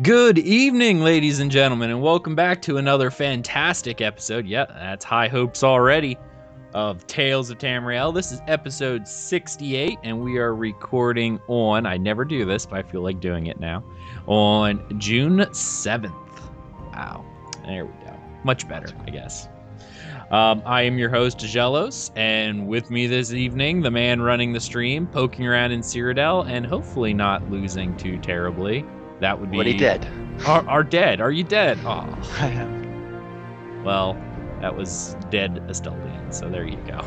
Good 0.00 0.38
evening, 0.38 1.02
ladies 1.02 1.38
and 1.38 1.50
gentlemen, 1.50 1.90
and 1.90 2.00
welcome 2.00 2.34
back 2.34 2.62
to 2.62 2.78
another 2.78 3.10
fantastic 3.10 4.00
episode. 4.00 4.46
Yeah, 4.46 4.64
that's 4.64 5.04
high 5.04 5.28
hopes 5.28 5.62
already 5.62 6.16
of 6.72 7.06
Tales 7.06 7.50
of 7.50 7.58
Tamriel. 7.58 8.12
This 8.14 8.32
is 8.32 8.40
episode 8.48 9.06
68, 9.06 9.98
and 10.02 10.22
we 10.22 10.38
are 10.38 10.54
recording 10.54 11.38
on, 11.46 11.84
I 11.84 11.98
never 11.98 12.24
do 12.24 12.46
this, 12.46 12.64
but 12.64 12.78
I 12.78 12.82
feel 12.82 13.02
like 13.02 13.20
doing 13.20 13.48
it 13.48 13.60
now, 13.60 13.84
on 14.26 14.98
June 14.98 15.40
7th. 15.40 16.40
Wow. 16.94 17.22
There 17.66 17.84
we 17.84 17.92
go. 18.06 18.18
Much 18.44 18.66
better, 18.66 18.88
I 19.06 19.10
guess. 19.10 19.46
Um, 20.30 20.62
I 20.64 20.82
am 20.82 20.98
your 20.98 21.10
host, 21.10 21.36
Jelos, 21.36 22.10
and 22.16 22.66
with 22.66 22.90
me 22.90 23.06
this 23.06 23.34
evening, 23.34 23.82
the 23.82 23.90
man 23.90 24.22
running 24.22 24.54
the 24.54 24.60
stream, 24.60 25.06
poking 25.06 25.46
around 25.46 25.72
in 25.72 25.80
Cyrodiil, 25.80 26.48
and 26.48 26.64
hopefully 26.64 27.12
not 27.12 27.50
losing 27.50 27.94
too 27.98 28.16
terribly. 28.16 28.86
That 29.22 29.38
would 29.38 29.52
be. 29.52 29.56
What 29.56 29.66
he 29.66 29.76
dead? 29.76 30.04
Are, 30.48 30.68
are 30.68 30.82
dead. 30.82 31.20
Are 31.20 31.30
you 31.30 31.44
dead? 31.44 31.78
Oh. 31.84 31.88
I 32.40 32.48
am. 32.48 33.84
Well, 33.84 34.20
that 34.60 34.76
was 34.76 35.16
dead 35.30 35.62
Esteldian, 35.68 36.34
so 36.34 36.48
there 36.48 36.66
you 36.66 36.76
go. 36.88 37.00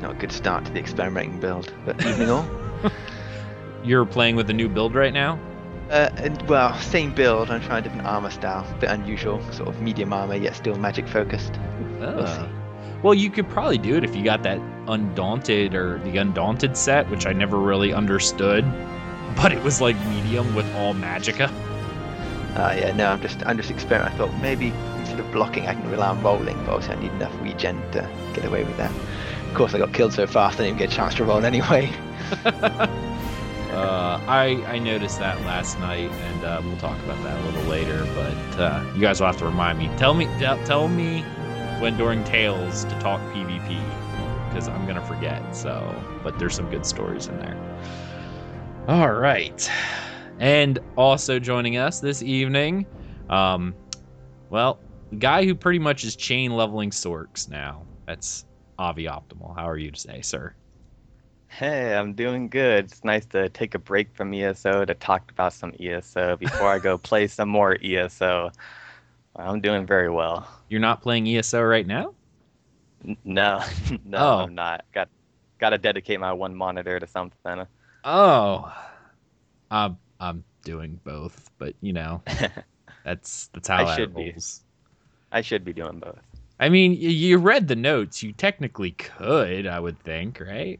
Not 0.00 0.16
a 0.16 0.18
good 0.18 0.32
start 0.32 0.64
to 0.64 0.72
the 0.72 0.80
experimenting 0.80 1.38
build, 1.38 1.72
but 1.84 2.04
evening 2.04 2.28
all. 2.28 2.44
You're 3.84 4.04
playing 4.04 4.34
with 4.34 4.50
a 4.50 4.52
new 4.52 4.68
build 4.68 4.96
right 4.96 5.12
now? 5.12 5.38
Uh, 5.90 6.10
and, 6.16 6.42
well, 6.48 6.76
same 6.80 7.14
build. 7.14 7.52
I'm 7.52 7.62
trying 7.62 7.78
a 7.78 7.82
different 7.82 8.08
armor 8.08 8.30
style, 8.30 8.66
a 8.68 8.78
bit 8.80 8.90
unusual, 8.90 9.40
sort 9.52 9.68
of 9.68 9.80
medium 9.80 10.12
armor 10.12 10.34
yet 10.34 10.56
still 10.56 10.74
magic 10.74 11.06
focused. 11.06 11.52
We'll 12.00 12.26
see. 12.26 12.32
Ah. 12.32 12.48
Well, 13.04 13.14
you 13.14 13.30
could 13.30 13.48
probably 13.48 13.78
do 13.78 13.94
it 13.94 14.02
if 14.02 14.16
you 14.16 14.24
got 14.24 14.42
that 14.42 14.58
Undaunted 14.88 15.76
or 15.76 15.98
the 16.00 16.16
Undaunted 16.16 16.76
set, 16.76 17.08
which 17.10 17.26
I 17.26 17.32
never 17.32 17.58
really 17.58 17.92
understood. 17.92 18.64
But 19.36 19.52
it 19.52 19.62
was 19.62 19.80
like 19.80 19.96
medium 20.06 20.54
with 20.54 20.66
all 20.76 20.94
magicka. 20.94 21.50
Uh, 22.56 22.74
yeah, 22.78 22.92
no, 22.92 23.08
I'm 23.08 23.20
just 23.20 23.44
I'm 23.46 23.56
just 23.56 23.70
experimenting. 23.70 24.14
I 24.14 24.26
thought 24.26 24.40
maybe 24.40 24.72
instead 24.98 25.18
of 25.18 25.30
blocking, 25.32 25.66
I 25.66 25.74
can 25.74 25.90
rely 25.90 26.08
on 26.08 26.22
rolling, 26.22 26.56
but 26.64 26.74
obviously 26.74 26.96
I 26.96 27.00
need 27.00 27.12
enough 27.12 27.32
regen 27.42 27.82
to 27.92 28.08
get 28.32 28.44
away 28.44 28.64
with 28.64 28.76
that. 28.76 28.92
Of 29.48 29.54
course, 29.54 29.74
I 29.74 29.78
got 29.78 29.92
killed 29.92 30.12
so 30.12 30.26
fast, 30.26 30.60
I 30.60 30.64
didn't 30.64 30.76
even 30.76 30.78
get 30.78 30.92
a 30.92 30.96
chance 30.96 31.14
to 31.16 31.24
roll 31.24 31.44
anyway. 31.44 31.92
Uh, 33.74 34.20
I 34.28 34.64
I 34.68 34.78
noticed 34.78 35.18
that 35.18 35.40
last 35.40 35.80
night, 35.80 36.08
and 36.08 36.44
uh, 36.44 36.62
we'll 36.64 36.76
talk 36.76 36.96
about 37.00 37.20
that 37.24 37.36
a 37.40 37.44
little 37.44 37.64
later. 37.64 38.04
But 38.14 38.60
uh, 38.60 38.84
you 38.94 39.00
guys 39.00 39.18
will 39.18 39.26
have 39.26 39.38
to 39.38 39.44
remind 39.46 39.80
me. 39.80 39.90
Tell 39.96 40.14
me 40.14 40.26
tell, 40.38 40.64
tell 40.64 40.86
me 40.86 41.22
when 41.80 41.96
during 41.96 42.22
Tales 42.22 42.84
to 42.84 42.96
talk 43.00 43.20
PvP 43.32 43.82
because 44.48 44.68
I'm 44.68 44.86
gonna 44.86 45.04
forget. 45.04 45.56
So, 45.56 45.92
but 46.22 46.38
there's 46.38 46.54
some 46.54 46.70
good 46.70 46.86
stories 46.86 47.26
in 47.26 47.36
there. 47.40 47.56
All 48.86 49.12
right, 49.12 49.70
and 50.38 50.78
also 50.96 51.38
joining 51.38 51.78
us 51.78 52.00
this 52.00 52.22
evening, 52.22 52.86
um, 53.30 53.74
well, 54.50 54.78
the 55.10 55.16
guy 55.16 55.46
who 55.46 55.54
pretty 55.54 55.78
much 55.78 56.04
is 56.04 56.16
chain 56.16 56.52
leveling 56.52 56.90
Sorcs 56.90 57.48
now. 57.48 57.86
That's 58.06 58.44
Avi 58.78 59.04
Optimal. 59.04 59.56
How 59.56 59.68
are 59.70 59.78
you 59.78 59.90
today, 59.90 60.20
sir? 60.20 60.54
Hey, 61.48 61.94
I'm 61.96 62.14
doing 62.14 62.48
good. 62.48 62.86
It's 62.86 63.04
nice 63.04 63.24
to 63.26 63.48
take 63.48 63.74
a 63.74 63.78
break 63.78 64.12
from 64.14 64.34
ESO 64.34 64.84
to 64.84 64.94
talk 64.94 65.30
about 65.30 65.52
some 65.52 65.72
ESO 65.80 66.36
before 66.36 66.68
I 66.68 66.78
go 66.78 66.98
play 67.10 67.26
some 67.26 67.48
more 67.48 67.78
ESO. 67.82 68.50
I'm 69.36 69.60
doing 69.60 69.86
very 69.86 70.10
well. 70.10 70.46
You're 70.68 70.80
not 70.80 71.00
playing 71.00 71.26
ESO 71.28 71.62
right 71.62 71.86
now? 71.86 72.14
N- 73.06 73.16
No, 73.24 73.62
no, 74.04 74.18
Oh. 74.18 74.38
I'm 74.40 74.54
not. 74.54 74.84
Got 74.92 75.08
got 75.58 75.70
to 75.70 75.78
dedicate 75.78 76.20
my 76.20 76.32
one 76.32 76.54
monitor 76.54 76.98
to 77.00 77.06
something. 77.06 77.66
Oh, 78.04 78.72
I'm 79.70 79.98
I'm 80.20 80.44
doing 80.64 81.00
both, 81.04 81.50
but 81.58 81.74
you 81.80 81.92
know, 81.92 82.22
that's 83.04 83.48
that's 83.52 83.68
how 83.68 83.78
I 83.78 83.84
that 83.84 83.96
should 83.96 84.14
be. 84.14 84.34
I 85.32 85.40
should 85.40 85.64
be 85.64 85.72
doing 85.72 85.98
both. 85.98 86.20
I 86.60 86.68
mean, 86.68 86.92
you 86.94 87.38
read 87.38 87.66
the 87.66 87.76
notes. 87.76 88.22
You 88.22 88.32
technically 88.32 88.92
could, 88.92 89.66
I 89.66 89.80
would 89.80 89.98
think, 90.00 90.40
right? 90.40 90.78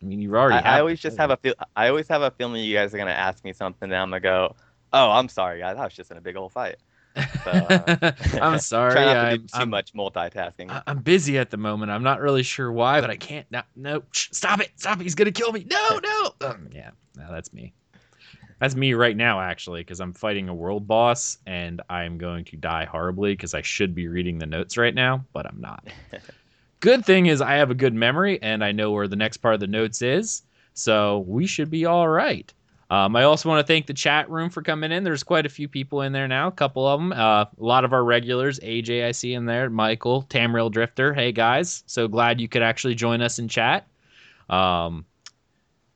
I 0.00 0.04
mean, 0.04 0.20
you've 0.20 0.34
already. 0.34 0.54
I, 0.54 0.58
have 0.58 0.66
I 0.66 0.80
always 0.80 1.00
just 1.00 1.16
have 1.18 1.30
a 1.30 1.36
feel. 1.36 1.54
I 1.76 1.88
always 1.88 2.08
have 2.08 2.22
a 2.22 2.30
feeling 2.30 2.62
you 2.62 2.74
guys 2.74 2.94
are 2.94 2.98
gonna 2.98 3.10
ask 3.10 3.42
me 3.44 3.52
something, 3.52 3.90
and 3.90 3.96
I'm 3.96 4.10
gonna 4.10 4.20
go, 4.20 4.54
"Oh, 4.92 5.10
I'm 5.10 5.28
sorry, 5.28 5.60
guys. 5.60 5.76
I 5.76 5.84
was 5.84 5.94
just 5.94 6.10
in 6.10 6.16
a 6.16 6.20
big 6.20 6.36
old 6.36 6.52
fight." 6.52 6.76
So, 7.44 7.50
uh, 7.50 8.12
I'm 8.40 8.58
sorry. 8.58 8.94
To 8.94 9.00
I'm, 9.00 9.36
do 9.36 9.42
too 9.42 9.48
I'm, 9.54 9.70
much 9.70 9.92
multitasking. 9.94 10.70
I- 10.70 10.82
I'm 10.86 10.98
busy 10.98 11.38
at 11.38 11.50
the 11.50 11.56
moment. 11.56 11.90
I'm 11.90 12.02
not 12.02 12.20
really 12.20 12.42
sure 12.42 12.70
why, 12.70 13.00
but 13.00 13.10
I 13.10 13.16
can't. 13.16 13.46
No, 13.50 13.62
no, 13.76 14.02
shh, 14.12 14.28
stop 14.32 14.60
it! 14.60 14.70
Stop 14.76 15.00
it! 15.00 15.04
He's 15.04 15.14
gonna 15.14 15.32
kill 15.32 15.52
me! 15.52 15.66
No, 15.68 16.00
no. 16.02 16.48
Um, 16.48 16.68
yeah, 16.72 16.90
no, 17.16 17.26
that's 17.30 17.52
me. 17.52 17.72
That's 18.60 18.76
me 18.76 18.92
right 18.92 19.16
now, 19.16 19.40
actually, 19.40 19.80
because 19.80 20.00
I'm 20.00 20.12
fighting 20.12 20.50
a 20.50 20.54
world 20.54 20.86
boss 20.86 21.38
and 21.46 21.80
I'm 21.88 22.18
going 22.18 22.44
to 22.46 22.56
die 22.56 22.84
horribly 22.84 23.32
because 23.32 23.54
I 23.54 23.62
should 23.62 23.94
be 23.94 24.06
reading 24.06 24.38
the 24.38 24.46
notes 24.46 24.76
right 24.76 24.94
now, 24.94 25.24
but 25.32 25.46
I'm 25.46 25.60
not. 25.60 25.88
good 26.80 27.04
thing 27.04 27.26
is 27.26 27.40
I 27.40 27.54
have 27.54 27.70
a 27.70 27.74
good 27.74 27.94
memory 27.94 28.40
and 28.42 28.62
I 28.62 28.72
know 28.72 28.90
where 28.90 29.08
the 29.08 29.16
next 29.16 29.38
part 29.38 29.54
of 29.54 29.60
the 29.60 29.66
notes 29.66 30.02
is, 30.02 30.42
so 30.74 31.20
we 31.20 31.46
should 31.46 31.70
be 31.70 31.86
all 31.86 32.06
right. 32.06 32.52
Um, 32.90 33.14
I 33.14 33.22
also 33.22 33.48
want 33.48 33.64
to 33.64 33.72
thank 33.72 33.86
the 33.86 33.94
chat 33.94 34.28
room 34.28 34.50
for 34.50 34.62
coming 34.62 34.90
in. 34.90 35.04
There's 35.04 35.22
quite 35.22 35.46
a 35.46 35.48
few 35.48 35.68
people 35.68 36.02
in 36.02 36.12
there 36.12 36.26
now, 36.26 36.48
a 36.48 36.52
couple 36.52 36.88
of 36.88 36.98
them. 36.98 37.12
Uh, 37.12 37.44
a 37.44 37.48
lot 37.56 37.84
of 37.84 37.92
our 37.92 38.02
regulars, 38.02 38.58
AJ, 38.60 39.06
I 39.06 39.12
see 39.12 39.32
in 39.34 39.46
there, 39.46 39.70
Michael, 39.70 40.24
Tamriel 40.24 40.72
Drifter. 40.72 41.14
Hey 41.14 41.30
guys, 41.30 41.84
so 41.86 42.08
glad 42.08 42.40
you 42.40 42.48
could 42.48 42.62
actually 42.62 42.96
join 42.96 43.22
us 43.22 43.38
in 43.38 43.46
chat. 43.46 43.86
Um, 44.48 45.04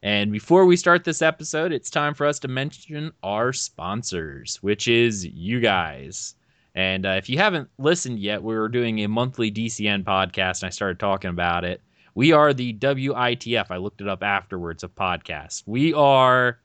and 0.04 0.31
before 0.31 0.66
we 0.66 0.77
start 0.77 1.03
this 1.03 1.21
episode, 1.21 1.72
it's 1.72 1.91
time 1.91 2.15
for 2.15 2.27
us 2.27 2.38
to 2.41 2.49
mention 2.49 3.10
our 3.25 3.53
sponsors, 3.53 4.62
which 4.62 4.87
is 4.87 5.27
you 5.27 5.59
guys. 5.59 6.37
And 6.77 7.06
uh, 7.06 7.16
if 7.16 7.28
you 7.28 7.38
haven't 7.38 7.71
listened 7.78 8.21
yet, 8.21 8.42
we 8.42 8.54
were 8.54 8.68
doing 8.68 9.01
a 9.01 9.09
monthly 9.09 9.51
DCN 9.51 10.04
podcast, 10.04 10.63
and 10.63 10.68
I 10.68 10.71
started 10.71 11.01
talking 11.01 11.30
about 11.30 11.65
it. 11.65 11.80
We 12.15 12.30
are 12.30 12.53
the 12.53 12.74
WITF. 12.74 13.66
I 13.71 13.78
looked 13.78 14.01
it 14.01 14.09
up 14.09 14.22
afterwards 14.22 14.84
of 14.84 14.95
podcasts. 14.95 15.65
We 15.66 15.92
are 15.95 16.60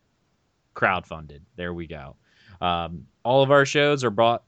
crowdfunded. 0.76 1.42
There 1.56 1.74
we 1.74 1.88
go. 1.88 2.16
Um, 2.62 3.06
all 3.24 3.42
of 3.42 3.52
our 3.52 3.66
shows 3.66 4.04
are 4.04 4.10
brought 4.10 4.44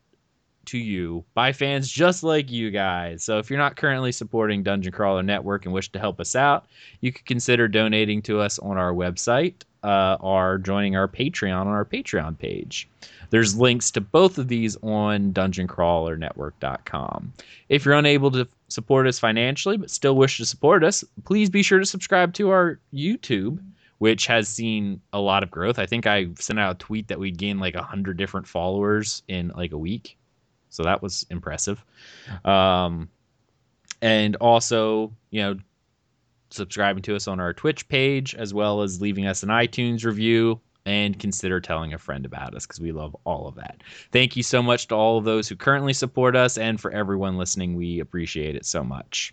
to 0.65 0.77
you 0.77 1.25
by 1.33 1.51
fans 1.51 1.89
just 1.89 2.23
like 2.23 2.51
you 2.51 2.71
guys. 2.71 3.23
So 3.23 3.39
if 3.39 3.49
you're 3.49 3.59
not 3.59 3.75
currently 3.75 4.11
supporting 4.11 4.63
Dungeon 4.63 4.91
Crawler 4.91 5.23
Network 5.23 5.65
and 5.65 5.73
wish 5.73 5.91
to 5.91 5.99
help 5.99 6.19
us 6.19 6.35
out, 6.35 6.67
you 7.01 7.11
could 7.11 7.25
consider 7.25 7.67
donating 7.67 8.21
to 8.23 8.39
us 8.39 8.59
on 8.59 8.77
our 8.77 8.93
website 8.93 9.63
uh, 9.83 10.17
or 10.19 10.59
joining 10.59 10.95
our 10.95 11.07
Patreon 11.07 11.61
on 11.61 11.67
our 11.67 11.85
Patreon 11.85 12.37
page. 12.37 12.87
There's 13.31 13.57
links 13.57 13.89
to 13.91 14.01
both 14.01 14.37
of 14.37 14.49
these 14.49 14.77
on 14.83 15.33
dungeoncrawlernetwork.com. 15.33 17.33
If 17.69 17.85
you're 17.85 17.95
unable 17.95 18.29
to 18.31 18.47
support 18.67 19.07
us 19.07 19.19
financially 19.19 19.77
but 19.77 19.89
still 19.89 20.15
wish 20.15 20.37
to 20.37 20.45
support 20.45 20.83
us, 20.83 21.03
please 21.23 21.49
be 21.49 21.63
sure 21.63 21.79
to 21.79 21.85
subscribe 21.85 22.33
to 22.33 22.49
our 22.49 22.79
YouTube, 22.93 23.59
which 24.01 24.25
has 24.25 24.47
seen 24.47 24.99
a 25.13 25.19
lot 25.19 25.43
of 25.43 25.51
growth. 25.51 25.77
I 25.77 25.85
think 25.85 26.07
I 26.07 26.29
sent 26.39 26.57
out 26.57 26.71
a 26.71 26.77
tweet 26.79 27.09
that 27.09 27.19
we'd 27.19 27.37
gained 27.37 27.59
like 27.59 27.75
100 27.75 28.17
different 28.17 28.47
followers 28.47 29.21
in 29.27 29.49
like 29.49 29.73
a 29.73 29.77
week. 29.77 30.17
so 30.71 30.81
that 30.81 31.03
was 31.03 31.23
impressive. 31.29 31.85
Um, 32.43 33.09
and 34.01 34.37
also, 34.37 35.13
you 35.29 35.43
know, 35.43 35.59
subscribing 36.49 37.03
to 37.03 37.15
us 37.15 37.27
on 37.27 37.39
our 37.39 37.53
Twitch 37.53 37.87
page, 37.89 38.33
as 38.33 38.55
well 38.55 38.81
as 38.81 39.01
leaving 39.01 39.27
us 39.27 39.43
an 39.43 39.49
iTunes 39.49 40.03
review 40.03 40.59
and 40.87 41.19
consider 41.19 41.61
telling 41.61 41.93
a 41.93 41.99
friend 41.99 42.25
about 42.25 42.55
us 42.55 42.65
because 42.65 42.79
we 42.79 42.91
love 42.91 43.15
all 43.23 43.47
of 43.47 43.53
that. 43.53 43.83
Thank 44.11 44.35
you 44.35 44.41
so 44.41 44.63
much 44.63 44.87
to 44.87 44.95
all 44.95 45.19
of 45.19 45.25
those 45.25 45.47
who 45.47 45.55
currently 45.55 45.93
support 45.93 46.35
us 46.35 46.57
and 46.57 46.81
for 46.81 46.89
everyone 46.89 47.37
listening. 47.37 47.75
We 47.75 47.99
appreciate 47.99 48.55
it 48.55 48.65
so 48.65 48.83
much. 48.83 49.31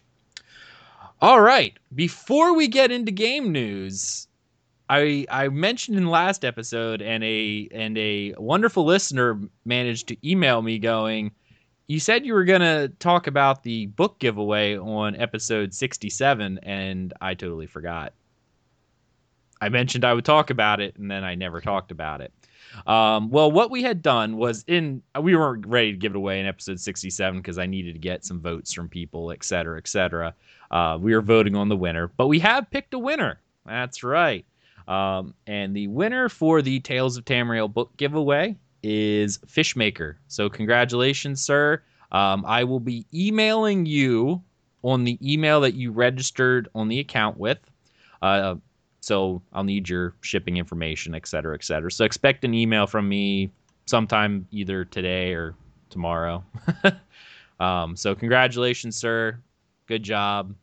All 1.22 1.40
right, 1.40 1.72
before 1.94 2.54
we 2.54 2.68
get 2.68 2.92
into 2.92 3.10
game 3.10 3.50
news, 3.50 4.27
I 4.88 5.26
I 5.30 5.48
mentioned 5.48 5.98
in 5.98 6.06
last 6.06 6.44
episode 6.44 7.02
and 7.02 7.22
a 7.22 7.68
and 7.72 7.96
a 7.98 8.34
wonderful 8.38 8.84
listener 8.84 9.40
managed 9.64 10.08
to 10.08 10.28
email 10.28 10.62
me 10.62 10.78
going, 10.78 11.32
you 11.86 12.00
said 12.00 12.24
you 12.24 12.34
were 12.34 12.44
to 12.44 12.92
talk 12.98 13.26
about 13.26 13.62
the 13.62 13.86
book 13.86 14.18
giveaway 14.18 14.78
on 14.78 15.16
episode 15.16 15.74
67 15.74 16.58
and 16.62 17.12
I 17.20 17.34
totally 17.34 17.66
forgot. 17.66 18.12
I 19.60 19.68
mentioned 19.70 20.04
I 20.04 20.14
would 20.14 20.24
talk 20.24 20.50
about 20.50 20.80
it, 20.80 20.96
and 20.96 21.10
then 21.10 21.24
I 21.24 21.34
never 21.34 21.60
talked 21.60 21.90
about 21.90 22.20
it. 22.20 22.32
Um, 22.86 23.30
well, 23.30 23.50
what 23.50 23.70
we 23.70 23.82
had 23.82 24.02
done 24.02 24.36
was 24.36 24.64
in 24.66 25.02
we 25.20 25.34
weren't 25.34 25.66
ready 25.66 25.92
to 25.92 25.98
give 25.98 26.12
it 26.12 26.16
away 26.16 26.38
in 26.38 26.46
episode 26.46 26.78
67 26.78 27.40
because 27.40 27.58
I 27.58 27.66
needed 27.66 27.94
to 27.94 27.98
get 27.98 28.24
some 28.24 28.40
votes 28.40 28.72
from 28.72 28.88
people, 28.88 29.32
et 29.32 29.42
cetera, 29.42 29.78
et 29.78 29.88
cetera. 29.88 30.34
Uh, 30.70 30.98
we 31.00 31.14
were 31.14 31.22
voting 31.22 31.56
on 31.56 31.68
the 31.68 31.76
winner, 31.76 32.08
but 32.16 32.26
we 32.26 32.38
have 32.38 32.70
picked 32.70 32.94
a 32.94 32.98
winner. 32.98 33.40
That's 33.66 34.02
right. 34.04 34.44
Um, 34.88 35.34
and 35.46 35.76
the 35.76 35.86
winner 35.88 36.28
for 36.28 36.62
the 36.62 36.80
Tales 36.80 37.16
of 37.16 37.24
Tamriel 37.24 37.72
book 37.72 37.96
giveaway 37.96 38.56
is 38.82 39.38
Fishmaker. 39.46 40.16
So 40.28 40.48
congratulations, 40.48 41.42
sir. 41.42 41.82
Um, 42.10 42.44
I 42.46 42.64
will 42.64 42.80
be 42.80 43.04
emailing 43.12 43.84
you 43.84 44.42
on 44.82 45.04
the 45.04 45.18
email 45.22 45.60
that 45.60 45.74
you 45.74 45.92
registered 45.92 46.68
on 46.74 46.88
the 46.88 47.00
account 47.00 47.36
with. 47.36 47.58
Uh, 48.22 48.54
so 49.00 49.42
I'll 49.52 49.64
need 49.64 49.88
your 49.88 50.14
shipping 50.22 50.56
information, 50.56 51.14
et 51.14 51.26
cetera, 51.26 51.54
et 51.54 51.64
cetera. 51.64 51.90
So 51.90 52.04
expect 52.04 52.44
an 52.44 52.54
email 52.54 52.86
from 52.86 53.08
me 53.08 53.50
sometime 53.86 54.46
either 54.50 54.84
today 54.86 55.32
or 55.34 55.54
tomorrow. 55.90 56.44
um, 57.60 57.94
so 57.94 58.14
congratulations, 58.14 58.96
sir. 58.96 59.38
Good 59.86 60.02
job. 60.02 60.54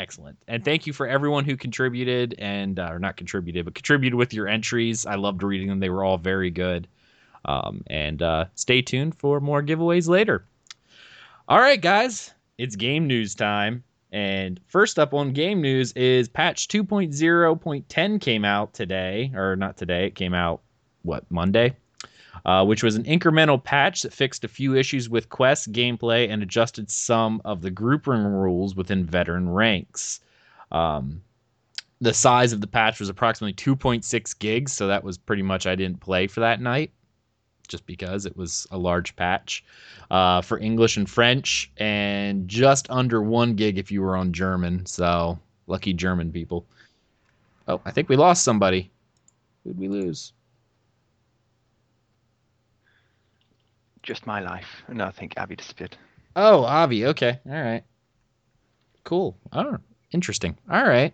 Excellent. 0.00 0.38
And 0.48 0.64
thank 0.64 0.86
you 0.86 0.94
for 0.94 1.06
everyone 1.06 1.44
who 1.44 1.58
contributed 1.58 2.34
and, 2.38 2.78
uh, 2.78 2.88
or 2.90 2.98
not 2.98 3.18
contributed, 3.18 3.66
but 3.66 3.74
contributed 3.74 4.16
with 4.16 4.32
your 4.32 4.48
entries. 4.48 5.04
I 5.04 5.16
loved 5.16 5.42
reading 5.42 5.68
them. 5.68 5.78
They 5.78 5.90
were 5.90 6.02
all 6.02 6.16
very 6.16 6.48
good. 6.48 6.88
Um, 7.44 7.82
and 7.86 8.22
uh, 8.22 8.46
stay 8.54 8.80
tuned 8.80 9.14
for 9.14 9.40
more 9.40 9.62
giveaways 9.62 10.08
later. 10.08 10.46
All 11.48 11.60
right, 11.60 11.80
guys, 11.80 12.32
it's 12.56 12.76
game 12.76 13.06
news 13.06 13.34
time. 13.34 13.84
And 14.10 14.58
first 14.68 14.98
up 14.98 15.12
on 15.12 15.34
game 15.34 15.60
news 15.60 15.92
is 15.92 16.30
patch 16.30 16.68
2.0.10 16.68 18.20
came 18.22 18.44
out 18.46 18.72
today, 18.72 19.30
or 19.34 19.54
not 19.54 19.76
today, 19.76 20.06
it 20.06 20.14
came 20.14 20.32
out, 20.32 20.62
what, 21.02 21.30
Monday? 21.30 21.76
Uh, 22.46 22.64
which 22.64 22.82
was 22.82 22.96
an 22.96 23.04
incremental 23.04 23.62
patch 23.62 24.02
that 24.02 24.12
fixed 24.12 24.44
a 24.44 24.48
few 24.48 24.74
issues 24.74 25.10
with 25.10 25.28
quests, 25.28 25.66
gameplay, 25.66 26.30
and 26.30 26.42
adjusted 26.42 26.90
some 26.90 27.42
of 27.44 27.60
the 27.60 27.70
grouping 27.70 28.24
rules 28.24 28.74
within 28.74 29.04
veteran 29.04 29.48
ranks. 29.48 30.20
Um, 30.72 31.20
the 32.00 32.14
size 32.14 32.52
of 32.52 32.62
the 32.62 32.66
patch 32.66 32.98
was 32.98 33.10
approximately 33.10 33.52
2.6 33.52 34.38
gigs, 34.38 34.72
so 34.72 34.86
that 34.86 35.04
was 35.04 35.18
pretty 35.18 35.42
much 35.42 35.66
I 35.66 35.74
didn't 35.74 36.00
play 36.00 36.26
for 36.28 36.40
that 36.40 36.60
night 36.60 36.92
just 37.70 37.86
because 37.86 38.26
it 38.26 38.36
was 38.36 38.66
a 38.70 38.76
large 38.76 39.16
patch 39.16 39.64
uh, 40.10 40.42
for 40.42 40.58
English 40.58 40.96
and 40.96 41.08
French, 41.08 41.70
and 41.78 42.48
just 42.48 42.90
under 42.90 43.22
one 43.22 43.54
gig 43.54 43.78
if 43.78 43.90
you 43.90 44.02
were 44.02 44.16
on 44.16 44.32
German. 44.32 44.84
So 44.84 45.38
lucky 45.66 45.94
German 45.94 46.32
people. 46.32 46.66
Oh, 47.68 47.80
I 47.84 47.92
think 47.92 48.08
we 48.08 48.16
lost 48.16 48.42
somebody. 48.44 48.90
Who'd 49.64 49.78
we 49.78 49.88
lose? 49.88 50.32
Just 54.02 54.26
my 54.26 54.40
life. 54.40 54.82
No, 54.88 55.04
I 55.06 55.10
think 55.10 55.34
Abby 55.36 55.56
disappeared. 55.56 55.96
Oh, 56.36 56.64
Avi. 56.64 57.06
Okay. 57.06 57.38
All 57.46 57.62
right. 57.62 57.82
Cool. 59.04 59.36
Oh, 59.52 59.78
interesting. 60.12 60.56
All 60.70 60.84
right. 60.84 61.12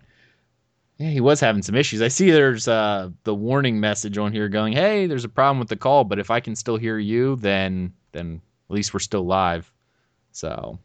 Yeah, 0.98 1.10
he 1.10 1.20
was 1.20 1.40
having 1.40 1.62
some 1.62 1.74
issues. 1.74 2.00
I 2.00 2.08
see 2.08 2.30
there's 2.30 2.68
uh, 2.68 3.10
the 3.24 3.34
warning 3.34 3.80
message 3.80 4.16
on 4.18 4.32
here 4.32 4.48
going, 4.48 4.72
"Hey, 4.72 5.06
there's 5.06 5.24
a 5.24 5.28
problem 5.28 5.58
with 5.58 5.68
the 5.68 5.76
call, 5.76 6.04
but 6.04 6.18
if 6.18 6.30
I 6.30 6.40
can 6.40 6.56
still 6.56 6.76
hear 6.76 6.98
you, 6.98 7.36
then 7.36 7.92
then 8.12 8.40
at 8.70 8.74
least 8.74 8.94
we're 8.94 9.00
still 9.00 9.26
live." 9.26 9.70
So, 10.32 10.78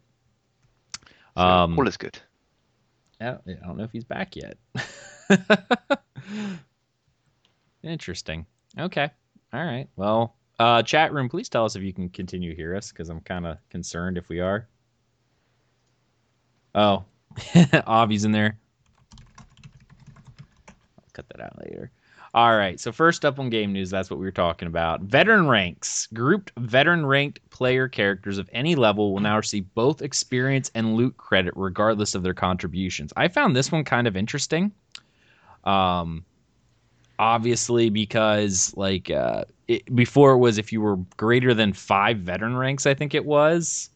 So 1.37 1.41
um, 1.41 1.77
all 1.79 1.87
is 1.87 1.97
good. 1.97 2.19
I 3.21 3.25
don't, 3.25 3.41
I 3.47 3.67
don't 3.67 3.77
know 3.77 3.83
if 3.83 3.91
he's 3.91 4.03
back 4.03 4.35
yet. 4.35 4.57
Interesting. 7.83 8.45
Okay. 8.77 9.09
All 9.53 9.63
right. 9.63 9.87
Well, 9.95 10.35
uh, 10.61 10.83
chat 10.83 11.11
room, 11.11 11.27
please 11.27 11.49
tell 11.49 11.65
us 11.65 11.75
if 11.75 11.81
you 11.81 11.91
can 11.91 12.07
continue 12.09 12.51
to 12.51 12.55
hear 12.55 12.75
us 12.75 12.91
because 12.91 13.09
I'm 13.09 13.21
kind 13.21 13.47
of 13.47 13.57
concerned 13.71 14.15
if 14.15 14.29
we 14.29 14.39
are. 14.41 14.67
Oh, 16.75 17.03
Avi's 17.87 18.25
in 18.25 18.31
there. 18.31 18.59
I'll 19.39 19.45
cut 21.13 21.27
that 21.29 21.41
out 21.41 21.57
later. 21.65 21.89
All 22.35 22.55
right. 22.55 22.79
So 22.79 22.91
first 22.91 23.25
up 23.25 23.39
on 23.39 23.49
game 23.49 23.73
news, 23.73 23.89
that's 23.89 24.11
what 24.11 24.19
we 24.19 24.25
were 24.25 24.31
talking 24.31 24.67
about. 24.67 25.01
Veteran 25.01 25.47
ranks. 25.47 26.07
Grouped 26.13 26.51
veteran 26.57 27.07
ranked 27.07 27.39
player 27.49 27.87
characters 27.87 28.37
of 28.37 28.47
any 28.53 28.75
level 28.75 29.11
will 29.11 29.19
now 29.19 29.37
receive 29.37 29.65
both 29.73 30.03
experience 30.03 30.69
and 30.75 30.95
loot 30.95 31.17
credit 31.17 31.53
regardless 31.57 32.13
of 32.13 32.21
their 32.21 32.35
contributions. 32.35 33.11
I 33.17 33.29
found 33.29 33.55
this 33.55 33.71
one 33.71 33.83
kind 33.83 34.07
of 34.07 34.15
interesting. 34.15 34.71
Um 35.63 36.23
obviously 37.19 37.89
because 37.89 38.73
like 38.75 39.09
uh 39.11 39.45
it, 39.67 39.93
before 39.95 40.33
it 40.33 40.37
was 40.37 40.57
if 40.57 40.71
you 40.71 40.81
were 40.81 40.97
greater 41.17 41.53
than 41.53 41.73
5 41.73 42.17
veteran 42.17 42.57
ranks, 42.57 42.85
I 42.85 42.93
think 42.93 43.13
it 43.13 43.25
was, 43.25 43.89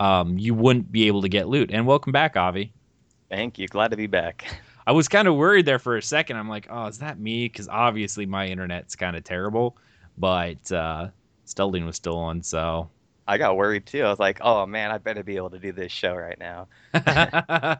um 0.00 0.38
you 0.38 0.54
wouldn't 0.54 0.90
be 0.90 1.06
able 1.06 1.22
to 1.22 1.28
get 1.28 1.48
loot. 1.48 1.70
And 1.72 1.86
welcome 1.86 2.12
back, 2.12 2.36
Avi. 2.36 2.72
Thank 3.28 3.58
you. 3.58 3.66
Glad 3.66 3.90
to 3.92 3.96
be 3.96 4.06
back. 4.06 4.44
I 4.86 4.92
was 4.92 5.08
kind 5.08 5.28
of 5.28 5.36
worried 5.36 5.64
there 5.64 5.78
for 5.78 5.96
a 5.96 6.02
second. 6.02 6.36
I'm 6.36 6.48
like, 6.48 6.66
oh, 6.68 6.86
is 6.86 6.98
that 6.98 7.18
me? 7.18 7.46
Because 7.46 7.68
obviously 7.68 8.26
my 8.26 8.46
internet's 8.46 8.96
kind 8.96 9.16
of 9.16 9.24
terrible, 9.24 9.76
but 10.18 10.70
uh, 10.72 11.08
Stelding 11.44 11.86
was 11.86 11.96
still 11.96 12.18
on, 12.18 12.42
so. 12.42 12.90
I 13.26 13.38
got 13.38 13.56
worried 13.56 13.86
too. 13.86 14.02
I 14.02 14.10
was 14.10 14.18
like, 14.18 14.40
oh 14.42 14.66
man, 14.66 14.90
I 14.90 14.98
better 14.98 15.22
be 15.22 15.36
able 15.36 15.50
to 15.50 15.58
do 15.58 15.70
this 15.72 15.92
show 15.92 16.14
right 16.14 16.38
now. 16.38 16.66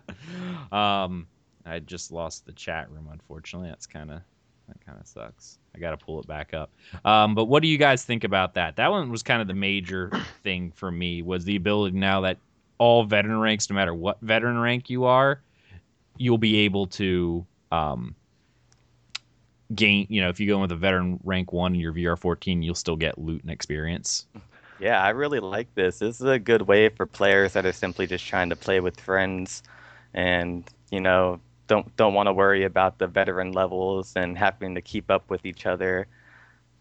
um, 0.72 1.26
I 1.66 1.80
just 1.80 2.12
lost 2.12 2.46
the 2.46 2.52
chat 2.52 2.90
room. 2.90 3.08
Unfortunately, 3.10 3.68
that's 3.68 3.86
kind 3.86 4.10
of 4.12 4.20
that 4.68 4.84
kind 4.84 4.98
of 5.00 5.06
sucks. 5.06 5.58
I 5.74 5.78
got 5.78 5.90
to 5.90 5.96
pull 5.96 6.20
it 6.20 6.26
back 6.26 6.54
up. 6.54 6.70
Um, 7.04 7.34
but 7.34 7.46
what 7.46 7.62
do 7.62 7.68
you 7.68 7.78
guys 7.78 8.04
think 8.04 8.24
about 8.24 8.54
that? 8.54 8.76
That 8.76 8.90
one 8.90 9.10
was 9.10 9.22
kind 9.22 9.42
of 9.42 9.48
the 9.48 9.54
major 9.54 10.10
thing 10.42 10.72
for 10.72 10.90
me 10.90 11.22
was 11.22 11.44
the 11.44 11.56
ability 11.56 11.96
now 11.96 12.22
that 12.22 12.38
all 12.78 13.04
veteran 13.04 13.38
ranks, 13.38 13.68
no 13.70 13.76
matter 13.76 13.94
what 13.94 14.20
veteran 14.22 14.58
rank 14.58 14.90
you 14.90 15.04
are, 15.04 15.40
you'll 16.16 16.38
be 16.38 16.58
able 16.58 16.86
to 16.88 17.46
um, 17.70 18.14
gain. 19.74 20.06
You 20.08 20.22
know, 20.22 20.28
if 20.28 20.40
you 20.40 20.46
go 20.46 20.56
in 20.56 20.62
with 20.62 20.72
a 20.72 20.76
veteran 20.76 21.20
rank 21.24 21.52
one 21.52 21.72
and 21.72 21.80
your 21.80 21.92
VR 21.92 22.18
14, 22.18 22.62
you'll 22.62 22.74
still 22.74 22.96
get 22.96 23.18
loot 23.18 23.42
and 23.42 23.50
experience. 23.50 24.26
Yeah, 24.80 25.00
I 25.00 25.10
really 25.10 25.38
like 25.38 25.72
this. 25.76 26.00
This 26.00 26.20
is 26.20 26.26
a 26.26 26.40
good 26.40 26.62
way 26.62 26.88
for 26.88 27.06
players 27.06 27.52
that 27.52 27.64
are 27.64 27.72
simply 27.72 28.06
just 28.06 28.26
trying 28.26 28.50
to 28.50 28.56
play 28.56 28.80
with 28.80 28.98
friends 28.98 29.62
and, 30.12 30.68
you 30.90 31.00
know, 31.00 31.40
don't 31.66 31.94
don't 31.96 32.14
want 32.14 32.26
to 32.26 32.32
worry 32.32 32.64
about 32.64 32.98
the 32.98 33.06
veteran 33.06 33.52
levels 33.52 34.12
and 34.16 34.36
having 34.36 34.74
to 34.74 34.82
keep 34.82 35.10
up 35.10 35.28
with 35.30 35.44
each 35.46 35.66
other. 35.66 36.06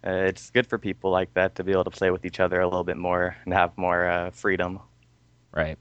Uh, 0.06 0.12
it's 0.12 0.50
good 0.50 0.66
for 0.66 0.78
people 0.78 1.12
like 1.12 1.34
that 1.36 1.56
to 1.56 1.64
be 1.64 1.72
able 1.72 1.84
to 1.84 1.92
play 1.92 2.10
with 2.10 2.26
each 2.26 2.40
other 2.40 2.60
a 2.60 2.66
little 2.66 2.84
bit 2.84 2.98
more 2.98 3.36
and 3.46 3.54
have 3.54 3.78
more 3.78 4.08
uh, 4.08 4.32
freedom. 4.32 4.80
Right. 5.52 5.78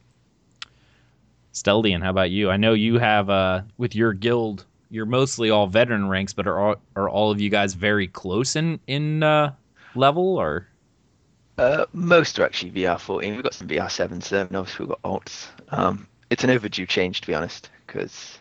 Steldian, 1.55 2.03
how 2.03 2.11
about 2.11 2.31
you? 2.31 2.51
I 2.51 2.57
know 2.57 2.75
you 2.75 2.99
have 2.99 3.31
uh 3.31 3.63
with 3.79 3.95
your 3.95 4.13
guild, 4.13 4.67
you're 4.91 5.07
mostly 5.07 5.51
all 5.51 5.67
veteran 5.67 6.09
ranks, 6.09 6.33
but 6.33 6.47
are 6.47 6.59
all, 6.59 6.77
are 6.97 7.09
all 7.09 7.31
of 7.31 7.41
you 7.41 7.51
guys 7.51 7.75
very 7.75 8.07
close 8.07 8.57
in 8.57 8.79
in 8.87 9.23
uh, 9.23 9.53
level 9.95 10.37
or? 10.39 10.67
Uh, 11.59 11.85
most 11.93 12.39
are 12.39 12.45
actually 12.45 12.71
VR 12.71 12.99
14. 12.99 13.35
We've 13.35 13.43
got 13.43 13.53
some 13.53 13.69
VR 13.69 13.91
7, 13.91 14.21
so 14.23 14.41
and 14.41 14.57
obviously 14.57 14.87
we've 14.87 14.97
got 14.97 15.03
alts. 15.03 15.49
Um, 15.69 16.09
it's 16.31 16.43
an 16.43 16.51
overdue 16.51 16.87
change, 16.87 17.21
to 17.21 17.27
be 17.27 17.35
honest, 17.35 17.69
because 17.87 18.39
it 18.39 18.40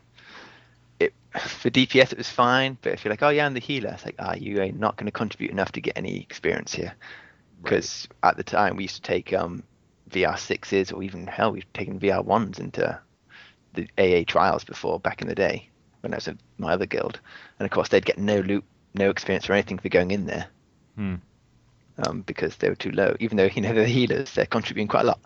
for 1.37 1.69
DPS 1.69 2.11
it 2.11 2.17
was 2.17 2.29
fine, 2.29 2.77
but 2.81 2.93
if 2.93 3.03
you're 3.03 3.11
like, 3.11 3.23
oh 3.23 3.29
yeah, 3.29 3.45
I'm 3.45 3.53
the 3.53 3.59
healer, 3.59 3.91
it's 3.91 4.05
like, 4.05 4.15
ah, 4.19 4.33
you 4.33 4.61
are 4.61 4.71
not 4.71 4.97
going 4.97 5.05
to 5.05 5.11
contribute 5.11 5.51
enough 5.51 5.71
to 5.73 5.81
get 5.81 5.97
any 5.97 6.19
experience 6.21 6.73
here. 6.73 6.93
Because 7.61 8.07
at 8.23 8.37
the 8.37 8.43
time 8.43 8.75
we 8.75 8.83
used 8.83 8.95
to 8.95 9.01
take 9.01 9.33
um, 9.33 9.63
VR 10.09 10.39
sixes 10.39 10.91
or 10.91 11.03
even 11.03 11.27
hell, 11.27 11.51
we've 11.51 11.71
taken 11.73 11.99
VR 11.99 12.23
ones 12.23 12.57
into 12.57 12.99
the 13.73 13.87
AA 13.97 14.23
trials 14.25 14.63
before 14.63 14.99
back 14.99 15.21
in 15.21 15.27
the 15.27 15.35
day 15.35 15.69
when 16.01 16.13
I 16.13 16.17
was 16.17 16.27
in 16.27 16.39
my 16.57 16.73
other 16.73 16.85
guild, 16.85 17.19
and 17.59 17.65
of 17.65 17.71
course 17.71 17.89
they'd 17.89 18.05
get 18.05 18.17
no 18.17 18.39
loot, 18.39 18.63
no 18.93 19.09
experience 19.09 19.49
or 19.49 19.53
anything 19.53 19.77
for 19.77 19.89
going 19.89 20.11
in 20.11 20.25
there. 20.25 20.47
Hmm. 20.95 21.15
um, 22.05 22.21
because 22.21 22.57
they 22.57 22.69
were 22.69 22.75
too 22.75 22.91
low. 22.91 23.15
Even 23.19 23.37
though 23.37 23.45
you 23.53 23.61
know 23.61 23.73
they're 23.73 23.85
healers, 23.85 24.33
they're 24.33 24.45
contributing 24.45 24.87
quite 24.87 25.03
a 25.03 25.07
lot, 25.07 25.19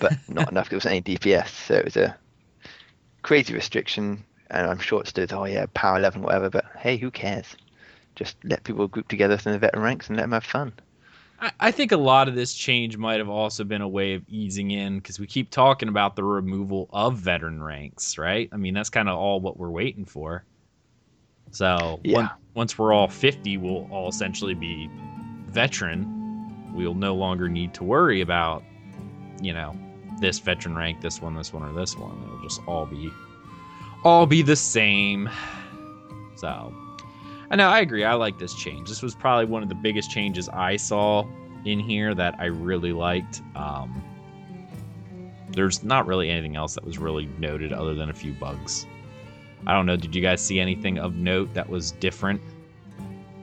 but 0.00 0.12
not 0.28 0.50
enough 0.50 0.68
because 0.68 0.84
there 0.84 0.92
was 0.92 1.04
any 1.06 1.16
DPS. 1.16 1.48
So 1.48 1.74
it 1.74 1.84
was 1.84 1.96
a 1.96 2.16
crazy 3.22 3.54
restriction, 3.54 4.24
and 4.54 4.66
I'm 4.66 4.78
sure 4.78 5.00
it 5.00 5.08
stood, 5.08 5.32
oh 5.32 5.44
yeah, 5.44 5.66
power 5.74 5.98
11, 5.98 6.22
whatever. 6.22 6.50
But 6.50 6.64
hey, 6.78 6.96
who 6.96 7.10
cares? 7.10 7.56
Just 8.16 8.36
let 8.44 8.64
people 8.64 8.86
group 8.88 9.08
together 9.08 9.36
from 9.36 9.52
the 9.52 9.58
veteran 9.58 9.82
ranks 9.82 10.08
and 10.08 10.16
let 10.16 10.22
them 10.24 10.32
have 10.32 10.44
fun. 10.44 10.72
I, 11.40 11.50
I 11.60 11.70
think 11.72 11.90
a 11.92 11.96
lot 11.96 12.28
of 12.28 12.34
this 12.34 12.54
change 12.54 12.96
might 12.96 13.18
have 13.18 13.28
also 13.28 13.64
been 13.64 13.82
a 13.82 13.88
way 13.88 14.14
of 14.14 14.22
easing 14.28 14.70
in 14.70 14.98
because 14.98 15.18
we 15.18 15.26
keep 15.26 15.50
talking 15.50 15.88
about 15.88 16.14
the 16.16 16.22
removal 16.24 16.88
of 16.92 17.16
veteran 17.16 17.62
ranks, 17.62 18.16
right? 18.18 18.48
I 18.52 18.56
mean, 18.56 18.74
that's 18.74 18.90
kind 18.90 19.08
of 19.08 19.18
all 19.18 19.40
what 19.40 19.56
we're 19.58 19.70
waiting 19.70 20.04
for. 20.04 20.44
So 21.50 22.00
Yeah. 22.04 22.18
on- 22.18 22.30
once 22.54 22.78
we're 22.78 22.92
all 22.92 23.08
50, 23.08 23.56
we'll 23.56 23.88
all 23.90 24.08
essentially 24.08 24.54
be 24.54 24.88
veteran. 25.48 26.72
We'll 26.72 26.94
no 26.94 27.14
longer 27.16 27.48
need 27.48 27.74
to 27.74 27.84
worry 27.84 28.20
about, 28.20 28.62
you 29.42 29.52
know, 29.52 29.76
this 30.20 30.38
veteran 30.38 30.76
rank, 30.76 31.00
this 31.00 31.20
one, 31.20 31.34
this 31.34 31.52
one, 31.52 31.64
or 31.64 31.72
this 31.72 31.96
one. 31.96 32.16
It'll 32.24 32.42
just 32.42 32.60
all 32.66 32.86
be 32.86 33.10
all 34.04 34.26
be 34.26 34.42
the 34.42 34.56
same. 34.56 35.28
So 36.36 36.72
I 37.50 37.56
know 37.56 37.68
I 37.68 37.80
agree. 37.80 38.04
I 38.04 38.14
like 38.14 38.38
this 38.38 38.54
change. 38.54 38.88
This 38.88 39.02
was 39.02 39.14
probably 39.14 39.46
one 39.46 39.62
of 39.62 39.68
the 39.68 39.74
biggest 39.74 40.10
changes 40.10 40.48
I 40.48 40.76
saw 40.76 41.24
in 41.64 41.78
here 41.80 42.14
that 42.14 42.34
I 42.38 42.46
really 42.46 42.92
liked. 42.92 43.40
Um, 43.56 44.02
there's 45.50 45.82
not 45.84 46.06
really 46.06 46.30
anything 46.30 46.56
else 46.56 46.74
that 46.74 46.84
was 46.84 46.98
really 46.98 47.26
noted 47.38 47.72
other 47.72 47.94
than 47.94 48.10
a 48.10 48.14
few 48.14 48.32
bugs. 48.32 48.86
I 49.66 49.72
don't 49.72 49.86
know. 49.86 49.96
Did 49.96 50.14
you 50.14 50.20
guys 50.20 50.40
see 50.42 50.60
anything 50.60 50.98
of 50.98 51.16
note 51.16 51.54
that 51.54 51.68
was 51.68 51.92
different? 51.92 52.40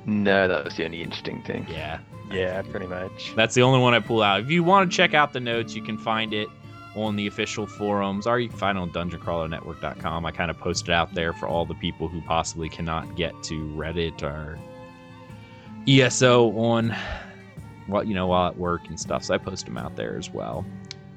No, 0.06 0.48
that 0.48 0.64
was 0.66 0.76
the 0.76 0.86
only 0.86 1.02
interesting 1.02 1.42
thing. 1.44 1.66
Yeah, 1.70 2.00
Yeah, 2.32 2.62
pretty 2.64 2.88
much. 2.88 3.34
that's 3.36 3.56
the 3.56 3.62
only 3.62 3.80
one 3.80 3.94
I 3.94 4.00
pull 4.00 4.22
out. 4.22 4.42
If 4.42 4.52
you 4.52 4.64
want 4.64 4.92
to 4.92 4.96
check 4.96 5.14
out 5.14 5.32
the 5.34 5.40
notes, 5.40 5.74
you 5.76 5.82
can 5.82 5.98
find 5.98 6.34
it 6.34 6.48
on 6.96 7.16
the 7.16 7.28
official 7.28 7.66
forums, 7.66 8.28
or 8.28 8.40
you 8.40 8.50
can 8.50 8.58
find 8.58 8.78
it 8.78 8.82
on 8.82 8.92
DungeonCrawlerNetwork.com. 8.92 10.26
I 10.26 10.32
kind 10.32 10.52
of 10.52 10.58
post 10.58 10.90
it 10.90 10.92
out 10.92 11.14
there 11.14 11.34
for 11.34 11.48
all 11.48 11.66
the 11.66 11.76
people 11.76 12.08
who 12.08 12.22
possibly 12.22 12.70
cannot 12.70 13.16
get 13.16 13.32
to 13.44 13.68
Reddit 13.76 14.24
or 14.24 14.60
ESO 15.88 16.52
on, 16.58 16.96
well, 17.88 18.04
you 18.04 18.14
know, 18.14 18.28
while 18.28 18.50
at 18.50 18.58
work 18.58 18.88
and 18.88 19.00
stuff. 19.00 19.24
So 19.24 19.34
I 19.34 19.38
post 19.38 19.66
them 19.66 19.78
out 19.78 19.96
there 19.96 20.18
as 20.18 20.30
well. 20.30 20.66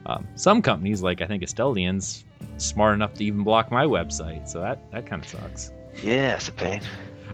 Um, 0.06 0.28
some 0.36 0.62
companies, 0.62 1.02
like 1.02 1.22
I 1.22 1.26
think 1.26 1.42
Esteldian's, 1.42 2.24
smart 2.58 2.94
enough 2.94 3.14
to 3.14 3.24
even 3.24 3.42
block 3.42 3.70
my 3.70 3.84
website, 3.84 4.48
so 4.48 4.60
that 4.60 4.90
that 4.92 5.06
kind 5.06 5.22
of 5.22 5.28
sucks. 5.28 5.72
Yeah, 6.02 6.36
it's 6.36 6.48
a 6.48 6.52
pain. 6.52 6.82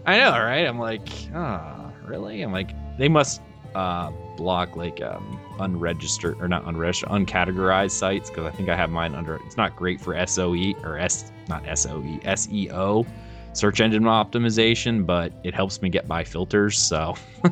I 0.05 0.17
know, 0.17 0.31
right? 0.31 0.65
I'm 0.65 0.79
like, 0.79 1.07
ah, 1.35 1.91
really? 2.05 2.41
I'm 2.41 2.51
like, 2.51 2.71
they 2.97 3.09
must 3.09 3.41
uh, 3.75 4.11
block 4.37 4.75
like 4.75 5.01
um, 5.01 5.39
unregistered 5.59 6.41
or 6.41 6.47
not 6.47 6.65
unregistered, 6.65 7.09
uncategorized 7.09 7.91
sites 7.91 8.29
because 8.29 8.45
I 8.45 8.51
think 8.51 8.69
I 8.69 8.75
have 8.75 8.89
mine 8.89 9.15
under. 9.15 9.35
It's 9.45 9.57
not 9.57 9.75
great 9.75 9.99
for 10.01 10.25
SOE 10.25 10.73
or 10.83 10.97
S, 10.97 11.31
not 11.47 11.63
SOE, 11.77 12.19
SEO, 12.23 13.05
search 13.53 13.81
engine 13.81 14.03
optimization, 14.03 15.05
but 15.05 15.33
it 15.43 15.53
helps 15.53 15.81
me 15.81 15.89
get 15.89 16.07
by 16.07 16.23
filters. 16.23 16.77
So 16.77 17.15
I 17.43 17.49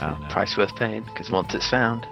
don't 0.00 0.20
know. 0.20 0.28
Price 0.28 0.56
worth 0.56 0.74
paying 0.76 1.02
because 1.04 1.30
once 1.30 1.54
it's 1.54 1.68
found, 1.68 2.06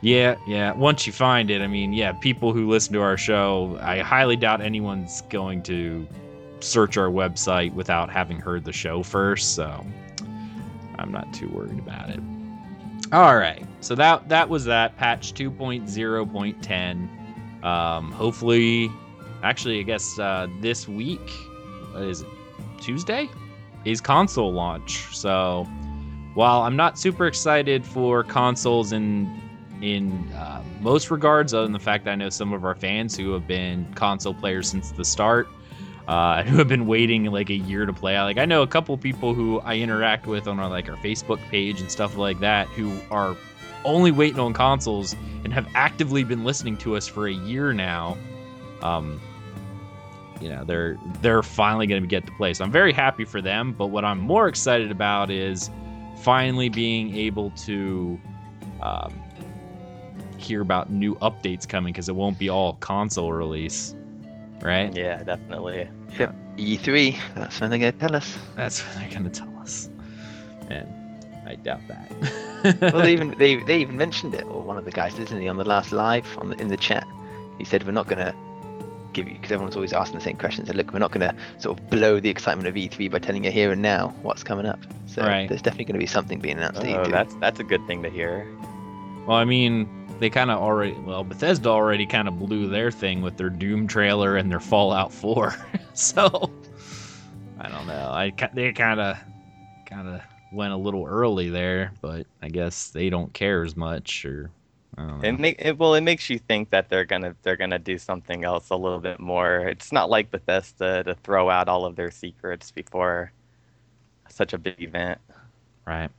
Yeah, 0.00 0.36
yeah. 0.46 0.72
Once 0.72 1.06
you 1.06 1.12
find 1.12 1.50
it, 1.50 1.60
I 1.62 1.66
mean, 1.66 1.92
yeah, 1.92 2.12
people 2.12 2.52
who 2.52 2.68
listen 2.68 2.92
to 2.94 3.00
our 3.02 3.16
show, 3.16 3.78
I 3.80 3.98
highly 3.98 4.36
doubt 4.36 4.60
anyone's 4.60 5.22
going 5.22 5.62
to 5.64 6.06
search 6.60 6.96
our 6.96 7.08
website 7.08 7.72
without 7.74 8.10
having 8.10 8.38
heard 8.38 8.64
the 8.64 8.72
show 8.72 9.02
first, 9.02 9.54
so 9.54 9.84
I'm 10.98 11.12
not 11.12 11.32
too 11.32 11.48
worried 11.48 11.78
about 11.78 12.10
it. 12.10 12.20
All 13.12 13.36
right. 13.36 13.64
So 13.80 13.94
that 13.94 14.28
that 14.28 14.48
was 14.48 14.64
that 14.66 14.96
patch 14.96 15.34
2.0.10. 15.34 17.64
Um 17.64 18.12
hopefully 18.12 18.90
actually 19.42 19.80
I 19.80 19.82
guess 19.82 20.18
uh 20.18 20.48
this 20.60 20.88
week 20.88 21.30
what 21.92 22.02
is 22.02 22.22
it? 22.22 22.28
Tuesday 22.80 23.28
is 23.84 24.00
console 24.00 24.52
launch. 24.52 25.16
So 25.16 25.64
while 26.34 26.62
I'm 26.62 26.76
not 26.76 26.98
super 26.98 27.26
excited 27.26 27.84
for 27.84 28.22
consoles 28.22 28.92
in 28.92 29.40
in 29.80 30.28
uh, 30.32 30.62
most 30.80 31.10
regards, 31.10 31.54
other 31.54 31.64
than 31.64 31.72
the 31.72 31.78
fact 31.78 32.04
that 32.04 32.12
I 32.12 32.14
know 32.16 32.30
some 32.30 32.52
of 32.52 32.64
our 32.64 32.74
fans 32.74 33.16
who 33.16 33.32
have 33.32 33.46
been 33.46 33.86
console 33.94 34.34
players 34.34 34.68
since 34.68 34.90
the 34.90 35.04
start, 35.04 35.48
uh, 36.08 36.42
who 36.44 36.56
have 36.56 36.68
been 36.68 36.86
waiting 36.86 37.26
like 37.26 37.50
a 37.50 37.54
year 37.54 37.86
to 37.86 37.92
play. 37.92 38.20
Like 38.20 38.38
I 38.38 38.44
know 38.46 38.62
a 38.62 38.66
couple 38.66 38.96
people 38.98 39.34
who 39.34 39.60
I 39.60 39.76
interact 39.76 40.26
with 40.26 40.48
on 40.48 40.58
our 40.58 40.68
like 40.68 40.88
our 40.88 40.96
Facebook 40.96 41.38
page 41.50 41.80
and 41.80 41.90
stuff 41.90 42.16
like 42.16 42.40
that, 42.40 42.66
who 42.68 42.98
are 43.10 43.36
only 43.84 44.10
waiting 44.10 44.40
on 44.40 44.52
consoles 44.52 45.14
and 45.44 45.52
have 45.52 45.68
actively 45.74 46.24
been 46.24 46.42
listening 46.44 46.76
to 46.78 46.96
us 46.96 47.06
for 47.06 47.28
a 47.28 47.32
year 47.32 47.72
now. 47.72 48.16
Um, 48.82 49.20
you 50.40 50.48
know 50.48 50.64
they're 50.64 50.96
they're 51.20 51.42
finally 51.42 51.86
going 51.86 52.02
to 52.02 52.08
get 52.08 52.24
to 52.26 52.32
play, 52.32 52.54
so 52.54 52.64
I'm 52.64 52.72
very 52.72 52.92
happy 52.92 53.24
for 53.24 53.40
them. 53.40 53.72
But 53.72 53.88
what 53.88 54.04
I'm 54.04 54.18
more 54.18 54.48
excited 54.48 54.90
about 54.90 55.30
is 55.30 55.70
finally 56.22 56.68
being 56.68 57.14
able 57.14 57.50
to 57.50 58.18
um, 58.80 59.12
hear 60.36 60.60
about 60.60 60.90
new 60.90 61.16
updates 61.16 61.68
coming 61.68 61.92
because 61.92 62.08
it 62.08 62.14
won't 62.14 62.38
be 62.38 62.48
all 62.48 62.74
console 62.74 63.32
release, 63.32 63.94
right? 64.62 64.94
Yeah, 64.94 65.22
definitely. 65.22 65.88
yep, 66.18 66.34
E3. 66.56 67.16
That's 67.34 67.60
when 67.60 67.70
they're 67.70 67.78
gonna 67.78 67.92
tell 67.92 68.14
us. 68.16 68.36
That's 68.56 68.80
what 68.82 68.96
they're 68.98 69.10
gonna 69.18 69.30
tell 69.30 69.54
us, 69.58 69.88
and 70.68 70.88
I 71.46 71.54
doubt 71.56 71.80
that. 71.88 72.82
well, 72.92 73.02
they 73.02 73.12
even 73.12 73.30
they, 73.38 73.56
they 73.56 73.78
even 73.80 73.96
mentioned 73.96 74.34
it, 74.34 74.44
or 74.46 74.62
one 74.62 74.76
of 74.76 74.84
the 74.84 74.90
guys, 74.90 75.18
isn't 75.18 75.40
he, 75.40 75.48
on 75.48 75.56
the 75.56 75.64
last 75.64 75.92
live 75.92 76.26
on 76.38 76.50
the, 76.50 76.60
in 76.60 76.68
the 76.68 76.76
chat? 76.76 77.06
He 77.58 77.64
said 77.64 77.84
we're 77.84 77.92
not 77.92 78.06
gonna 78.06 78.34
give 79.14 79.26
you 79.26 79.34
because 79.34 79.50
everyone's 79.50 79.74
always 79.74 79.92
asking 79.92 80.18
the 80.18 80.24
same 80.24 80.36
questions. 80.36 80.66
Said, 80.68 80.76
look, 80.76 80.92
we're 80.92 80.98
not 80.98 81.10
gonna 81.10 81.34
sort 81.58 81.78
of 81.78 81.88
blow 81.90 82.20
the 82.20 82.28
excitement 82.28 82.68
of 82.68 82.74
E3 82.74 83.10
by 83.10 83.18
telling 83.18 83.44
you 83.44 83.50
here 83.50 83.72
and 83.72 83.80
now 83.82 84.14
what's 84.22 84.44
coming 84.44 84.66
up. 84.66 84.78
So 85.06 85.22
Right. 85.22 85.48
there's 85.48 85.62
definitely 85.62 85.86
gonna 85.86 85.98
be 85.98 86.06
something 86.06 86.38
being 86.40 86.58
announced 86.58 86.80
at 86.80 86.86
E 86.86 86.94
Oh, 86.94 87.04
E3. 87.06 87.10
that's 87.10 87.34
that's 87.36 87.58
a 87.60 87.64
good 87.64 87.84
thing 87.86 88.02
to 88.02 88.10
hear. 88.10 88.46
well, 89.26 89.36
I 89.38 89.44
mean, 89.44 89.88
they 90.18 90.30
kind 90.30 90.50
of 90.50 90.58
already, 90.58 90.92
well, 91.00 91.24
Bethesda 91.24 91.68
already 91.68 92.06
kind 92.06 92.28
of 92.28 92.38
blew 92.38 92.68
their 92.68 92.90
thing 92.90 93.22
with 93.22 93.36
their 93.36 93.50
Doom 93.50 93.86
trailer 93.86 94.36
and 94.36 94.50
their 94.50 94.60
Fallout 94.60 95.12
4, 95.12 95.54
so 95.94 96.50
I 97.58 97.68
don't 97.68 97.86
know. 97.86 98.10
I 98.10 98.32
they 98.52 98.72
kind 98.72 99.00
of 99.00 99.16
kind 99.86 100.08
of 100.08 100.20
went 100.52 100.72
a 100.72 100.76
little 100.76 101.06
early 101.06 101.50
there, 101.50 101.92
but 102.00 102.26
I 102.42 102.48
guess 102.48 102.90
they 102.90 103.10
don't 103.10 103.32
care 103.32 103.64
as 103.64 103.76
much, 103.76 104.24
or 104.24 104.50
I 104.96 105.02
don't 105.02 105.20
know. 105.20 105.28
It 105.28 105.38
make 105.38 105.56
it 105.58 105.78
well, 105.78 105.94
it 105.94 106.02
makes 106.02 106.30
you 106.30 106.38
think 106.38 106.70
that 106.70 106.88
they're 106.88 107.04
gonna 107.04 107.34
they're 107.42 107.56
gonna 107.56 107.78
do 107.78 107.98
something 107.98 108.44
else 108.44 108.70
a 108.70 108.76
little 108.76 109.00
bit 109.00 109.20
more. 109.20 109.60
It's 109.68 109.92
not 109.92 110.10
like 110.10 110.30
Bethesda 110.30 111.04
to 111.04 111.14
throw 111.14 111.50
out 111.50 111.68
all 111.68 111.84
of 111.84 111.96
their 111.96 112.10
secrets 112.10 112.70
before 112.70 113.32
such 114.28 114.52
a 114.52 114.58
big 114.58 114.80
event. 114.82 115.20
Right. 115.86 116.10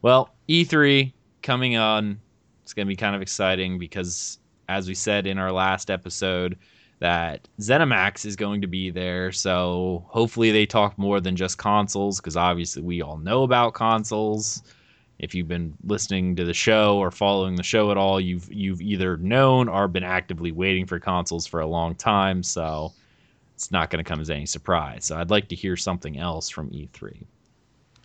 Well, 0.00 0.30
E3 0.48 1.12
coming 1.42 1.76
on. 1.76 2.20
It's 2.68 2.74
going 2.74 2.86
to 2.86 2.92
be 2.92 2.96
kind 2.96 3.16
of 3.16 3.22
exciting 3.22 3.78
because, 3.78 4.40
as 4.68 4.88
we 4.88 4.94
said 4.94 5.26
in 5.26 5.38
our 5.38 5.50
last 5.50 5.90
episode, 5.90 6.58
that 6.98 7.48
ZeniMax 7.60 8.26
is 8.26 8.36
going 8.36 8.60
to 8.60 8.66
be 8.66 8.90
there. 8.90 9.32
So 9.32 10.04
hopefully 10.08 10.50
they 10.50 10.66
talk 10.66 10.98
more 10.98 11.18
than 11.18 11.34
just 11.34 11.56
consoles 11.56 12.20
because 12.20 12.36
obviously 12.36 12.82
we 12.82 13.00
all 13.00 13.16
know 13.16 13.42
about 13.42 13.72
consoles. 13.72 14.62
If 15.18 15.34
you've 15.34 15.48
been 15.48 15.78
listening 15.82 16.36
to 16.36 16.44
the 16.44 16.52
show 16.52 16.98
or 16.98 17.10
following 17.10 17.56
the 17.56 17.62
show 17.62 17.90
at 17.90 17.96
all, 17.96 18.20
you've 18.20 18.52
you've 18.52 18.82
either 18.82 19.16
known 19.16 19.70
or 19.70 19.88
been 19.88 20.04
actively 20.04 20.52
waiting 20.52 20.84
for 20.84 21.00
consoles 21.00 21.46
for 21.46 21.60
a 21.60 21.66
long 21.66 21.94
time. 21.94 22.42
So 22.42 22.92
it's 23.54 23.72
not 23.72 23.88
going 23.88 24.04
to 24.04 24.06
come 24.06 24.20
as 24.20 24.28
any 24.28 24.44
surprise. 24.44 25.06
So 25.06 25.16
I'd 25.16 25.30
like 25.30 25.48
to 25.48 25.56
hear 25.56 25.78
something 25.78 26.18
else 26.18 26.50
from 26.50 26.68
E 26.74 26.86
E3. 26.92 27.24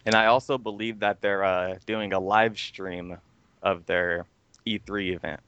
And 0.06 0.16
I 0.16 0.28
also 0.28 0.58
believe 0.58 1.00
that 1.00 1.20
they're 1.20 1.44
uh, 1.44 1.80
doing 1.86 2.14
a 2.14 2.20
live 2.22 2.58
stream 2.58 3.18
of 3.62 3.86
their 3.86 4.26
E3 4.66 5.16
event. 5.16 5.40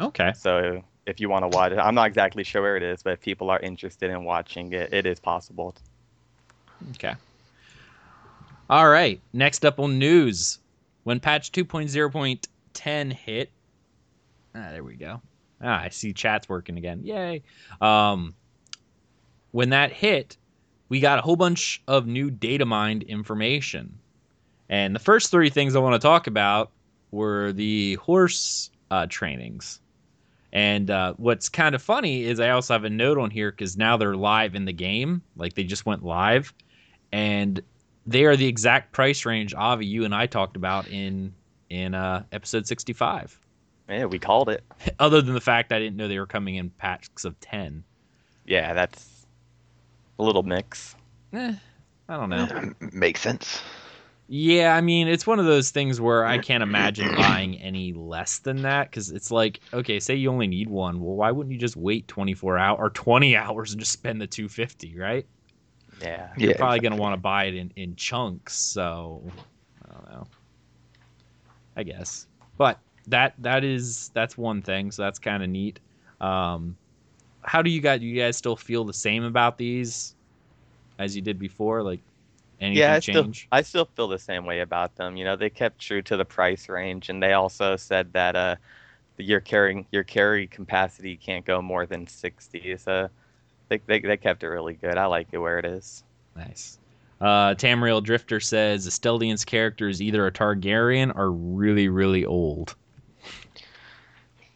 Okay. 0.00 0.32
So 0.36 0.82
if 1.06 1.20
you 1.20 1.28
want 1.28 1.50
to 1.50 1.56
watch 1.56 1.72
it, 1.72 1.78
I'm 1.78 1.94
not 1.94 2.06
exactly 2.06 2.44
sure 2.44 2.62
where 2.62 2.76
it 2.76 2.82
is, 2.82 3.02
but 3.02 3.14
if 3.14 3.20
people 3.20 3.50
are 3.50 3.60
interested 3.60 4.10
in 4.10 4.24
watching 4.24 4.72
it, 4.72 4.92
it 4.92 5.06
is 5.06 5.20
possible. 5.20 5.74
Okay. 6.90 7.14
All 8.68 8.88
right. 8.88 9.20
Next 9.32 9.64
up 9.64 9.80
on 9.80 9.98
news. 9.98 10.58
When 11.04 11.18
patch 11.18 11.52
2.0.10 11.52 13.12
hit. 13.12 13.50
Ah, 14.54 14.68
there 14.70 14.84
we 14.84 14.94
go. 14.94 15.20
Ah, 15.62 15.82
I 15.82 15.88
see 15.88 16.12
chat's 16.12 16.48
working 16.48 16.78
again. 16.78 17.02
Yay. 17.04 17.42
Um, 17.80 18.34
when 19.50 19.70
that 19.70 19.92
hit, 19.92 20.36
we 20.88 21.00
got 21.00 21.18
a 21.18 21.22
whole 21.22 21.36
bunch 21.36 21.82
of 21.88 22.06
new 22.06 22.30
data 22.30 22.64
mined 22.64 23.02
information. 23.02 23.98
And 24.68 24.94
the 24.94 25.00
first 25.00 25.30
three 25.30 25.50
things 25.50 25.74
I 25.74 25.80
want 25.80 26.00
to 26.00 26.06
talk 26.06 26.26
about 26.26 26.70
were 27.10 27.52
the 27.52 27.94
horse 27.94 28.70
uh, 28.90 29.06
trainings. 29.08 29.80
And 30.52 30.90
uh, 30.90 31.14
what's 31.16 31.48
kind 31.48 31.74
of 31.74 31.82
funny 31.82 32.24
is 32.24 32.40
I 32.40 32.50
also 32.50 32.74
have 32.74 32.84
a 32.84 32.90
note 32.90 33.18
on 33.18 33.30
here 33.30 33.50
because 33.50 33.76
now 33.76 33.96
they're 33.96 34.16
live 34.16 34.54
in 34.54 34.64
the 34.64 34.72
game. 34.72 35.22
Like 35.36 35.54
they 35.54 35.64
just 35.64 35.86
went 35.86 36.04
live. 36.04 36.52
And 37.12 37.60
they 38.06 38.24
are 38.24 38.36
the 38.36 38.46
exact 38.46 38.92
price 38.92 39.24
range 39.24 39.54
Avi 39.54 39.86
you 39.86 40.04
and 40.04 40.14
I 40.14 40.26
talked 40.26 40.56
about 40.56 40.88
in 40.88 41.32
in 41.68 41.94
uh, 41.94 42.24
episode 42.32 42.66
65. 42.66 43.38
Yeah, 43.88 44.06
we 44.06 44.18
called 44.18 44.48
it. 44.48 44.64
Other 44.98 45.22
than 45.22 45.34
the 45.34 45.40
fact 45.40 45.72
I 45.72 45.78
didn't 45.78 45.96
know 45.96 46.08
they 46.08 46.18
were 46.18 46.26
coming 46.26 46.56
in 46.56 46.70
packs 46.70 47.24
of 47.24 47.38
10. 47.40 47.84
Yeah, 48.44 48.74
that's 48.74 49.26
a 50.18 50.24
little 50.24 50.42
mix. 50.42 50.96
Eh, 51.32 51.54
I 52.08 52.16
don't 52.16 52.28
know. 52.28 52.72
Makes 52.92 53.20
sense. 53.20 53.62
Yeah, 54.32 54.76
I 54.76 54.80
mean, 54.80 55.08
it's 55.08 55.26
one 55.26 55.40
of 55.40 55.46
those 55.46 55.70
things 55.72 56.00
where 56.00 56.24
I 56.24 56.38
can't 56.38 56.62
imagine 56.62 57.10
buying 57.14 57.58
any 57.58 57.92
less 57.92 58.38
than 58.38 58.62
that 58.62 58.88
because 58.88 59.10
it's 59.10 59.32
like, 59.32 59.60
okay, 59.74 59.98
say 59.98 60.14
you 60.14 60.30
only 60.30 60.46
need 60.46 60.68
one. 60.68 61.00
Well, 61.00 61.16
why 61.16 61.32
wouldn't 61.32 61.52
you 61.52 61.58
just 61.58 61.76
wait 61.76 62.06
24 62.06 62.56
hours 62.56 62.78
or 62.80 62.90
20 62.90 63.34
hours 63.36 63.72
and 63.72 63.80
just 63.80 63.92
spend 63.92 64.20
the 64.20 64.28
250, 64.28 64.96
right? 64.96 65.26
Yeah. 66.00 66.34
You're 66.40 66.52
Yeah, 66.52 66.54
probably 66.54 66.80
going 66.80 66.92
to 66.92 66.96
want 66.96 67.14
to 67.14 67.20
buy 67.20 67.44
it 67.44 67.54
in, 67.54 67.70
in 67.76 67.96
chunks. 67.96 68.54
So, 68.54 69.34
I 69.84 69.92
don't 69.92 70.08
know. 70.10 70.28
I 71.76 71.82
guess. 71.82 72.26
But 72.58 72.80
that 73.06 73.34
that 73.38 73.64
is 73.64 74.10
that's 74.14 74.36
one 74.36 74.62
thing. 74.62 74.90
So 74.90 75.02
that's 75.02 75.18
kind 75.18 75.42
of 75.42 75.48
neat. 75.48 75.80
Um, 76.20 76.76
how 77.42 77.62
do 77.62 77.70
you 77.70 77.80
guys? 77.80 78.00
Do 78.00 78.06
you 78.06 78.20
guys 78.20 78.36
still 78.38 78.56
feel 78.56 78.84
the 78.84 78.94
same 78.94 79.24
about 79.24 79.58
these 79.58 80.16
as 80.98 81.16
you 81.16 81.22
did 81.22 81.38
before? 81.38 81.82
Like 81.84 82.02
anything 82.60 82.78
yeah, 82.78 82.94
I 82.94 83.00
still, 83.00 83.24
change? 83.24 83.48
I 83.50 83.62
still 83.62 83.84
feel 83.84 84.08
the 84.08 84.18
same 84.18 84.44
way 84.44 84.60
about 84.60 84.96
them. 84.96 85.16
You 85.16 85.24
know, 85.24 85.36
they 85.36 85.50
kept 85.50 85.78
true 85.78 86.02
to 86.02 86.16
the 86.16 86.24
price 86.24 86.68
range, 86.68 87.08
and 87.08 87.22
they 87.22 87.32
also 87.32 87.76
said 87.76 88.12
that 88.12 88.36
uh, 88.36 88.56
your 89.16 89.40
carrying 89.40 89.86
your 89.90 90.04
carry 90.04 90.46
capacity 90.46 91.16
can't 91.16 91.44
go 91.44 91.60
more 91.60 91.86
than 91.86 92.06
sixty. 92.06 92.76
So 92.76 93.08
they, 93.68 93.80
they 93.86 94.00
they 94.00 94.16
kept 94.16 94.42
it 94.42 94.48
really 94.48 94.74
good. 94.74 94.96
I 94.96 95.06
like 95.06 95.28
it 95.32 95.38
where 95.38 95.58
it 95.58 95.64
is. 95.64 96.04
Nice. 96.36 96.78
Uh, 97.20 97.54
Tamriel 97.54 98.02
Drifter 98.02 98.40
says 98.40 98.88
Esteldian's 98.88 99.44
character 99.44 99.88
is 99.88 100.00
either 100.00 100.26
a 100.26 100.32
Targaryen 100.32 101.14
or 101.14 101.30
really, 101.30 101.88
really 101.88 102.24
old. 102.24 102.74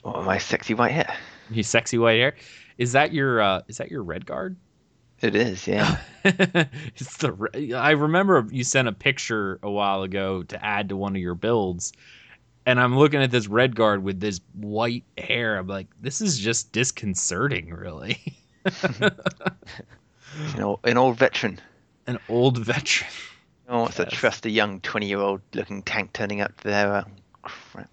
Oh, 0.02 0.22
my 0.22 0.38
sexy 0.38 0.72
white 0.72 0.92
hair. 0.92 1.14
He's 1.52 1.68
sexy 1.68 1.98
white 1.98 2.18
hair. 2.18 2.34
Is 2.78 2.92
that 2.92 3.12
your 3.12 3.40
uh, 3.42 3.62
is 3.68 3.76
that 3.76 3.90
your 3.90 4.02
red 4.02 4.24
guard? 4.24 4.56
It 5.24 5.34
is, 5.34 5.66
yeah. 5.66 6.00
it's 6.24 7.16
the 7.16 7.72
I 7.74 7.92
remember 7.92 8.46
you 8.50 8.62
sent 8.62 8.88
a 8.88 8.92
picture 8.92 9.58
a 9.62 9.70
while 9.70 10.02
ago 10.02 10.42
to 10.44 10.62
add 10.64 10.90
to 10.90 10.96
one 10.96 11.16
of 11.16 11.22
your 11.22 11.34
builds, 11.34 11.92
and 12.66 12.78
I'm 12.78 12.98
looking 12.98 13.22
at 13.22 13.30
this 13.30 13.46
red 13.48 13.74
guard 13.74 14.02
with 14.04 14.20
this 14.20 14.40
white 14.52 15.04
hair. 15.16 15.56
I'm 15.56 15.66
like, 15.66 15.88
this 16.00 16.20
is 16.20 16.38
just 16.38 16.72
disconcerting, 16.72 17.70
really. 17.70 18.20
you 19.00 19.10
know, 20.58 20.78
an 20.84 20.98
old 20.98 21.16
veteran. 21.18 21.60
An 22.06 22.18
old 22.28 22.58
veteran. 22.58 23.10
Oh, 23.68 23.80
wants 23.80 23.98
Yes. 23.98 24.10
to 24.10 24.16
trust 24.16 24.46
a 24.46 24.50
young 24.50 24.80
20 24.80 25.06
year 25.08 25.20
old 25.20 25.40
looking 25.54 25.82
tank 25.82 26.12
turning 26.12 26.42
up 26.42 26.60
there. 26.62 26.92
Uh, 26.92 27.04
crap. 27.42 27.90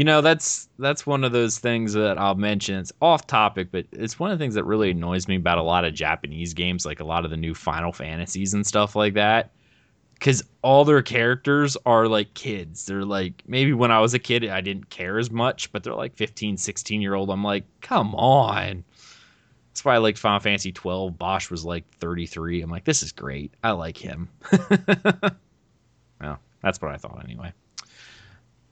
You 0.00 0.04
know, 0.04 0.22
that's 0.22 0.66
that's 0.78 1.06
one 1.06 1.24
of 1.24 1.32
those 1.32 1.58
things 1.58 1.92
that 1.92 2.16
I'll 2.16 2.34
mention. 2.34 2.78
It's 2.78 2.90
off 3.02 3.26
topic, 3.26 3.68
but 3.70 3.84
it's 3.92 4.18
one 4.18 4.30
of 4.30 4.38
the 4.38 4.42
things 4.42 4.54
that 4.54 4.64
really 4.64 4.92
annoys 4.92 5.28
me 5.28 5.36
about 5.36 5.58
a 5.58 5.62
lot 5.62 5.84
of 5.84 5.92
Japanese 5.92 6.54
games, 6.54 6.86
like 6.86 7.00
a 7.00 7.04
lot 7.04 7.26
of 7.26 7.30
the 7.30 7.36
new 7.36 7.54
Final 7.54 7.92
Fantasies 7.92 8.54
and 8.54 8.66
stuff 8.66 8.96
like 8.96 9.12
that. 9.12 9.50
Cause 10.18 10.42
all 10.62 10.86
their 10.86 11.02
characters 11.02 11.76
are 11.84 12.08
like 12.08 12.32
kids. 12.32 12.86
They're 12.86 13.04
like 13.04 13.42
maybe 13.46 13.74
when 13.74 13.90
I 13.90 14.00
was 14.00 14.14
a 14.14 14.18
kid 14.18 14.48
I 14.48 14.62
didn't 14.62 14.88
care 14.88 15.18
as 15.18 15.30
much, 15.30 15.70
but 15.70 15.84
they're 15.84 15.94
like 15.94 16.16
15, 16.16 16.56
16 16.56 17.02
year 17.02 17.12
old. 17.12 17.28
I'm 17.28 17.44
like, 17.44 17.64
come 17.82 18.14
on. 18.14 18.82
That's 19.68 19.84
why 19.84 19.96
I 19.96 19.98
like 19.98 20.16
Final 20.16 20.40
Fantasy 20.40 20.72
12. 20.72 21.18
Basch 21.18 21.50
was 21.50 21.66
like 21.66 21.84
33. 21.98 22.62
I'm 22.62 22.70
like, 22.70 22.86
this 22.86 23.02
is 23.02 23.12
great. 23.12 23.52
I 23.62 23.72
like 23.72 23.98
him. 23.98 24.30
well, 26.22 26.38
that's 26.62 26.80
what 26.80 26.90
I 26.90 26.96
thought 26.96 27.22
anyway. 27.22 27.52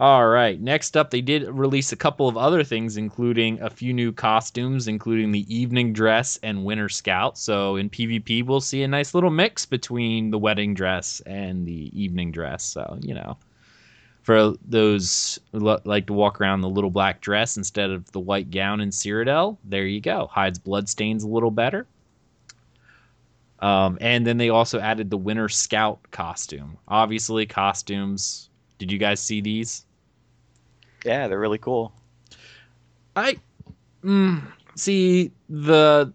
All 0.00 0.28
right. 0.28 0.60
Next 0.60 0.96
up, 0.96 1.10
they 1.10 1.20
did 1.20 1.48
release 1.48 1.90
a 1.90 1.96
couple 1.96 2.28
of 2.28 2.36
other 2.36 2.62
things, 2.62 2.96
including 2.96 3.60
a 3.60 3.68
few 3.68 3.92
new 3.92 4.12
costumes, 4.12 4.86
including 4.86 5.32
the 5.32 5.44
evening 5.52 5.92
dress 5.92 6.38
and 6.44 6.64
winter 6.64 6.88
scout. 6.88 7.36
So 7.36 7.74
in 7.74 7.90
PvP, 7.90 8.46
we'll 8.46 8.60
see 8.60 8.84
a 8.84 8.88
nice 8.88 9.12
little 9.12 9.30
mix 9.30 9.66
between 9.66 10.30
the 10.30 10.38
wedding 10.38 10.72
dress 10.72 11.20
and 11.26 11.66
the 11.66 11.90
evening 12.00 12.30
dress. 12.30 12.62
So, 12.62 12.96
you 13.00 13.12
know, 13.12 13.38
for 14.22 14.54
those 14.64 15.40
like 15.52 16.06
to 16.06 16.12
walk 16.12 16.40
around 16.40 16.60
the 16.60 16.68
little 16.68 16.90
black 16.90 17.20
dress 17.20 17.56
instead 17.56 17.90
of 17.90 18.12
the 18.12 18.20
white 18.20 18.52
gown 18.52 18.80
in 18.80 18.90
Cyrodiil, 18.90 19.58
there 19.64 19.86
you 19.86 20.00
go. 20.00 20.28
Hides 20.30 20.60
bloodstains 20.60 21.24
a 21.24 21.28
little 21.28 21.50
better. 21.50 21.88
Um, 23.58 23.98
and 24.00 24.24
then 24.24 24.36
they 24.36 24.50
also 24.50 24.78
added 24.78 25.10
the 25.10 25.16
winter 25.16 25.48
scout 25.48 25.98
costume. 26.12 26.78
Obviously, 26.86 27.46
costumes. 27.46 28.48
Did 28.78 28.92
you 28.92 28.98
guys 28.98 29.18
see 29.18 29.40
these? 29.40 29.86
Yeah, 31.04 31.28
they're 31.28 31.38
really 31.38 31.58
cool. 31.58 31.92
I 33.16 33.36
mm, 34.02 34.42
see 34.74 35.32
the. 35.48 36.12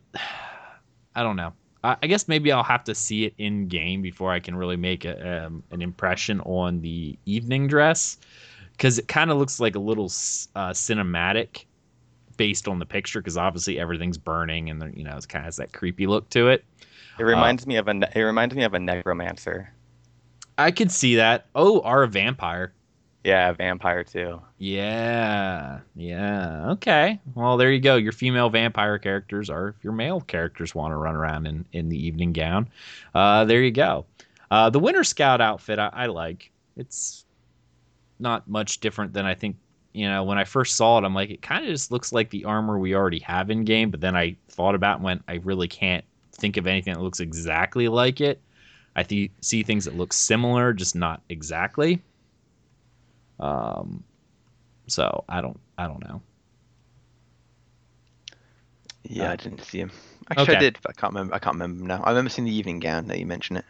I 1.16 1.24
don't 1.24 1.36
know. 1.36 1.54
I, 1.84 1.98
I 2.02 2.08
guess 2.08 2.28
maybe 2.28 2.52
I'll 2.52 2.64
have 2.64 2.84
to 2.86 2.96
see 2.96 3.26
it 3.26 3.34
in 3.38 3.68
game 3.68 4.02
before 4.02 4.32
I 4.32 4.40
can 4.40 4.56
really 4.56 4.78
make 4.78 5.06
a, 5.06 5.46
um, 5.46 5.64
an 5.72 5.82
impression 5.82 6.42
on 6.42 6.82
the 6.82 7.18
evening 7.26 7.68
dress, 7.68 8.18
because 8.72 9.00
it 9.00 9.08
kind 9.08 9.32
of 9.32 9.38
looks 9.38 9.60
like 9.60 9.76
a 9.76 9.80
little 9.80 10.06
uh, 10.56 10.72
cinematic 10.72 11.66
based 12.38 12.68
on 12.68 12.80
the 12.80 12.86
picture. 12.86 13.20
Because 13.20 13.38
obviously 13.38 13.80
everything's 13.80 14.18
burning 14.18 14.70
and 14.70 14.96
you 14.98 15.04
know 15.04 15.16
it 15.16 15.28
kind 15.28 15.44
of 15.44 15.46
has 15.46 15.58
that 15.58 15.74
creepy 15.74 16.08
look 16.08 16.30
to 16.30 16.50
it. 16.50 16.66
It 17.20 17.24
reminds 17.24 17.68
me 17.68 17.76
of 17.76 17.88
a 17.88 18.10
it 18.16 18.22
reminds 18.22 18.56
me 18.56 18.64
of 18.64 18.74
a 18.74 18.80
necromancer. 18.80 19.72
I 20.58 20.72
could 20.72 20.92
see 20.92 21.16
that. 21.16 21.48
Oh, 21.56 21.80
or 21.80 22.04
a 22.04 22.08
vampire. 22.08 22.74
Yeah, 23.24 23.54
vampire 23.54 24.04
too. 24.04 24.42
Yeah, 24.58 25.80
yeah. 25.96 26.72
Okay. 26.72 27.22
Well, 27.36 27.56
there 27.56 27.72
you 27.72 27.80
go. 27.80 27.96
Your 27.96 28.12
female 28.12 28.50
vampire 28.50 28.98
characters 29.00 29.50
are 29.50 29.70
if 29.70 29.84
your 29.84 29.94
male 29.94 30.20
characters 30.20 30.76
want 30.76 30.92
to 30.92 30.98
run 30.98 31.16
around 31.16 31.46
in, 31.48 31.64
in 31.72 31.88
the 31.88 32.06
evening 32.06 32.34
gown. 32.34 32.70
Uh, 33.16 33.46
there 33.46 33.62
you 33.62 33.72
go. 33.72 34.06
Uh, 34.52 34.70
the 34.70 34.80
Winter 34.80 35.06
Scout 35.06 35.40
outfit 35.40 35.80
I, 35.80 35.90
I 35.94 36.06
like. 36.08 36.52
It's 36.76 37.24
not 38.20 38.48
much 38.48 38.80
different 38.80 39.14
than 39.14 39.26
I 39.26 39.36
think. 39.36 39.56
You 39.94 40.10
know, 40.10 40.24
when 40.24 40.38
I 40.40 40.44
first 40.44 40.76
saw 40.76 40.98
it, 40.98 41.04
I'm 41.04 41.14
like, 41.14 41.30
it 41.30 41.42
kind 41.42 41.64
of 41.64 41.70
just 41.70 41.92
looks 41.92 42.12
like 42.12 42.30
the 42.32 42.46
armor 42.46 42.80
we 42.80 42.96
already 42.96 43.20
have 43.20 43.52
in 43.52 43.64
game. 43.64 43.90
But 43.92 44.02
then 44.02 44.16
I 44.16 44.36
thought 44.50 44.76
about 44.76 44.96
and 44.96 45.04
went, 45.04 45.24
I 45.28 45.36
really 45.44 45.68
can't 45.68 46.04
think 46.34 46.58
of 46.58 46.68
anything 46.68 46.94
that 46.96 47.02
looks 47.02 47.20
exactly 47.20 47.88
like 47.88 48.20
it. 48.20 48.42
I 48.96 49.04
th- 49.04 49.32
see 49.42 49.64
things 49.64 49.86
that 49.86 49.96
look 49.96 50.12
similar, 50.12 50.74
just 50.74 50.96
not 50.96 51.22
exactly. 51.30 52.02
Um, 53.44 54.04
so 54.88 55.24
I 55.28 55.42
don't, 55.42 55.60
I 55.78 55.88
don't 55.88 56.04
know. 56.08 56.22
Yeah, 59.04 59.30
Uh, 59.30 59.34
I 59.34 59.36
didn't 59.36 59.62
see 59.64 59.80
him. 59.80 59.92
Actually, 60.32 60.44
okay. 60.44 60.56
I 60.56 60.60
did, 60.60 60.80
but 60.82 60.92
I 60.92 60.94
can't 61.00 61.14
remember. 61.14 61.34
I 61.36 61.40
can't 61.40 61.56
remember 61.56 61.84
now. 61.86 62.02
I 62.04 62.10
remember 62.10 62.30
seeing 62.30 62.46
the 62.46 62.56
evening 62.56 62.80
gown 62.80 63.08
that 63.08 63.20
you 63.20 63.26
mentioned 63.26 63.60
it, 63.60 63.66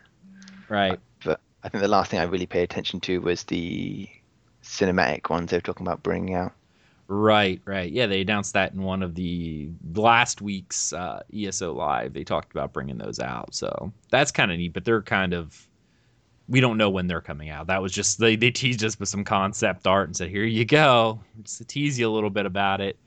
Right. 0.70 1.00
but 1.26 1.40
I 1.64 1.70
think 1.70 1.82
the 1.82 1.88
last 1.88 2.12
thing 2.12 2.20
I 2.20 2.24
really 2.24 2.46
paid 2.46 2.64
attention 2.64 3.00
to 3.02 3.20
was 3.20 3.44
the 3.44 4.08
cinematic 4.64 5.30
ones 5.30 5.50
they 5.50 5.58
were 5.58 5.62
talking 5.62 5.86
about 5.88 6.04
bringing 6.04 6.36
out. 6.36 6.54
Right, 7.08 7.60
right. 7.66 7.92
Yeah, 7.92 8.06
they 8.06 8.22
announced 8.22 8.54
that 8.54 8.74
in 8.74 8.82
one 8.84 9.02
of 9.04 9.16
the 9.16 9.70
last 9.96 10.42
week's 10.42 10.94
uh, 10.94 11.22
ESO 11.36 11.74
Live. 11.74 12.14
They 12.14 12.24
talked 12.24 12.52
about 12.52 12.72
bringing 12.72 12.98
those 12.98 13.20
out. 13.20 13.54
So 13.54 13.92
that's 14.10 14.32
kind 14.32 14.52
of 14.52 14.58
neat, 14.58 14.74
but 14.74 14.86
they're 14.86 15.02
kind 15.02 15.34
of. 15.34 15.68
We 16.48 16.60
don't 16.60 16.78
know 16.78 16.90
when 16.90 17.08
they're 17.08 17.22
coming 17.22 17.50
out. 17.50 17.68
That 17.68 17.82
was 17.82 17.92
just. 17.92 18.20
They, 18.20 18.36
they 18.36 18.52
teased 18.52 18.84
us 18.84 19.00
with 19.00 19.10
some 19.10 19.24
concept 19.24 19.88
art 19.88 20.10
and 20.10 20.16
said, 20.16 20.30
here 20.30 20.44
you 20.44 20.66
go. 20.66 21.20
Just 21.44 21.60
to 21.60 21.66
tease 21.66 21.98
you 21.98 22.10
a 22.10 22.12
little 22.12 22.30
bit 22.30 22.46
about 22.46 22.82
it. 22.82 22.98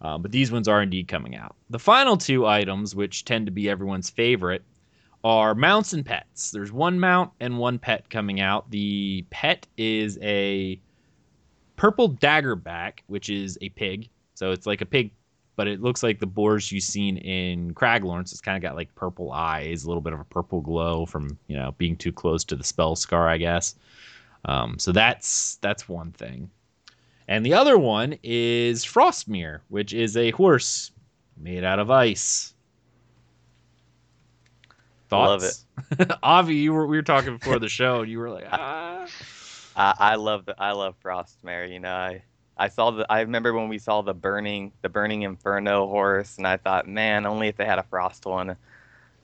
Um, 0.00 0.22
but 0.22 0.32
these 0.32 0.52
ones 0.52 0.68
are 0.68 0.82
indeed 0.82 1.08
coming 1.08 1.34
out. 1.34 1.56
The 1.70 1.78
final 1.78 2.16
two 2.16 2.46
items, 2.46 2.94
which 2.94 3.24
tend 3.24 3.46
to 3.46 3.52
be 3.52 3.70
everyone's 3.70 4.10
favorite, 4.10 4.62
are 5.24 5.54
mounts 5.54 5.94
and 5.94 6.04
pets. 6.04 6.50
There's 6.50 6.70
one 6.70 7.00
mount 7.00 7.32
and 7.40 7.58
one 7.58 7.78
pet 7.78 8.10
coming 8.10 8.40
out. 8.40 8.70
The 8.70 9.24
pet 9.30 9.66
is 9.78 10.18
a 10.20 10.78
purple 11.76 12.10
daggerback, 12.10 13.00
which 13.06 13.30
is 13.30 13.56
a 13.62 13.70
pig. 13.70 14.10
So 14.34 14.50
it's 14.50 14.66
like 14.66 14.82
a 14.82 14.86
pig, 14.86 15.10
but 15.56 15.68
it 15.68 15.80
looks 15.80 16.02
like 16.02 16.18
the 16.18 16.26
boars 16.26 16.72
you've 16.72 16.82
seen 16.82 17.16
in 17.18 17.74
Craglorn. 17.74 18.28
So 18.28 18.34
it's 18.34 18.40
kind 18.40 18.56
of 18.56 18.62
got 18.62 18.76
like 18.76 18.94
purple 18.94 19.32
eyes, 19.32 19.84
a 19.84 19.88
little 19.88 20.00
bit 20.00 20.12
of 20.12 20.20
a 20.20 20.24
purple 20.24 20.60
glow 20.60 21.06
from 21.06 21.38
you 21.46 21.56
know 21.56 21.74
being 21.78 21.96
too 21.96 22.12
close 22.12 22.44
to 22.44 22.56
the 22.56 22.64
spell 22.64 22.96
scar, 22.96 23.28
I 23.28 23.38
guess. 23.38 23.74
Um, 24.44 24.78
so 24.78 24.92
that's 24.92 25.56
that's 25.56 25.88
one 25.88 26.12
thing. 26.12 26.50
And 27.28 27.44
the 27.44 27.54
other 27.54 27.78
one 27.78 28.18
is 28.22 28.84
Frostmere, 28.84 29.60
which 29.68 29.94
is 29.94 30.16
a 30.16 30.30
horse 30.32 30.90
made 31.36 31.64
out 31.64 31.78
of 31.78 31.90
ice. 31.90 32.54
Love 35.10 35.42
Thoughts? 35.42 35.64
Avi, 36.22 36.56
you 36.56 36.72
were 36.72 36.86
we 36.86 36.96
were 36.96 37.02
talking 37.02 37.36
before 37.38 37.58
the 37.58 37.68
show, 37.80 38.00
and 38.00 38.10
you 38.10 38.18
were 38.18 38.30
like, 38.30 38.46
ah. 38.50 39.06
I, 39.76 39.94
I 39.98 40.14
love 40.16 40.44
the 40.44 40.54
I 40.60 40.72
love 40.72 40.96
Frostmare. 41.02 41.70
You 41.70 41.80
know, 41.80 41.92
I 41.92 42.22
I 42.56 42.68
saw 42.68 42.90
the 42.92 43.06
I 43.10 43.20
remember 43.20 43.52
when 43.52 43.68
we 43.68 43.78
saw 43.78 44.02
the 44.02 44.14
burning 44.14 44.72
the 44.82 44.88
burning 44.88 45.22
inferno 45.22 45.86
horse, 45.86 46.38
and 46.38 46.46
I 46.46 46.56
thought, 46.56 46.86
man, 46.88 47.26
only 47.26 47.48
if 47.48 47.56
they 47.56 47.64
had 47.64 47.78
a 47.78 47.84
frost 47.84 48.26
one. 48.26 48.56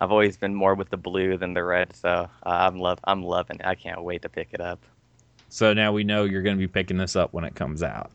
I've 0.03 0.11
always 0.11 0.39
been 0.39 0.55
more 0.55 0.75
with 0.75 0.89
the 0.89 0.97
blue 0.97 1.37
than 1.37 1.53
the 1.53 1.63
red, 1.63 1.95
so 1.95 2.09
uh, 2.09 2.29
I'm 2.43 2.79
love 2.79 2.99
I'm 3.05 3.23
loving 3.23 3.61
it. 3.61 3.67
I 3.67 3.75
can't 3.75 4.03
wait 4.03 4.23
to 4.23 4.29
pick 4.29 4.49
it 4.53 4.61
up. 4.61 4.83
So 5.51 5.75
now 5.75 5.93
we 5.93 6.05
know 6.05 6.25
you're 6.25 6.43
going 6.43 6.57
to 6.57 6.61
be 6.61 6.69
picking 6.69 6.97
this 6.97 7.17
up 7.17 7.33
when 7.33 7.45
it 7.45 7.55
comes 7.55 7.83
out. 7.83 8.11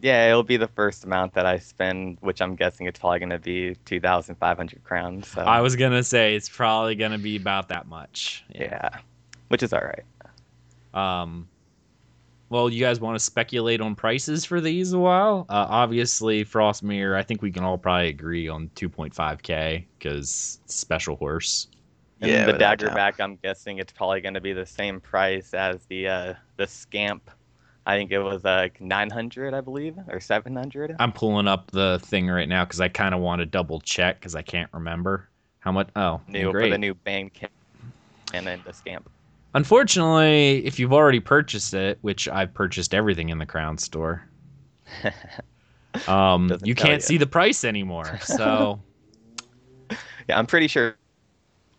Yeah, 0.00 0.28
it'll 0.28 0.42
be 0.42 0.56
the 0.56 0.68
first 0.68 1.04
amount 1.04 1.34
that 1.34 1.46
I 1.46 1.58
spend, 1.58 2.18
which 2.20 2.42
I'm 2.42 2.56
guessing 2.56 2.86
it's 2.86 2.98
probably 2.98 3.20
going 3.20 3.30
to 3.30 3.38
be 3.38 3.74
2,500 3.86 4.84
crowns. 4.84 5.28
So. 5.28 5.42
I 5.42 5.60
was 5.60 5.76
going 5.76 5.92
to 5.92 6.04
say 6.04 6.34
it's 6.34 6.48
probably 6.48 6.94
going 6.94 7.12
to 7.12 7.18
be 7.18 7.36
about 7.36 7.68
that 7.68 7.86
much. 7.86 8.44
Yeah. 8.54 8.90
which 9.48 9.62
is 9.62 9.72
all 9.72 9.80
right. 9.80 11.22
Um, 11.22 11.48
well, 12.50 12.70
you 12.70 12.80
guys 12.80 13.00
want 13.00 13.18
to 13.18 13.24
speculate 13.24 13.80
on 13.80 13.94
prices 13.94 14.44
for 14.44 14.60
these 14.60 14.92
a 14.92 14.98
while? 14.98 15.46
Uh, 15.48 15.66
obviously, 15.68 16.44
Frostmere, 16.44 17.16
I 17.16 17.22
think 17.22 17.42
we 17.42 17.50
can 17.50 17.64
all 17.64 17.78
probably 17.78 18.08
agree 18.08 18.48
on 18.48 18.70
2.5k 18.76 19.84
because 19.98 20.60
special 20.66 21.16
horse. 21.16 21.68
And 22.20 22.30
Yeah, 22.30 22.46
the 22.46 22.52
without 22.52 22.82
a. 22.82 22.86
Daggerback, 22.86 23.20
I'm 23.20 23.36
guessing 23.36 23.78
it's 23.78 23.92
probably 23.92 24.20
going 24.20 24.34
to 24.34 24.40
be 24.40 24.52
the 24.52 24.66
same 24.66 25.00
price 25.00 25.54
as 25.54 25.84
the 25.86 26.08
uh, 26.08 26.34
the 26.56 26.66
Scamp. 26.66 27.30
I 27.86 27.96
think 27.96 28.12
it 28.12 28.20
was 28.20 28.44
like 28.44 28.80
900, 28.80 29.52
I 29.52 29.60
believe, 29.60 29.98
or 30.08 30.18
700. 30.18 30.96
I'm 30.98 31.12
pulling 31.12 31.46
up 31.46 31.70
the 31.70 32.00
thing 32.02 32.28
right 32.28 32.48
now 32.48 32.64
because 32.64 32.80
I 32.80 32.88
kind 32.88 33.14
of 33.14 33.20
want 33.20 33.40
to 33.40 33.46
double 33.46 33.80
check 33.80 34.20
because 34.20 34.34
I 34.34 34.42
can't 34.42 34.70
remember 34.72 35.28
how 35.60 35.72
much. 35.72 35.88
Oh, 35.96 36.20
New 36.28 36.50
great. 36.50 36.64
for 36.64 36.70
the 36.70 36.78
new 36.78 36.94
Banekin 36.94 37.48
and 38.32 38.46
then 38.46 38.62
the 38.64 38.72
Scamp. 38.72 39.10
Unfortunately, 39.54 40.64
if 40.66 40.78
you've 40.78 40.92
already 40.92 41.20
purchased 41.20 41.74
it, 41.74 41.98
which 42.02 42.28
I've 42.28 42.52
purchased 42.52 42.92
everything 42.92 43.28
in 43.28 43.38
the 43.38 43.46
Crown 43.46 43.78
store, 43.78 44.28
um, 46.08 46.52
you 46.64 46.74
can't 46.74 47.00
ya. 47.00 47.06
see 47.06 47.16
the 47.18 47.26
price 47.26 47.64
anymore. 47.64 48.18
So 48.24 48.80
Yeah, 50.28 50.38
I'm 50.38 50.46
pretty 50.46 50.66
sure 50.68 50.96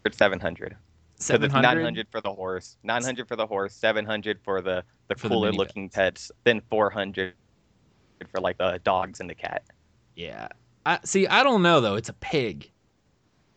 it's 0.06 0.18
700. 0.18 0.76
So 1.18 1.34
it's 1.36 1.44
700 1.44 1.62
900 1.62 2.08
for 2.12 2.22
the 2.22 2.32
horse, 2.32 2.78
900 2.84 3.28
for 3.28 3.36
the 3.36 3.48
horse, 3.48 3.74
700 3.74 4.40
for 4.44 4.62
the 4.62 4.84
the 5.08 5.16
For 5.16 5.30
cooler 5.30 5.48
mini 5.48 5.58
looking 5.58 5.90
pets, 5.90 6.32
then 6.44 6.62
400 6.70 7.34
for 8.32 8.42
like 8.42 8.58
the 8.58 8.80
dogs 8.84 9.20
and 9.20 9.30
the 9.30 9.36
cat. 9.36 9.64
Yeah. 10.16 10.48
I 10.86 11.00
see. 11.04 11.28
I 11.28 11.44
don't 11.44 11.62
know 11.62 11.82
though. 11.82 11.96
It's 11.96 12.10
a 12.10 12.14
pig. 12.14 12.72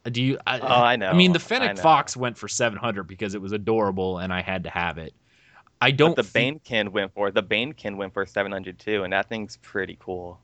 Uh, 0.08 0.10
Do 0.10 0.22
you? 0.22 0.38
I, 0.46 0.58
Oh, 0.60 0.66
I 0.66 0.96
know. 0.96 1.10
I 1.10 1.12
mean, 1.12 1.32
the 1.32 1.38
Fennec. 1.38 1.78
Fox 1.78 2.16
went 2.16 2.36
for 2.38 2.48
seven 2.48 2.78
hundred 2.78 3.04
because 3.04 3.34
it 3.34 3.40
was 3.40 3.52
adorable 3.52 4.18
and 4.18 4.32
I 4.32 4.42
had 4.42 4.64
to 4.64 4.70
have 4.70 4.98
it. 4.98 5.14
I 5.80 5.90
don't. 5.90 6.16
But 6.16 6.24
the 6.24 6.28
thi- 6.28 6.52
Banekin 6.52 6.88
went 6.88 7.12
for 7.14 7.30
the 7.30 7.42
Banekin 7.42 7.96
went 7.96 8.12
for 8.12 8.26
700 8.26 8.78
too, 8.78 9.04
and 9.04 9.12
that 9.12 9.28
thing's 9.28 9.58
pretty 9.58 9.96
cool. 10.00 10.40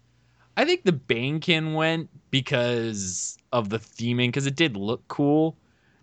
I 0.57 0.64
think 0.64 0.85
the 0.85 0.92
Banekin 0.92 1.74
went 1.74 2.09
because 2.31 3.37
of 3.53 3.68
the 3.68 3.79
theming, 3.79 4.29
because 4.29 4.46
it 4.46 4.55
did 4.55 4.77
look 4.77 5.07
cool, 5.09 5.57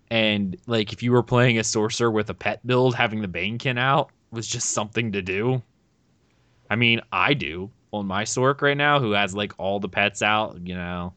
and 0.10 0.58
like 0.68 0.92
if 0.92 1.02
you 1.02 1.12
were 1.14 1.24
playing 1.24 1.60
a 1.60 1.64
sorcerer 1.64 2.12
with 2.12 2.30
a 2.30 2.34
pet 2.34 2.66
build, 2.68 2.96
having 2.96 3.22
the 3.22 3.28
Banekin 3.30 3.80
out 3.80 4.10
was 4.32 4.48
just 4.48 4.72
something 4.72 5.14
to 5.14 5.22
do. 5.22 5.62
I 6.70 6.76
mean, 6.76 7.02
I 7.12 7.34
do 7.34 7.70
on 7.94 8.06
my 8.08 8.24
Sorc 8.24 8.62
right 8.62 8.76
now, 8.78 9.00
who 9.00 9.12
has 9.12 9.34
like 9.34 9.54
all 9.58 9.80
the 9.80 9.90
pets 9.90 10.22
out. 10.22 10.60
You 10.66 10.76
know, 10.76 11.14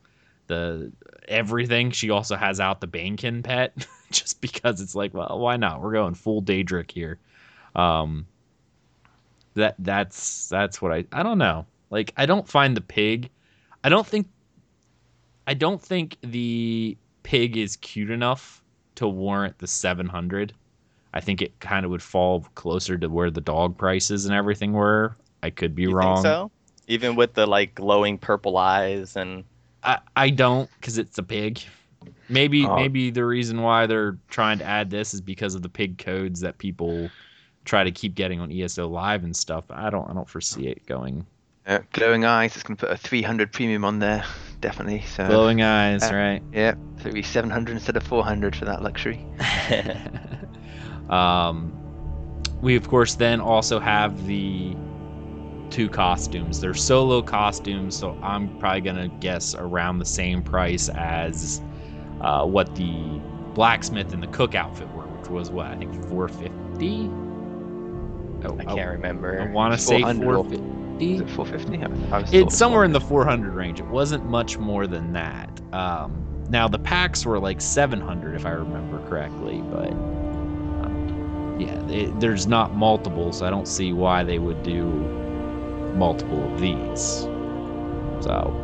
the 0.46 0.92
everything. 1.28 1.90
She 1.90 2.10
also 2.10 2.37
has 2.37 2.60
out 2.60 2.80
the 2.80 2.88
Banekin 2.88 3.42
pet, 3.42 3.87
just 4.10 4.40
because 4.40 4.80
it's 4.80 4.94
like, 4.94 5.14
well, 5.14 5.38
why 5.38 5.56
not? 5.56 5.80
We're 5.80 5.92
going 5.92 6.14
full 6.14 6.42
Daedric 6.42 6.90
here. 6.90 7.18
Um, 7.74 8.26
that 9.54 9.76
that's 9.78 10.48
that's 10.48 10.82
what 10.82 10.92
I 10.92 11.04
I 11.12 11.22
don't 11.22 11.38
know. 11.38 11.66
Like 11.90 12.12
I 12.16 12.26
don't 12.26 12.48
find 12.48 12.76
the 12.76 12.80
pig. 12.80 13.30
I 13.82 13.88
don't 13.88 14.06
think. 14.06 14.28
I 15.46 15.54
don't 15.54 15.80
think 15.80 16.16
the 16.22 16.96
pig 17.22 17.56
is 17.56 17.76
cute 17.76 18.10
enough 18.10 18.62
to 18.96 19.06
warrant 19.06 19.58
the 19.58 19.66
seven 19.66 20.06
hundred. 20.06 20.52
I 21.12 21.20
think 21.20 21.40
it 21.40 21.58
kind 21.60 21.84
of 21.84 21.90
would 21.92 22.02
fall 22.02 22.46
closer 22.56 22.98
to 22.98 23.08
where 23.08 23.30
the 23.30 23.40
dog 23.40 23.78
prices 23.78 24.26
and 24.26 24.34
everything 24.34 24.72
were. 24.72 25.16
I 25.42 25.50
could 25.50 25.74
be 25.74 25.82
you 25.82 25.92
wrong. 25.92 26.16
think 26.16 26.24
so? 26.24 26.50
Even 26.88 27.14
with 27.14 27.34
the 27.34 27.46
like 27.46 27.74
glowing 27.74 28.18
purple 28.18 28.56
eyes 28.56 29.16
and 29.16 29.44
I, 29.85 29.99
I 30.16 30.31
don't 30.31 30.70
because 30.81 30.99
it's 30.99 31.18
a 31.18 31.23
pig. 31.23 31.61
Maybe 32.29 32.66
Oh. 32.66 32.77
maybe 32.77 33.11
the 33.11 33.25
reason 33.25 33.61
why 33.62 33.87
they're 33.87 34.16
trying 34.29 34.59
to 34.59 34.64
add 34.64 34.90
this 34.90 35.14
is 35.14 35.20
because 35.20 35.55
of 35.55 35.62
the 35.62 35.68
pig 35.68 35.99
codes 35.99 36.40
that 36.40 36.59
people 36.59 37.11
try 37.64 37.85
to 37.85 37.90
keep 37.90 38.14
getting 38.14 38.40
on 38.40 38.51
ESO 38.53 38.88
Live 38.88 39.25
and 39.25 39.35
stuff. 39.37 39.64
I 39.70 39.90
don't 39.90 40.09
I 40.11 40.14
don't 40.14 40.29
foresee 40.29 40.68
it 40.68 40.85
going 40.87 41.27
Uh, 41.66 41.79
glowing 41.92 42.25
eyes. 42.25 42.55
It's 42.55 42.62
going 42.62 42.77
to 42.77 42.87
put 42.87 42.92
a 42.92 42.97
300 42.97 43.53
premium 43.53 43.85
on 43.85 43.99
there, 43.99 44.25
definitely. 44.61 45.03
So 45.03 45.27
glowing 45.27 45.62
eyes, 45.62 46.03
uh, 46.03 46.14
right? 46.14 46.42
yeah, 46.53 46.75
so 46.99 47.09
it'll 47.09 47.12
be 47.12 47.23
700 47.23 47.73
instead 47.73 47.97
of 47.97 48.03
400 48.03 48.55
for 48.57 48.64
that 48.66 48.83
luxury. 48.83 49.25
um, 51.11 51.73
we 52.61 52.77
of 52.77 52.88
course 52.88 53.14
then 53.14 53.40
also 53.40 53.79
have 53.81 54.27
the 54.27 54.77
two 55.74 55.88
costumes. 55.88 56.60
They're 56.60 56.72
solo 56.72 57.20
costumes, 57.20 57.96
so 57.96 58.16
I'm 58.22 58.56
probably 58.58 58.80
gonna 58.80 59.08
guess 59.08 59.56
around 59.56 59.98
the 59.98 60.04
same 60.04 60.40
price 60.40 60.88
as 60.90 61.60
uh, 62.20 62.46
what 62.46 62.76
the 62.76 63.20
blacksmith 63.54 64.12
and 64.12 64.22
the 64.22 64.28
cook 64.28 64.54
outfit 64.54 64.88
were, 64.94 65.02
which 65.02 65.28
was 65.28 65.50
what 65.50 65.66
I 65.66 65.76
think 65.76 65.92
450. 66.08 67.10
Oh, 68.46 68.56
I 68.56 68.64
can't 68.64 68.90
remember. 68.90 69.40
I 69.40 69.50
want 69.50 69.74
to 69.74 69.78
say 69.78 70.00
450. 70.02 71.14
Is 71.14 71.20
it 71.22 71.30
450? 71.30 71.78
I, 71.78 72.16
I 72.16 72.20
was 72.20 72.30
thought 72.30 72.34
It's 72.34 72.56
somewhere 72.56 72.84
in 72.84 72.92
the 72.92 73.00
400 73.00 73.52
range. 73.52 73.80
It 73.80 73.87
wasn't 73.87 74.24
much 74.26 74.58
more 74.58 74.87
than 74.87 75.12
that. 75.14 75.60
Um, 75.72 76.24
now 76.50 76.68
the 76.68 76.78
packs 76.78 77.26
were 77.26 77.40
like 77.40 77.60
700 77.60 78.37
if 78.37 78.46
I 78.46 78.50
remember 78.50 79.04
correctly, 79.08 79.60
but 79.72 79.90
um, 79.90 81.56
yeah, 81.58 81.84
it, 81.88 82.20
there's 82.20 82.46
not 82.46 82.76
multiple, 82.76 83.32
so 83.32 83.44
I 83.44 83.50
don't 83.50 83.66
see 83.66 83.92
why 83.92 84.22
they 84.22 84.38
would 84.38 84.62
do 84.62 85.23
multiple 85.94 86.52
of 86.52 86.61
these. 86.61 87.26
So 88.20 88.61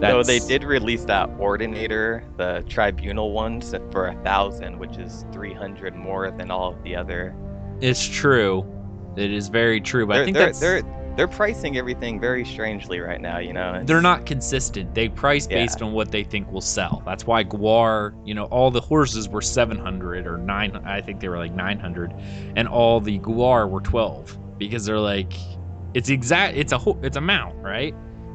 that's, 0.00 0.12
So 0.12 0.22
they 0.24 0.40
did 0.40 0.64
release 0.64 1.04
that 1.04 1.30
Ordinator, 1.38 2.24
the 2.36 2.64
Tribunal 2.68 3.32
ones, 3.32 3.74
for 3.90 4.08
a 4.08 4.14
thousand, 4.22 4.78
which 4.78 4.96
is 4.96 5.24
300 5.32 5.94
more 5.94 6.30
than 6.30 6.50
all 6.50 6.72
of 6.72 6.82
the 6.82 6.96
other. 6.96 7.34
It's 7.80 8.06
true. 8.06 8.66
It 9.16 9.32
is 9.32 9.48
very 9.48 9.80
true, 9.80 10.06
but 10.06 10.14
I 10.14 10.16
They're, 10.18 10.24
think 10.24 10.36
they're, 10.36 10.46
that's 10.46 10.60
they're 10.60 10.82
they're 11.14 11.28
pricing 11.28 11.76
everything 11.76 12.18
very 12.18 12.42
strangely 12.42 12.98
right 12.98 13.20
now. 13.20 13.36
You 13.36 13.52
know, 13.52 13.68
It's- 13.72 13.86
they're 13.86 14.00
not 14.00 14.24
consistent. 14.24 14.94
They 14.94 15.10
price 15.10 15.46
Yeah. 15.50 15.58
based 15.58 15.82
on 15.82 15.92
what 15.92 16.10
they 16.10 16.24
think 16.24 16.50
will 16.50 16.62
sell. 16.62 17.02
That's 17.04 17.26
why 17.26 17.44
Guar, 17.44 18.14
you 18.24 18.32
know, 18.32 18.44
all 18.44 18.70
the 18.70 18.80
horses 18.80 19.28
were 19.28 19.42
700 19.42 20.26
or 20.26 20.38
9 20.38 20.80
I 20.86 21.02
think 21.02 21.20
they 21.20 21.28
were 21.28 21.36
like 21.36 21.52
900 21.52 22.14
and 22.56 22.66
all 22.66 22.98
the 22.98 23.18
Guar 23.18 23.68
were 23.68 23.82
12 23.82 24.38
because 24.56 24.86
they're 24.86 24.98
like 24.98 25.34
it's 25.94 26.08
exact 26.10 26.56
it's 26.56 26.72
a 26.72 26.78
ho- 26.78 26.98
it's 27.02 27.16
a 27.16 27.20
mount, 27.20 27.56
right? 27.62 27.94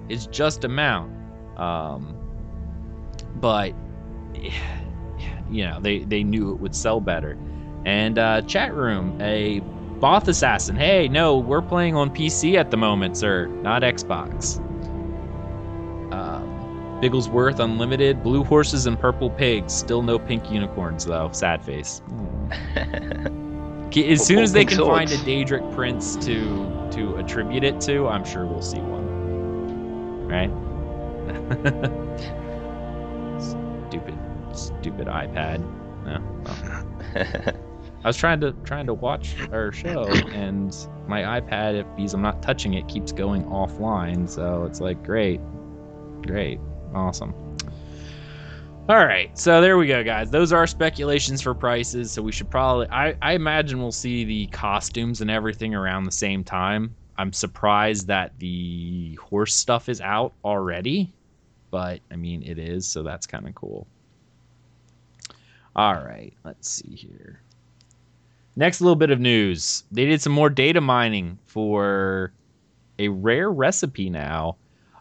It's 0.10 0.28
just 0.28 0.64
a 0.64 0.68
mount. 0.70 1.12
Um 1.58 2.16
but 3.36 3.74
you 5.50 5.66
know, 5.66 5.80
they 5.82 6.00
they 6.00 6.24
knew 6.24 6.52
it 6.52 6.60
would 6.60 6.76
sell 6.76 7.00
better. 7.02 7.38
And 7.86 8.20
uh 8.20 8.42
chat 8.44 8.74
room, 8.76 9.18
a 9.22 9.62
Both 10.00 10.28
Assassin. 10.28 10.76
Hey, 10.76 11.08
no, 11.08 11.38
we're 11.38 11.62
playing 11.62 11.96
on 11.96 12.10
PC 12.12 12.56
at 12.56 12.72
the 12.72 12.78
moment, 12.78 13.18
sir, 13.18 13.48
not 13.48 13.82
Xbox. 13.82 14.60
Um, 16.12 17.00
Bigglesworth 17.02 17.60
Unlimited, 17.60 18.24
Blue 18.24 18.44
Horses 18.44 18.86
and 18.88 19.00
Purple 19.00 19.30
Pigs. 19.30 19.74
Still 19.74 20.02
no 20.02 20.18
pink 20.20 20.50
unicorns, 20.52 21.06
though. 21.06 21.30
Sad 21.32 21.64
face. 21.64 22.02
Okay, 23.88 24.12
As 24.12 24.26
soon 24.26 24.40
as 24.40 24.52
they 24.52 24.66
can 24.66 24.84
find 24.84 25.14
a. 25.14 25.18
Daedric 25.20 25.74
prince 25.74 26.18
to 26.18 26.77
to 26.92 27.16
attribute 27.18 27.64
it 27.64 27.80
to, 27.82 28.08
I'm 28.08 28.26
sure 28.26 28.46
we'll 28.46 28.62
see 28.62 28.80
one. 28.80 30.28
Right? 30.28 30.52
stupid, 33.88 34.18
stupid 34.54 35.08
iPad. 35.08 35.64
Well. 36.06 36.22
I 38.04 38.08
was 38.08 38.16
trying 38.16 38.40
to 38.42 38.54
trying 38.64 38.86
to 38.86 38.94
watch 38.94 39.36
our 39.52 39.72
show, 39.72 40.06
and 40.32 40.76
my 41.08 41.42
iPad, 41.42 41.80
if 41.80 41.88
because 41.96 42.14
I'm 42.14 42.22
not 42.22 42.42
touching 42.42 42.76
it, 42.76 42.88
keeps 42.88 43.12
going 43.12 43.44
offline. 43.46 44.30
So 44.30 44.66
it's 44.66 44.80
like, 44.80 45.04
great, 45.04 45.42
great, 46.22 46.60
awesome. 46.94 47.34
All 48.90 49.06
right, 49.06 49.38
so 49.38 49.60
there 49.60 49.78
we 49.78 49.86
go, 49.86 50.02
guys. 50.02 50.32
Those 50.32 50.54
are 50.54 50.66
speculations 50.66 51.42
for 51.42 51.54
prices. 51.54 52.10
So 52.10 52.22
we 52.22 52.32
should 52.32 52.50
probably, 52.50 52.88
I, 52.90 53.16
I 53.22 53.34
imagine 53.34 53.80
we'll 53.80 53.92
see 53.92 54.24
the 54.24 54.48
costumes 54.48 55.20
and 55.20 55.30
everything 55.30 55.76
around 55.76 56.06
the 56.06 56.12
same 56.12 56.42
time. 56.42 56.96
I'm 57.18 57.34
surprised 57.34 58.08
that 58.08 58.32
the 58.40 59.16
horse 59.16 59.54
stuff 59.54 59.90
is 59.90 60.00
out 60.00 60.32
already, 60.46 61.14
but 61.70 62.00
I 62.12 62.16
mean 62.16 62.44
it 62.44 62.58
is, 62.58 62.88
so 62.88 63.04
that's 63.04 63.28
kind 63.28 63.46
of 63.46 63.56
cool. 63.56 63.88
All 65.76 65.96
right, 65.96 66.34
let's 66.46 66.70
see 66.70 66.96
here. 66.96 67.42
Next 68.56 68.80
little 68.80 68.96
bit 68.96 69.12
of 69.12 69.20
news. 69.20 69.84
They 69.92 70.06
did 70.06 70.22
some 70.22 70.32
more 70.32 70.50
data 70.50 70.80
mining 70.80 71.40
for 71.46 72.32
a 73.00 73.10
rare 73.10 73.52
recipe 73.52 74.10
now. 74.10 74.56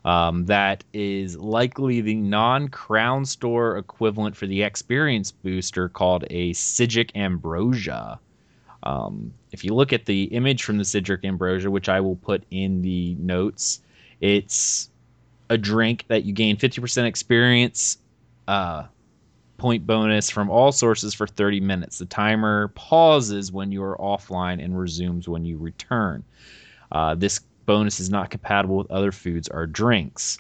Um, 0.07 0.47
that 0.47 0.85
is 0.93 1.37
likely 1.37 2.01
the 2.01 2.15
non-crown 2.15 3.25
store 3.25 3.77
equivalent 3.77 4.37
for 4.37 4.47
the 4.47 4.63
experience 4.63 5.33
booster 5.33 5.89
called 5.89 6.25
a 6.31 6.53
Psijic 6.53 7.11
Ambrosia. 7.17 8.21
Um, 8.85 9.35
if 9.51 9.65
you 9.65 9.75
look 9.75 9.93
at 9.93 10.07
the 10.07 10.25
image 10.27 10.63
from 10.63 10.79
the 10.79 10.85
Psijic 10.85 11.25
Ambrosia, 11.25 11.73
which 11.73 11.89
I 11.89 12.01
will 12.01 12.15
put 12.15 12.45
in 12.53 12.83
the 12.83 13.17
notes, 13.17 13.81
it's 14.21 14.91
a 15.51 15.59
drink 15.59 16.05
that 16.07 16.25
you 16.25 16.33
gain 16.33 16.57
50% 16.57 17.05
experience 17.05 17.99
uh, 18.47 18.85
point 19.57 19.89
bonus 19.89 20.31
from 20.31 20.51
all 20.51 20.71
sources 20.71 21.15
for 21.15 21.27
30 21.27 21.59
minutes. 21.59 21.99
The 21.99 22.07
timer 22.07 22.69
pauses 22.77 23.51
when 23.51 23.73
you 23.73 23.83
are 23.83 23.97
offline 23.99 24.65
and 24.65 24.79
resumes 24.79 25.29
when 25.29 25.45
you 25.45 25.59
return. 25.59 26.23
Uh, 26.93 27.17
this 27.17 27.41
bonus 27.67 28.01
is 28.01 28.09
not 28.11 28.31
compatible 28.31 28.77
with 28.77 28.91
other 28.91 29.13
foods 29.13 29.49
or 29.49 29.67
drinks. 29.67 30.39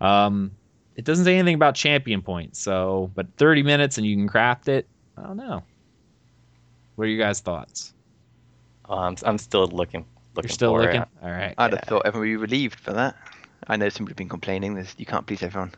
Um, 0.00 0.52
it 0.96 1.04
doesn't 1.04 1.24
say 1.24 1.36
anything 1.38 1.54
about 1.54 1.74
champion 1.74 2.22
points, 2.22 2.58
so 2.60 3.10
but 3.14 3.26
30 3.36 3.62
minutes 3.62 3.98
and 3.98 4.06
you 4.06 4.16
can 4.16 4.28
craft 4.28 4.68
it. 4.68 4.86
I 5.16 5.22
don't 5.22 5.36
know. 5.36 5.62
What 6.96 7.04
are 7.04 7.08
you 7.08 7.18
guys' 7.18 7.40
thoughts? 7.40 7.92
Um, 8.88 9.16
I'm 9.24 9.38
still 9.38 9.66
looking. 9.66 10.04
looking 10.34 10.48
You're 10.48 10.54
still 10.54 10.74
for 10.74 10.82
looking. 10.82 11.02
It. 11.02 11.08
All 11.22 11.30
right. 11.30 11.54
I'd 11.58 11.72
have 11.72 11.82
thought 11.82 12.02
everyone 12.06 12.28
would 12.28 12.32
be 12.32 12.36
relieved 12.36 12.78
for 12.80 12.92
that. 12.92 13.16
I 13.66 13.76
know 13.76 13.88
somebody 13.88 14.12
have 14.12 14.16
been 14.16 14.28
complaining. 14.28 14.74
There's, 14.74 14.94
you 14.98 15.06
can't 15.06 15.26
please 15.26 15.42
everyone. 15.42 15.72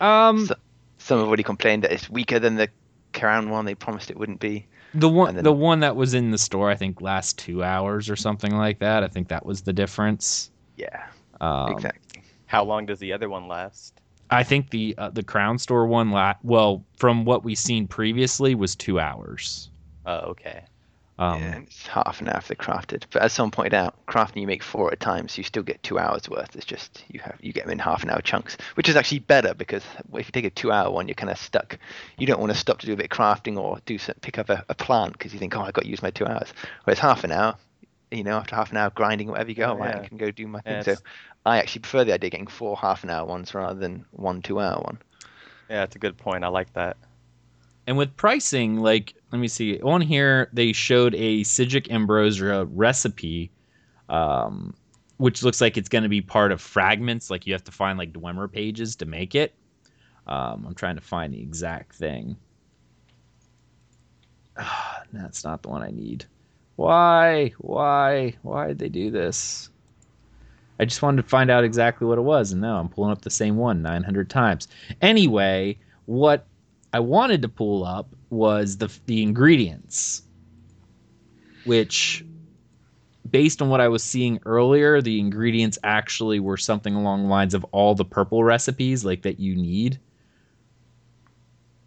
Um, 0.00 0.46
So- 0.46 0.56
Some 0.98 1.18
have 1.18 1.28
already 1.28 1.42
complained 1.42 1.84
that 1.84 1.92
it's 1.92 2.08
weaker 2.08 2.38
than 2.38 2.56
the 2.56 2.68
Crown 3.12 3.50
one. 3.50 3.64
They 3.64 3.74
promised 3.74 4.10
it 4.10 4.16
wouldn't 4.16 4.40
be. 4.40 4.66
The 4.94 5.08
one, 5.08 5.34
then- 5.34 5.44
the 5.44 5.52
one 5.52 5.80
that 5.80 5.96
was 5.96 6.14
in 6.14 6.30
the 6.30 6.38
store, 6.38 6.70
I 6.70 6.74
think, 6.76 7.00
last 7.00 7.38
two 7.38 7.62
hours 7.64 8.08
or 8.08 8.16
something 8.16 8.54
like 8.56 8.78
that. 8.78 9.02
I 9.04 9.08
think 9.08 9.28
that 9.28 9.44
was 9.44 9.62
the 9.62 9.72
difference. 9.72 10.50
Yeah, 10.76 11.06
Um, 11.40 11.72
exactly. 11.72 12.22
How 12.46 12.64
long 12.64 12.86
does 12.86 12.98
the 12.98 13.12
other 13.12 13.28
one 13.28 13.48
last? 13.48 14.00
I 14.30 14.42
think 14.42 14.70
the 14.70 14.94
uh, 14.98 15.10
the 15.10 15.22
Crown 15.22 15.58
Store 15.58 15.86
one, 15.86 16.10
la- 16.10 16.34
well, 16.42 16.84
from 16.96 17.24
what 17.24 17.44
we've 17.44 17.58
seen 17.58 17.86
previously, 17.86 18.54
was 18.54 18.74
two 18.74 18.98
hours. 18.98 19.70
Oh, 20.06 20.18
okay. 20.30 20.64
Um, 21.16 21.40
yeah, 21.40 21.58
it's 21.58 21.86
half 21.86 22.20
an 22.20 22.28
hour 22.28 22.38
if 22.38 22.48
they're 22.48 22.56
crafted. 22.56 23.04
But 23.12 23.22
as 23.22 23.32
someone 23.32 23.52
pointed 23.52 23.74
out, 23.74 23.94
crafting 24.06 24.40
you 24.40 24.46
make 24.48 24.64
four 24.64 24.88
at 24.88 24.94
a 24.94 24.96
time, 24.96 25.28
so 25.28 25.38
you 25.38 25.44
still 25.44 25.62
get 25.62 25.80
two 25.82 25.98
hours 25.98 26.28
worth. 26.28 26.56
It's 26.56 26.64
just 26.64 27.04
you 27.08 27.20
have 27.20 27.36
you 27.40 27.52
get 27.52 27.64
them 27.64 27.72
in 27.72 27.78
half 27.78 28.02
an 28.02 28.10
hour 28.10 28.20
chunks, 28.20 28.56
which 28.74 28.88
is 28.88 28.96
actually 28.96 29.20
better 29.20 29.54
because 29.54 29.84
if 30.12 30.26
you 30.26 30.32
take 30.32 30.44
a 30.44 30.50
two-hour 30.50 30.90
one, 30.90 31.06
you're 31.06 31.14
kind 31.14 31.30
of 31.30 31.38
stuck. 31.38 31.78
You 32.18 32.26
don't 32.26 32.40
want 32.40 32.52
to 32.52 32.58
stop 32.58 32.80
to 32.80 32.86
do 32.86 32.94
a 32.94 32.96
bit 32.96 33.12
of 33.12 33.16
crafting 33.16 33.56
or 33.56 33.78
do 33.86 33.96
some, 33.96 34.16
pick 34.22 34.38
up 34.38 34.50
a, 34.50 34.64
a 34.68 34.74
plant 34.74 35.12
because 35.12 35.32
you 35.32 35.38
think, 35.38 35.56
oh, 35.56 35.60
I've 35.60 35.72
got 35.72 35.82
to 35.84 35.90
use 35.90 36.02
my 36.02 36.10
two 36.10 36.26
hours. 36.26 36.52
Whereas 36.82 36.98
half 36.98 37.22
an 37.22 37.30
hour, 37.30 37.54
you 38.10 38.24
know, 38.24 38.36
after 38.36 38.56
half 38.56 38.72
an 38.72 38.76
hour 38.76 38.90
grinding, 38.90 39.28
whatever 39.28 39.50
you 39.50 39.56
go, 39.56 39.76
Oh, 39.80 39.84
yeah. 39.84 40.00
I 40.00 40.08
can 40.08 40.16
go 40.16 40.32
do 40.32 40.48
my 40.48 40.60
thing. 40.62 40.74
Yeah, 40.74 40.82
so 40.82 40.96
I 41.46 41.58
actually 41.58 41.82
prefer 41.82 42.02
the 42.04 42.12
idea 42.14 42.26
of 42.28 42.32
getting 42.32 42.46
four 42.48 42.76
half 42.76 43.04
an 43.04 43.10
hour 43.10 43.24
ones 43.24 43.54
rather 43.54 43.78
than 43.78 44.04
one 44.10 44.42
two-hour 44.42 44.80
one. 44.82 44.98
Yeah, 45.70 45.80
that's 45.80 45.94
a 45.94 46.00
good 46.00 46.16
point. 46.16 46.44
I 46.44 46.48
like 46.48 46.72
that. 46.74 46.96
And 47.86 47.96
with 47.96 48.16
pricing, 48.16 48.78
like, 48.78 49.14
let 49.30 49.38
me 49.38 49.48
see. 49.48 49.80
On 49.80 50.00
here, 50.00 50.48
they 50.52 50.72
showed 50.72 51.14
a 51.14 51.42
Psijic 51.42 51.90
Ambrosia 51.90 52.64
recipe, 52.66 53.50
um, 54.08 54.74
which 55.18 55.42
looks 55.42 55.60
like 55.60 55.76
it's 55.76 55.88
going 55.88 56.02
to 56.02 56.08
be 56.08 56.20
part 56.20 56.50
of 56.52 56.60
fragments. 56.60 57.30
Like, 57.30 57.46
you 57.46 57.52
have 57.52 57.64
to 57.64 57.72
find, 57.72 57.98
like, 57.98 58.12
Dwemer 58.12 58.50
pages 58.50 58.96
to 58.96 59.06
make 59.06 59.34
it. 59.34 59.54
Um, 60.26 60.64
I'm 60.66 60.74
trying 60.74 60.94
to 60.94 61.02
find 61.02 61.34
the 61.34 61.42
exact 61.42 61.94
thing. 61.94 62.36
That's 65.12 65.44
not 65.44 65.62
the 65.62 65.68
one 65.68 65.82
I 65.82 65.90
need. 65.90 66.24
Why? 66.76 67.52
Why? 67.58 68.34
Why 68.42 68.68
did 68.68 68.78
they 68.78 68.88
do 68.88 69.10
this? 69.10 69.68
I 70.80 70.84
just 70.84 71.02
wanted 71.02 71.22
to 71.22 71.28
find 71.28 71.50
out 71.50 71.64
exactly 71.64 72.06
what 72.06 72.18
it 72.18 72.22
was, 72.22 72.50
and 72.52 72.60
now 72.60 72.80
I'm 72.80 72.88
pulling 72.88 73.12
up 73.12 73.22
the 73.22 73.30
same 73.30 73.56
one 73.56 73.80
900 73.82 74.28
times. 74.28 74.66
Anyway, 75.00 75.78
what 76.06 76.46
I 76.94 77.00
wanted 77.00 77.42
to 77.42 77.48
pull 77.48 77.84
up 77.84 78.14
was 78.30 78.76
the 78.76 78.88
the 79.06 79.20
ingredients, 79.20 80.22
which, 81.64 82.24
based 83.28 83.60
on 83.60 83.68
what 83.68 83.80
I 83.80 83.88
was 83.88 84.04
seeing 84.04 84.38
earlier, 84.46 85.02
the 85.02 85.18
ingredients 85.18 85.76
actually 85.82 86.38
were 86.38 86.56
something 86.56 86.94
along 86.94 87.24
the 87.24 87.28
lines 87.28 87.52
of 87.52 87.64
all 87.72 87.96
the 87.96 88.04
purple 88.04 88.44
recipes 88.44 89.04
like 89.04 89.22
that 89.22 89.40
you 89.40 89.56
need. 89.56 89.98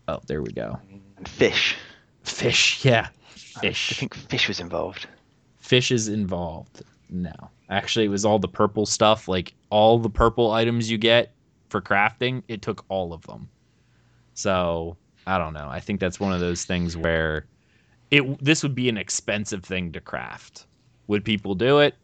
Oh, 0.09 0.19
there 0.27 0.41
we 0.41 0.51
go. 0.51 0.77
And 1.15 1.25
fish. 1.25 1.77
Fish, 2.23 2.83
yeah, 2.83 3.07
fish. 3.29 3.93
I 3.93 3.95
think 3.95 4.13
fish 4.13 4.49
was 4.49 4.59
involved. 4.59 5.07
Fish 5.55 5.89
is 5.89 6.09
involved. 6.09 6.81
No, 7.09 7.31
actually, 7.69 8.07
it 8.07 8.09
was 8.09 8.25
all 8.25 8.39
the 8.39 8.49
purple 8.49 8.85
stuff. 8.85 9.29
Like 9.29 9.53
all 9.69 9.99
the 9.99 10.09
purple 10.09 10.51
items 10.51 10.91
you 10.91 10.97
get 10.97 11.31
for 11.69 11.79
crafting, 11.79 12.43
it 12.49 12.61
took 12.61 12.83
all 12.89 13.13
of 13.13 13.25
them. 13.25 13.47
So 14.37 14.97
I 15.25 15.39
don't 15.39 15.53
know. 15.53 15.67
I 15.67 15.79
think 15.79 15.99
that's 15.99 16.19
one 16.19 16.31
of 16.31 16.39
those 16.39 16.63
things 16.63 16.95
where 16.95 17.47
it 18.11 18.43
this 18.43 18.61
would 18.61 18.75
be 18.75 18.87
an 18.87 18.95
expensive 18.95 19.63
thing 19.63 19.91
to 19.93 19.99
craft. 19.99 20.67
Would 21.07 21.25
people 21.25 21.55
do 21.55 21.79
it? 21.79 21.95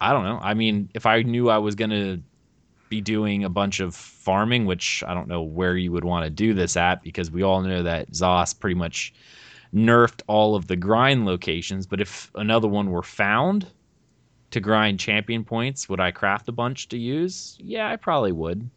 I 0.00 0.14
don't 0.14 0.24
know. 0.24 0.38
I 0.40 0.54
mean, 0.54 0.88
if 0.94 1.04
I 1.04 1.20
knew 1.20 1.50
I 1.50 1.58
was 1.58 1.74
gonna 1.74 2.18
be 2.88 3.02
doing 3.02 3.44
a 3.44 3.50
bunch 3.50 3.80
of 3.80 3.94
farming, 3.94 4.64
which 4.64 5.04
I 5.06 5.12
don't 5.12 5.28
know 5.28 5.42
where 5.42 5.76
you 5.76 5.92
would 5.92 6.04
want 6.04 6.24
to 6.24 6.30
do 6.30 6.54
this 6.54 6.78
at, 6.78 7.02
because 7.02 7.30
we 7.30 7.42
all 7.42 7.60
know 7.60 7.82
that 7.82 8.10
Zos 8.12 8.58
pretty 8.58 8.76
much 8.76 9.12
nerfed 9.74 10.22
all 10.28 10.54
of 10.54 10.68
the 10.68 10.76
grind 10.76 11.26
locations. 11.26 11.86
But 11.86 12.00
if 12.00 12.30
another 12.36 12.68
one 12.68 12.90
were 12.90 13.02
found 13.02 13.66
to 14.52 14.60
grind 14.60 14.98
champion 14.98 15.44
points, 15.44 15.90
would 15.90 16.00
I 16.00 16.10
craft 16.10 16.48
a 16.48 16.52
bunch 16.52 16.88
to 16.88 16.96
use? 16.96 17.58
Yeah, 17.60 17.90
I 17.90 17.96
probably 17.96 18.32
would. 18.32 18.70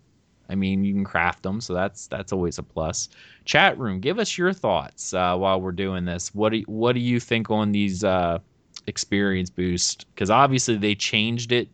I 0.49 0.55
mean, 0.55 0.83
you 0.83 0.93
can 0.93 1.03
craft 1.03 1.43
them, 1.43 1.62
so 1.62 1.73
that's 1.73 2.07
that's 2.07 2.33
always 2.33 2.57
a 2.57 2.63
plus. 2.63 3.09
Chat 3.45 3.77
room, 3.77 3.99
give 3.99 4.19
us 4.19 4.38
your 4.38 4.51
thoughts 4.51 5.13
uh, 5.13 5.35
while 5.38 5.62
we're 5.62 5.71
doing 5.71 6.05
this. 6.05 6.33
What 6.33 6.51
do 6.51 6.62
what 6.67 6.93
do 6.93 6.99
you 6.99 7.19
think 7.19 7.49
on 7.51 7.71
these 7.71 8.03
uh, 8.03 8.39
experience 8.88 9.49
boost? 9.49 10.05
Because 10.13 10.29
obviously 10.29 10.77
they 10.77 10.95
changed 10.95 11.51
it, 11.51 11.69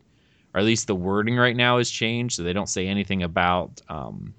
or 0.54 0.60
at 0.60 0.66
least 0.66 0.86
the 0.86 0.94
wording 0.94 1.36
right 1.36 1.56
now 1.56 1.78
has 1.78 1.90
changed, 1.90 2.36
so 2.36 2.42
they 2.42 2.52
don't 2.52 2.68
say 2.68 2.86
anything 2.86 3.22
about 3.22 3.80
um, 3.88 4.34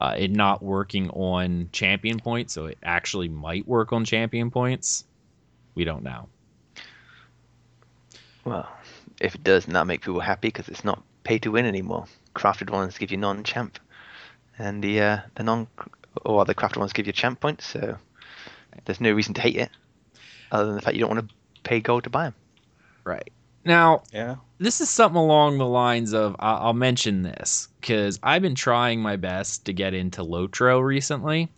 uh, 0.00 0.14
it 0.16 0.30
not 0.30 0.62
working 0.62 1.10
on 1.10 1.68
champion 1.72 2.18
points. 2.18 2.54
So 2.54 2.66
it 2.66 2.78
actually 2.82 3.28
might 3.28 3.66
work 3.68 3.92
on 3.92 4.04
champion 4.04 4.50
points. 4.50 5.04
We 5.74 5.84
don't 5.84 6.02
know. 6.02 6.28
Well, 8.44 8.68
if 9.20 9.34
it 9.34 9.44
does, 9.44 9.68
not 9.68 9.86
make 9.86 10.00
people 10.00 10.20
happy 10.20 10.48
because 10.48 10.68
it's 10.68 10.84
not 10.84 11.02
pay 11.24 11.38
to 11.40 11.50
win 11.50 11.66
anymore. 11.66 12.06
Crafted 12.34 12.70
ones 12.70 12.98
give 12.98 13.10
you 13.10 13.16
non-champ, 13.16 13.78
and 14.58 14.82
the 14.82 15.00
uh, 15.00 15.18
the 15.34 15.42
non 15.42 15.66
or 16.24 16.44
the 16.44 16.54
crafted 16.54 16.76
ones 16.78 16.92
give 16.92 17.06
you 17.06 17.12
champ 17.12 17.40
points. 17.40 17.66
So 17.66 17.96
there's 18.84 19.00
no 19.00 19.12
reason 19.12 19.34
to 19.34 19.40
hate 19.40 19.56
it, 19.56 19.70
other 20.52 20.66
than 20.66 20.76
the 20.76 20.82
fact 20.82 20.94
you 20.94 21.00
don't 21.00 21.14
want 21.14 21.28
to 21.28 21.34
pay 21.64 21.80
gold 21.80 22.04
to 22.04 22.10
buy 22.10 22.24
them. 22.24 22.34
Right 23.04 23.32
now, 23.64 24.02
Yeah. 24.12 24.36
this 24.58 24.80
is 24.80 24.88
something 24.88 25.18
along 25.18 25.58
the 25.58 25.66
lines 25.66 26.12
of 26.14 26.36
I'll, 26.38 26.66
I'll 26.68 26.72
mention 26.74 27.22
this 27.22 27.68
because 27.80 28.18
I've 28.22 28.42
been 28.42 28.54
trying 28.54 29.00
my 29.00 29.16
best 29.16 29.64
to 29.66 29.72
get 29.72 29.94
into 29.94 30.22
Lotro 30.22 30.82
recently. 30.82 31.48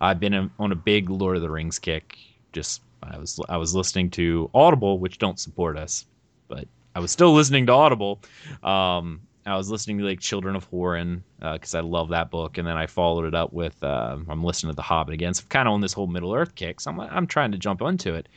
I've 0.00 0.20
been 0.20 0.34
a, 0.34 0.50
on 0.58 0.72
a 0.72 0.76
big 0.76 1.10
Lord 1.10 1.36
of 1.36 1.42
the 1.42 1.50
Rings 1.50 1.78
kick. 1.78 2.18
Just 2.52 2.82
I 3.02 3.18
was 3.18 3.40
I 3.48 3.56
was 3.56 3.74
listening 3.74 4.10
to 4.10 4.50
Audible, 4.54 4.98
which 4.98 5.18
don't 5.18 5.40
support 5.40 5.76
us, 5.76 6.06
but 6.48 6.66
I 6.94 7.00
was 7.00 7.10
still 7.10 7.32
listening 7.32 7.66
to 7.66 7.72
Audible. 7.72 8.20
Um, 8.62 9.20
I 9.46 9.56
was 9.56 9.70
listening 9.70 9.98
to 9.98 10.04
like 10.04 10.20
Children 10.20 10.56
of 10.56 10.70
Húrin 10.70 11.20
because 11.38 11.74
I 11.74 11.80
love 11.80 12.08
that 12.10 12.30
book, 12.30 12.56
and 12.56 12.66
then 12.66 12.76
I 12.76 12.86
followed 12.86 13.26
it 13.26 13.34
up 13.34 13.52
with 13.52 13.82
uh, 13.82 14.16
I'm 14.28 14.42
listening 14.42 14.72
to 14.72 14.76
The 14.76 14.82
Hobbit 14.82 15.12
again. 15.12 15.34
So 15.34 15.42
I'm 15.42 15.48
kind 15.48 15.68
of 15.68 15.74
on 15.74 15.80
this 15.80 15.92
whole 15.92 16.06
Middle 16.06 16.34
Earth 16.34 16.54
kick. 16.54 16.80
So 16.80 16.90
I'm 16.90 17.00
I'm 17.00 17.26
trying 17.26 17.52
to 17.52 17.58
jump 17.58 17.82
onto 17.82 18.14
it, 18.14 18.28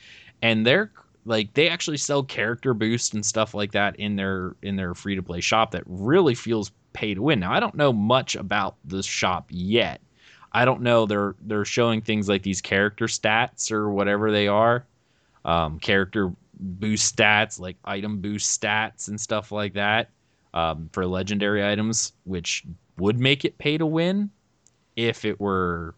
and 0.42 0.66
they're 0.66 0.92
like 1.26 1.54
they 1.54 1.70
actually 1.70 1.98
sell 1.98 2.24
character 2.24 2.74
boost 2.74 3.14
and 3.14 3.26
stuff 3.26 3.54
like 3.54 3.72
that 3.72 3.96
in 3.98 4.16
their 4.18 4.56
in 4.62 4.76
their 4.76 4.94
free 4.94 5.16
to 5.16 5.24
play 5.24 5.40
shop 5.40 5.72
that 5.72 5.84
really 5.86 6.36
feels 6.36 6.72
pay 6.92 7.14
to 7.14 7.22
win. 7.22 7.40
Now 7.40 7.54
I 7.54 7.60
don't 7.60 7.76
know 7.76 7.94
much 7.94 8.36
about 8.36 8.76
the 8.84 9.02
shop 9.02 9.48
yet. 9.50 10.02
I 10.52 10.66
don't 10.66 10.82
know 10.82 11.06
they're 11.06 11.36
they're 11.42 11.66
showing 11.66 12.02
things 12.02 12.28
like 12.28 12.44
these 12.44 12.62
character 12.62 13.06
stats 13.06 13.72
or 13.72 13.90
whatever 13.92 14.32
they 14.32 14.48
are. 14.48 14.86
Um, 15.46 15.80
character 15.80 16.34
boost 16.60 17.16
stats 17.16 17.60
like 17.60 17.78
item 17.86 18.20
boost 18.20 18.60
stats 18.60 19.08
and 19.08 19.22
stuff 19.22 19.52
like 19.52 19.74
that 19.74 20.10
um, 20.58 20.90
for 20.92 21.06
legendary 21.06 21.64
items, 21.64 22.14
which 22.24 22.66
would 22.98 23.20
make 23.20 23.46
it 23.46 23.60
pay 23.60 23.78
to 23.78 23.86
win 23.86 24.32
if 24.96 25.24
it 25.24 25.40
were 25.40 25.94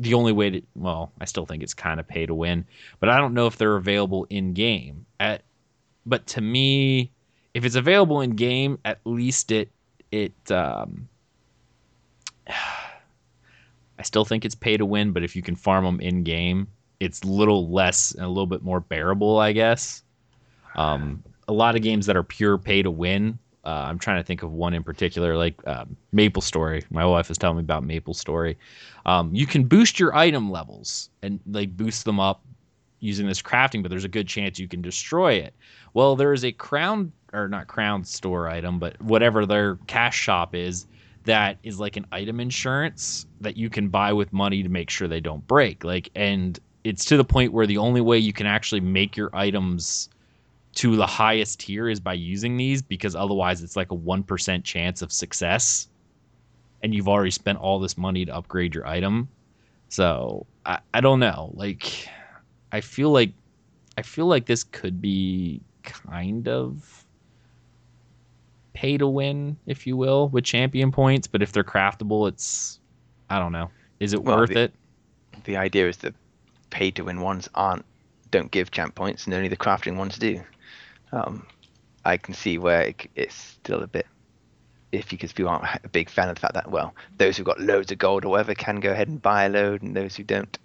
the 0.00 0.14
only 0.14 0.32
way 0.32 0.50
to. 0.50 0.62
Well, 0.74 1.12
I 1.20 1.24
still 1.24 1.46
think 1.46 1.62
it's 1.62 1.72
kind 1.72 2.00
of 2.00 2.08
pay 2.08 2.26
to 2.26 2.34
win, 2.34 2.64
but 2.98 3.08
I 3.08 3.16
don't 3.16 3.32
know 3.32 3.46
if 3.46 3.56
they're 3.56 3.76
available 3.76 4.26
in 4.28 4.54
game. 4.54 5.06
At 5.20 5.42
but 6.04 6.26
to 6.28 6.40
me, 6.40 7.12
if 7.54 7.64
it's 7.64 7.76
available 7.76 8.20
in 8.22 8.30
game, 8.30 8.76
at 8.84 8.98
least 9.04 9.52
it 9.52 9.70
it. 10.10 10.34
Um, 10.50 11.08
I 13.98 14.02
still 14.02 14.24
think 14.24 14.44
it's 14.44 14.56
pay 14.56 14.76
to 14.76 14.84
win, 14.84 15.12
but 15.12 15.22
if 15.22 15.36
you 15.36 15.42
can 15.42 15.54
farm 15.54 15.84
them 15.84 16.00
in 16.00 16.24
game, 16.24 16.66
it's 16.98 17.22
a 17.22 17.28
little 17.28 17.70
less 17.70 18.10
and 18.10 18.24
a 18.24 18.28
little 18.28 18.48
bit 18.48 18.62
more 18.62 18.80
bearable, 18.80 19.38
I 19.38 19.52
guess. 19.52 20.02
Um, 20.74 21.22
a 21.46 21.52
lot 21.52 21.76
of 21.76 21.82
games 21.82 22.06
that 22.06 22.16
are 22.16 22.24
pure 22.24 22.58
pay 22.58 22.82
to 22.82 22.90
win, 22.90 23.38
Uh, 23.64 23.86
I'm 23.88 23.98
trying 23.98 24.20
to 24.20 24.24
think 24.24 24.42
of 24.42 24.52
one 24.52 24.74
in 24.74 24.82
particular, 24.82 25.36
like 25.36 25.54
um, 25.68 25.96
Maple 26.12 26.42
Story. 26.42 26.82
My 26.90 27.06
wife 27.06 27.28
was 27.28 27.38
telling 27.38 27.58
me 27.58 27.62
about 27.62 27.84
Maple 27.84 28.14
Story. 28.14 28.58
Um, 29.06 29.34
you 29.34 29.46
can 29.46 29.64
boost 29.64 30.00
your 30.00 30.14
item 30.16 30.50
levels 30.50 31.10
and 31.22 31.38
like 31.46 31.76
boost 31.76 32.04
them 32.04 32.18
up 32.18 32.42
using 32.98 33.26
this 33.26 33.42
crafting, 33.42 33.82
but 33.82 33.90
there's 33.90 34.04
a 34.04 34.08
good 34.08 34.26
chance 34.26 34.58
you 34.58 34.68
can 34.68 34.82
destroy 34.82 35.34
it. 35.34 35.54
Well, 35.94 36.16
there 36.16 36.32
is 36.32 36.44
a 36.44 36.52
crown 36.52 37.12
or 37.32 37.48
not 37.48 37.66
crown 37.66 38.04
store 38.04 38.48
item, 38.48 38.78
but 38.78 39.00
whatever 39.00 39.46
their 39.46 39.76
cash 39.86 40.18
shop 40.18 40.54
is 40.54 40.86
that 41.24 41.58
is 41.62 41.78
like 41.78 41.96
an 41.96 42.06
item 42.12 42.40
insurance 42.40 43.26
that 43.40 43.56
you 43.56 43.70
can 43.70 43.88
buy 43.88 44.12
with 44.12 44.32
money 44.32 44.62
to 44.62 44.68
make 44.68 44.90
sure 44.90 45.06
they 45.06 45.20
don't 45.20 45.46
break. 45.46 45.84
Like, 45.84 46.10
and 46.14 46.58
it's 46.84 47.04
to 47.06 47.16
the 47.16 47.24
point 47.24 47.52
where 47.52 47.66
the 47.66 47.78
only 47.78 48.00
way 48.00 48.18
you 48.18 48.32
can 48.32 48.46
actually 48.46 48.80
make 48.80 49.16
your 49.16 49.30
items 49.32 50.08
to 50.74 50.96
the 50.96 51.06
highest 51.06 51.60
tier 51.60 51.88
is 51.88 52.00
by 52.00 52.14
using 52.14 52.56
these 52.56 52.80
because 52.82 53.14
otherwise 53.14 53.62
it's 53.62 53.76
like 53.76 53.90
a 53.92 53.96
1% 53.96 54.64
chance 54.64 55.02
of 55.02 55.12
success 55.12 55.88
and 56.82 56.94
you've 56.94 57.08
already 57.08 57.30
spent 57.30 57.58
all 57.58 57.78
this 57.78 57.96
money 57.98 58.24
to 58.24 58.34
upgrade 58.34 58.74
your 58.74 58.86
item. 58.86 59.28
So, 59.88 60.46
I, 60.64 60.78
I 60.94 61.00
don't 61.00 61.20
know. 61.20 61.50
Like 61.54 62.08
I 62.72 62.80
feel 62.80 63.10
like 63.10 63.32
I 63.98 64.02
feel 64.02 64.26
like 64.26 64.46
this 64.46 64.64
could 64.64 65.02
be 65.02 65.60
kind 65.82 66.48
of 66.48 67.04
pay 68.72 68.96
to 68.96 69.06
win, 69.06 69.56
if 69.66 69.86
you 69.86 69.96
will, 69.96 70.28
with 70.30 70.44
champion 70.44 70.90
points. 70.90 71.26
But 71.26 71.42
if 71.42 71.52
they're 71.52 71.62
craftable, 71.64 72.26
it's 72.28 72.80
I 73.28 73.38
don't 73.38 73.52
know. 73.52 73.70
Is 74.00 74.12
it 74.14 74.22
Well, 74.22 74.38
worth 74.38 74.50
the- 74.50 74.60
it? 74.62 74.74
The 75.44 75.56
idea 75.56 75.88
is 75.88 75.98
that 75.98 76.14
pay 76.70 76.90
to 76.92 77.04
win 77.04 77.20
ones 77.20 77.48
aren't 77.54 77.84
don't 78.30 78.50
give 78.50 78.70
champ 78.70 78.94
points, 78.94 79.26
and 79.26 79.34
only 79.34 79.48
the 79.48 79.56
crafting 79.56 79.96
ones 79.96 80.16
do. 80.16 80.40
Um, 81.12 81.46
I 82.04 82.16
can 82.16 82.34
see 82.34 82.58
where 82.58 82.82
it, 82.82 83.08
it's 83.14 83.34
still 83.34 83.82
a 83.82 83.86
bit 83.86 84.06
iffy 84.92 85.10
because 85.10 85.32
people 85.32 85.50
aren't 85.50 85.84
a 85.84 85.88
big 85.88 86.10
fan 86.10 86.28
of 86.28 86.34
the 86.34 86.40
fact 86.40 86.54
that 86.54 86.70
well, 86.70 86.94
those 87.18 87.36
who've 87.36 87.46
got 87.46 87.60
loads 87.60 87.92
of 87.92 87.98
gold 87.98 88.24
or 88.24 88.28
whatever 88.28 88.54
can 88.54 88.80
go 88.80 88.92
ahead 88.92 89.08
and 89.08 89.22
buy 89.22 89.44
a 89.44 89.48
load, 89.48 89.82
and 89.82 89.94
those 89.96 90.16
who 90.16 90.22
don't. 90.24 90.58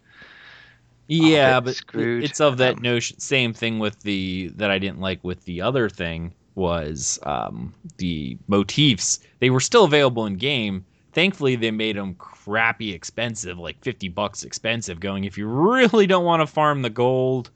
Yeah, 1.10 1.62
but 1.62 1.76
screwed. 1.76 2.24
it's 2.24 2.42
of 2.42 2.58
that 2.58 2.78
Um, 2.78 2.82
notion. 2.82 3.20
Same 3.20 3.54
thing 3.54 3.80
with 3.80 4.02
the 4.02 4.52
that 4.56 4.70
I 4.72 4.80
didn't 4.80 5.00
like 5.00 5.24
with 5.24 5.44
the 5.46 5.62
other 5.62 5.90
thing 5.90 6.34
was 6.56 7.20
um, 7.24 7.74
the 7.98 8.38
motifs. 8.48 9.20
They 9.40 9.50
were 9.50 9.60
still 9.62 9.86
available 9.86 10.26
in 10.26 10.36
game. 10.36 10.86
Thankfully, 11.14 11.56
they 11.56 11.72
made 11.72 11.96
them 11.96 12.16
crappy 12.16 12.94
expensive, 12.94 13.58
like 13.58 13.82
fifty 13.82 14.10
bucks 14.10 14.44
expensive. 14.44 15.00
Going 15.00 15.24
if 15.24 15.38
you 15.38 15.48
really 15.48 16.08
don't 16.08 16.26
want 16.26 16.42
to 16.42 16.48
farm 16.48 16.82
the 16.82 16.90
gold, 16.90 17.50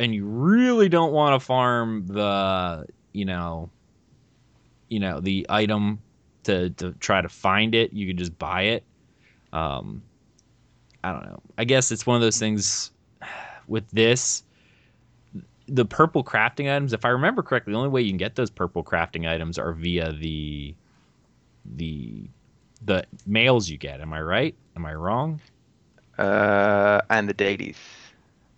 and 0.00 0.14
you 0.14 0.24
really 0.24 0.88
don't 0.88 1.12
want 1.12 1.38
to 1.38 1.46
farm 1.46 2.06
the 2.06 2.86
you 3.12 3.26
know, 3.26 3.70
you 4.88 4.98
know 4.98 5.20
the 5.20 5.46
item 5.48 6.00
to 6.44 6.70
to 6.70 6.92
try 6.92 7.20
to 7.20 7.28
find 7.28 7.74
it, 7.74 7.92
you 7.92 8.06
could 8.06 8.16
just 8.16 8.36
buy 8.38 8.62
it. 8.62 8.84
Um, 9.52 10.02
I 11.04 11.12
don't 11.12 11.26
know. 11.26 11.42
I 11.58 11.64
guess 11.64 11.92
it's 11.92 12.06
one 12.06 12.16
of 12.16 12.22
those 12.22 12.38
things 12.38 12.90
with 13.68 13.88
this. 13.90 14.42
The 15.68 15.84
purple 15.84 16.24
crafting 16.24 16.74
items, 16.74 16.92
if 16.92 17.04
I 17.04 17.10
remember 17.10 17.42
correctly, 17.42 17.74
the 17.74 17.78
only 17.78 17.90
way 17.90 18.00
you 18.00 18.10
can 18.10 18.16
get 18.16 18.34
those 18.34 18.50
purple 18.50 18.82
crafting 18.82 19.28
items 19.28 19.58
are 19.58 19.72
via 19.72 20.12
the 20.12 20.74
the 21.76 22.24
the 22.82 23.04
mails 23.26 23.68
you 23.68 23.76
get. 23.76 24.00
Am 24.00 24.14
I 24.14 24.22
right? 24.22 24.54
Am 24.76 24.86
I 24.86 24.94
wrong? 24.94 25.40
Uh, 26.16 27.02
and 27.10 27.28
the 27.28 27.34
dailies. 27.34 27.78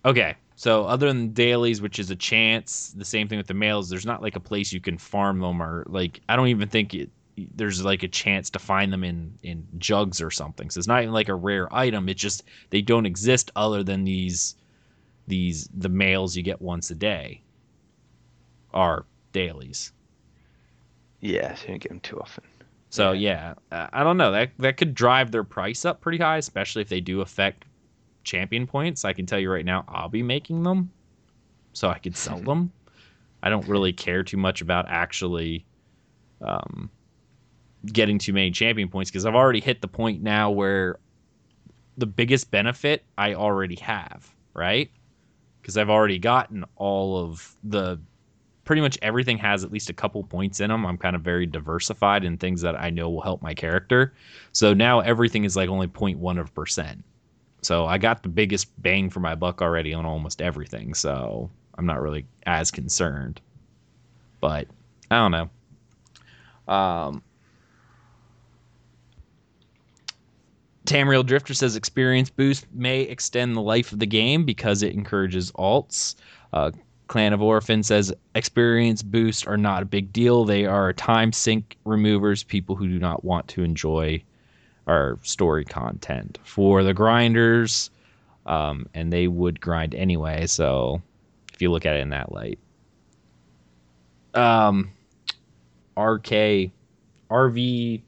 Okay. 0.05 0.35
So 0.63 0.85
other 0.85 1.09
than 1.09 1.33
dailies, 1.33 1.81
which 1.81 1.99
is 1.99 2.09
a 2.09 2.15
chance, 2.15 2.93
the 2.95 3.03
same 3.03 3.27
thing 3.27 3.37
with 3.37 3.47
the 3.47 3.53
mails, 3.53 3.89
there's 3.89 4.05
not 4.05 4.21
like 4.21 4.37
a 4.37 4.39
place 4.39 4.71
you 4.71 4.79
can 4.79 4.97
farm 4.97 5.41
them 5.41 5.61
or 5.61 5.83
like 5.87 6.21
I 6.29 6.37
don't 6.37 6.47
even 6.47 6.69
think 6.69 6.93
it 6.93 7.09
there's 7.53 7.83
like 7.83 8.01
a 8.01 8.07
chance 8.07 8.49
to 8.51 8.59
find 8.59 8.93
them 8.93 9.03
in 9.03 9.37
in 9.43 9.67
jugs 9.77 10.21
or 10.21 10.31
something. 10.31 10.69
So 10.69 10.77
it's 10.77 10.87
not 10.87 11.01
even 11.01 11.13
like 11.13 11.27
a 11.27 11.35
rare 11.35 11.67
item. 11.75 12.07
It's 12.07 12.21
just 12.21 12.43
they 12.69 12.81
don't 12.81 13.05
exist 13.05 13.51
other 13.57 13.83
than 13.83 14.05
these 14.05 14.55
these 15.27 15.67
the 15.73 15.89
mails 15.89 16.33
you 16.37 16.43
get 16.43 16.61
once 16.61 16.89
a 16.91 16.95
day 16.95 17.41
are 18.73 19.05
dailies. 19.33 19.91
Yeah, 21.19 21.55
so 21.55 21.63
you 21.63 21.67
don't 21.71 21.81
get 21.81 21.89
them 21.89 21.99
too 21.99 22.21
often. 22.21 22.45
So 22.89 23.11
yeah, 23.11 23.55
uh, 23.69 23.87
I 23.91 24.05
don't 24.05 24.15
know. 24.15 24.31
That 24.31 24.51
that 24.59 24.77
could 24.77 24.95
drive 24.95 25.29
their 25.31 25.43
price 25.43 25.83
up 25.83 25.99
pretty 25.99 26.19
high, 26.19 26.37
especially 26.37 26.83
if 26.83 26.87
they 26.87 27.01
do 27.01 27.19
affect 27.19 27.65
champion 28.23 28.67
points. 28.67 29.05
I 29.05 29.13
can 29.13 29.25
tell 29.25 29.39
you 29.39 29.51
right 29.51 29.65
now, 29.65 29.85
I'll 29.87 30.09
be 30.09 30.23
making 30.23 30.63
them, 30.63 30.91
so 31.73 31.89
I 31.89 31.99
could 31.99 32.15
sell 32.15 32.39
them. 32.41 32.71
I 33.41 33.49
don't 33.49 33.67
really 33.67 33.93
care 33.93 34.23
too 34.23 34.37
much 34.37 34.61
about 34.61 34.85
actually 34.87 35.65
um, 36.41 36.89
getting 37.91 38.17
too 38.17 38.33
many 38.33 38.51
champion 38.51 38.87
points 38.87 39.11
because 39.11 39.25
I've 39.25 39.35
already 39.35 39.59
hit 39.59 39.81
the 39.81 39.87
point 39.87 40.21
now 40.21 40.49
where 40.51 40.99
the 41.97 42.05
biggest 42.05 42.51
benefit 42.51 43.03
I 43.17 43.33
already 43.33 43.75
have, 43.75 44.33
right? 44.53 44.89
Because 45.61 45.77
I've 45.77 45.89
already 45.89 46.19
gotten 46.19 46.63
all 46.75 47.17
of 47.17 47.55
the 47.63 47.99
pretty 48.63 48.81
much 48.81 48.97
everything 49.01 49.37
has 49.37 49.63
at 49.63 49.71
least 49.71 49.89
a 49.89 49.93
couple 49.93 50.23
points 50.23 50.59
in 50.59 50.69
them. 50.69 50.85
I'm 50.85 50.97
kind 50.97 51.15
of 51.15 51.21
very 51.21 51.45
diversified 51.45 52.23
in 52.23 52.37
things 52.37 52.61
that 52.61 52.79
I 52.79 52.89
know 52.89 53.09
will 53.09 53.21
help 53.21 53.41
my 53.41 53.53
character. 53.53 54.13
So 54.53 54.73
now 54.73 55.01
everything 55.01 55.43
is 55.43 55.55
like 55.55 55.69
only 55.69 55.87
0.1 55.87 56.39
of 56.39 56.53
percent. 56.55 57.03
So 57.63 57.85
I 57.85 57.97
got 57.97 58.23
the 58.23 58.29
biggest 58.29 58.81
bang 58.81 59.09
for 59.09 59.19
my 59.19 59.35
buck 59.35 59.61
already 59.61 59.93
on 59.93 60.05
almost 60.05 60.41
everything. 60.41 60.93
So 60.93 61.49
I'm 61.77 61.85
not 61.85 62.01
really 62.01 62.25
as 62.45 62.71
concerned. 62.71 63.41
But 64.41 64.67
I 65.09 65.17
don't 65.17 65.31
know. 65.31 66.73
Um, 66.73 67.23
Tamriel 70.85 71.25
Drifter 71.25 71.53
says 71.53 71.75
experience 71.75 72.29
boost 72.29 72.65
may 72.73 73.01
extend 73.01 73.55
the 73.55 73.61
life 73.61 73.93
of 73.93 73.99
the 73.99 74.05
game 74.05 74.43
because 74.43 74.83
it 74.83 74.93
encourages 74.93 75.51
alts. 75.53 76.15
Uh, 76.51 76.71
Clan 77.07 77.33
of 77.33 77.41
Orphan 77.41 77.83
says 77.83 78.13
experience 78.35 79.01
boosts 79.01 79.45
are 79.45 79.57
not 79.57 79.83
a 79.83 79.85
big 79.85 80.11
deal. 80.11 80.45
They 80.45 80.65
are 80.65 80.91
time 80.93 81.31
sink 81.31 81.77
removers, 81.85 82.43
people 82.43 82.75
who 82.75 82.87
do 82.87 82.99
not 82.99 83.23
want 83.23 83.47
to 83.49 83.63
enjoy 83.63 84.21
our 84.87 85.17
story 85.23 85.65
content. 85.65 86.39
For 86.43 86.83
the 86.83 86.93
grinders, 86.93 87.89
um, 88.45 88.87
and 88.93 89.11
they 89.11 89.27
would 89.27 89.61
grind 89.61 89.95
anyway, 89.95 90.47
so 90.47 91.01
if 91.53 91.61
you 91.61 91.71
look 91.71 91.85
at 91.85 91.95
it 91.95 91.99
in 92.01 92.09
that 92.09 92.31
light. 92.31 92.59
Um, 94.33 94.91
RK, 95.97 96.71
RV, 97.29 98.01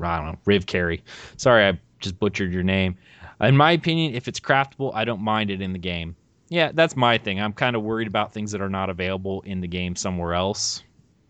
I 0.00 0.16
don't 0.16 0.26
know, 0.26 0.38
Riv 0.44 0.66
Carry. 0.66 1.02
Sorry, 1.36 1.66
I 1.66 1.78
just 2.00 2.18
butchered 2.18 2.52
your 2.52 2.62
name. 2.62 2.96
In 3.40 3.56
my 3.56 3.72
opinion, 3.72 4.14
if 4.14 4.28
it's 4.28 4.40
craftable, 4.40 4.92
I 4.94 5.04
don't 5.04 5.20
mind 5.20 5.50
it 5.50 5.60
in 5.60 5.72
the 5.72 5.78
game. 5.78 6.16
Yeah, 6.48 6.70
that's 6.72 6.96
my 6.96 7.18
thing. 7.18 7.40
I'm 7.40 7.52
kind 7.52 7.76
of 7.76 7.82
worried 7.82 8.08
about 8.08 8.32
things 8.32 8.52
that 8.52 8.60
are 8.60 8.70
not 8.70 8.88
available 8.88 9.42
in 9.42 9.60
the 9.60 9.66
game 9.66 9.96
somewhere 9.96 10.32
else, 10.32 10.82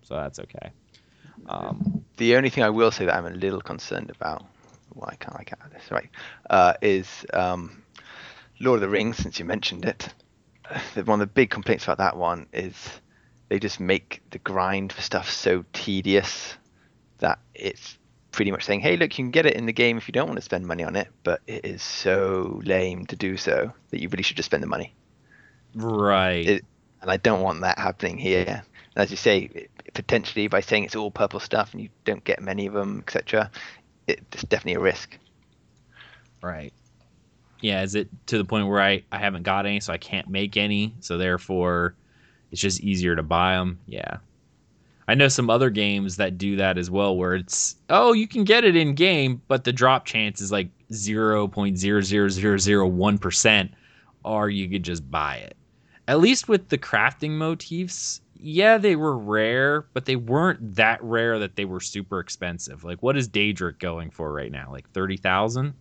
so 0.02 0.14
that's 0.14 0.38
okay. 0.38 0.70
Um, 1.48 2.04
The 2.16 2.36
only 2.36 2.50
thing 2.50 2.64
I 2.64 2.70
will 2.70 2.90
say 2.90 3.04
that 3.06 3.14
I'm 3.14 3.26
a 3.26 3.30
little 3.30 3.60
concerned 3.60 4.10
about, 4.10 4.44
why 4.90 5.16
can't 5.20 5.36
I 5.38 5.44
get 5.44 5.60
out 5.60 5.66
of 5.68 5.72
this 5.72 5.90
right, 5.90 6.08
uh, 6.48 6.74
is 6.82 7.26
um, 7.32 7.82
Lord 8.60 8.76
of 8.78 8.80
the 8.82 8.88
Rings. 8.88 9.18
Since 9.18 9.38
you 9.38 9.44
mentioned 9.44 9.84
it, 9.84 10.08
one 11.04 11.20
of 11.20 11.28
the 11.28 11.32
big 11.34 11.50
complaints 11.50 11.84
about 11.84 11.98
that 11.98 12.16
one 12.16 12.46
is 12.52 12.74
they 13.48 13.58
just 13.58 13.78
make 13.80 14.22
the 14.30 14.38
grind 14.38 14.92
for 14.92 15.02
stuff 15.02 15.30
so 15.30 15.64
tedious 15.72 16.56
that 17.18 17.38
it's 17.54 17.98
pretty 18.32 18.50
much 18.50 18.64
saying, 18.64 18.80
"Hey, 18.80 18.96
look, 18.96 19.16
you 19.18 19.24
can 19.24 19.30
get 19.30 19.46
it 19.46 19.54
in 19.54 19.66
the 19.66 19.72
game 19.72 19.96
if 19.96 20.08
you 20.08 20.12
don't 20.12 20.26
want 20.26 20.36
to 20.38 20.42
spend 20.42 20.66
money 20.66 20.84
on 20.84 20.96
it," 20.96 21.08
but 21.22 21.40
it 21.46 21.64
is 21.64 21.82
so 21.82 22.60
lame 22.64 23.06
to 23.06 23.16
do 23.16 23.36
so 23.36 23.72
that 23.90 24.00
you 24.00 24.08
really 24.08 24.22
should 24.22 24.36
just 24.36 24.46
spend 24.46 24.62
the 24.62 24.66
money. 24.68 24.94
right. 25.74 26.46
It- 26.46 26.64
and 27.02 27.10
I 27.10 27.18
don't 27.18 27.42
want 27.42 27.60
that 27.60 27.78
happening 27.78 28.16
here. 28.18 28.44
And 28.96 29.02
as 29.02 29.10
you 29.10 29.16
say, 29.18 29.50
it- 29.54 29.70
potentially 29.96 30.46
by 30.46 30.60
saying 30.60 30.84
it's 30.84 30.94
all 30.94 31.10
purple 31.10 31.40
stuff 31.40 31.72
and 31.72 31.80
you 31.80 31.88
don't 32.04 32.22
get 32.22 32.42
many 32.42 32.66
of 32.66 32.74
them, 32.74 32.98
etc., 32.98 33.50
it's 34.06 34.44
definitely 34.44 34.74
a 34.74 34.80
risk. 34.80 35.18
Right. 36.42 36.74
Yeah, 37.62 37.82
is 37.82 37.94
it 37.94 38.10
to 38.26 38.36
the 38.36 38.44
point 38.44 38.68
where 38.68 38.82
I, 38.82 39.02
I 39.10 39.16
haven't 39.18 39.44
got 39.44 39.64
any, 39.64 39.80
so 39.80 39.94
I 39.94 39.96
can't 39.96 40.28
make 40.28 40.58
any, 40.58 40.94
so 41.00 41.16
therefore 41.16 41.94
it's 42.52 42.60
just 42.60 42.82
easier 42.82 43.16
to 43.16 43.22
buy 43.22 43.54
them? 43.54 43.78
Yeah. 43.86 44.18
I 45.08 45.14
know 45.14 45.28
some 45.28 45.48
other 45.48 45.70
games 45.70 46.16
that 46.16 46.36
do 46.36 46.56
that 46.56 46.76
as 46.76 46.90
well, 46.90 47.16
where 47.16 47.34
it's, 47.34 47.76
oh, 47.88 48.12
you 48.12 48.28
can 48.28 48.44
get 48.44 48.64
it 48.64 48.76
in 48.76 48.94
game, 48.94 49.40
but 49.48 49.64
the 49.64 49.72
drop 49.72 50.04
chance 50.04 50.42
is 50.42 50.52
like 50.52 50.68
0.00001%, 50.92 53.70
or 54.24 54.50
you 54.50 54.68
could 54.68 54.82
just 54.82 55.10
buy 55.10 55.36
it. 55.36 55.56
At 56.06 56.20
least 56.20 56.48
with 56.48 56.68
the 56.68 56.76
crafting 56.76 57.30
motifs, 57.30 58.20
yeah, 58.40 58.78
they 58.78 58.96
were 58.96 59.16
rare, 59.16 59.86
but 59.94 60.04
they 60.04 60.16
weren't 60.16 60.76
that 60.76 61.02
rare 61.02 61.38
that 61.40 61.56
they 61.56 61.64
were 61.64 61.80
super 61.80 62.20
expensive. 62.20 62.84
Like, 62.84 63.02
what 63.02 63.16
is 63.16 63.28
Daedric 63.28 63.78
going 63.78 64.10
for 64.10 64.32
right 64.32 64.50
now? 64.52 64.70
Like 64.70 64.90
30,000? 64.90 65.74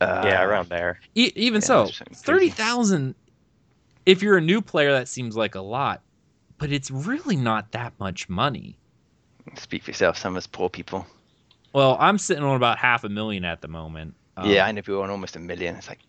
Uh, 0.00 0.22
yeah, 0.26 0.42
around 0.42 0.68
there. 0.68 0.98
E- 1.14 1.32
even 1.36 1.60
Yeah, 1.60 1.66
so, 1.66 1.90
thirty 2.12 2.50
thousand. 2.50 3.14
If 4.06 4.22
you're 4.22 4.36
a 4.36 4.40
new 4.42 4.60
player, 4.62 4.92
that 4.92 5.08
seems 5.08 5.36
like 5.36 5.54
a 5.54 5.60
lot. 5.60 6.02
but 6.58 6.72
it's 6.72 6.90
really 6.90 7.36
not 7.36 7.72
that 7.72 7.92
much 7.98 8.28
money. 8.28 8.78
Speak 9.56 9.82
for 9.82 9.90
yourself. 9.90 10.16
Some 10.16 10.34
of 10.34 10.38
us 10.38 10.46
poor 10.46 10.68
people. 10.70 11.06
Well, 11.72 11.96
I'm 12.00 12.18
sitting 12.18 12.44
on 12.44 12.56
about 12.56 12.78
half 12.78 13.04
a 13.04 13.08
million 13.08 13.44
at 13.44 13.60
the 13.62 13.68
moment. 13.68 14.14
Um, 14.36 14.48
yeah, 14.50 14.66
I 14.66 14.72
know 14.72 14.82
people 14.82 15.02
on 15.02 15.10
almost 15.10 15.36
a 15.36 15.40
million. 15.40 15.76
It's 15.76 15.88
like 15.88 16.00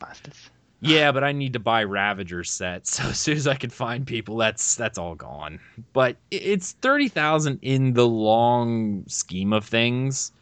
bastards. 0.00 0.50
Yeah, 0.80 1.12
but 1.12 1.22
I 1.22 1.32
need 1.32 1.52
to 1.52 1.58
buy 1.58 1.84
Ravager 1.84 2.42
sets. 2.42 2.90
So 3.00 3.08
as 3.08 3.18
soon 3.18 3.36
as 3.36 3.46
I 3.46 3.54
can 3.54 3.70
find 3.70 4.06
people, 4.06 4.36
that's 4.36 4.74
that's 4.74 4.98
all 4.98 5.14
gone. 5.14 5.60
But 5.92 6.16
it's 6.30 6.72
thirty 6.72 7.08
thousand 7.08 7.58
in 7.62 7.92
the 7.92 8.06
long 8.06 9.04
scheme 9.06 9.52
of 9.52 9.64
things, 9.64 10.32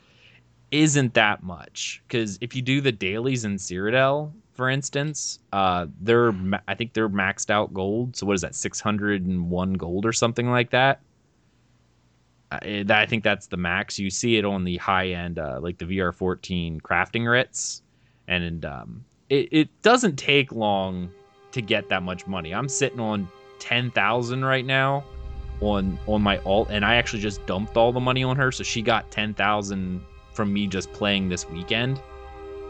isn't 0.71 1.15
that 1.15 1.43
much? 1.43 2.03
Because 2.07 2.39
if 2.41 2.55
you 2.55 2.63
do 2.63 2.81
the 2.81 2.93
dailies 2.93 3.45
in 3.45 3.57
Cyrodiil, 3.57 4.33
for 4.55 4.69
instance, 4.71 5.41
uh, 5.53 5.87
they're 6.01 6.35
I 6.69 6.75
think 6.75 6.93
they're 6.93 7.09
maxed 7.09 7.51
out 7.51 7.75
gold. 7.75 8.17
So 8.17 8.27
what 8.27 8.35
is 8.35 8.43
that? 8.43 8.55
Six 8.55 8.81
hundred 8.81 9.27
and 9.27 9.51
one 9.51 9.75
gold 9.75 10.07
or 10.07 10.13
something 10.13 10.51
like 10.51 10.71
that. 10.71 11.01
I, 12.51 12.85
I 12.89 13.07
think 13.07 13.25
that's 13.25 13.47
the 13.49 13.57
max. 13.57 13.99
You 13.99 14.11
see 14.11 14.37
it 14.37 14.45
on 14.45 14.65
the 14.65 14.77
high 14.79 15.09
end, 15.09 15.39
uh, 15.39 15.59
like 15.61 15.79
the 15.79 15.85
VR14 15.85 16.81
crafting 16.81 17.31
writs, 17.31 17.83
and 18.27 18.65
um, 18.65 19.05
it, 19.31 19.49
it 19.51 19.83
doesn't 19.83 20.17
take 20.17 20.53
long 20.53 21.11
to 21.53 21.63
get 21.63 21.89
that 21.89 22.03
much 22.03 22.27
money. 22.27 22.55
I'm 22.55 22.69
sitting 22.69 23.01
on 23.01 23.29
ten 23.59 23.91
thousand 23.91 24.45
right 24.45 24.65
now 24.65 25.05
on 25.61 25.99
on 26.07 26.23
my 26.23 26.39
alt, 26.39 26.69
and 26.71 26.85
I 26.85 26.97
actually 26.97 27.23
just 27.23 27.45
dumped 27.47 27.77
all 27.77 27.93
the 27.93 28.01
money 28.01 28.23
on 28.25 28.37
her, 28.37 28.53
so 28.53 28.63
she 28.65 28.83
got 28.83 29.11
ten 29.11 29.35
thousand 29.35 30.03
from 30.33 30.53
me 30.53 30.67
just 30.67 30.93
playing 30.93 31.29
this 31.29 31.49
weekend. 31.49 32.01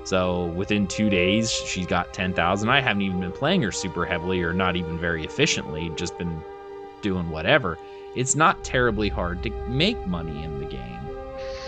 So 0.04 0.46
within 0.46 0.86
two 0.86 1.10
days, 1.10 1.50
she's 1.50 1.86
got 1.86 2.14
ten 2.14 2.32
thousand. 2.32 2.70
I 2.70 2.80
haven't 2.80 3.02
even 3.02 3.20
been 3.20 3.32
playing 3.32 3.62
her 3.62 3.72
super 3.72 4.06
heavily 4.06 4.42
or 4.42 4.52
not 4.52 4.76
even 4.76 4.98
very 4.98 5.24
efficiently. 5.24 5.90
Just 5.96 6.16
been 6.16 6.42
doing 7.02 7.28
whatever. 7.30 7.78
It's 8.16 8.34
not 8.34 8.64
terribly 8.64 9.08
hard 9.08 9.42
to 9.42 9.50
make 9.68 10.06
money 10.06 10.42
in 10.42 10.60
the 10.60 10.66
game. 10.66 10.98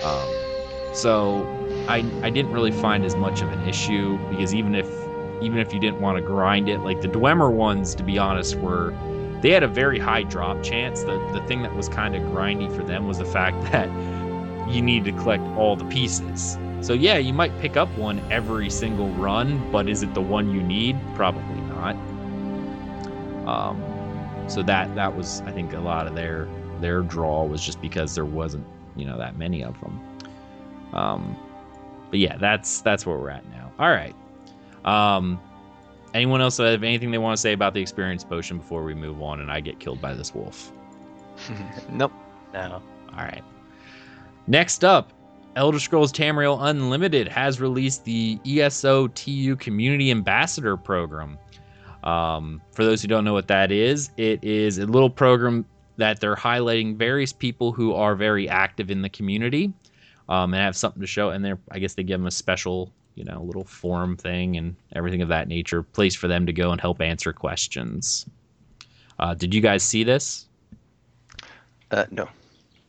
Um, 0.03 0.95
so 0.95 1.45
I 1.91 2.05
I 2.23 2.31
didn't 2.31 2.53
really 2.53 2.71
find 2.71 3.05
as 3.05 3.17
much 3.17 3.43
of 3.43 3.51
an 3.51 3.69
issue 3.69 4.17
because 4.31 4.55
even 4.55 4.77
if 4.77 4.89
even 5.43 5.59
if 5.59 5.73
you 5.73 5.81
didn't 5.81 6.01
want 6.01 6.19
to 6.19 6.23
grind 6.23 6.69
it, 6.69 6.81
like 6.81 7.01
the 7.01 7.09
Dwemer 7.09 7.51
ones, 7.51 7.95
to 7.97 8.05
be 8.05 8.17
honest, 8.17 8.55
were 8.57 8.95
they 9.43 9.51
had 9.51 9.63
a 9.63 9.69
very 9.69 9.99
high 9.99 10.23
drop 10.23 10.63
chance. 10.63 11.03
The 11.03 11.19
the 11.33 11.43
thing 11.49 11.63
that 11.63 11.75
was 11.75 11.89
kind 11.89 12.15
of 12.15 12.23
grindy 12.23 12.75
for 12.75 12.85
them 12.85 13.09
was 13.09 13.19
the 13.19 13.25
fact 13.25 13.61
that 13.73 13.89
you 14.71 14.81
need 14.81 15.05
to 15.05 15.13
collect 15.13 15.43
all 15.59 15.75
the 15.75 15.85
pieces. 15.87 16.57
So 16.81 16.93
yeah, 16.93 17.19
you 17.19 17.33
might 17.33 17.59
pick 17.61 17.77
up 17.77 17.89
one 17.99 18.21
every 18.31 18.71
single 18.71 19.09
run, 19.15 19.71
but 19.73 19.89
is 19.89 20.05
it 20.05 20.15
the 20.15 20.23
one 20.23 20.53
you 20.55 20.63
need? 20.63 20.97
Probably 21.17 21.61
not. 21.63 21.97
Um, 23.49 23.83
so 24.49 24.63
that 24.63 24.95
that 24.95 25.17
was 25.17 25.41
I 25.41 25.51
think 25.51 25.73
a 25.73 25.81
lot 25.81 26.07
of 26.07 26.15
their 26.15 26.47
their 26.81 27.03
draw 27.03 27.45
was 27.45 27.61
just 27.61 27.81
because 27.83 28.15
there 28.15 28.25
wasn't 28.25 28.65
you 28.95 29.07
know 29.07 29.19
that 29.19 29.37
many 29.37 29.65
of 29.65 29.75
them. 29.81 30.01
Um, 30.93 31.37
but 32.11 32.19
yeah, 32.19 32.37
that's 32.37 32.81
that's 32.83 33.07
where 33.07 33.17
we're 33.17 33.31
at 33.31 33.49
now. 33.51 33.73
All 33.79 33.91
right. 33.91 34.15
Um, 34.85 35.41
anyone 36.15 36.41
else 36.41 36.59
have 36.59 36.83
anything 36.83 37.11
they 37.11 37.19
want 37.19 37.37
to 37.37 37.41
say 37.41 37.53
about 37.53 37.75
the 37.75 37.81
experience 37.81 38.25
potion 38.25 38.59
before 38.59 38.83
we 38.83 38.95
move 38.95 39.23
on 39.23 39.41
and 39.41 39.51
I 39.51 39.61
get 39.61 39.79
killed 39.79 40.01
by 40.01 40.15
this 40.15 40.35
wolf? 40.35 40.73
nope. 41.91 42.13
No. 42.53 42.83
All 43.13 43.25
right. 43.25 43.45
Next 44.47 44.85
up, 44.85 45.13
Elder 45.57 45.79
Scrolls 45.79 46.13
Tamriel 46.13 46.59
Unlimited 46.61 47.29
has 47.29 47.61
released 47.61 48.05
the 48.05 48.39
ESO 48.47 49.09
TU 49.09 49.57
Community 49.57 50.11
Ambassador 50.11 50.77
Program. 50.77 51.39
Um, 52.03 52.63
for 52.73 52.85
those 52.85 53.03
who 53.03 53.09
don't 53.09 53.25
know 53.25 53.35
what 53.35 53.49
that 53.49 53.71
is, 53.71 54.11
it 54.17 54.43
is 54.43 54.79
a 54.79 54.87
little 54.87 55.11
program 55.11 55.67
that 55.99 56.19
they're 56.19 56.37
highlighting 56.37 56.97
various 56.97 57.33
people 57.33 57.73
who 57.73 57.95
are 57.95 58.15
very 58.15 58.49
active 58.49 58.91
in 58.91 59.03
the 59.03 59.09
community 59.11 59.73
um, 60.31 60.55
and 60.55 60.63
have 60.63 60.77
something 60.77 61.03
to 61.03 61.07
show. 61.07 61.31
And 61.31 61.45
they're, 61.45 61.59
I 61.71 61.79
guess 61.79 61.95
they 61.95 62.03
give 62.03 62.21
them 62.21 62.27
a 62.27 62.31
special, 62.31 62.91
you 63.17 63.25
know, 63.25 63.43
little 63.43 63.65
forum 63.65 64.17
thing 64.17 64.57
and 64.57 64.75
everything 64.95 65.21
of 65.21 65.29
that 65.29 65.49
nature, 65.49 65.83
place 65.83 66.15
for 66.15 66.29
them 66.29 66.47
to 66.47 66.53
go 66.53 66.71
and 66.71 66.81
help 66.81 67.03
answer 67.03 67.35
questions. 67.35 68.25
Uh, 69.19 69.35
did 69.35 69.53
you 69.53 69.61
guys 69.61 69.83
see 69.83 70.05
this? 70.05 70.47
Uh, 71.91 72.07
no. 72.11 72.29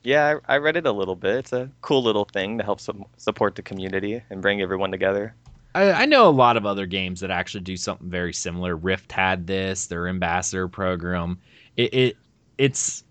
Yeah, 0.04 0.38
I, 0.48 0.54
I 0.54 0.58
read 0.58 0.76
it 0.76 0.86
a 0.86 0.92
little 0.92 1.16
bit. 1.16 1.36
It's 1.36 1.52
a 1.52 1.68
cool 1.82 2.02
little 2.02 2.24
thing 2.24 2.56
to 2.58 2.64
help 2.64 2.80
su- 2.80 3.04
support 3.18 3.56
the 3.56 3.62
community 3.62 4.22
and 4.30 4.40
bring 4.40 4.62
everyone 4.62 4.90
together. 4.90 5.34
I, 5.74 5.92
I 5.92 6.06
know 6.06 6.28
a 6.28 6.30
lot 6.30 6.56
of 6.56 6.66
other 6.66 6.86
games 6.86 7.20
that 7.20 7.30
actually 7.30 7.62
do 7.62 7.76
something 7.76 8.08
very 8.08 8.32
similar. 8.32 8.76
Rift 8.76 9.10
had 9.12 9.46
this, 9.46 9.86
their 9.86 10.08
ambassador 10.08 10.68
program. 10.68 11.38
It, 11.76 11.94
it 11.94 12.16
it's 12.58 13.04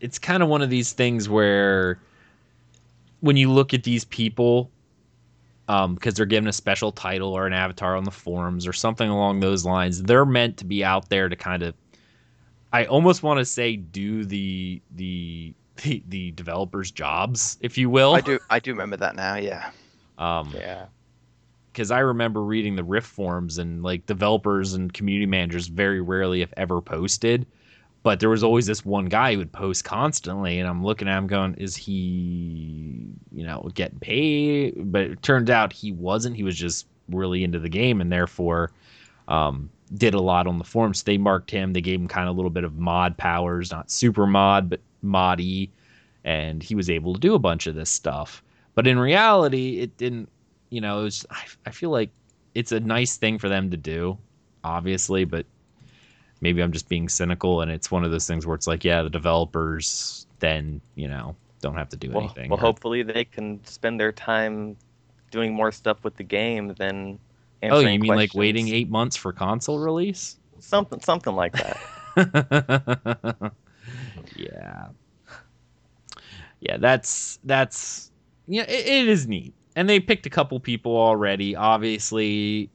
it's 0.00 0.18
kind 0.18 0.42
of 0.42 0.48
one 0.48 0.62
of 0.62 0.70
these 0.70 0.92
things 0.92 1.28
where 1.28 2.00
when 3.22 3.36
you 3.36 3.50
look 3.50 3.72
at 3.72 3.84
these 3.84 4.04
people, 4.04 4.70
um, 5.68 5.94
because 5.94 6.14
they're 6.14 6.26
given 6.26 6.48
a 6.48 6.52
special 6.52 6.92
title 6.92 7.32
or 7.32 7.46
an 7.46 7.52
avatar 7.52 7.96
on 7.96 8.04
the 8.04 8.10
forums 8.10 8.66
or 8.66 8.72
something 8.72 9.08
along 9.08 9.40
those 9.40 9.64
lines, 9.64 10.02
they're 10.02 10.26
meant 10.26 10.56
to 10.58 10.64
be 10.64 10.84
out 10.84 11.08
there 11.08 11.28
to 11.28 11.36
kind 11.36 11.62
of. 11.62 11.74
I 12.72 12.84
almost 12.86 13.22
want 13.22 13.38
to 13.38 13.44
say 13.44 13.76
do 13.76 14.24
the 14.24 14.82
the 14.96 15.54
the, 15.76 16.02
the 16.08 16.30
developers' 16.32 16.90
jobs, 16.90 17.58
if 17.60 17.78
you 17.78 17.88
will. 17.88 18.14
I 18.14 18.20
do. 18.20 18.38
I 18.50 18.58
do 18.58 18.72
remember 18.72 18.96
that 18.98 19.14
now. 19.16 19.36
Yeah. 19.36 19.70
Um, 20.18 20.52
Yeah. 20.54 20.86
because 21.72 21.90
I 21.90 22.00
remember 22.00 22.42
reading 22.42 22.76
the 22.76 22.84
Rift 22.84 23.06
forums 23.06 23.58
and 23.58 23.82
like 23.82 24.04
developers 24.06 24.74
and 24.74 24.92
community 24.92 25.26
managers 25.26 25.68
very 25.68 26.00
rarely, 26.00 26.42
if 26.42 26.52
ever, 26.56 26.80
posted. 26.82 27.46
But 28.02 28.18
there 28.18 28.30
was 28.30 28.42
always 28.42 28.66
this 28.66 28.84
one 28.84 29.06
guy 29.06 29.32
who 29.32 29.38
would 29.38 29.52
post 29.52 29.84
constantly, 29.84 30.58
and 30.58 30.68
I'm 30.68 30.84
looking 30.84 31.08
at 31.08 31.18
him 31.18 31.26
going, 31.26 31.54
"Is 31.54 31.76
he, 31.76 33.14
you 33.30 33.44
know, 33.44 33.70
getting 33.74 34.00
paid?" 34.00 34.92
But 34.92 35.02
it 35.02 35.22
turned 35.22 35.50
out 35.50 35.72
he 35.72 35.92
wasn't. 35.92 36.36
He 36.36 36.42
was 36.42 36.56
just 36.56 36.86
really 37.08 37.44
into 37.44 37.58
the 37.58 37.68
game, 37.68 38.00
and 38.00 38.10
therefore 38.10 38.72
um, 39.28 39.70
did 39.94 40.14
a 40.14 40.20
lot 40.20 40.46
on 40.46 40.58
the 40.58 40.64
forums. 40.64 41.02
They 41.04 41.18
marked 41.18 41.50
him. 41.50 41.72
They 41.72 41.80
gave 41.80 42.00
him 42.00 42.08
kind 42.08 42.28
of 42.28 42.34
a 42.34 42.36
little 42.36 42.50
bit 42.50 42.64
of 42.64 42.76
mod 42.76 43.16
powers, 43.16 43.70
not 43.70 43.90
super 43.90 44.26
mod, 44.26 44.68
but 44.68 44.80
moddy, 45.04 45.70
and 46.24 46.62
he 46.62 46.74
was 46.74 46.90
able 46.90 47.14
to 47.14 47.20
do 47.20 47.34
a 47.34 47.38
bunch 47.38 47.66
of 47.66 47.74
this 47.74 47.90
stuff. 47.90 48.42
But 48.74 48.86
in 48.86 48.98
reality, 48.98 49.78
it 49.80 49.96
didn't 49.96 50.28
you 50.72 50.80
know, 50.80 51.00
it 51.00 51.02
was, 51.02 51.26
I, 51.30 51.44
I 51.66 51.70
feel 51.70 51.90
like 51.90 52.08
it's 52.54 52.72
a 52.72 52.80
nice 52.80 53.18
thing 53.18 53.38
for 53.38 53.50
them 53.50 53.70
to 53.70 53.76
do, 53.76 54.16
obviously, 54.64 55.26
but 55.26 55.44
maybe 56.42 56.60
I'm 56.62 56.72
just 56.72 56.88
being 56.88 57.08
cynical. 57.08 57.62
And 57.62 57.70
it's 57.70 57.90
one 57.90 58.04
of 58.04 58.10
those 58.10 58.26
things 58.26 58.46
where 58.46 58.54
it's 58.54 58.66
like, 58.66 58.84
yeah, 58.84 59.02
the 59.02 59.08
developers 59.08 60.26
then, 60.40 60.82
you 60.96 61.08
know, 61.08 61.34
don't 61.62 61.76
have 61.76 61.88
to 61.90 61.96
do 61.96 62.10
Well, 62.10 62.24
anything. 62.24 62.50
well, 62.50 62.58
or- 62.58 62.60
hopefully 62.60 63.02
they 63.02 63.24
can 63.24 63.64
spend 63.64 63.98
their 63.98 64.12
time 64.12 64.76
doing 65.30 65.54
more 65.54 65.72
stuff 65.72 66.04
with 66.04 66.16
the 66.16 66.24
game 66.24 66.74
than 66.78 67.18
oh, 67.62 67.78
you 67.78 67.98
mean 67.98 68.14
like 68.14 68.34
waiting 68.34 68.68
eight 68.68 68.90
months 68.90 69.16
for 69.16 69.32
console 69.32 69.78
release? 69.78 70.36
something 70.58 71.00
something 71.00 71.34
like 71.34 71.52
that. 71.54 71.76
yeah. 74.36 74.86
Yeah, 76.60 76.76
that's 76.76 77.40
that's 77.44 78.12
yeah, 78.46 78.62
it, 78.62 78.86
it 78.86 79.08
is 79.08 79.26
neat. 79.26 79.54
And 79.74 79.88
they 79.88 79.98
picked 79.98 80.26
a 80.26 80.30
couple 80.30 80.60
people 80.60 80.96
already. 80.96 81.56
Obviously, 81.56 82.70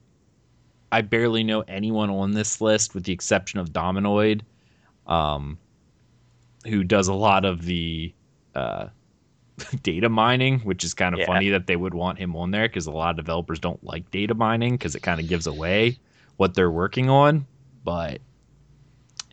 I 0.91 1.01
barely 1.01 1.43
know 1.43 1.61
anyone 1.61 2.09
on 2.09 2.31
this 2.31 2.61
list 2.61 2.95
with 2.95 3.03
the 3.03 3.11
exception 3.13 3.59
of 3.59 3.73
Dominoid, 3.73 4.45
um, 5.05 5.59
who 6.67 6.83
does 6.83 7.07
a 7.07 7.13
lot 7.13 7.45
of 7.45 7.63
the 7.65 8.13
uh, 8.55 8.87
data 9.83 10.09
mining, 10.09 10.59
which 10.61 10.83
is 10.83 10.93
kind 10.93 11.15
of 11.15 11.21
Yeah. 11.21 11.25
funny 11.25 11.49
that 11.49 11.67
they 11.67 11.75
would 11.75 11.93
want 11.93 12.19
him 12.19 12.35
on 12.35 12.51
there 12.51 12.67
because 12.67 12.87
a 12.87 12.91
lot 12.91 13.11
of 13.11 13.17
developers 13.17 13.59
don't 13.59 13.83
like 13.83 14.09
data 14.11 14.33
mining 14.33 14.73
because 14.75 14.95
it 14.95 15.01
kind 15.01 15.19
of 15.19 15.27
gives 15.27 15.47
away 15.47 15.99
what 16.37 16.53
they're 16.55 16.71
working 16.71 17.09
on. 17.09 17.47
But 17.83 18.21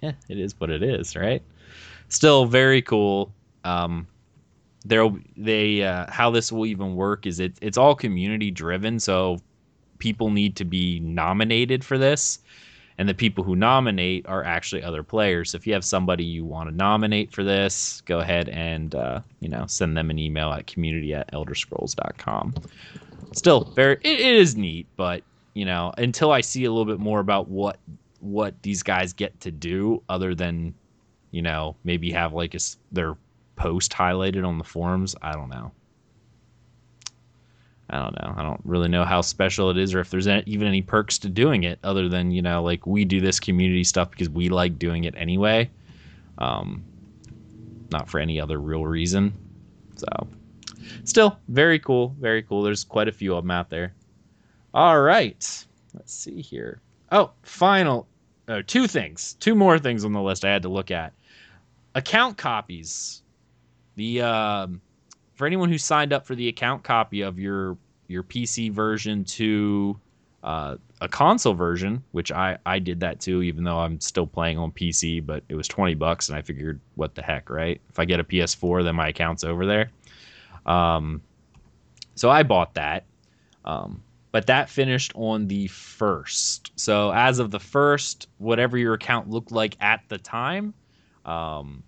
yeah, 0.03 0.13
it 0.29 0.39
is 0.39 0.55
what 0.59 0.71
it 0.71 0.83
is, 0.83 1.17
right? 1.17 1.43
Still 2.09 2.47
very 2.47 2.83
cool. 2.83 3.35
Um, 3.65 4.09
there, 4.85 5.09
they 5.37 5.83
uh, 5.83 6.11
how 6.11 6.31
this 6.31 6.53
will 6.53 6.67
even 6.67 6.95
work 6.95 7.27
is 7.27 7.41
it 7.41 7.59
it's 7.63 7.79
all 7.79 7.95
community 7.95 8.51
driven, 8.51 9.01
so 9.01 9.39
people 10.05 10.31
need 10.31 10.55
to 10.55 10.67
be 10.67 11.01
nominated 11.01 11.83
for 11.83 11.97
this, 11.97 12.39
and 12.99 13.09
the 13.09 13.15
people 13.15 13.43
who 13.43 13.57
nominate 13.57 14.27
are 14.29 14.45
actually 14.45 14.83
other 14.83 15.03
players. 15.03 15.53
So 15.53 15.57
if 15.57 15.67
you 15.67 15.73
have 15.73 15.83
somebody 15.83 16.25
you 16.25 16.45
want 16.45 16.69
to 16.69 16.77
nominate 16.77 17.33
for 17.33 17.43
this, 17.43 18.03
go 18.03 18.19
ahead 18.19 18.51
and 18.51 18.95
uh, 18.95 19.21
you 19.41 19.49
know 19.49 19.65
send 19.67 19.97
them 19.97 20.11
an 20.11 20.19
email 20.19 20.53
at 20.53 20.67
community 20.67 21.15
at 21.15 21.33
elderscrolls.com. 21.33 22.53
Still, 23.33 23.65
very 23.75 23.97
it, 24.03 24.21
is 24.21 24.57
neat, 24.57 24.87
but 24.97 25.23
you 25.55 25.65
know 25.65 25.95
until 25.97 26.33
I 26.33 26.43
see 26.43 26.67
a 26.67 26.71
little 26.71 26.93
bit 26.93 27.01
more 27.01 27.21
about 27.21 27.49
what 27.49 27.79
what 28.21 28.63
these 28.63 28.83
guys 28.83 29.15
get 29.15 29.41
to 29.41 29.51
do, 29.51 30.03
other 30.11 30.35
than 30.35 30.75
you 31.31 31.41
know 31.41 31.77
maybe 31.83 32.11
have 32.11 32.35
like 32.35 32.55
a, 32.55 32.61
their 32.93 33.17
post 33.57 33.93
highlighted 33.93 34.47
on 34.47 34.59
the 34.59 34.65
forums, 34.65 35.17
I 35.23 35.33
don't 35.33 35.49
know. 35.49 35.73
I 37.95 38.03
don't 38.03 38.21
know. 38.21 38.35
I 38.37 38.43
don't 38.43 38.61
really 38.65 38.89
know 38.89 39.05
how 39.05 39.21
special 39.21 39.71
it 39.71 39.79
is 39.79 39.95
or 39.95 40.01
if 40.01 40.11
there's 40.11 40.27
a- 40.27 40.43
even 40.47 40.67
any 40.67 40.83
perks 40.83 41.17
to 41.19 41.29
doing 41.29 41.63
it 41.63 41.79
other 41.85 42.09
than, 42.09 42.33
you 42.33 42.43
know, 42.43 42.61
like 42.61 42.87
we 42.89 43.05
do 43.05 43.21
this 43.21 43.39
community 43.39 43.85
stuff 43.85 44.11
because 44.11 44.29
we 44.29 44.49
like 44.49 44.81
doing 44.81 45.05
it 45.05 45.15
anyway. 45.17 45.71
Um, 46.39 46.83
not 47.93 48.09
for 48.09 48.19
any 48.19 48.41
other 48.41 48.59
real 48.59 48.85
reason. 48.85 49.33
So, 49.95 50.09
still 51.05 51.39
very 51.47 51.79
cool, 51.79 52.17
very 52.19 52.43
cool. 52.43 52.63
There's 52.63 52.83
quite 52.83 53.07
a 53.07 53.13
few 53.13 53.37
of 53.37 53.45
them 53.45 53.53
out 53.53 53.71
there. 53.71 53.95
All 54.75 55.01
right, 55.01 55.67
let's 55.95 56.13
see 56.13 56.43
here. 56.43 56.81
Oh, 57.13 57.31
final 57.43 58.09
uh, 58.49 58.63
two 58.67 58.89
things, 58.89 59.35
two 59.35 59.55
more 59.55 59.79
things 59.79 60.05
on 60.05 60.13
the 60.13 60.21
list 60.21 60.45
I 60.45 60.53
had 60.53 60.63
to 60.63 60.69
look 60.69 60.91
at. 60.91 61.13
Account 61.95 62.37
copies. 62.37 63.23
The 63.95 64.23
um, 64.23 64.81
for 65.35 65.47
anyone 65.47 65.69
who 65.69 65.79
signed 65.79 66.13
up 66.13 66.27
for 66.27 66.35
the 66.35 66.49
account 66.49 66.83
copy 66.83 67.21
of 67.21 67.39
your 67.39 67.77
your 68.09 68.23
PC 68.23 68.71
version 68.71 69.25
to 69.25 69.99
uh, 70.43 70.77
a 71.01 71.09
console 71.09 71.55
version, 71.55 72.03
which 72.13 72.31
I 72.31 72.59
I 72.67 72.79
did 72.79 73.01
that 73.01 73.21
too, 73.21 73.43
even 73.43 73.65
though 73.65 73.79
I'm 73.79 74.01
still 74.01 74.27
playing 74.27 74.59
on 74.59 74.73
PC, 74.73 75.25
but 75.25 75.43
it 75.49 75.55
was 75.55 75.67
twenty 75.67 75.95
bucks, 75.95 76.29
and 76.29 76.37
I 76.37 76.43
figured, 76.43 76.81
what 76.97 77.15
the 77.15 77.23
heck, 77.23 77.49
right? 77.49 77.81
If 77.89 77.99
I 77.99 78.05
get 78.05 78.21
a 78.21 78.25
PS4, 78.25 78.85
then 78.85 78.95
my 78.95 79.09
account's 79.09 79.45
over 79.45 79.67
there. 79.67 79.91
Um, 80.67 81.23
so 82.15 82.31
I 82.31 82.43
bought 82.43 82.75
that. 82.75 83.05
Um, 83.65 84.03
but 84.33 84.49
that 84.49 84.69
finished 84.69 85.13
on 85.15 85.47
the 85.47 85.69
first. 85.69 86.73
So 86.77 87.13
as 87.13 87.39
of 87.39 87.51
the 87.51 87.61
first, 87.61 88.29
whatever 88.39 88.77
your 88.77 88.95
account 88.95 89.31
looked 89.31 89.53
like 89.53 89.77
at 89.81 90.01
the 90.09 90.19
time, 90.19 90.75
um, 91.25 91.85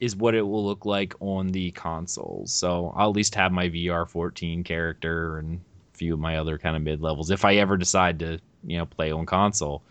is 0.00 0.16
what 0.16 0.34
it 0.34 0.42
will 0.42 0.64
look 0.64 0.86
like 0.86 1.14
on 1.20 1.48
the 1.48 1.70
consoles. 1.72 2.52
So 2.52 2.92
I'll 2.96 3.10
at 3.10 3.16
least 3.16 3.34
have 3.34 3.52
my 3.52 3.68
VR 3.68 4.08
14 4.08 4.64
character 4.64 5.38
and 5.38 5.60
a 5.94 5.96
few 5.96 6.14
of 6.14 6.20
my 6.20 6.38
other 6.38 6.58
kind 6.58 6.74
of 6.74 6.82
mid 6.82 7.02
levels 7.02 7.30
if 7.30 7.44
I 7.44 7.56
ever 7.56 7.76
decide 7.76 8.18
to, 8.20 8.40
you 8.64 8.78
know, 8.78 8.86
play 8.86 9.12
on 9.12 9.26
console. 9.26 9.82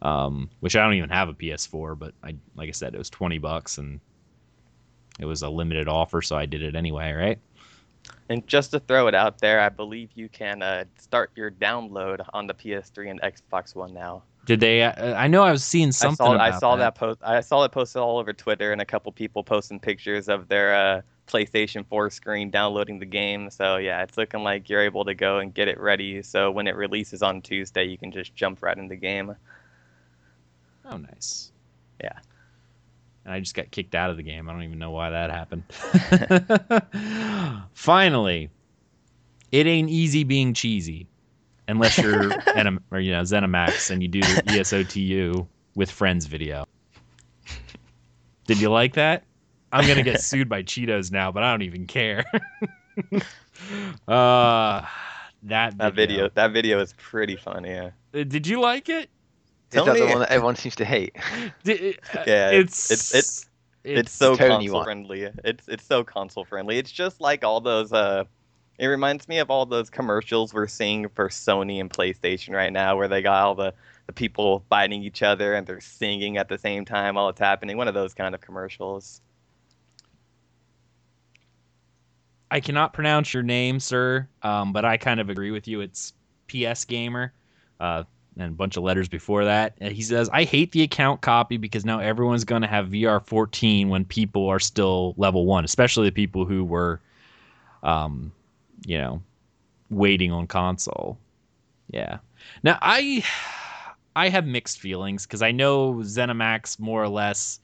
Um, 0.00 0.48
which 0.60 0.76
I 0.76 0.84
don't 0.84 0.94
even 0.94 1.10
have 1.10 1.28
a 1.28 1.34
PS4, 1.34 1.98
but 1.98 2.12
I 2.22 2.34
like 2.54 2.68
I 2.68 2.72
said, 2.72 2.94
it 2.94 2.98
was 2.98 3.10
20 3.10 3.38
bucks 3.38 3.78
and 3.78 4.00
it 5.18 5.24
was 5.24 5.42
a 5.42 5.48
limited 5.48 5.88
offer, 5.88 6.22
so 6.22 6.36
I 6.36 6.46
did 6.46 6.62
it 6.62 6.74
anyway, 6.74 7.12
right? 7.12 7.38
And 8.28 8.46
just 8.46 8.70
to 8.72 8.80
throw 8.80 9.08
it 9.08 9.14
out 9.14 9.38
there, 9.38 9.60
I 9.60 9.68
believe 9.68 10.10
you 10.14 10.28
can 10.28 10.62
uh, 10.62 10.84
start 10.98 11.30
your 11.34 11.50
download 11.50 12.24
on 12.32 12.46
the 12.46 12.54
PS3 12.54 13.10
and 13.10 13.20
Xbox 13.20 13.74
One 13.74 13.92
now. 13.92 14.22
Did 14.44 14.60
they? 14.60 14.82
Uh, 14.82 15.14
I 15.14 15.28
know 15.28 15.42
I 15.42 15.52
was 15.52 15.64
seeing 15.64 15.92
something. 15.92 16.26
I 16.26 16.50
saw, 16.50 16.56
I 16.56 16.58
saw 16.58 16.76
that. 16.76 16.94
that. 16.94 16.98
post. 16.98 17.20
I 17.22 17.40
saw 17.40 17.64
it 17.64 17.72
posted 17.72 18.02
all 18.02 18.18
over 18.18 18.32
Twitter, 18.32 18.72
and 18.72 18.80
a 18.80 18.84
couple 18.84 19.12
people 19.12 19.44
posting 19.44 19.78
pictures 19.78 20.28
of 20.28 20.48
their 20.48 20.74
uh, 20.74 21.02
PlayStation 21.26 21.86
4 21.86 22.10
screen 22.10 22.50
downloading 22.50 22.98
the 22.98 23.06
game. 23.06 23.50
So 23.50 23.76
yeah, 23.76 24.02
it's 24.02 24.16
looking 24.16 24.42
like 24.42 24.68
you're 24.68 24.82
able 24.82 25.04
to 25.04 25.14
go 25.14 25.38
and 25.38 25.54
get 25.54 25.68
it 25.68 25.78
ready. 25.80 26.22
So 26.22 26.50
when 26.50 26.66
it 26.66 26.76
releases 26.76 27.22
on 27.22 27.40
Tuesday, 27.40 27.84
you 27.84 27.96
can 27.96 28.12
just 28.12 28.34
jump 28.34 28.62
right 28.62 28.76
in 28.76 28.88
the 28.88 28.96
game. 28.96 29.34
Oh, 30.84 30.96
nice. 30.96 31.52
Yeah. 32.02 32.18
And 33.24 33.32
I 33.32 33.40
just 33.40 33.54
got 33.54 33.70
kicked 33.70 33.94
out 33.94 34.10
of 34.10 34.16
the 34.16 34.22
game. 34.22 34.48
I 34.48 34.52
don't 34.52 34.64
even 34.64 34.78
know 34.78 34.90
why 34.90 35.10
that 35.10 35.30
happened. 35.30 35.64
Finally, 37.72 38.50
it 39.52 39.66
ain't 39.66 39.90
easy 39.90 40.24
being 40.24 40.54
cheesy, 40.54 41.06
unless 41.72 41.98
you're 41.98 42.30
Enem- 42.54 42.78
or 42.92 43.00
you 43.00 43.10
know 43.12 43.22
ZeniMax 43.22 43.90
and 43.90 44.00
you 44.02 44.08
do 44.08 44.20
the 44.20 44.42
ESOTU 44.46 45.46
with 45.74 45.90
friends 45.90 46.26
video. 46.26 46.66
Did 48.46 48.60
you 48.60 48.70
like 48.70 48.94
that? 48.94 49.24
I'm 49.72 49.88
gonna 49.88 50.02
get 50.02 50.20
sued 50.20 50.48
by 50.48 50.62
Cheetos 50.62 51.10
now, 51.10 51.32
but 51.32 51.42
I 51.42 51.50
don't 51.50 51.62
even 51.62 51.86
care. 51.86 52.24
uh, 54.08 54.82
that 55.44 55.76
That 55.78 55.94
video, 55.94 56.28
that 56.34 56.52
video 56.52 56.78
is 56.80 56.92
pretty 56.98 57.36
funny. 57.36 57.70
Yeah. 57.70 57.90
Uh, 58.14 58.24
Did 58.24 58.46
you 58.46 58.60
like 58.60 58.88
it? 58.88 59.08
it? 59.72 59.78
Is 59.78 59.84
that 59.84 59.96
the 59.96 60.06
one 60.06 60.18
that 60.20 60.30
everyone 60.30 60.56
seems 60.56 60.76
to 60.76 60.84
hate? 60.84 61.16
Did, 61.64 61.98
uh, 62.14 62.24
Yeah, 62.26 62.50
it's 62.50 62.90
it's- 62.90 63.14
it's- 63.14 63.46
it's, 63.84 63.98
it's 64.02 64.12
so 64.12 64.36
console 64.36 64.84
friendly. 64.84 65.22
It's 65.42 65.66
it's 65.66 65.84
so 65.84 66.04
console 66.04 66.44
friendly. 66.44 66.78
It's 66.78 66.92
just 66.92 67.20
like 67.20 67.42
all 67.42 67.60
those. 67.60 67.92
Uh, 67.92 68.22
it 68.82 68.88
reminds 68.88 69.28
me 69.28 69.38
of 69.38 69.48
all 69.48 69.64
those 69.64 69.88
commercials 69.88 70.52
we're 70.52 70.66
seeing 70.66 71.08
for 71.08 71.28
Sony 71.28 71.80
and 71.80 71.88
PlayStation 71.88 72.52
right 72.52 72.72
now, 72.72 72.96
where 72.96 73.06
they 73.06 73.22
got 73.22 73.40
all 73.40 73.54
the 73.54 73.72
the 74.08 74.12
people 74.12 74.64
fighting 74.68 75.04
each 75.04 75.22
other 75.22 75.54
and 75.54 75.64
they're 75.64 75.80
singing 75.80 76.36
at 76.36 76.48
the 76.48 76.58
same 76.58 76.84
time 76.84 77.14
while 77.14 77.28
it's 77.28 77.38
happening. 77.38 77.76
One 77.76 77.86
of 77.86 77.94
those 77.94 78.12
kind 78.12 78.34
of 78.34 78.40
commercials. 78.40 79.20
I 82.50 82.58
cannot 82.58 82.92
pronounce 82.92 83.32
your 83.32 83.44
name, 83.44 83.78
sir, 83.78 84.28
um, 84.42 84.72
but 84.72 84.84
I 84.84 84.96
kind 84.96 85.20
of 85.20 85.30
agree 85.30 85.52
with 85.52 85.68
you. 85.68 85.80
It's 85.80 86.12
PS 86.48 86.84
Gamer, 86.84 87.32
uh, 87.78 88.02
and 88.36 88.48
a 88.48 88.56
bunch 88.56 88.76
of 88.76 88.82
letters 88.82 89.08
before 89.08 89.44
that. 89.44 89.76
And 89.80 89.94
he 89.94 90.02
says, 90.02 90.28
"I 90.32 90.42
hate 90.42 90.72
the 90.72 90.82
account 90.82 91.20
copy 91.20 91.56
because 91.56 91.84
now 91.84 92.00
everyone's 92.00 92.44
going 92.44 92.62
to 92.62 92.68
have 92.68 92.88
VR 92.88 93.20
14 93.20 93.90
when 93.90 94.04
people 94.04 94.48
are 94.48 94.58
still 94.58 95.14
level 95.16 95.46
one, 95.46 95.64
especially 95.64 96.08
the 96.08 96.12
people 96.12 96.44
who 96.44 96.64
were, 96.64 97.00
um, 97.84 98.32
you 98.86 98.98
know, 98.98 99.22
waiting 99.90 100.32
on 100.32 100.46
console." 100.46 101.18
Yeah. 101.90 102.18
Now 102.62 102.78
I, 102.80 103.24
I 104.16 104.28
have 104.28 104.46
mixed 104.46 104.80
feelings 104.80 105.26
because 105.26 105.42
I 105.42 105.52
know 105.52 105.94
ZeniMax 105.94 106.78
more 106.78 107.02
or 107.02 107.08
less 107.08 107.60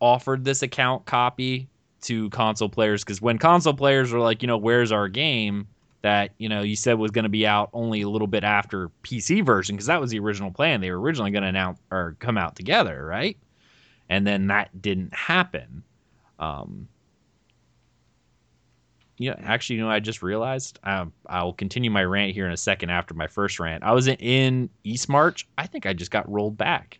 offered 0.00 0.44
this 0.44 0.62
account 0.62 1.06
copy 1.06 1.68
to 2.02 2.30
console 2.30 2.68
players 2.68 3.02
because 3.04 3.20
when 3.20 3.38
console 3.38 3.74
players 3.74 4.12
were 4.12 4.20
like, 4.20 4.42
you 4.42 4.46
know, 4.46 4.58
where's 4.58 4.92
our 4.92 5.08
game 5.08 5.66
that 6.02 6.30
you 6.38 6.48
know 6.48 6.62
you 6.62 6.76
said 6.76 6.98
was 6.98 7.10
going 7.10 7.24
to 7.24 7.28
be 7.28 7.46
out 7.46 7.68
only 7.72 8.02
a 8.02 8.08
little 8.08 8.28
bit 8.28 8.44
after 8.44 8.90
PC 9.02 9.44
version 9.44 9.74
because 9.74 9.86
that 9.86 10.00
was 10.00 10.10
the 10.10 10.18
original 10.20 10.52
plan. 10.52 10.80
They 10.80 10.90
were 10.90 11.00
originally 11.00 11.32
going 11.32 11.42
to 11.42 11.48
announce 11.48 11.80
or 11.90 12.16
come 12.20 12.38
out 12.38 12.54
together, 12.54 13.04
right? 13.04 13.36
And 14.08 14.24
then 14.24 14.46
that 14.46 14.80
didn't 14.80 15.12
happen. 15.12 15.82
Um, 16.38 16.86
you 19.18 19.30
know, 19.30 19.36
actually, 19.42 19.76
you 19.76 19.82
know, 19.82 19.90
I 19.90 20.00
just 20.00 20.22
realized 20.22 20.78
um, 20.84 21.12
I'll 21.26 21.52
continue 21.52 21.90
my 21.90 22.04
rant 22.04 22.34
here 22.34 22.46
in 22.46 22.52
a 22.52 22.56
second 22.56 22.90
after 22.90 23.14
my 23.14 23.26
first 23.26 23.58
rant. 23.58 23.82
I 23.82 23.92
was 23.92 24.08
in, 24.08 24.16
in 24.16 24.70
Eastmarch. 24.84 25.44
I 25.56 25.66
think 25.66 25.86
I 25.86 25.94
just 25.94 26.10
got 26.10 26.30
rolled 26.30 26.58
back. 26.58 26.98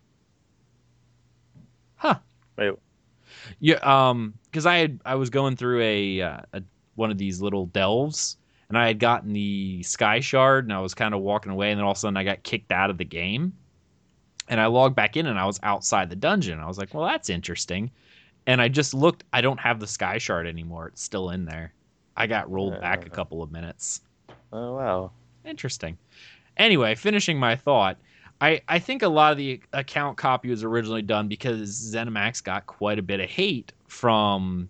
Huh. 1.95 2.15
Wait, 2.57 2.73
Yeah, 3.59 3.75
um, 3.83 4.33
because 4.45 4.65
I 4.65 4.77
had 4.77 4.99
I 5.05 5.15
was 5.15 5.29
going 5.29 5.55
through 5.55 5.81
a, 5.81 6.21
uh, 6.21 6.41
a 6.53 6.63
one 6.95 7.11
of 7.11 7.19
these 7.19 7.39
little 7.39 7.67
delves, 7.67 8.37
and 8.69 8.77
I 8.77 8.87
had 8.87 8.99
gotten 8.99 9.33
the 9.33 9.83
sky 9.83 10.19
shard, 10.19 10.65
and 10.65 10.73
I 10.73 10.79
was 10.79 10.95
kind 10.95 11.13
of 11.13 11.21
walking 11.21 11.51
away, 11.51 11.71
and 11.71 11.77
then 11.77 11.85
all 11.85 11.91
of 11.91 11.97
a 11.97 11.99
sudden 11.99 12.17
I 12.17 12.23
got 12.23 12.41
kicked 12.41 12.71
out 12.71 12.89
of 12.89 12.97
the 12.97 13.05
game, 13.05 13.53
and 14.47 14.59
I 14.59 14.65
logged 14.65 14.95
back 14.95 15.17
in, 15.17 15.27
and 15.27 15.37
I 15.37 15.45
was 15.45 15.59
outside 15.61 16.09
the 16.09 16.15
dungeon. 16.15 16.59
I 16.59 16.67
was 16.67 16.79
like, 16.79 16.93
well, 16.95 17.05
that's 17.05 17.29
interesting, 17.29 17.91
and 18.47 18.59
I 18.59 18.69
just 18.69 18.95
looked. 18.95 19.23
I 19.33 19.41
don't 19.41 19.59
have 19.59 19.79
the 19.79 19.87
sky 19.87 20.17
shard 20.17 20.47
anymore. 20.47 20.87
It's 20.87 21.03
still 21.03 21.29
in 21.29 21.45
there. 21.45 21.73
I 22.17 22.27
got 22.27 22.51
rolled 22.51 22.79
back 22.81 23.03
a 23.05 23.11
Uh. 23.11 23.15
couple 23.15 23.41
of 23.43 23.51
minutes. 23.51 24.01
oh 24.51 24.75
wow. 24.75 25.11
Interesting. 25.45 25.97
Anyway, 26.57 26.95
finishing 26.95 27.39
my 27.39 27.55
thought, 27.55 27.97
I, 28.41 28.61
I 28.67 28.79
think 28.79 29.01
a 29.03 29.07
lot 29.07 29.31
of 29.31 29.37
the 29.37 29.61
account 29.73 30.17
copy 30.17 30.49
was 30.49 30.63
originally 30.63 31.01
done 31.03 31.27
because 31.27 31.69
ZeniMax 31.93 32.43
got 32.43 32.65
quite 32.65 32.99
a 32.99 33.01
bit 33.01 33.19
of 33.19 33.29
hate 33.29 33.71
from 33.87 34.67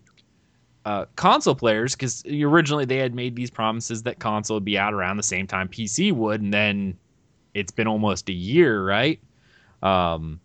uh, 0.84 1.06
console 1.16 1.54
players 1.54 1.94
because 1.94 2.24
originally 2.26 2.84
they 2.84 2.96
had 2.98 3.14
made 3.14 3.34
these 3.36 3.50
promises 3.50 4.02
that 4.04 4.18
console 4.20 4.56
would 4.56 4.64
be 4.64 4.78
out 4.78 4.94
around 4.94 5.16
the 5.16 5.22
same 5.22 5.46
time 5.46 5.68
PC 5.68 6.12
would, 6.12 6.40
and 6.40 6.52
then 6.54 6.96
it's 7.54 7.72
been 7.72 7.86
almost 7.88 8.28
a 8.28 8.32
year, 8.32 8.84
right? 8.86 9.18
Um, 9.82 10.40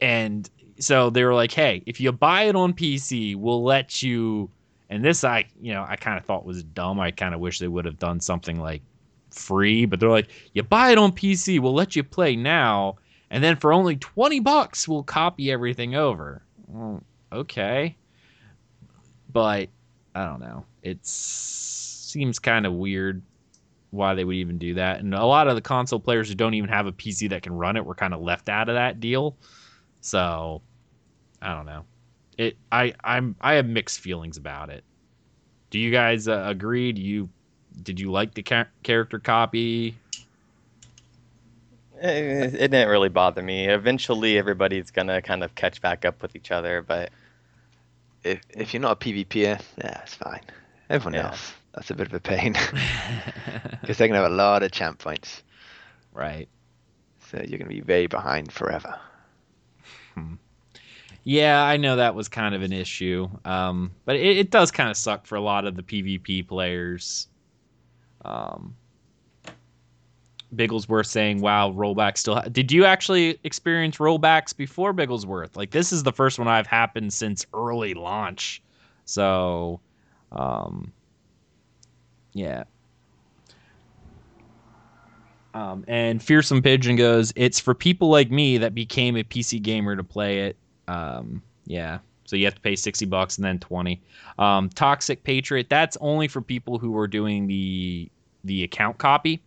and 0.00 0.48
so 0.78 1.10
they 1.10 1.24
were 1.24 1.34
like, 1.34 1.52
"Hey, 1.52 1.82
if 1.86 2.00
you 2.00 2.12
buy 2.12 2.42
it 2.44 2.56
on 2.56 2.72
PC, 2.74 3.36
we'll 3.36 3.62
let 3.62 4.02
you." 4.02 4.50
And 4.92 5.02
this, 5.02 5.24
I 5.24 5.46
you 5.58 5.72
know, 5.72 5.86
I 5.88 5.96
kind 5.96 6.18
of 6.18 6.26
thought 6.26 6.44
was 6.44 6.62
dumb. 6.62 7.00
I 7.00 7.12
kind 7.12 7.32
of 7.34 7.40
wish 7.40 7.58
they 7.58 7.66
would 7.66 7.86
have 7.86 7.98
done 7.98 8.20
something 8.20 8.60
like 8.60 8.82
free, 9.30 9.86
but 9.86 9.98
they're 9.98 10.10
like, 10.10 10.28
"You 10.52 10.62
buy 10.64 10.90
it 10.90 10.98
on 10.98 11.12
PC, 11.12 11.58
we'll 11.60 11.72
let 11.72 11.96
you 11.96 12.04
play 12.04 12.36
now, 12.36 12.96
and 13.30 13.42
then 13.42 13.56
for 13.56 13.72
only 13.72 13.96
twenty 13.96 14.38
bucks, 14.38 14.86
we'll 14.86 15.02
copy 15.02 15.50
everything 15.50 15.94
over." 15.94 16.42
Well, 16.68 17.02
okay, 17.32 17.96
but 19.32 19.70
I 20.14 20.26
don't 20.26 20.40
know. 20.40 20.66
It 20.82 20.98
seems 21.06 22.38
kind 22.38 22.66
of 22.66 22.74
weird 22.74 23.22
why 23.92 24.12
they 24.14 24.24
would 24.24 24.36
even 24.36 24.58
do 24.58 24.74
that. 24.74 25.00
And 25.00 25.14
a 25.14 25.24
lot 25.24 25.48
of 25.48 25.54
the 25.54 25.62
console 25.62 26.00
players 26.00 26.28
who 26.28 26.34
don't 26.34 26.52
even 26.52 26.68
have 26.68 26.86
a 26.86 26.92
PC 26.92 27.30
that 27.30 27.42
can 27.42 27.54
run 27.54 27.78
it 27.78 27.86
were 27.86 27.94
kind 27.94 28.12
of 28.12 28.20
left 28.20 28.50
out 28.50 28.68
of 28.68 28.74
that 28.74 29.00
deal. 29.00 29.38
So 30.02 30.60
I 31.40 31.54
don't 31.54 31.64
know. 31.64 31.86
It 32.38 32.56
I 32.70 32.94
I'm 33.04 33.36
I 33.40 33.54
have 33.54 33.66
mixed 33.66 34.00
feelings 34.00 34.36
about 34.36 34.70
it. 34.70 34.84
Do 35.70 35.78
you 35.78 35.90
guys 35.90 36.28
uh, 36.28 36.44
agree? 36.46 36.92
Do 36.92 37.00
you 37.02 37.28
did 37.82 37.98
you 38.00 38.10
like 38.10 38.34
the 38.34 38.42
cha- 38.42 38.68
character 38.82 39.18
copy? 39.18 39.96
Eh, 42.00 42.08
It, 42.44 42.54
it 42.54 42.70
didn't 42.70 42.88
really 42.88 43.08
bother 43.08 43.42
me. 43.42 43.66
Eventually, 43.68 44.38
everybody's 44.38 44.90
gonna 44.90 45.20
kind 45.22 45.42
of 45.44 45.54
catch 45.54 45.80
back 45.80 46.04
up 46.04 46.22
with 46.22 46.34
each 46.36 46.50
other, 46.50 46.82
but 46.82 47.10
If 48.24 48.40
if 48.50 48.72
you're 48.72 48.80
not 48.80 48.92
a 49.02 49.04
PvPer, 49.04 49.60
yeah, 49.78 50.00
it's 50.02 50.14
fine. 50.14 50.42
Everyone 50.90 51.14
Yeah. 51.14 51.28
else, 51.28 51.52
that's 51.74 51.90
a 51.90 51.94
bit 51.94 52.06
of 52.08 52.14
a 52.14 52.20
pain 52.20 52.54
because 53.80 53.98
they're 53.98 54.08
gonna 54.08 54.20
have 54.22 54.30
a 54.32 54.34
lot 54.34 54.62
of 54.62 54.70
champ 54.72 54.98
points, 54.98 55.42
right. 56.12 56.48
so 57.30 57.42
you're 57.46 57.58
gonna 57.58 57.68
be 57.68 57.80
very 57.80 58.06
behind 58.06 58.52
forever. 58.52 58.98
Yeah, 61.24 61.62
I 61.62 61.76
know 61.76 61.96
that 61.96 62.14
was 62.14 62.28
kind 62.28 62.54
of 62.54 62.62
an 62.62 62.72
issue, 62.72 63.28
um, 63.44 63.92
but 64.04 64.16
it, 64.16 64.38
it 64.38 64.50
does 64.50 64.72
kind 64.72 64.90
of 64.90 64.96
suck 64.96 65.24
for 65.24 65.36
a 65.36 65.40
lot 65.40 65.66
of 65.66 65.76
the 65.76 65.82
PvP 65.82 66.46
players. 66.46 67.28
Um, 68.24 68.74
Bigglesworth 70.54 71.06
saying, 71.06 71.40
"Wow, 71.40 71.72
rollback 71.72 72.18
still." 72.18 72.34
Ha-. 72.34 72.48
Did 72.50 72.72
you 72.72 72.84
actually 72.84 73.38
experience 73.44 73.96
rollbacks 73.98 74.54
before 74.56 74.92
Bigglesworth? 74.92 75.56
Like 75.56 75.70
this 75.70 75.92
is 75.92 76.02
the 76.02 76.12
first 76.12 76.38
one 76.38 76.48
I've 76.48 76.66
happened 76.66 77.12
since 77.12 77.46
early 77.54 77.94
launch, 77.94 78.60
so 79.04 79.80
um, 80.32 80.92
yeah. 82.32 82.64
Um, 85.54 85.84
and 85.86 86.22
Fearsome 86.22 86.62
Pigeon 86.62 86.96
goes, 86.96 87.32
"It's 87.36 87.60
for 87.60 87.74
people 87.74 88.08
like 88.08 88.30
me 88.30 88.58
that 88.58 88.74
became 88.74 89.16
a 89.16 89.22
PC 89.22 89.62
gamer 89.62 89.94
to 89.96 90.04
play 90.04 90.40
it." 90.40 90.56
Um, 90.92 91.42
yeah, 91.66 91.98
so 92.24 92.36
you 92.36 92.44
have 92.44 92.54
to 92.54 92.60
pay 92.60 92.76
sixty 92.76 93.06
bucks 93.06 93.38
and 93.38 93.44
then 93.44 93.58
twenty. 93.58 94.02
Um, 94.38 94.68
Toxic 94.70 95.22
Patriot, 95.24 95.68
that's 95.68 95.96
only 96.00 96.28
for 96.28 96.40
people 96.40 96.78
who 96.78 96.96
are 96.96 97.06
doing 97.08 97.46
the 97.46 98.10
the 98.44 98.64
account 98.64 98.98
copy 98.98 99.42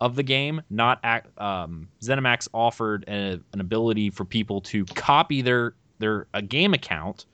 of 0.00 0.16
the 0.16 0.22
game. 0.22 0.62
Not 0.70 1.04
um, 1.38 1.88
ZeniMax 2.02 2.48
offered 2.52 3.04
a, 3.08 3.40
an 3.52 3.60
ability 3.60 4.10
for 4.10 4.24
people 4.24 4.60
to 4.62 4.84
copy 4.84 5.42
their 5.42 5.74
their 5.98 6.26
a 6.34 6.42
game 6.42 6.74
account 6.74 7.26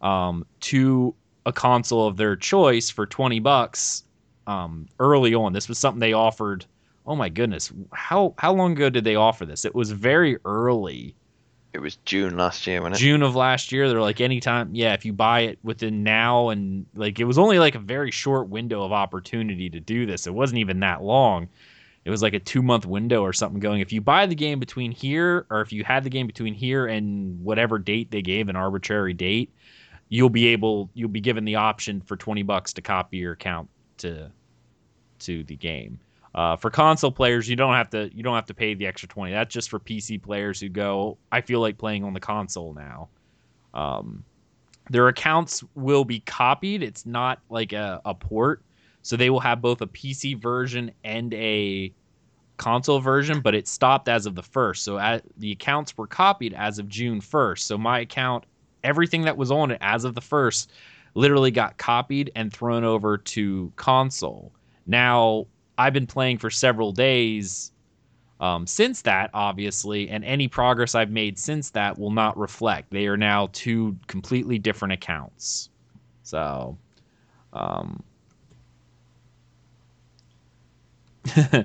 um, 0.00 0.46
to 0.60 1.14
a 1.46 1.52
console 1.52 2.06
of 2.06 2.16
their 2.16 2.36
choice 2.36 2.90
for 2.90 3.06
twenty 3.06 3.40
bucks 3.40 4.04
um, 4.46 4.88
early 4.98 5.34
on. 5.34 5.52
This 5.52 5.68
was 5.68 5.78
something 5.78 6.00
they 6.00 6.12
offered 6.12 6.66
oh 7.06 7.16
my 7.16 7.28
goodness, 7.28 7.72
how 7.92 8.34
how 8.38 8.52
long 8.52 8.72
ago 8.72 8.88
did 8.88 9.04
they 9.04 9.16
offer 9.16 9.44
this? 9.44 9.64
It 9.64 9.74
was 9.74 9.90
very 9.90 10.38
early. 10.44 11.14
It 11.72 11.80
was 11.80 11.96
June 12.04 12.36
last 12.36 12.66
year, 12.66 12.80
wasn't 12.80 12.96
it? 12.96 12.98
June 12.98 13.22
of 13.22 13.34
last 13.34 13.72
year. 13.72 13.88
They're 13.88 14.00
like 14.00 14.20
anytime, 14.20 14.74
yeah, 14.74 14.92
if 14.92 15.04
you 15.06 15.12
buy 15.12 15.40
it 15.40 15.58
within 15.62 16.02
now 16.02 16.50
and 16.50 16.84
like 16.94 17.18
it 17.18 17.24
was 17.24 17.38
only 17.38 17.58
like 17.58 17.74
a 17.74 17.78
very 17.78 18.10
short 18.10 18.48
window 18.48 18.84
of 18.84 18.92
opportunity 18.92 19.70
to 19.70 19.80
do 19.80 20.04
this. 20.04 20.26
It 20.26 20.34
wasn't 20.34 20.58
even 20.58 20.80
that 20.80 21.02
long. 21.02 21.48
It 22.04 22.10
was 22.10 22.22
like 22.22 22.34
a 22.34 22.40
two 22.40 22.62
month 22.62 22.84
window 22.84 23.22
or 23.22 23.32
something 23.32 23.60
going. 23.60 23.80
If 23.80 23.92
you 23.92 24.00
buy 24.00 24.26
the 24.26 24.34
game 24.34 24.58
between 24.58 24.92
here, 24.92 25.46
or 25.50 25.60
if 25.60 25.72
you 25.72 25.84
had 25.84 26.04
the 26.04 26.10
game 26.10 26.26
between 26.26 26.52
here 26.52 26.86
and 26.86 27.42
whatever 27.42 27.78
date 27.78 28.10
they 28.10 28.22
gave, 28.22 28.48
an 28.48 28.56
arbitrary 28.56 29.14
date, 29.14 29.50
you'll 30.08 30.28
be 30.28 30.48
able, 30.48 30.90
you'll 30.94 31.08
be 31.08 31.20
given 31.20 31.44
the 31.44 31.54
option 31.54 32.00
for 32.00 32.16
twenty 32.16 32.42
bucks 32.42 32.72
to 32.74 32.82
copy 32.82 33.18
your 33.18 33.32
account 33.32 33.68
to 33.98 34.30
to 35.20 35.44
the 35.44 35.56
game. 35.56 36.00
Uh, 36.34 36.56
for 36.56 36.70
console 36.70 37.12
players, 37.12 37.48
you 37.48 37.56
don't 37.56 37.74
have 37.74 37.90
to 37.90 38.10
you 38.14 38.22
don't 38.22 38.34
have 38.34 38.46
to 38.46 38.54
pay 38.54 38.74
the 38.74 38.86
extra 38.86 39.08
twenty. 39.08 39.32
That's 39.32 39.52
just 39.52 39.68
for 39.68 39.78
PC 39.78 40.22
players 40.22 40.60
who 40.60 40.68
go. 40.68 41.18
I 41.30 41.40
feel 41.42 41.60
like 41.60 41.76
playing 41.76 42.04
on 42.04 42.14
the 42.14 42.20
console 42.20 42.72
now. 42.72 43.08
Um, 43.74 44.24
their 44.90 45.08
accounts 45.08 45.62
will 45.74 46.04
be 46.04 46.20
copied. 46.20 46.82
It's 46.82 47.04
not 47.04 47.40
like 47.50 47.72
a, 47.72 48.00
a 48.04 48.14
port, 48.14 48.62
so 49.02 49.16
they 49.16 49.30
will 49.30 49.40
have 49.40 49.60
both 49.60 49.82
a 49.82 49.86
PC 49.86 50.40
version 50.40 50.90
and 51.04 51.34
a 51.34 51.92
console 52.56 52.98
version. 52.98 53.40
But 53.40 53.54
it 53.54 53.68
stopped 53.68 54.08
as 54.08 54.24
of 54.24 54.34
the 54.34 54.42
first. 54.42 54.84
So 54.84 54.98
at, 54.98 55.24
the 55.36 55.52
accounts 55.52 55.96
were 55.98 56.06
copied 56.06 56.54
as 56.54 56.78
of 56.78 56.88
June 56.88 57.20
first. 57.20 57.66
So 57.66 57.76
my 57.76 58.00
account, 58.00 58.44
everything 58.84 59.22
that 59.22 59.36
was 59.36 59.50
on 59.50 59.70
it 59.70 59.78
as 59.82 60.04
of 60.04 60.14
the 60.14 60.20
first, 60.22 60.72
literally 61.14 61.50
got 61.50 61.76
copied 61.76 62.32
and 62.34 62.50
thrown 62.50 62.84
over 62.84 63.18
to 63.18 63.70
console. 63.76 64.50
Now 64.86 65.46
I've 65.78 65.92
been 65.92 66.06
playing 66.06 66.38
for 66.38 66.50
several 66.50 66.92
days 66.92 67.72
um, 68.40 68.66
since 68.66 69.02
that, 69.02 69.30
obviously, 69.34 70.08
and 70.10 70.24
any 70.24 70.48
progress 70.48 70.96
I've 70.96 71.10
made 71.10 71.38
since 71.38 71.70
that 71.70 71.96
will 71.98 72.10
not 72.10 72.36
reflect. 72.36 72.90
They 72.90 73.06
are 73.06 73.16
now 73.16 73.48
two 73.52 73.96
completely 74.08 74.58
different 74.58 74.92
accounts. 74.92 75.70
So, 76.24 76.76
um, 77.52 78.02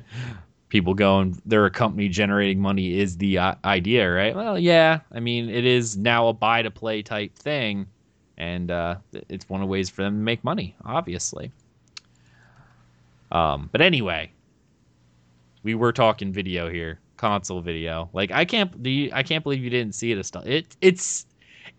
people 0.70 0.94
going, 0.94 1.42
they're 1.48 1.66
a 1.66 1.72
company 1.72 2.10
generating 2.10 2.60
money 2.60 3.00
is 3.00 3.18
the 3.18 3.40
uh, 3.40 3.56
idea, 3.66 4.12
right? 4.12 4.36
Well, 4.36 4.60
yeah. 4.60 5.00
I 5.12 5.20
mean, 5.20 5.50
it 5.50 5.66
is 5.66 5.98
now 5.98 6.28
a 6.28 6.34
buy 6.34 6.62
to 6.62 6.70
play 6.70 7.02
type 7.02 7.36
thing, 7.36 7.88
and 8.38 8.70
uh, 8.70 8.98
it's 9.30 9.50
one 9.50 9.62
of 9.62 9.68
the 9.68 9.72
ways 9.72 9.90
for 9.90 10.04
them 10.04 10.14
to 10.14 10.24
make 10.24 10.44
money, 10.44 10.76
obviously. 10.86 11.52
Um, 13.32 13.70
but 13.72 13.82
anyway, 13.82 14.32
we 15.64 15.76
were 15.76 15.92
talking 15.92 16.32
video 16.32 16.70
here, 16.70 17.00
console 17.18 17.62
video. 17.62 18.10
Like 18.14 18.32
I 18.32 18.46
can't, 18.46 18.84
the 18.84 19.12
I 19.14 19.24
can't 19.24 19.44
believe 19.44 19.64
you 19.64 19.70
didn't 19.70 19.96
see 19.96 20.12
it. 20.12 20.36
It 20.46 20.76
it's 20.82 21.26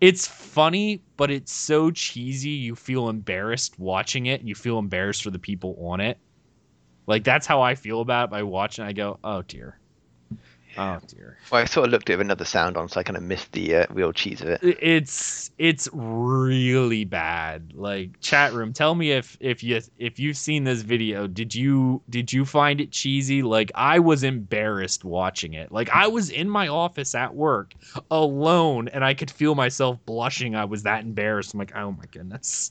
it's 0.00 0.26
funny, 0.26 1.02
but 1.16 1.30
it's 1.30 1.52
so 1.52 1.90
cheesy. 1.90 2.50
You 2.50 2.76
feel 2.76 3.08
embarrassed 3.08 3.78
watching 3.78 4.26
it. 4.26 4.42
You 4.42 4.54
feel 4.54 4.78
embarrassed 4.78 5.22
for 5.22 5.30
the 5.30 5.38
people 5.38 5.76
on 5.80 6.00
it. 6.00 6.18
Like 7.06 7.24
that's 7.24 7.46
how 7.46 7.62
I 7.62 7.74
feel 7.74 8.00
about 8.00 8.24
it 8.24 8.30
by 8.30 8.42
watching. 8.42 8.84
I 8.84 8.92
go, 8.92 9.18
oh 9.24 9.42
dear. 9.42 9.78
Oh 10.76 10.98
dear. 11.06 11.36
Well, 11.50 11.62
I 11.62 11.64
sort 11.64 11.86
of 11.86 11.92
looked 11.92 12.10
at 12.10 12.14
it 12.14 12.16
with 12.18 12.26
another 12.26 12.44
sound 12.44 12.76
on, 12.76 12.88
so 12.88 13.00
I 13.00 13.02
kind 13.02 13.16
of 13.16 13.22
missed 13.22 13.52
the 13.52 13.76
uh, 13.76 13.86
real 13.90 14.12
cheese 14.12 14.40
of 14.42 14.48
it. 14.48 14.60
It's 14.62 15.50
it's 15.58 15.88
really 15.92 17.04
bad. 17.04 17.72
Like 17.74 18.20
chat 18.20 18.52
room, 18.52 18.72
tell 18.72 18.94
me 18.94 19.12
if 19.12 19.36
if 19.40 19.62
you 19.62 19.80
if 19.98 20.18
you've 20.18 20.36
seen 20.36 20.64
this 20.64 20.82
video, 20.82 21.26
did 21.26 21.54
you 21.54 22.02
did 22.10 22.32
you 22.32 22.44
find 22.44 22.80
it 22.80 22.90
cheesy? 22.92 23.42
Like 23.42 23.72
I 23.74 23.98
was 23.98 24.22
embarrassed 24.22 25.04
watching 25.04 25.54
it. 25.54 25.72
Like 25.72 25.90
I 25.90 26.06
was 26.06 26.30
in 26.30 26.48
my 26.48 26.68
office 26.68 27.14
at 27.14 27.34
work 27.34 27.74
alone, 28.10 28.88
and 28.88 29.04
I 29.04 29.14
could 29.14 29.30
feel 29.30 29.54
myself 29.54 29.98
blushing. 30.06 30.54
I 30.54 30.64
was 30.64 30.82
that 30.84 31.02
embarrassed. 31.02 31.54
I'm 31.54 31.58
like, 31.58 31.74
oh 31.74 31.92
my 31.92 32.04
goodness. 32.10 32.70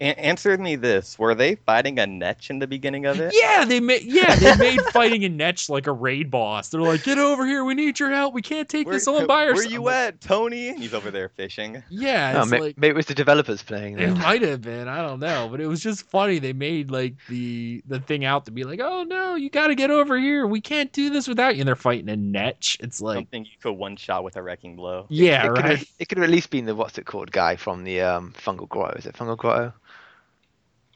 A- 0.00 0.18
answer 0.18 0.56
me 0.56 0.76
this: 0.76 1.18
Were 1.18 1.34
they 1.34 1.56
fighting 1.56 1.98
a 1.98 2.04
Netch 2.04 2.50
in 2.50 2.58
the 2.58 2.66
beginning 2.66 3.06
of 3.06 3.18
it? 3.20 3.34
Yeah, 3.34 3.64
they 3.64 3.80
made 3.80 4.02
yeah 4.04 4.36
they 4.36 4.56
made 4.56 4.80
fighting 4.92 5.24
a 5.24 5.28
Netch 5.28 5.68
like 5.68 5.86
a 5.86 5.92
raid 5.92 6.30
boss. 6.30 6.68
They're 6.68 6.80
like, 6.80 7.02
get 7.02 7.18
over 7.18 7.46
here, 7.46 7.64
we 7.64 7.74
need 7.74 7.98
your 7.98 8.10
help. 8.10 8.34
We 8.34 8.42
can't 8.42 8.68
take 8.68 8.86
where, 8.86 8.96
this 8.96 9.08
on 9.08 9.26
by 9.26 9.46
ourselves. 9.46 9.64
Where 9.66 9.72
you 9.72 9.88
at, 9.88 10.20
Tony? 10.20 10.68
And 10.68 10.78
he's 10.78 10.94
over 10.94 11.10
there 11.10 11.28
fishing. 11.28 11.82
Yeah, 11.90 12.40
it's 12.42 12.50
may- 12.50 12.60
like 12.60 12.78
maybe 12.78 12.90
it 12.90 12.96
was 12.96 13.06
the 13.06 13.14
developers 13.14 13.62
playing. 13.62 13.98
it 13.98 14.16
might 14.16 14.42
have 14.42 14.62
been. 14.62 14.88
I 14.88 15.02
don't 15.02 15.20
know, 15.20 15.48
but 15.50 15.60
it 15.60 15.66
was 15.66 15.80
just 15.80 16.02
funny. 16.04 16.38
They 16.38 16.52
made 16.52 16.90
like 16.90 17.14
the 17.28 17.82
the 17.86 18.00
thing 18.00 18.24
out 18.24 18.44
to 18.46 18.50
be 18.50 18.64
like, 18.64 18.80
oh 18.80 19.02
no, 19.02 19.34
you 19.34 19.50
got 19.50 19.68
to 19.68 19.74
get 19.74 19.90
over 19.90 20.18
here. 20.18 20.46
We 20.46 20.60
can't 20.60 20.92
do 20.92 21.10
this 21.10 21.26
without 21.26 21.56
you. 21.56 21.62
And 21.62 21.68
they're 21.68 21.76
fighting 21.76 22.08
a 22.08 22.16
Netch. 22.16 22.76
It's 22.80 23.00
like, 23.00 23.16
Something 23.16 23.44
you 23.44 23.50
could 23.60 23.72
one 23.72 23.96
shot 23.96 24.24
with 24.24 24.36
a 24.36 24.42
wrecking 24.42 24.76
blow. 24.76 25.06
yeah, 25.08 25.44
it 25.46 25.48
could 25.48 25.64
right. 25.64 25.78
have, 25.78 25.88
it 25.98 26.08
could 26.08 26.18
have 26.18 26.24
at 26.24 26.30
least 26.30 26.50
been 26.50 26.66
the 26.66 26.74
what's 26.74 26.98
it 26.98 27.06
called 27.06 27.32
guy 27.32 27.56
from 27.56 27.84
the 27.84 28.00
um, 28.00 28.32
Fungal 28.38 28.68
Grotto. 28.68 28.96
Is 28.98 29.06
it 29.06 29.14
Fungal 29.14 29.36
Grotto? 29.36 29.72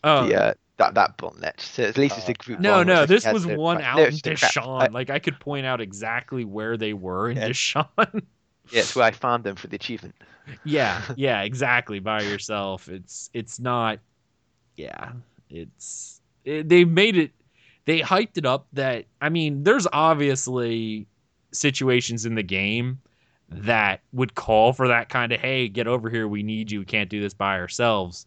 Oh, 0.05 0.27
the, 0.27 0.35
uh, 0.43 0.55
that 0.79 0.95
that 0.95 1.17
bonnet. 1.17 1.61
So 1.61 1.85
at 1.85 1.97
least 1.97 2.19
it's 2.19 2.29
a 2.29 2.35
group. 2.35 2.61
No, 2.61 2.83
no, 2.83 3.07
this 3.07 3.27
was 3.27 3.47
one 3.47 3.81
out 3.83 3.99
in 4.01 4.07
it's 4.07 4.23
the 4.23 4.35
crap. 4.37 4.53
Deshaan. 4.53 4.83
I- 4.83 4.87
like 4.89 5.11
I 5.11 5.19
could 5.19 5.39
point 5.41 5.67
out 5.67 5.81
exactly 5.81 6.45
where 6.45 6.77
they 6.77 6.93
were 6.93 7.31
in 7.31 7.37
Yeah. 7.37 7.49
Deshaan. 7.49 7.87
yeah, 8.71 8.81
it's 8.81 8.97
where 8.97 9.05
I 9.05 9.11
found 9.11 9.45
them 9.45 9.57
for 9.57 9.67
the 9.69 9.77
achievement. 9.77 10.15
yeah, 10.65 11.03
yeah, 11.17 11.43
exactly. 11.43 12.01
By 12.01 12.23
yourself, 12.23 12.89
it's 12.89 13.31
it's 13.33 13.61
not. 13.61 13.99
Yeah, 14.77 15.13
it's 15.51 16.21
it, 16.45 16.69
they 16.69 16.85
made 16.85 17.17
it. 17.17 17.31
They 17.85 18.01
hyped 18.01 18.39
it 18.39 18.47
up 18.47 18.67
that 18.73 19.05
I 19.21 19.29
mean, 19.29 19.63
there's 19.65 19.87
obviously 19.93 21.07
situations 21.53 22.25
in 22.27 22.35
the 22.35 22.43
game 22.43 22.99
that 23.49 24.01
would 24.13 24.35
call 24.35 24.73
for 24.73 24.89
that 24.89 25.09
kind 25.11 25.31
of 25.33 25.41
hey, 25.41 25.69
get 25.69 25.87
over 25.87 26.09
here, 26.09 26.27
we 26.27 26.43
need 26.43 26.71
you, 26.71 26.79
we 26.81 26.85
can't 26.87 27.11
do 27.11 27.21
this 27.21 27.35
by 27.35 27.59
ourselves. 27.59 28.27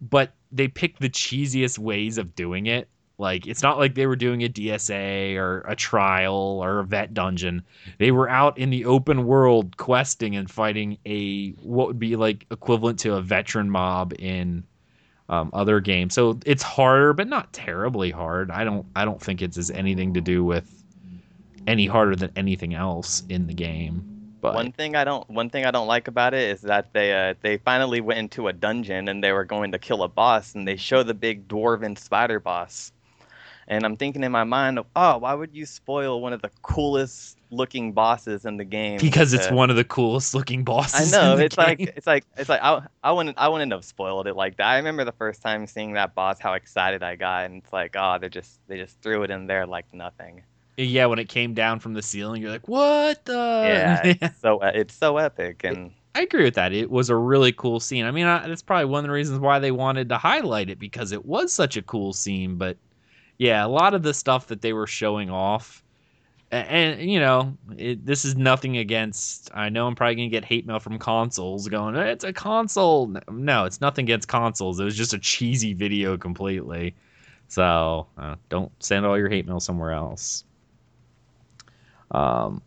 But 0.00 0.32
they 0.52 0.68
picked 0.68 1.00
the 1.00 1.10
cheesiest 1.10 1.78
ways 1.78 2.18
of 2.18 2.34
doing 2.34 2.66
it. 2.66 2.88
Like 3.18 3.46
it's 3.46 3.62
not 3.62 3.78
like 3.78 3.94
they 3.94 4.06
were 4.06 4.16
doing 4.16 4.42
a 4.42 4.48
DSA 4.48 5.36
or 5.36 5.60
a 5.68 5.76
trial 5.76 6.34
or 6.34 6.78
a 6.78 6.84
vet 6.84 7.12
dungeon. 7.12 7.62
They 7.98 8.10
were 8.12 8.28
out 8.28 8.56
in 8.56 8.70
the 8.70 8.86
open 8.86 9.26
world 9.26 9.76
questing 9.76 10.36
and 10.36 10.50
fighting 10.50 10.96
a 11.04 11.50
what 11.62 11.86
would 11.86 11.98
be 11.98 12.16
like 12.16 12.46
equivalent 12.50 12.98
to 13.00 13.14
a 13.16 13.20
veteran 13.20 13.68
mob 13.68 14.14
in 14.18 14.64
um, 15.28 15.50
other 15.52 15.80
games. 15.80 16.14
So 16.14 16.40
it's 16.46 16.62
harder, 16.62 17.12
but 17.12 17.28
not 17.28 17.52
terribly 17.52 18.10
hard. 18.10 18.50
I 18.50 18.64
don't 18.64 18.86
I 18.96 19.04
don't 19.04 19.20
think 19.20 19.42
it's 19.42 19.56
has 19.56 19.70
anything 19.70 20.14
to 20.14 20.22
do 20.22 20.42
with 20.42 20.82
any 21.66 21.86
harder 21.86 22.16
than 22.16 22.32
anything 22.36 22.74
else 22.74 23.22
in 23.28 23.46
the 23.46 23.54
game. 23.54 24.09
But 24.40 24.54
One 24.54 24.72
thing 24.72 24.96
I 24.96 25.04
don't 25.04 25.28
one 25.30 25.50
thing 25.50 25.66
I 25.66 25.70
don't 25.70 25.86
like 25.86 26.08
about 26.08 26.34
it 26.34 26.48
is 26.50 26.62
that 26.62 26.92
they 26.92 27.12
uh, 27.12 27.34
they 27.42 27.58
finally 27.58 28.00
went 28.00 28.18
into 28.20 28.48
a 28.48 28.52
dungeon 28.52 29.08
and 29.08 29.22
they 29.22 29.32
were 29.32 29.44
going 29.44 29.72
to 29.72 29.78
kill 29.78 30.02
a 30.02 30.08
boss 30.08 30.54
and 30.54 30.66
they 30.66 30.76
show 30.76 31.02
the 31.02 31.14
big 31.14 31.48
dwarven 31.48 31.98
spider 31.98 32.40
boss. 32.40 32.92
And 33.68 33.84
I'm 33.84 33.96
thinking 33.96 34.24
in 34.24 34.32
my 34.32 34.42
mind, 34.44 34.80
oh, 34.96 35.18
why 35.18 35.32
would 35.34 35.54
you 35.54 35.64
spoil 35.64 36.20
one 36.20 36.32
of 36.32 36.42
the 36.42 36.50
coolest 36.62 37.38
looking 37.50 37.92
bosses 37.92 38.44
in 38.44 38.56
the 38.56 38.64
game? 38.64 38.98
because 38.98 39.32
it's 39.32 39.50
one 39.50 39.70
of 39.70 39.76
the 39.76 39.84
coolest 39.84 40.34
looking 40.34 40.64
bosses. 40.64 41.12
I 41.12 41.18
know 41.18 41.36
it's 41.38 41.56
like 41.56 41.80
it's 41.96 42.06
like 42.06 42.24
it's 42.36 42.48
like 42.48 42.60
I 42.62 42.82
I 43.02 43.12
wouldn't 43.12 43.38
I 43.38 43.48
wouldn't 43.48 43.72
have 43.72 43.84
spoiled 43.84 44.26
it 44.26 44.34
like 44.34 44.56
that. 44.56 44.66
I 44.66 44.76
remember 44.76 45.04
the 45.04 45.12
first 45.12 45.42
time 45.42 45.66
seeing 45.66 45.92
that 45.94 46.14
boss, 46.14 46.40
how 46.40 46.54
excited 46.54 47.02
I 47.02 47.16
got, 47.16 47.44
and 47.46 47.62
it's 47.62 47.72
like 47.72 47.94
oh 47.96 48.18
they 48.20 48.28
just 48.28 48.60
they 48.66 48.76
just 48.78 49.00
threw 49.02 49.22
it 49.22 49.30
in 49.30 49.46
there 49.46 49.66
like 49.66 49.92
nothing. 49.92 50.42
Yeah, 50.84 51.06
when 51.06 51.18
it 51.18 51.28
came 51.28 51.54
down 51.54 51.80
from 51.80 51.94
the 51.94 52.02
ceiling, 52.02 52.42
you're 52.42 52.50
like, 52.50 52.68
what 52.68 53.24
the? 53.24 53.32
Yeah, 53.32 54.00
it's 54.20 54.40
so 54.40 54.60
it's 54.62 54.94
so 54.94 55.18
epic, 55.18 55.62
and 55.64 55.92
I 56.14 56.22
agree 56.22 56.44
with 56.44 56.54
that. 56.54 56.72
It 56.72 56.90
was 56.90 57.10
a 57.10 57.16
really 57.16 57.52
cool 57.52 57.80
scene. 57.80 58.04
I 58.04 58.10
mean, 58.10 58.26
I, 58.26 58.46
that's 58.48 58.62
probably 58.62 58.86
one 58.86 59.04
of 59.04 59.08
the 59.08 59.14
reasons 59.14 59.38
why 59.38 59.58
they 59.58 59.70
wanted 59.70 60.08
to 60.08 60.18
highlight 60.18 60.70
it 60.70 60.78
because 60.78 61.12
it 61.12 61.24
was 61.24 61.52
such 61.52 61.76
a 61.76 61.82
cool 61.82 62.12
scene. 62.12 62.56
But 62.56 62.76
yeah, 63.38 63.64
a 63.64 63.68
lot 63.68 63.94
of 63.94 64.02
the 64.02 64.14
stuff 64.14 64.48
that 64.48 64.60
they 64.60 64.72
were 64.72 64.86
showing 64.86 65.30
off, 65.30 65.84
and, 66.50 66.98
and 66.98 67.10
you 67.10 67.20
know, 67.20 67.56
it, 67.76 68.04
this 68.04 68.24
is 68.24 68.36
nothing 68.36 68.76
against. 68.78 69.50
I 69.54 69.68
know 69.68 69.86
I'm 69.86 69.94
probably 69.94 70.16
gonna 70.16 70.28
get 70.28 70.44
hate 70.44 70.66
mail 70.66 70.80
from 70.80 70.98
consoles 70.98 71.68
going, 71.68 71.94
"It's 71.94 72.24
a 72.24 72.32
console." 72.32 73.14
No, 73.30 73.64
it's 73.64 73.80
nothing 73.80 74.04
against 74.04 74.28
consoles. 74.28 74.80
It 74.80 74.84
was 74.84 74.96
just 74.96 75.14
a 75.14 75.18
cheesy 75.18 75.74
video 75.74 76.16
completely. 76.16 76.94
So 77.50 78.06
uh, 78.16 78.36
don't 78.48 78.70
send 78.82 79.04
all 79.04 79.18
your 79.18 79.28
hate 79.28 79.46
mail 79.46 79.58
somewhere 79.58 79.90
else. 79.90 80.44
Um, 82.10 82.62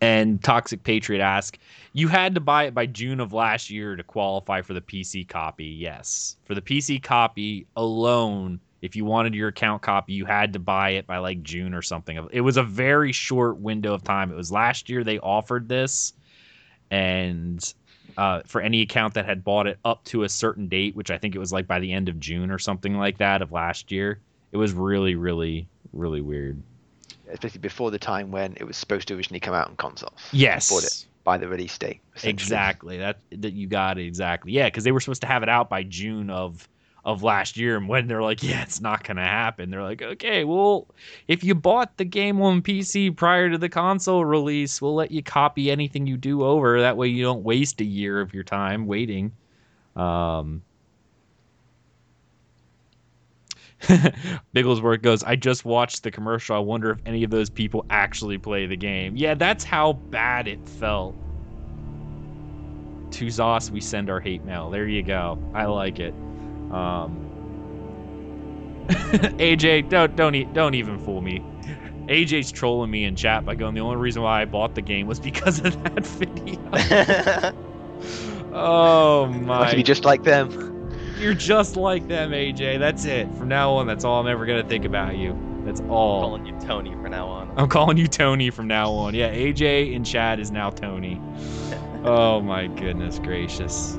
and 0.00 0.42
Toxic 0.42 0.82
Patriot 0.82 1.22
ask, 1.22 1.58
you 1.92 2.08
had 2.08 2.34
to 2.34 2.40
buy 2.40 2.64
it 2.64 2.74
by 2.74 2.86
June 2.86 3.20
of 3.20 3.32
last 3.32 3.70
year 3.70 3.94
to 3.94 4.02
qualify 4.02 4.60
for 4.60 4.74
the 4.74 4.80
PC 4.80 5.28
copy. 5.28 5.66
Yes. 5.66 6.36
For 6.44 6.54
the 6.56 6.60
PC 6.60 7.00
copy 7.00 7.66
alone, 7.76 8.58
if 8.82 8.96
you 8.96 9.04
wanted 9.04 9.32
your 9.34 9.48
account 9.48 9.80
copy, 9.80 10.12
you 10.12 10.24
had 10.24 10.52
to 10.54 10.58
buy 10.58 10.90
it 10.90 11.06
by 11.06 11.18
like 11.18 11.42
June 11.44 11.72
or 11.72 11.82
something. 11.82 12.28
It 12.32 12.40
was 12.40 12.56
a 12.56 12.64
very 12.64 13.12
short 13.12 13.58
window 13.58 13.94
of 13.94 14.02
time. 14.02 14.32
It 14.32 14.34
was 14.34 14.50
last 14.50 14.90
year 14.90 15.04
they 15.04 15.20
offered 15.20 15.68
this. 15.68 16.14
And 16.90 17.72
uh, 18.16 18.40
for 18.44 18.60
any 18.60 18.82
account 18.82 19.14
that 19.14 19.24
had 19.24 19.44
bought 19.44 19.68
it 19.68 19.78
up 19.84 20.04
to 20.06 20.24
a 20.24 20.28
certain 20.28 20.66
date, 20.66 20.96
which 20.96 21.12
I 21.12 21.18
think 21.18 21.36
it 21.36 21.38
was 21.38 21.52
like 21.52 21.68
by 21.68 21.78
the 21.78 21.92
end 21.92 22.08
of 22.08 22.18
June 22.18 22.50
or 22.50 22.58
something 22.58 22.98
like 22.98 23.18
that 23.18 23.40
of 23.40 23.52
last 23.52 23.92
year, 23.92 24.18
it 24.50 24.56
was 24.56 24.72
really, 24.72 25.14
really, 25.14 25.68
really 25.92 26.20
weird 26.20 26.62
especially 27.30 27.60
before 27.60 27.90
the 27.90 27.98
time 27.98 28.30
when 28.30 28.54
it 28.56 28.64
was 28.64 28.76
supposed 28.76 29.08
to 29.08 29.14
originally 29.14 29.40
come 29.40 29.54
out 29.54 29.68
on 29.68 29.76
consoles. 29.76 30.20
Yes. 30.32 30.70
Bought 30.70 30.84
it 30.84 31.06
by 31.24 31.38
the 31.38 31.48
release 31.48 31.76
date. 31.78 32.00
Exactly. 32.22 32.98
That 32.98 33.18
that 33.30 33.52
you 33.52 33.66
got 33.66 33.98
it 33.98 34.06
exactly. 34.06 34.52
Yeah, 34.52 34.66
because 34.66 34.84
they 34.84 34.92
were 34.92 35.00
supposed 35.00 35.22
to 35.22 35.28
have 35.28 35.42
it 35.42 35.48
out 35.48 35.68
by 35.68 35.82
June 35.82 36.30
of 36.30 36.68
of 37.04 37.24
last 37.24 37.56
year, 37.56 37.76
and 37.76 37.88
when 37.88 38.06
they're 38.06 38.22
like, 38.22 38.42
yeah, 38.44 38.62
it's 38.62 38.80
not 38.80 39.04
gonna 39.04 39.24
happen, 39.24 39.70
they're 39.70 39.82
like, 39.82 40.02
okay, 40.02 40.44
well, 40.44 40.86
if 41.28 41.42
you 41.42 41.54
bought 41.54 41.96
the 41.96 42.04
game 42.04 42.40
on 42.40 42.62
PC 42.62 43.16
prior 43.16 43.50
to 43.50 43.58
the 43.58 43.68
console 43.68 44.24
release, 44.24 44.80
we'll 44.80 44.94
let 44.94 45.10
you 45.10 45.22
copy 45.22 45.70
anything 45.70 46.06
you 46.06 46.16
do 46.16 46.44
over. 46.44 46.80
That 46.80 46.96
way, 46.96 47.08
you 47.08 47.24
don't 47.24 47.42
waste 47.42 47.80
a 47.80 47.84
year 47.84 48.20
of 48.20 48.34
your 48.34 48.44
time 48.44 48.86
waiting. 48.86 49.32
Um, 49.96 50.62
Bigglesworth 54.54 55.02
goes, 55.02 55.24
I 55.24 55.34
just 55.34 55.64
watched 55.64 56.04
the 56.04 56.10
commercial. 56.10 56.54
I 56.54 56.60
wonder 56.60 56.90
if 56.90 56.98
any 57.04 57.24
of 57.24 57.30
those 57.30 57.50
people 57.50 57.84
actually 57.90 58.38
play 58.38 58.66
the 58.66 58.76
game. 58.76 59.16
Yeah, 59.16 59.34
that's 59.34 59.64
how 59.64 59.94
bad 59.94 60.46
it 60.46 60.68
felt. 60.68 61.16
To 63.12 63.26
Zos, 63.26 63.70
we 63.70 63.80
send 63.80 64.08
our 64.08 64.20
hate 64.20 64.44
mail. 64.44 64.70
There 64.70 64.86
you 64.86 65.02
go. 65.02 65.38
I 65.52 65.66
like 65.66 65.98
it. 65.98 66.14
Um, 66.70 67.28
AJ, 68.88 69.90
don't 69.90 70.16
don't 70.16 70.54
don't 70.54 70.74
even 70.74 70.98
fool 70.98 71.20
me. 71.20 71.44
AJ's 72.08 72.50
trolling 72.50 72.90
me 72.90 73.04
in 73.04 73.14
chat 73.14 73.44
by 73.44 73.54
going, 73.54 73.74
the 73.74 73.80
only 73.80 73.96
reason 73.96 74.22
why 74.22 74.42
I 74.42 74.44
bought 74.44 74.74
the 74.74 74.82
game 74.82 75.06
was 75.06 75.20
because 75.20 75.58
of 75.58 75.82
that 75.84 76.06
video. 76.06 76.58
oh 78.54 79.26
my! 79.26 79.70
To 79.70 79.76
be 79.76 79.82
just 79.82 80.04
like 80.04 80.22
them. 80.22 80.71
You're 81.22 81.34
just 81.34 81.76
like 81.76 82.08
them, 82.08 82.32
AJ. 82.32 82.80
That's 82.80 83.04
it. 83.04 83.32
From 83.34 83.46
now 83.46 83.74
on, 83.74 83.86
that's 83.86 84.02
all 84.04 84.20
I'm 84.20 84.26
ever 84.26 84.44
gonna 84.44 84.68
think 84.68 84.84
about 84.84 85.16
you. 85.16 85.38
That's 85.64 85.80
all. 85.82 86.34
I'm 86.34 86.42
calling 86.42 86.46
you 86.46 86.60
Tony 86.66 86.90
from 86.90 87.12
now 87.12 87.28
on. 87.28 87.52
I'm 87.56 87.68
calling 87.68 87.96
you 87.96 88.08
Tony 88.08 88.50
from 88.50 88.66
now 88.66 88.90
on. 88.90 89.14
Yeah, 89.14 89.32
AJ 89.32 89.92
in 89.92 90.02
chat 90.02 90.40
is 90.40 90.50
now 90.50 90.70
Tony. 90.70 91.20
oh 92.04 92.40
my 92.40 92.66
goodness 92.66 93.20
gracious. 93.20 93.94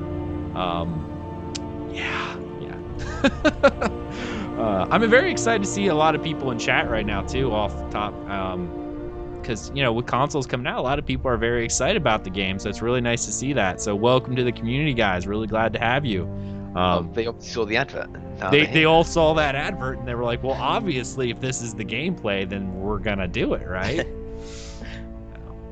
Um, 0.54 1.90
yeah, 1.94 2.36
yeah. 2.60 2.76
uh, 4.58 4.86
I'm 4.90 5.08
very 5.08 5.30
excited 5.30 5.64
to 5.64 5.68
see 5.68 5.86
a 5.86 5.94
lot 5.94 6.14
of 6.14 6.22
people 6.22 6.50
in 6.50 6.58
chat 6.58 6.90
right 6.90 7.06
now 7.06 7.22
too. 7.22 7.52
Off 7.52 7.74
the 7.74 7.88
top, 7.88 8.12
um, 8.28 9.38
because 9.40 9.72
you 9.74 9.82
know 9.82 9.94
with 9.94 10.04
consoles 10.04 10.46
coming 10.46 10.66
out, 10.66 10.78
a 10.78 10.82
lot 10.82 10.98
of 10.98 11.06
people 11.06 11.30
are 11.30 11.38
very 11.38 11.64
excited 11.64 11.96
about 11.96 12.24
the 12.24 12.30
game. 12.30 12.58
So 12.58 12.68
it's 12.68 12.82
really 12.82 13.00
nice 13.00 13.24
to 13.24 13.32
see 13.32 13.54
that. 13.54 13.80
So 13.80 13.96
welcome 13.96 14.36
to 14.36 14.44
the 14.44 14.52
community, 14.52 14.92
guys. 14.92 15.26
Really 15.26 15.46
glad 15.46 15.72
to 15.72 15.78
have 15.78 16.04
you. 16.04 16.28
Um, 16.74 17.12
they 17.12 17.26
obviously 17.26 17.52
saw 17.52 17.64
the 17.64 17.76
advert. 17.76 18.10
They, 18.50 18.66
they 18.66 18.84
all 18.84 19.04
saw 19.04 19.32
that 19.34 19.54
advert 19.54 19.98
and 19.98 20.08
they 20.08 20.14
were 20.14 20.24
like, 20.24 20.42
well, 20.42 20.60
obviously, 20.60 21.30
if 21.30 21.40
this 21.40 21.62
is 21.62 21.74
the 21.74 21.84
gameplay, 21.84 22.48
then 22.48 22.80
we're 22.80 22.98
gonna 22.98 23.28
do 23.28 23.54
it, 23.54 23.66
right? 23.66 24.06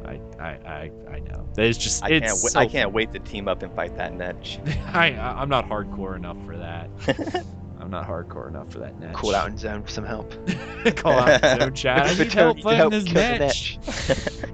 I, 0.05 0.21
I, 0.39 0.49
I, 0.49 0.91
I 1.11 1.19
know. 1.21 1.49
It's 1.57 1.79
just 1.79 2.05
I 2.05 2.11
it's 2.11 2.27
can't. 2.27 2.53
so 2.53 2.61
I 2.61 2.67
can't 2.67 2.93
wait 2.93 3.13
to 3.13 3.19
team 3.19 3.49
up 3.49 3.63
and 3.63 3.75
fight 3.75 3.97
that 3.97 4.13
Netch. 4.13 4.59
I, 4.95 5.13
I'm 5.13 5.49
not 5.49 5.69
hardcore 5.69 6.17
enough 6.17 6.37
for 6.45 6.57
that. 6.57 6.91
I'm 7.81 7.91
not 7.91 8.07
hardcore 8.07 8.49
enough 8.49 8.71
for 8.71 8.79
that 8.79 8.99
Netch. 9.01 9.15
Call 9.15 9.35
out 9.35 9.49
in 9.49 9.57
zone 9.57 9.83
for 9.83 9.91
some 9.91 10.05
help. 10.05 10.33
Call 10.97 11.19
out 11.19 11.43
in 11.43 11.61
zone 11.61 11.75
chat. 11.75 12.07
I 12.07 12.15
need 12.15 12.33
help 12.33 12.59
playing 12.59 12.91
this 12.91 13.05
Netch. 13.05 14.49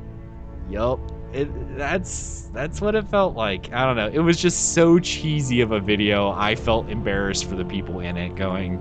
yup. 0.71 1.01
It, 1.33 1.77
that's 1.77 2.49
that's 2.55 2.81
what 2.81 2.95
it 2.95 3.07
felt 3.09 3.37
like. 3.37 3.73
I 3.73 3.85
don't 3.85 3.97
know. 3.97 4.09
It 4.09 4.21
was 4.21 4.41
just 4.41 4.75
so 4.75 4.99
cheesy 4.99 5.61
of 5.61 5.73
a 5.73 5.81
video. 5.81 6.31
I 6.31 6.55
felt 6.55 6.89
embarrassed 6.89 7.49
for 7.49 7.55
the 7.55 7.65
people 7.65 8.01
in 8.01 8.17
it 8.17 8.35
going, 8.35 8.79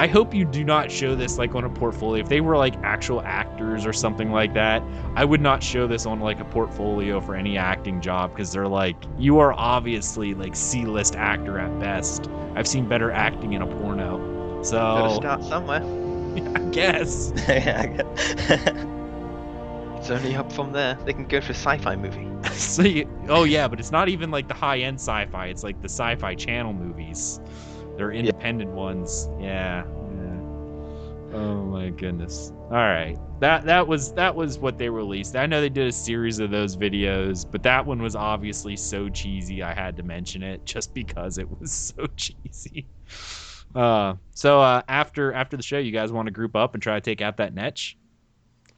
I 0.00 0.06
hope 0.06 0.32
you 0.32 0.46
do 0.46 0.64
not 0.64 0.90
show 0.90 1.14
this 1.14 1.36
like 1.36 1.54
on 1.54 1.64
a 1.64 1.68
portfolio. 1.68 2.22
If 2.22 2.28
they 2.30 2.40
were 2.40 2.56
like 2.56 2.74
actual 2.78 3.20
actors 3.20 3.84
or 3.84 3.92
something 3.92 4.32
like 4.32 4.54
that, 4.54 4.82
I 5.14 5.26
would 5.26 5.42
not 5.42 5.62
show 5.62 5.86
this 5.86 6.06
on 6.06 6.20
like 6.20 6.40
a 6.40 6.44
portfolio 6.46 7.20
for 7.20 7.34
any 7.34 7.58
acting 7.58 8.00
job 8.00 8.30
because 8.30 8.50
they're 8.50 8.66
like, 8.66 8.96
you 9.18 9.38
are 9.38 9.52
obviously 9.52 10.32
like 10.32 10.56
C-list 10.56 11.16
actor 11.16 11.58
at 11.58 11.78
best. 11.78 12.30
I've 12.56 12.66
seen 12.66 12.88
better 12.88 13.10
acting 13.10 13.52
in 13.52 13.60
a 13.60 13.66
porno. 13.66 14.62
So 14.62 14.78
Gotta 14.78 15.14
start 15.16 15.44
somewhere. 15.44 15.82
I 16.56 16.60
guess. 16.70 17.32
It's 20.00 20.08
only 20.08 20.34
up 20.34 20.50
from 20.50 20.72
there. 20.72 20.98
They 21.04 21.12
can 21.12 21.26
go 21.26 21.42
for 21.42 21.52
a 21.52 21.54
sci-fi 21.54 21.94
movie. 21.94 22.26
so 22.54 22.80
you, 22.80 23.06
oh 23.28 23.44
yeah, 23.44 23.68
but 23.68 23.78
it's 23.78 23.92
not 23.92 24.08
even 24.08 24.30
like 24.30 24.48
the 24.48 24.54
high-end 24.54 24.98
sci-fi. 24.98 25.48
It's 25.48 25.62
like 25.62 25.82
the 25.82 25.90
sci-fi 25.90 26.34
channel 26.34 26.72
movies. 26.72 27.38
They're 27.98 28.10
independent 28.10 28.70
yeah. 28.70 28.76
ones. 28.76 29.28
Yeah. 29.38 29.84
yeah. 29.84 31.36
Oh 31.36 31.66
my 31.66 31.90
goodness. 31.90 32.50
All 32.70 32.78
right. 32.78 33.18
That 33.40 33.66
that 33.66 33.86
was 33.86 34.14
that 34.14 34.34
was 34.34 34.58
what 34.58 34.78
they 34.78 34.88
released. 34.88 35.36
I 35.36 35.44
know 35.44 35.60
they 35.60 35.68
did 35.68 35.88
a 35.88 35.92
series 35.92 36.38
of 36.38 36.50
those 36.50 36.78
videos, 36.78 37.44
but 37.48 37.62
that 37.64 37.84
one 37.84 38.00
was 38.00 38.16
obviously 38.16 38.76
so 38.76 39.10
cheesy. 39.10 39.62
I 39.62 39.74
had 39.74 39.98
to 39.98 40.02
mention 40.02 40.42
it 40.42 40.64
just 40.64 40.94
because 40.94 41.36
it 41.36 41.60
was 41.60 41.72
so 41.98 42.06
cheesy. 42.16 42.88
Uh, 43.74 44.14
so 44.30 44.62
uh, 44.62 44.80
after 44.88 45.34
after 45.34 45.58
the 45.58 45.62
show, 45.62 45.76
you 45.76 45.92
guys 45.92 46.10
want 46.10 46.24
to 46.24 46.32
group 46.32 46.56
up 46.56 46.72
and 46.72 46.82
try 46.82 46.94
to 46.94 47.02
take 47.02 47.20
out 47.20 47.36
that 47.36 47.54
Netch? 47.54 47.96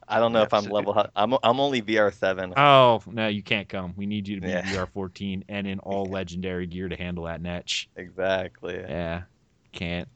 I 0.07 0.19
don't 0.19 0.33
know 0.33 0.39
yeah, 0.39 0.45
if 0.45 0.53
I'm 0.53 0.65
level. 0.65 1.05
I'm 1.15 1.35
I'm 1.43 1.59
only 1.59 1.81
VR 1.81 2.13
seven. 2.13 2.53
Oh 2.57 3.01
no, 3.07 3.27
you 3.27 3.43
can't 3.43 3.69
come. 3.69 3.93
We 3.95 4.05
need 4.05 4.27
you 4.27 4.35
to 4.35 4.41
be 4.41 4.49
yeah. 4.49 4.63
VR 4.63 4.87
fourteen 4.89 5.43
and 5.49 5.67
in 5.67 5.79
all 5.79 6.05
legendary 6.09 6.67
gear 6.67 6.89
to 6.89 6.95
handle 6.95 7.25
that 7.25 7.41
Netch. 7.41 7.87
Exactly. 7.95 8.75
Yeah, 8.75 9.23
can't 9.71 10.07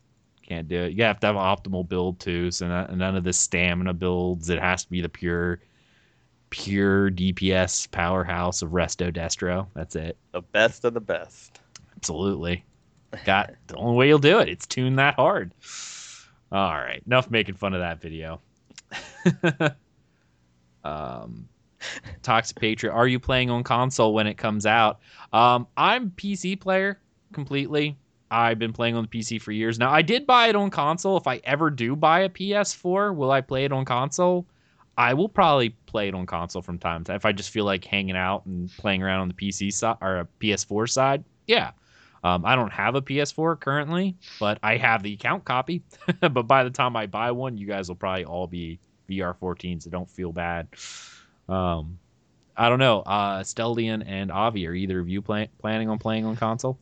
can't 0.48 0.68
do 0.68 0.84
it. 0.84 0.94
You 0.94 1.04
have 1.04 1.20
to 1.20 1.28
have 1.28 1.36
an 1.36 1.42
optimal 1.42 1.88
build 1.88 2.20
too. 2.20 2.52
So 2.52 2.68
not, 2.68 2.96
none 2.96 3.16
of 3.16 3.24
the 3.24 3.34
stamina 3.34 3.94
builds. 3.94 4.50
It 4.50 4.60
has 4.60 4.84
to 4.86 4.90
be 4.90 5.02
the 5.02 5.10
pure, 5.10 5.60
pure 6.50 7.12
DPS 7.12 7.92
powerhouse 7.92 8.62
of 8.62 8.72
Resto 8.72 9.14
Destro. 9.14 9.68
That's 9.74 9.96
it. 9.96 10.18
The 10.32 10.42
best 10.42 10.86
of 10.86 10.94
the 10.94 11.02
best. 11.02 11.60
Absolutely. 11.98 12.64
Got 13.26 13.56
the 13.68 13.76
only 13.76 13.98
way 13.98 14.08
you'll 14.08 14.20
do 14.20 14.40
it. 14.40 14.48
It's 14.48 14.66
tuned 14.66 15.00
that 15.00 15.16
hard. 15.16 15.54
All 16.50 16.74
right, 16.74 17.04
enough 17.06 17.30
making 17.30 17.56
fun 17.56 17.74
of 17.74 17.82
that 17.82 18.02
video. 18.02 18.40
um, 20.84 21.48
Toxic 22.24 22.60
Patriot, 22.60 22.94
are 22.94 23.08
you 23.08 23.20
playing 23.20 23.50
on 23.50 23.64
console 23.64 24.14
when 24.14 24.28
it 24.28 24.36
comes 24.36 24.66
out? 24.66 25.00
Um, 25.34 25.68
I'm 25.76 26.12
PC 26.12 26.60
player 26.60 27.00
completely. 27.34 27.98
I've 28.30 28.60
been 28.60 28.74
playing 28.74 28.96
on 28.96 29.08
the 29.10 29.20
PC 29.20 29.42
for 29.42 29.52
years 29.52 29.80
now. 29.80 29.90
I 29.90 30.02
did 30.02 30.28
buy 30.28 30.48
it 30.48 30.56
on 30.56 30.70
console. 30.70 31.18
If 31.18 31.28
I 31.28 31.40
ever 31.44 31.70
do 31.70 31.96
buy 31.96 32.22
a 32.22 32.30
PS4, 32.30 33.16
will 33.16 33.32
I 33.32 33.42
play 33.42 33.66
it 33.66 33.72
on 33.72 33.86
console? 33.86 34.46
I 34.98 35.14
will 35.14 35.30
probably 35.30 35.70
play 35.86 36.08
it 36.08 36.16
on 36.16 36.26
console 36.26 36.62
from 36.62 36.80
time 36.80 37.04
to 37.04 37.10
time 37.10 37.16
if 37.16 37.26
I 37.26 37.32
just 37.32 37.52
feel 37.52 37.66
like 37.66 37.86
hanging 37.86 38.18
out 38.18 38.46
and 38.46 38.70
playing 38.78 39.04
around 39.04 39.22
on 39.22 39.28
the 39.28 39.34
PC 39.34 39.72
side 39.72 39.98
or 40.02 40.20
a 40.20 40.28
PS4 40.42 40.90
side. 40.90 41.24
Yeah. 41.46 41.72
Um, 42.28 42.46
I 42.46 42.56
don't 42.56 42.72
have 42.72 42.96
a 42.96 43.02
PS4 43.02 43.60
currently, 43.60 44.16
but 44.40 44.60
I 44.62 44.78
have 44.78 45.04
the 45.04 45.14
account 45.14 45.46
copy. 45.46 45.84
but 46.20 46.44
by 46.44 46.64
the 46.64 46.70
time 46.70 46.96
I 46.96 47.06
buy 47.08 47.32
one, 47.32 47.58
you 47.58 47.68
guys 47.68 47.88
will 47.88 47.96
probably 47.96 48.26
all 48.26 48.48
be 48.48 48.80
VR14s. 49.10 49.84
So 49.84 49.90
don't 49.90 50.10
feel 50.10 50.32
bad. 50.32 50.68
Um, 51.48 52.00
I 52.58 52.70
don't 52.70 52.80
know. 52.80 53.02
Uh, 53.02 53.40
Esteldian 53.40 54.04
and 54.06 54.32
Avi, 54.32 54.68
are 54.68 54.74
either 54.74 55.00
of 55.00 55.08
you 55.08 55.22
play- 55.22 55.50
planning 55.60 55.90
on 55.90 56.00
playing 56.00 56.26
on 56.26 56.36
console? 56.36 56.78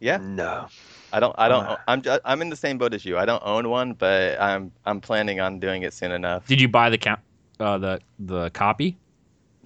Yeah. 0.00 0.18
No. 0.18 0.66
I 1.12 1.20
don't. 1.20 1.34
I 1.38 1.48
don't. 1.48 1.64
Uh, 1.64 1.76
I'm. 1.88 2.02
I'm 2.24 2.42
in 2.42 2.50
the 2.50 2.56
same 2.56 2.76
boat 2.76 2.92
as 2.92 3.04
you. 3.04 3.16
I 3.16 3.24
don't 3.24 3.42
own 3.44 3.70
one, 3.70 3.94
but 3.94 4.38
I'm. 4.40 4.72
I'm 4.84 5.00
planning 5.00 5.40
on 5.40 5.58
doing 5.58 5.82
it 5.82 5.94
soon 5.94 6.12
enough. 6.12 6.46
Did 6.46 6.60
you 6.60 6.68
buy 6.68 6.90
the 6.90 6.98
count? 6.98 7.20
Uh, 7.58 7.78
the 7.78 8.00
the 8.18 8.50
copy? 8.50 8.98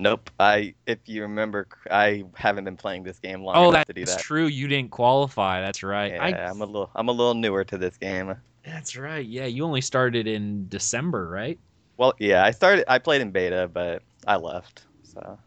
Nope. 0.00 0.30
I 0.40 0.74
if 0.86 0.98
you 1.06 1.22
remember, 1.22 1.68
I 1.90 2.24
haven't 2.34 2.64
been 2.64 2.76
playing 2.76 3.02
this 3.02 3.18
game 3.18 3.42
long 3.42 3.56
Oh, 3.56 3.68
enough 3.70 3.84
to 3.86 3.92
do 3.92 4.04
that. 4.04 4.10
Oh, 4.10 4.14
that's 4.14 4.22
true. 4.24 4.46
You 4.46 4.66
didn't 4.66 4.90
qualify. 4.90 5.60
That's 5.60 5.82
right. 5.82 6.12
Yeah, 6.12 6.24
I, 6.24 6.30
I'm 6.48 6.62
a 6.62 6.64
little 6.64 6.90
I'm 6.94 7.08
a 7.08 7.12
little 7.12 7.34
newer 7.34 7.64
to 7.64 7.76
this 7.78 7.96
game. 7.98 8.34
that's 8.64 8.96
right. 8.96 9.24
Yeah, 9.24 9.44
you 9.46 9.64
only 9.64 9.80
started 9.82 10.26
in 10.26 10.68
December, 10.68 11.28
right? 11.28 11.58
Well, 11.98 12.14
yeah, 12.18 12.44
I 12.44 12.50
started 12.50 12.84
I 12.90 12.98
played 12.98 13.20
in 13.20 13.30
beta, 13.30 13.68
but 13.72 14.02
I 14.26 14.36
left. 14.36 14.84
So 15.02 15.38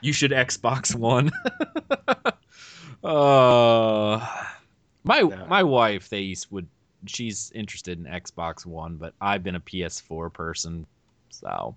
You 0.00 0.12
should 0.14 0.30
Xbox 0.30 0.94
One. 0.98 1.30
uh, 3.04 4.26
my 5.04 5.20
Yeah. 5.20 5.44
my 5.46 5.62
wife, 5.62 6.08
they 6.08 6.34
would. 6.50 6.68
She's 7.06 7.52
interested 7.54 7.98
in 7.98 8.06
Xbox 8.06 8.64
One, 8.64 8.96
but 8.96 9.14
I've 9.20 9.42
been 9.42 9.54
a 9.56 9.60
PS4 9.60 10.32
person, 10.32 10.86
so 11.28 11.76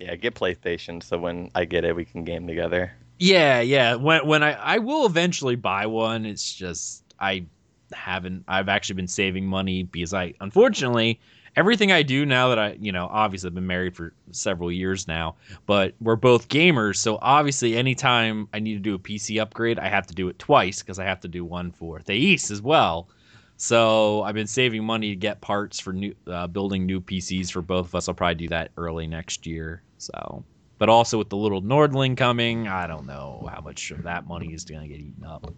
yeah, 0.00 0.16
get 0.16 0.34
PlayStation. 0.34 1.02
So 1.02 1.18
when 1.18 1.50
I 1.54 1.64
get 1.64 1.84
it, 1.84 1.94
we 1.94 2.04
can 2.04 2.24
game 2.24 2.46
together. 2.46 2.92
yeah, 3.18 3.60
yeah. 3.60 3.94
When 3.96 4.26
when 4.26 4.42
I 4.42 4.52
I 4.52 4.78
will 4.78 5.06
eventually 5.06 5.56
buy 5.56 5.86
one. 5.86 6.24
It's 6.26 6.52
just 6.54 7.04
I 7.18 7.44
haven't. 7.92 8.44
I've 8.48 8.68
actually 8.68 8.96
been 8.96 9.08
saving 9.08 9.46
money 9.46 9.82
because 9.84 10.14
I 10.14 10.34
unfortunately 10.40 11.20
everything 11.56 11.90
I 11.90 12.02
do 12.02 12.24
now 12.24 12.48
that 12.50 12.58
I 12.58 12.76
you 12.80 12.92
know 12.92 13.08
obviously 13.10 13.48
I've 13.48 13.54
been 13.54 13.66
married 13.66 13.96
for 13.96 14.14
several 14.30 14.70
years 14.72 15.06
now, 15.08 15.36
but 15.66 15.94
we're 16.00 16.16
both 16.16 16.48
gamers. 16.48 16.96
So 16.96 17.18
obviously 17.20 17.76
anytime 17.76 18.48
I 18.54 18.60
need 18.60 18.74
to 18.74 18.80
do 18.80 18.94
a 18.94 18.98
PC 18.98 19.40
upgrade, 19.40 19.78
I 19.78 19.88
have 19.88 20.06
to 20.08 20.14
do 20.14 20.28
it 20.28 20.38
twice 20.38 20.80
because 20.80 20.98
I 20.98 21.04
have 21.04 21.20
to 21.20 21.28
do 21.28 21.44
one 21.44 21.72
for 21.72 21.98
Thais 22.00 22.50
as 22.50 22.62
well. 22.62 23.08
So 23.56 24.22
I've 24.22 24.34
been 24.34 24.46
saving 24.46 24.84
money 24.84 25.10
to 25.10 25.16
get 25.16 25.42
parts 25.42 25.78
for 25.78 25.92
new 25.92 26.14
uh, 26.26 26.46
building 26.46 26.86
new 26.86 27.00
PCs 27.00 27.50
for 27.52 27.60
both 27.60 27.86
of 27.88 27.94
us. 27.94 28.08
I'll 28.08 28.14
probably 28.14 28.36
do 28.36 28.48
that 28.48 28.70
early 28.78 29.06
next 29.06 29.46
year. 29.46 29.82
So, 30.00 30.44
but 30.78 30.88
also 30.88 31.18
with 31.18 31.28
the 31.30 31.36
little 31.36 31.62
Nordling 31.62 32.16
coming, 32.16 32.68
I 32.68 32.86
don't 32.86 33.06
know 33.06 33.48
how 33.52 33.60
much 33.60 33.90
of 33.90 34.04
that 34.04 34.26
money 34.26 34.52
is 34.54 34.64
going 34.64 34.82
to 34.82 34.88
get 34.88 35.00
eaten 35.00 35.24
up. 35.24 35.54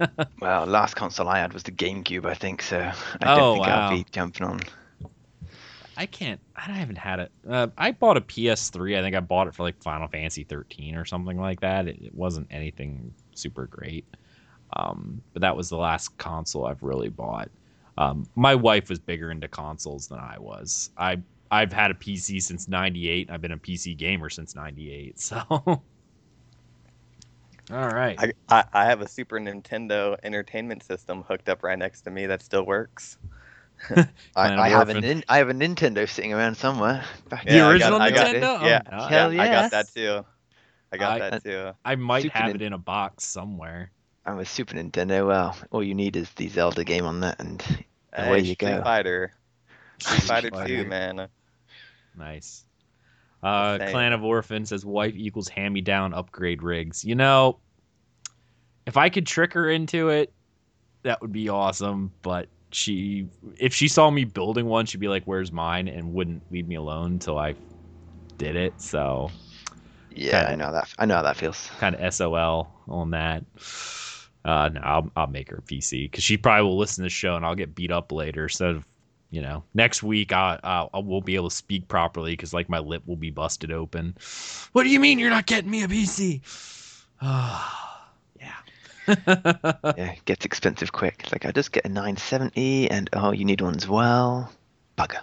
Well, 0.40 0.66
last 0.66 0.94
console 0.96 1.28
I 1.28 1.38
had 1.38 1.52
was 1.52 1.62
the 1.62 1.70
GameCube, 1.70 2.26
I 2.26 2.34
think. 2.34 2.62
So 2.62 2.90
I 3.20 3.26
Oh, 3.26 3.30
don't 3.30 3.52
think 3.52 3.68
wow. 3.68 3.68
I'll 3.68 3.80
be 3.82 4.04
jumping 4.10 4.46
on. 4.46 4.60
I 5.96 6.06
can't. 6.06 6.40
I 6.56 6.72
haven't 6.72 6.98
had 6.98 7.18
it. 7.20 7.32
Uh, 7.48 7.68
I 7.76 7.90
bought 7.92 8.16
a 8.16 8.20
PS3. 8.20 8.96
I 8.96 9.02
think 9.02 9.16
I 9.16 9.20
bought 9.20 9.48
it 9.48 9.54
for 9.54 9.64
like 9.64 9.82
Final 9.82 10.08
Fantasy 10.08 10.44
13 10.44 10.94
or 10.94 11.04
something 11.04 11.38
like 11.38 11.60
that. 11.60 11.88
It, 11.88 12.00
it 12.02 12.14
wasn't 12.14 12.46
anything 12.50 13.14
super 13.34 13.66
great. 13.66 14.06
Um, 14.76 15.22
but 15.32 15.42
that 15.42 15.56
was 15.56 15.70
the 15.70 15.76
last 15.78 16.16
console 16.18 16.66
I've 16.66 16.82
really 16.82 17.08
bought. 17.08 17.50
Um, 17.96 18.28
my 18.36 18.54
wife 18.54 18.88
was 18.90 19.00
bigger 19.00 19.30
into 19.30 19.48
consoles 19.48 20.08
than 20.08 20.20
I 20.20 20.38
was. 20.38 20.90
I 20.96 21.18
I've 21.50 21.72
had 21.72 21.90
a 21.90 21.94
PC 21.94 22.42
since 22.42 22.68
'98. 22.68 23.30
I've 23.30 23.40
been 23.40 23.52
a 23.52 23.58
PC 23.58 23.96
gamer 23.96 24.28
since 24.30 24.54
'98. 24.54 25.18
So, 25.20 25.36
all 27.70 27.88
right. 27.90 28.18
I, 28.18 28.32
I 28.48 28.64
I 28.72 28.84
have 28.86 29.00
a 29.02 29.08
Super 29.08 29.38
Nintendo 29.38 30.16
Entertainment 30.22 30.82
System 30.82 31.22
hooked 31.22 31.48
up 31.48 31.62
right 31.62 31.78
next 31.78 32.02
to 32.02 32.10
me 32.10 32.26
that 32.26 32.42
still 32.42 32.64
works. 32.64 33.18
I, 33.94 34.06
I 34.36 34.68
have 34.70 34.88
a 34.88 34.94
Orphan. 34.94 35.00
nin- 35.02 35.24
I 35.28 35.38
have 35.38 35.50
a 35.50 35.52
Nintendo 35.54 36.08
sitting 36.08 36.32
around 36.32 36.56
somewhere. 36.56 37.04
Back 37.28 37.44
The 37.44 37.60
I 37.60 37.70
original 37.70 37.98
got, 37.98 38.00
I 38.00 38.10
got, 38.10 38.26
Nintendo? 38.34 38.62
Yeah, 38.62 38.80
Oh, 38.90 39.06
Hell 39.06 39.32
yeah, 39.32 39.42
I 39.42 39.46
got 39.48 39.70
that 39.70 39.88
too. 39.94 40.24
I 40.92 40.96
got 40.96 41.20
I- 41.22 41.30
that 41.30 41.44
too. 41.44 41.70
I 41.84 41.94
might 41.96 42.22
Super 42.22 42.38
have 42.38 42.46
Nin- 42.48 42.56
it 42.56 42.62
in 42.62 42.72
a 42.72 42.78
box 42.78 43.24
somewhere. 43.24 43.90
I'm 44.26 44.38
a 44.38 44.44
Super 44.44 44.74
Nintendo. 44.74 45.26
Well, 45.26 45.56
all 45.70 45.82
you 45.82 45.94
need 45.94 46.16
is 46.16 46.30
the 46.32 46.48
Zelda 46.48 46.84
game 46.84 47.04
on 47.06 47.20
that, 47.20 47.38
and 47.40 47.62
away 48.14 48.40
Hey, 48.42 48.48
you 48.48 48.54
Street 48.54 48.58
go. 48.58 48.82
Fighter. 48.82 49.32
Street 50.00 50.22
Fighter 50.22 50.50
Fighter. 50.50 50.84
2, 50.84 50.88
man. 50.88 51.28
Nice. 52.18 52.64
Uh, 53.42 53.78
Clan 53.78 54.12
of 54.12 54.24
Orphans 54.24 54.70
says 54.70 54.84
wife 54.84 55.14
equals 55.16 55.48
hand 55.48 55.72
me 55.72 55.80
down 55.80 56.12
upgrade 56.12 56.62
rigs. 56.62 57.04
You 57.04 57.14
know, 57.14 57.60
if 58.86 58.96
I 58.96 59.08
could 59.10 59.26
trick 59.26 59.52
her 59.54 59.70
into 59.70 60.08
it, 60.08 60.32
that 61.04 61.20
would 61.22 61.32
be 61.32 61.48
awesome. 61.48 62.12
But 62.22 62.48
she, 62.72 63.28
if 63.58 63.72
she 63.74 63.86
saw 63.88 64.10
me 64.10 64.24
building 64.24 64.66
one, 64.66 64.86
she'd 64.86 64.98
be 65.00 65.08
like, 65.08 65.24
"Where's 65.24 65.52
mine?" 65.52 65.86
and 65.88 66.12
wouldn't 66.12 66.42
leave 66.50 66.66
me 66.66 66.74
alone 66.74 67.12
until 67.12 67.38
I 67.38 67.54
did 68.38 68.56
it. 68.56 68.80
So 68.80 69.30
yeah, 70.10 70.46
I 70.48 70.50
Kinda. 70.50 70.56
know 70.56 70.72
that. 70.72 70.88
I 70.98 71.06
know 71.06 71.16
how 71.16 71.22
that 71.22 71.36
feels. 71.36 71.70
kind 71.78 71.94
of 71.94 72.14
SOL 72.14 72.72
on 72.88 73.10
that. 73.10 73.44
Uh, 74.44 74.68
no, 74.72 74.80
I'll, 74.80 75.10
I'll 75.16 75.26
make 75.26 75.50
her 75.50 75.58
a 75.58 75.62
PC 75.62 76.10
because 76.10 76.24
she 76.24 76.36
probably 76.36 76.64
will 76.68 76.78
listen 76.78 77.02
to 77.02 77.06
the 77.06 77.10
show 77.10 77.36
and 77.36 77.44
I'll 77.44 77.54
get 77.54 77.74
beat 77.74 77.92
up 77.92 78.12
later. 78.12 78.48
So, 78.48 78.82
you 79.30 79.42
know, 79.42 79.64
next 79.74 80.02
week 80.02 80.32
I, 80.32 80.58
I, 80.62 80.88
I 80.94 80.98
won't 80.98 81.26
be 81.26 81.34
able 81.34 81.50
to 81.50 81.54
speak 81.54 81.88
properly 81.88 82.32
because 82.32 82.54
like 82.54 82.68
my 82.68 82.78
lip 82.78 83.02
will 83.06 83.16
be 83.16 83.30
busted 83.30 83.72
open. 83.72 84.16
What 84.72 84.84
do 84.84 84.90
you 84.90 85.00
mean 85.00 85.18
you're 85.18 85.30
not 85.30 85.46
getting 85.46 85.70
me 85.70 85.82
a 85.82 85.88
PC? 85.88 86.40
yeah. 87.22 88.54
Yeah, 89.96 90.12
it 90.12 90.24
gets 90.26 90.44
expensive 90.44 90.92
quick. 90.92 91.22
It's 91.24 91.32
like 91.32 91.46
I 91.46 91.52
just 91.52 91.72
get 91.72 91.86
a 91.86 91.88
970, 91.88 92.90
and 92.90 93.08
oh, 93.14 93.32
you 93.32 93.44
need 93.44 93.60
one 93.60 93.74
as 93.74 93.88
well. 93.88 94.52
Bugger. 94.98 95.22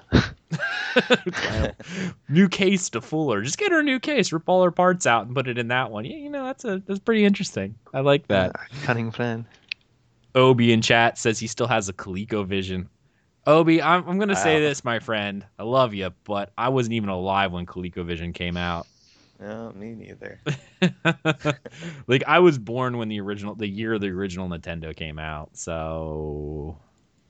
new 2.30 2.48
case 2.48 2.90
to 2.90 3.02
fool 3.02 3.32
her. 3.32 3.42
Just 3.42 3.58
get 3.58 3.72
her 3.72 3.80
a 3.80 3.84
new 3.84 4.00
case, 4.00 4.32
rip 4.32 4.44
all 4.48 4.64
her 4.64 4.72
parts 4.72 5.06
out, 5.06 5.26
and 5.26 5.36
put 5.36 5.48
it 5.48 5.58
in 5.58 5.68
that 5.68 5.92
one. 5.92 6.06
Yeah, 6.06 6.18
you 6.18 6.30
know 6.30 6.46
that's 6.46 6.66
a 6.66 6.82
that's 6.86 7.00
pretty 7.00 7.26
interesting. 7.26 7.76
I 7.94 8.00
like 8.00 8.28
that. 8.28 8.54
Ah, 8.56 8.66
cunning 8.84 9.12
plan. 9.12 9.46
Obi 10.34 10.74
in 10.74 10.82
chat 10.82 11.18
says 11.18 11.40
he 11.40 11.48
still 11.48 11.68
has 11.68 11.88
a 11.90 11.94
ColecoVision. 11.94 12.88
Obi, 13.48 13.82
I'm, 13.82 14.08
I'm 14.08 14.18
gonna 14.20 14.36
say 14.36 14.60
this, 14.60 14.84
my 14.84 15.00
friend. 15.00 15.46
I 15.60 15.64
love 15.64 15.94
you, 15.94 16.12
but 16.24 16.52
I 16.58 16.70
wasn't 16.70 16.94
even 16.94 17.10
alive 17.10 17.52
when 17.52 17.66
ColecoVision 17.66 18.34
came 18.34 18.58
out. 18.58 18.88
No, 19.38 19.74
me 19.76 19.94
neither. 19.96 20.40
like 22.08 22.24
I 22.26 22.40
was 22.40 22.58
born 22.58 22.98
when 22.98 23.10
the 23.10 23.20
original, 23.20 23.54
the 23.54 23.68
year 23.68 24.00
the 24.00 24.08
original 24.08 24.48
Nintendo 24.48 24.96
came 24.96 25.20
out. 25.20 25.58
So, 25.58 26.78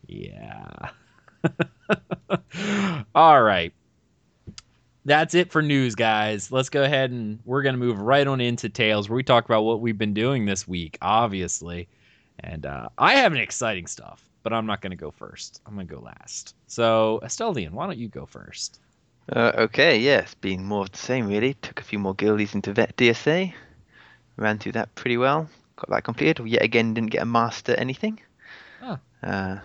yeah. 0.06 0.70
All 3.16 3.42
right. 3.42 3.74
That's 5.06 5.36
it 5.36 5.52
for 5.52 5.62
news, 5.62 5.96
guys. 5.96 6.52
Let's 6.52 6.70
go 6.70 6.84
ahead 6.84 7.12
and 7.12 7.40
we're 7.46 7.62
going 7.62 7.74
to 7.74 7.80
move 7.80 8.00
right 8.00 8.26
on 8.26 8.42
into 8.42 8.70
Tales, 8.70 9.08
where 9.10 9.16
we 9.16 9.24
talk 9.24 9.46
about 9.46 9.64
what 9.64 9.80
we've 9.80 9.98
been 9.98 10.14
doing 10.14 10.46
this 10.46 10.68
week, 10.68 10.98
obviously. 11.02 11.88
And 12.40 12.66
uh, 12.66 12.90
I 12.98 13.16
have 13.16 13.32
an 13.32 13.40
exciting 13.40 13.88
stuff, 13.88 14.24
but 14.46 14.54
I'm 14.54 14.68
not 14.68 14.80
going 14.80 14.92
to 14.92 14.96
go 14.96 15.10
first. 15.10 15.60
I'm 15.66 15.74
going 15.74 15.88
to 15.88 15.96
go 15.96 16.00
last. 16.00 16.54
So, 16.68 17.20
Esteldian, 17.24 17.72
why 17.72 17.88
don't 17.88 17.98
you 17.98 18.08
go 18.08 18.28
first? 18.28 18.80
Uh, 19.28 19.52
okay, 19.58 19.98
yeah, 19.98 20.20
it's 20.20 20.36
been 20.36 20.64
more 20.64 20.84
of 20.84 20.92
the 20.92 21.00
same 21.00 21.26
really. 21.26 21.56
Took 21.56 21.80
a 21.80 21.84
few 21.84 21.98
more 21.98 22.14
guildies 22.14 22.54
into 22.54 22.72
Vet 22.72 22.96
DSA. 22.96 23.56
Ran 24.38 24.60
through 24.60 24.74
that 24.74 24.94
pretty 24.94 25.18
well. 25.18 25.50
Got 25.78 25.90
that 25.90 26.04
completed. 26.04 26.48
Yet 26.48 26.62
again, 26.62 26.94
didn't 26.94 27.10
get 27.10 27.24
a 27.24 27.26
master 27.26 27.74
anything. 27.74 28.20
Oh. 28.84 29.00
Uh, 29.24 29.58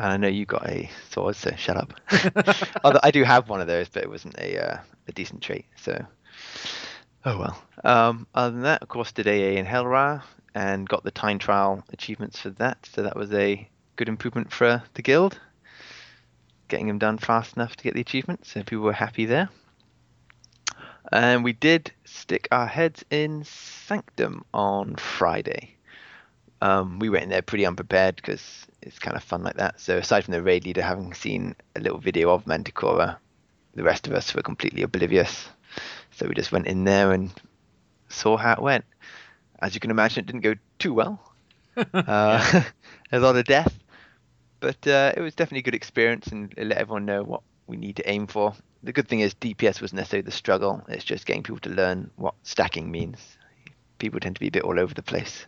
and 0.00 0.12
I 0.12 0.16
know 0.16 0.26
you 0.26 0.44
got 0.44 0.68
a 0.68 0.90
sword, 1.08 1.36
so 1.36 1.52
shut 1.56 1.76
up. 1.76 1.94
Although 2.84 3.00
I 3.04 3.12
do 3.12 3.22
have 3.22 3.48
one 3.48 3.60
of 3.60 3.68
those, 3.68 3.88
but 3.88 4.02
it 4.02 4.10
wasn't 4.10 4.36
a 4.40 4.58
uh, 4.58 4.78
a 5.06 5.12
decent 5.12 5.40
trait. 5.40 5.66
So, 5.76 6.04
oh 7.24 7.38
well. 7.38 7.62
Um, 7.84 8.26
other 8.34 8.50
than 8.50 8.62
that, 8.62 8.82
of 8.82 8.88
course, 8.88 9.12
did 9.12 9.28
AA 9.28 9.56
in 9.56 9.66
Hel 9.66 9.86
Ra 9.86 10.20
and 10.52 10.88
got 10.88 11.04
the 11.04 11.12
time 11.12 11.38
trial 11.38 11.84
achievements 11.92 12.40
for 12.40 12.50
that. 12.50 12.88
So 12.92 13.04
that 13.04 13.14
was 13.14 13.32
a 13.32 13.68
good 13.96 14.08
improvement 14.08 14.52
for 14.52 14.82
the 14.94 15.02
guild 15.02 15.38
getting 16.68 16.88
them 16.88 16.98
done 16.98 17.18
fast 17.18 17.56
enough 17.56 17.76
to 17.76 17.84
get 17.84 17.94
the 17.94 18.00
achievement, 18.00 18.44
so 18.44 18.62
people 18.62 18.84
were 18.84 18.92
happy 18.92 19.24
there. 19.24 19.48
And 21.12 21.44
we 21.44 21.52
did 21.52 21.92
stick 22.04 22.48
our 22.50 22.66
heads 22.66 23.04
in 23.10 23.44
Sanctum 23.44 24.44
on 24.52 24.96
Friday. 24.96 25.76
Um, 26.60 26.98
we 26.98 27.08
went 27.08 27.24
in 27.24 27.30
there 27.30 27.42
pretty 27.42 27.66
unprepared 27.66 28.16
because 28.16 28.66
it's 28.82 28.98
kind 28.98 29.16
of 29.16 29.22
fun 29.22 29.44
like 29.44 29.56
that. 29.56 29.78
So 29.80 29.98
aside 29.98 30.24
from 30.24 30.32
the 30.32 30.42
raid 30.42 30.64
leader 30.64 30.82
having 30.82 31.14
seen 31.14 31.54
a 31.76 31.80
little 31.80 31.98
video 31.98 32.30
of 32.30 32.44
Manticora, 32.44 33.16
the 33.74 33.82
rest 33.82 34.06
of 34.06 34.14
us 34.14 34.34
were 34.34 34.42
completely 34.42 34.82
oblivious. 34.82 35.48
So 36.12 36.26
we 36.26 36.34
just 36.34 36.50
went 36.50 36.66
in 36.66 36.84
there 36.84 37.12
and 37.12 37.30
saw 38.08 38.36
how 38.36 38.54
it 38.54 38.62
went. 38.62 38.84
As 39.60 39.74
you 39.74 39.80
can 39.80 39.90
imagine, 39.90 40.24
it 40.24 40.26
didn't 40.26 40.40
go 40.40 40.54
too 40.78 40.94
well. 40.94 41.20
uh, 41.94 42.62
a 43.12 43.18
lot 43.18 43.36
of 43.36 43.44
death, 43.44 43.78
but 44.66 44.88
uh, 44.88 45.12
it 45.16 45.20
was 45.20 45.36
definitely 45.36 45.60
a 45.60 45.62
good 45.62 45.76
experience 45.76 46.26
and 46.26 46.52
it 46.56 46.66
let 46.66 46.78
everyone 46.78 47.04
know 47.04 47.22
what 47.22 47.42
we 47.68 47.76
need 47.76 47.94
to 47.94 48.10
aim 48.10 48.26
for. 48.26 48.52
The 48.82 48.92
good 48.92 49.06
thing 49.06 49.20
is 49.20 49.32
DPS 49.32 49.80
wasn't 49.80 49.94
necessarily 49.98 50.24
the 50.24 50.32
struggle. 50.32 50.82
It's 50.88 51.04
just 51.04 51.24
getting 51.24 51.44
people 51.44 51.60
to 51.60 51.70
learn 51.70 52.10
what 52.16 52.34
stacking 52.42 52.90
means. 52.90 53.38
People 53.98 54.18
tend 54.18 54.34
to 54.34 54.40
be 54.40 54.48
a 54.48 54.50
bit 54.50 54.64
all 54.64 54.80
over 54.80 54.92
the 54.92 55.04
place. 55.04 55.46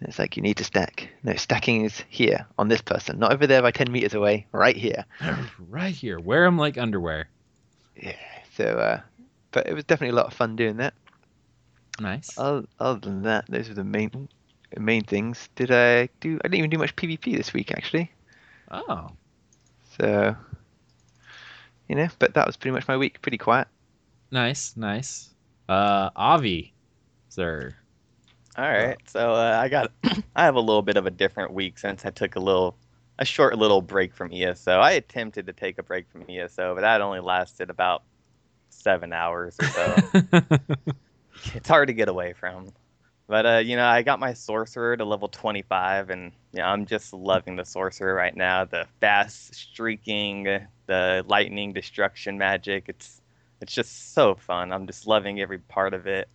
It's 0.00 0.18
like 0.18 0.38
you 0.38 0.42
need 0.42 0.56
to 0.56 0.64
stack. 0.64 1.10
No, 1.22 1.34
stacking 1.34 1.84
is 1.84 2.02
here 2.08 2.46
on 2.58 2.68
this 2.68 2.80
person, 2.80 3.18
not 3.18 3.30
over 3.30 3.46
there 3.46 3.60
by 3.60 3.72
10 3.72 3.92
meters 3.92 4.14
away, 4.14 4.46
right 4.52 4.74
here. 4.76 5.04
right 5.68 5.94
here. 5.94 6.18
Wear 6.18 6.46
them 6.46 6.56
like 6.56 6.78
underwear. 6.78 7.28
Yeah. 7.94 8.16
So, 8.56 8.64
uh, 8.64 9.00
but 9.50 9.66
it 9.66 9.74
was 9.74 9.84
definitely 9.84 10.14
a 10.14 10.16
lot 10.16 10.28
of 10.28 10.32
fun 10.32 10.56
doing 10.56 10.78
that. 10.78 10.94
Nice. 12.00 12.38
Other, 12.38 12.66
other 12.78 13.00
than 13.00 13.20
that, 13.24 13.44
those 13.50 13.68
were 13.68 13.74
the 13.74 13.84
main 13.84 14.28
main 14.78 15.04
things. 15.04 15.50
Did 15.56 15.70
I 15.70 16.08
do? 16.20 16.38
I 16.42 16.48
didn't 16.48 16.60
even 16.60 16.70
do 16.70 16.78
much 16.78 16.96
PvP 16.96 17.36
this 17.36 17.52
week 17.52 17.72
actually. 17.72 18.10
Oh. 18.70 19.08
So, 19.98 20.36
you 21.88 21.96
know, 21.96 22.08
but 22.18 22.34
that 22.34 22.46
was 22.46 22.56
pretty 22.56 22.72
much 22.72 22.86
my 22.88 22.96
week. 22.96 23.20
Pretty 23.22 23.38
quiet. 23.38 23.68
Nice, 24.30 24.76
nice. 24.76 25.30
Uh, 25.68 26.10
Avi, 26.14 26.72
sir. 27.28 27.74
All 28.56 28.64
right, 28.64 28.98
so 29.06 29.32
uh, 29.32 29.58
I 29.62 29.68
got 29.68 29.92
I 30.36 30.44
have 30.44 30.56
a 30.56 30.60
little 30.60 30.82
bit 30.82 30.96
of 30.96 31.06
a 31.06 31.10
different 31.10 31.52
week 31.52 31.78
since 31.78 32.04
I 32.04 32.10
took 32.10 32.36
a 32.36 32.40
little 32.40 32.76
a 33.18 33.24
short 33.24 33.56
little 33.58 33.82
break 33.82 34.14
from 34.14 34.32
ESO. 34.32 34.72
I 34.78 34.92
attempted 34.92 35.46
to 35.46 35.52
take 35.52 35.78
a 35.78 35.82
break 35.82 36.08
from 36.10 36.24
ESO, 36.28 36.74
but 36.74 36.80
that 36.80 37.00
only 37.00 37.20
lasted 37.20 37.70
about 37.70 38.02
seven 38.70 39.12
hours 39.12 39.56
or 39.60 39.66
so. 39.66 39.96
it's 41.54 41.68
hard 41.68 41.88
to 41.88 41.94
get 41.94 42.08
away 42.08 42.32
from. 42.32 42.68
But 43.30 43.46
uh, 43.46 43.58
you 43.58 43.76
know, 43.76 43.86
I 43.86 44.02
got 44.02 44.18
my 44.18 44.32
sorcerer 44.32 44.96
to 44.96 45.04
level 45.04 45.28
25, 45.28 46.10
and 46.10 46.32
you 46.52 46.58
know, 46.58 46.64
I'm 46.64 46.84
just 46.84 47.12
loving 47.12 47.54
the 47.54 47.64
sorcerer 47.64 48.12
right 48.12 48.34
now. 48.34 48.64
The 48.64 48.88
fast 49.00 49.54
streaking, 49.54 50.66
the 50.86 51.24
lightning 51.28 51.72
destruction 51.72 52.38
magic. 52.38 52.86
It's 52.88 53.22
it's 53.60 53.72
just 53.72 54.14
so 54.14 54.34
fun. 54.34 54.72
I'm 54.72 54.88
just 54.88 55.06
loving 55.06 55.40
every 55.40 55.58
part 55.58 55.94
of 55.94 56.08
it. 56.08 56.28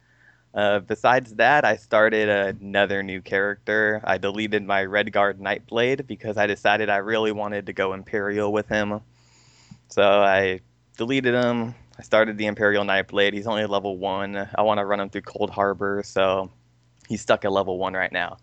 Uh, 0.54 0.80
besides 0.80 1.36
that, 1.36 1.66
I 1.66 1.76
started 1.76 2.30
another 2.30 3.04
new 3.04 3.20
character. 3.20 4.00
I 4.06 4.18
deleted 4.18 4.64
my 4.64 4.86
Redguard 4.86 5.38
Nightblade 5.40 6.08
because 6.08 6.38
I 6.38 6.48
decided 6.48 6.90
I 6.90 6.98
really 6.98 7.34
wanted 7.34 7.66
to 7.66 7.74
go 7.74 7.92
Imperial 7.92 8.54
with 8.54 8.70
him. 8.70 9.02
So 9.90 10.02
I 10.02 10.62
deleted 10.96 11.34
him. 11.34 11.76
I 12.00 12.04
started 12.04 12.38
the 12.38 12.46
Imperial 12.46 12.86
Nightblade. 12.86 13.34
He's 13.34 13.48
only 13.48 13.66
level 13.66 13.98
one. 13.98 14.38
I 14.56 14.62
want 14.62 14.78
to 14.78 14.86
run 14.86 15.02
him 15.02 15.10
through 15.10 15.24
Coldharbour, 15.24 16.06
so 16.06 16.52
he's 17.08 17.22
stuck 17.22 17.46
at 17.46 17.52
level 17.52 17.78
one 17.78 17.94
right 17.94 18.12
now. 18.12 18.38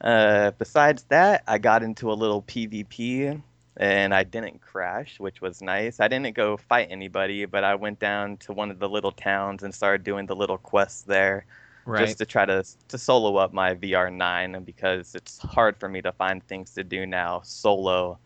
Uh, 0.00 0.52
besides 0.58 1.04
that, 1.08 1.42
I 1.46 1.58
got 1.58 1.82
into 1.82 2.12
a 2.12 2.14
little 2.14 2.42
PvP 2.42 3.42
and 3.76 4.14
I 4.14 4.24
didn't 4.24 4.60
crash, 4.60 5.18
which 5.20 5.40
was 5.40 5.62
nice. 5.62 6.00
I 6.00 6.08
didn't 6.08 6.34
go 6.34 6.56
fight 6.56 6.88
anybody, 6.90 7.44
but 7.46 7.64
I 7.64 7.74
went 7.74 7.98
down 7.98 8.36
to 8.38 8.52
one 8.52 8.70
of 8.70 8.78
the 8.78 8.88
little 8.88 9.12
towns 9.12 9.62
and 9.62 9.74
started 9.74 10.04
doing 10.04 10.26
the 10.26 10.36
little 10.36 10.58
quests 10.58 11.02
there, 11.02 11.46
Right. 11.84 12.06
just 12.06 12.18
to 12.18 12.26
try 12.26 12.44
to 12.44 12.64
to 12.88 12.98
solo 12.98 13.36
up 13.36 13.52
my 13.52 13.74
VR9 13.74 14.64
because 14.64 15.14
it's 15.14 15.38
hard 15.38 15.76
for 15.78 15.88
me 15.88 16.02
to 16.02 16.12
find 16.12 16.46
things 16.46 16.72
to 16.74 16.84
do 16.84 17.06
now 17.06 17.40
solo 17.44 18.18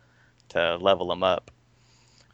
to 0.49 0.77
level 0.77 1.09
them 1.09 1.23
up. 1.23 1.51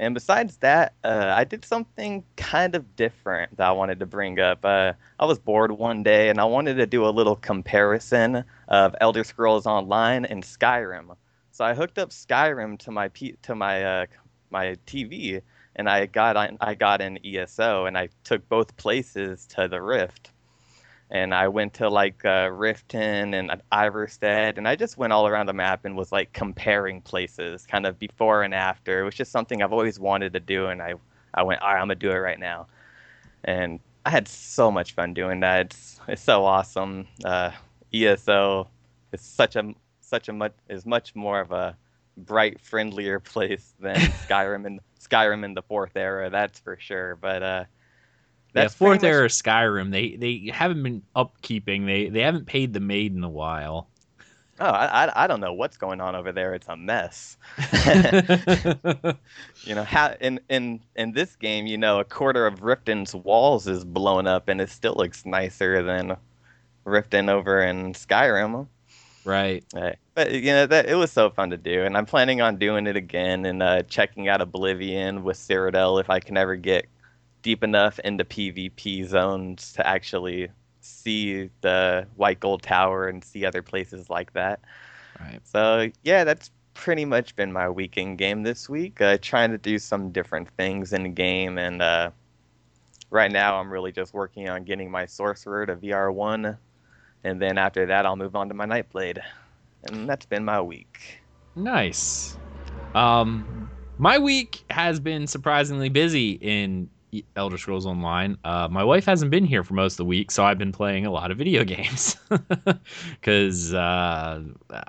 And 0.01 0.15
besides 0.15 0.59
that, 0.59 0.95
uh, 1.03 1.33
I 1.37 1.45
did 1.45 1.65
something 1.65 2.23
kind 2.37 2.77
of 2.77 2.95
different 2.95 3.57
that 3.57 3.67
I 3.67 3.73
wanted 3.73 3.99
to 4.01 4.07
bring 4.07 4.39
up. 4.39 4.65
Uh, 4.65 4.93
I 5.19 5.27
was 5.27 5.39
bored 5.41 5.73
one 5.73 6.05
day 6.05 6.29
and 6.29 6.41
I 6.41 6.45
wanted 6.45 6.75
to 6.75 6.87
do 6.87 7.05
a 7.05 7.11
little 7.11 7.35
comparison 7.35 8.45
of 8.69 8.95
Elder 9.01 9.25
Scrolls 9.25 9.67
Online 9.67 10.25
and 10.25 10.43
Skyrim. 10.45 11.17
So 11.51 11.65
I 11.65 11.75
hooked 11.75 11.99
up 11.99 12.11
Skyrim 12.11 12.79
to 12.81 12.93
my 12.93 13.09
P- 13.09 13.37
to 13.43 13.57
my 13.57 13.83
uh, 13.83 14.07
my 14.51 14.77
TV, 14.87 15.43
and 15.75 15.89
I 15.89 16.07
got 16.07 16.37
on 16.37 16.57
I 16.61 16.75
got 16.75 17.01
an 17.01 17.19
ESO, 17.25 17.87
and 17.87 17.99
I 17.99 18.11
took 18.23 18.49
both 18.49 18.77
places 18.77 19.47
to 19.57 19.67
the 19.67 19.83
Rift, 19.83 20.31
and 21.11 21.35
I 21.35 21.49
went 21.49 21.75
to 21.75 21.89
like 21.89 22.25
uh, 22.25 22.49
Riften 22.49 23.35
and 23.35 23.63
Ivarstead, 23.73 24.59
and 24.59 24.69
I 24.69 24.77
just 24.77 24.99
went 24.99 25.13
all 25.13 25.27
around 25.27 25.47
the 25.47 25.53
map 25.55 25.85
and 25.85 25.97
was 25.97 26.13
like 26.13 26.33
comparing 26.33 27.01
places, 27.01 27.67
kind 27.67 27.87
of 27.87 27.99
before 27.99 28.43
and 28.43 28.55
after. 28.55 29.01
It 29.01 29.05
was 29.05 29.15
just 29.15 29.33
something 29.33 29.63
I've 29.63 29.73
always 29.73 29.99
wanted 29.99 30.33
to 30.35 30.41
do, 30.41 30.67
and 30.67 30.83
I 30.83 30.95
I 31.35 31.43
went, 31.43 31.63
all 31.63 31.69
right, 31.69 31.77
I'm 31.77 31.89
gonna 31.89 31.95
do 31.95 32.11
it 32.11 32.17
right 32.17 32.39
now, 32.39 32.67
and 33.45 33.81
I 34.05 34.11
had 34.11 34.29
so 34.29 34.71
much 34.71 34.93
fun 34.93 35.15
doing 35.15 35.41
that. 35.41 35.67
It's 35.67 36.01
it's 36.09 36.23
so 36.23 36.45
awesome. 36.45 37.07
Uh, 37.25 37.53
ESO 37.93 38.69
is 39.13 39.21
such 39.21 39.57
a 39.57 39.75
such 40.01 40.29
a 40.29 40.33
much 40.33 40.55
is 40.69 40.85
much 40.85 41.15
more 41.15 41.41
of 41.41 41.53
a 41.53 41.77
bright, 42.19 42.61
friendlier 42.61 43.21
place 43.35 43.75
than 43.81 43.97
Skyrim 44.29 44.67
and 44.67 44.81
Skyrim 45.01 45.45
in 45.45 45.55
the 45.55 45.63
fourth 45.63 45.97
era. 45.97 46.29
That's 46.31 46.59
for 46.59 46.77
sure. 46.79 47.17
But 47.17 47.43
uh, 47.43 47.65
yeah, 48.55 48.69
fourth 48.69 49.03
much- 49.03 49.09
era 49.09 49.29
Skyrim. 49.29 49.91
They 49.91 50.17
they 50.17 50.51
haven't 50.53 50.83
been 50.83 51.03
upkeeping. 51.15 51.87
They 51.87 52.09
they 52.09 52.21
haven't 52.21 52.47
paid 52.47 52.73
the 52.73 52.81
maid 52.81 53.15
in 53.15 53.23
a 53.25 53.29
while. 53.29 53.89
Oh, 54.61 54.67
I, 54.67 55.05
I 55.07 55.25
I 55.25 55.27
don't 55.29 55.41
know 55.41 55.53
what's 55.53 55.77
going 55.77 56.01
on 56.01 56.17
over 56.17 56.33
there. 56.33 56.53
It's 56.55 56.67
a 56.69 56.77
mess. 56.77 57.37
you 59.63 59.75
know, 59.75 59.85
how 59.85 60.15
in 60.21 60.41
in 60.49 60.81
in 60.97 61.13
this 61.13 61.37
game, 61.37 61.67
you 61.67 61.79
know, 61.79 62.01
a 62.01 62.05
quarter 62.05 62.47
of 62.47 62.61
Riften's 62.61 63.15
walls 63.15 63.69
is 63.69 63.85
blown 63.85 64.27
up, 64.27 64.49
and 64.49 64.61
it 64.61 64.71
still 64.71 64.95
looks 64.95 65.25
nicer 65.25 65.83
than 65.83 66.17
Riften 66.85 67.31
over 67.31 67.63
in 67.63 67.93
Skyrim. 67.93 68.67
right. 69.25 69.65
Right. 69.75 69.97
But 70.15 70.33
you 70.33 70.51
know 70.51 70.67
that 70.67 70.87
it 70.87 70.97
was 70.97 71.13
so 71.13 71.31
fun 71.31 71.51
to 71.51 71.57
do, 71.57 71.85
and 71.85 71.97
I'm 71.97 72.07
planning 72.07 72.41
on 72.41 72.57
doing 72.57 72.89
it 72.89 72.97
again 72.97 73.45
and 73.47 73.63
uh, 73.63 73.83
checking 73.83 74.29
out 74.29 74.41
Oblivion 74.41 75.23
with 75.23 75.37
Cyrodiil 75.37 76.01
if 76.01 76.11
I 76.11 76.19
can 76.19 76.37
ever 76.37 76.57
get 76.57 76.87
deep 77.43 77.63
enough 77.63 77.99
into 78.01 78.25
PvP 78.25 79.07
zones 79.07 79.73
to 79.75 79.87
actually 79.87 80.49
see 80.81 81.51
the 81.61 82.07
White 82.17 82.41
Gold 82.41 82.63
Tower 82.63 83.09
and 83.09 83.23
see 83.23 83.45
other 83.45 83.63
places 83.63 84.09
like 84.11 84.33
that. 84.33 84.61
Right. 85.21 85.41
So 85.45 85.91
yeah, 86.03 86.25
that's 86.25 86.51
pretty 86.75 87.05
much 87.05 87.35
been 87.37 87.53
my 87.53 87.69
weekend 87.69 88.19
game 88.19 88.43
this 88.43 88.69
week. 88.69 89.01
Uh, 89.01 89.19
trying 89.21 89.51
to 89.51 89.59
do 89.59 89.79
some 89.79 90.11
different 90.11 90.49
things 90.57 90.93
in 90.93 91.03
the 91.03 91.09
game, 91.09 91.59
and 91.59 91.83
uh, 91.83 92.11
right 93.11 93.31
now 93.31 93.59
I'm 93.59 93.71
really 93.71 93.93
just 93.93 94.15
working 94.15 94.49
on 94.49 94.65
getting 94.65 94.91
my 94.91 95.07
sorcerer 95.07 95.67
to 95.67 95.77
VR 95.77 96.13
one, 96.13 96.57
and 97.25 97.43
then 97.43 97.59
after 97.59 97.87
that 97.87 98.07
I'll 98.07 98.17
move 98.17 98.37
on 98.37 98.49
to 98.49 98.55
my 98.55 98.67
Nightblade, 98.67 99.19
and 99.85 100.09
that's 100.09 100.27
been 100.27 100.45
my 100.45 100.61
week. 100.61 101.21
Nice. 101.57 102.39
Um, 102.95 103.69
my 103.99 104.19
week 104.19 104.65
has 104.71 105.01
been 105.01 105.27
surprisingly 105.27 105.89
busy 105.89 106.33
in 106.41 106.89
Elder 107.37 107.59
Scrolls 107.59 107.87
Online. 107.87 108.37
Uh, 108.45 108.69
my 108.71 108.85
wife 108.85 109.05
hasn't 109.05 109.31
been 109.31 109.45
here 109.45 109.65
for 109.65 109.75
most 109.75 109.95
of 109.95 109.99
the 109.99 110.05
week, 110.05 110.31
so 110.31 110.45
I've 110.45 110.59
been 110.59 110.73
playing 110.73 111.07
a 111.07 111.11
lot 111.11 111.31
of 111.31 111.39
video 111.39 111.65
games 111.77 112.17
because 113.21 113.75
uh, 113.75 114.43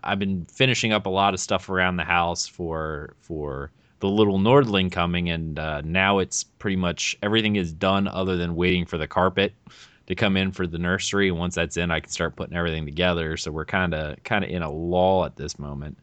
I've 0.04 0.20
been 0.20 0.46
finishing 0.46 0.92
up 0.92 1.06
a 1.06 1.10
lot 1.10 1.34
of 1.34 1.40
stuff 1.40 1.70
around 1.70 1.98
the 1.98 2.04
house 2.04 2.48
for 2.48 3.16
for 3.22 3.72
the 4.00 4.08
little 4.08 4.40
Nordling 4.40 4.92
coming, 4.92 5.30
and 5.30 5.60
uh, 5.60 5.82
now 5.82 6.20
it's 6.20 6.44
pretty 6.44 6.78
much 6.78 7.18
everything 7.22 7.56
is 7.56 7.74
done 7.74 8.08
other 8.08 8.38
than 8.38 8.56
waiting 8.56 8.86
for 8.86 8.98
the 8.98 9.08
carpet 9.08 9.54
to 10.08 10.16
come 10.16 10.38
in 10.38 10.52
for 10.52 10.66
the 10.66 10.80
nursery. 10.80 11.30
And 11.30 11.38
once 11.38 11.56
that's 11.56 11.78
in, 11.78 11.92
I 11.92 12.00
can 12.00 12.10
start 12.10 12.36
putting 12.36 12.56
everything 12.56 12.86
together. 12.86 13.38
So 13.38 13.52
we're 13.52 13.66
kind 13.66 13.94
of 13.94 14.22
kind 14.24 14.44
of 14.44 14.50
in 14.50 14.62
a 14.62 14.72
lull 14.72 15.26
at 15.26 15.36
this 15.36 15.60
moment 15.60 15.98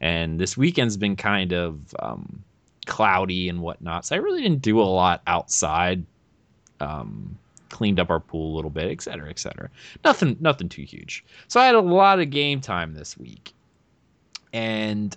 and 0.00 0.38
this 0.38 0.56
weekend's 0.56 0.96
been 0.96 1.16
kind 1.16 1.52
of 1.52 1.94
um, 2.00 2.44
cloudy 2.86 3.48
and 3.48 3.60
whatnot. 3.60 4.06
So 4.06 4.16
I 4.16 4.18
really 4.18 4.42
didn't 4.42 4.62
do 4.62 4.80
a 4.80 4.84
lot 4.84 5.22
outside. 5.26 6.04
Um, 6.80 7.38
cleaned 7.68 7.98
up 7.98 8.10
our 8.10 8.20
pool 8.20 8.54
a 8.54 8.56
little 8.56 8.70
bit, 8.70 8.90
et 8.90 9.02
cetera, 9.02 9.28
et 9.28 9.38
cetera. 9.38 9.68
Nothing, 10.04 10.36
nothing 10.40 10.68
too 10.68 10.82
huge. 10.82 11.24
So 11.48 11.60
I 11.60 11.66
had 11.66 11.74
a 11.74 11.80
lot 11.80 12.20
of 12.20 12.30
game 12.30 12.60
time 12.60 12.94
this 12.94 13.18
week, 13.18 13.52
and 14.52 15.16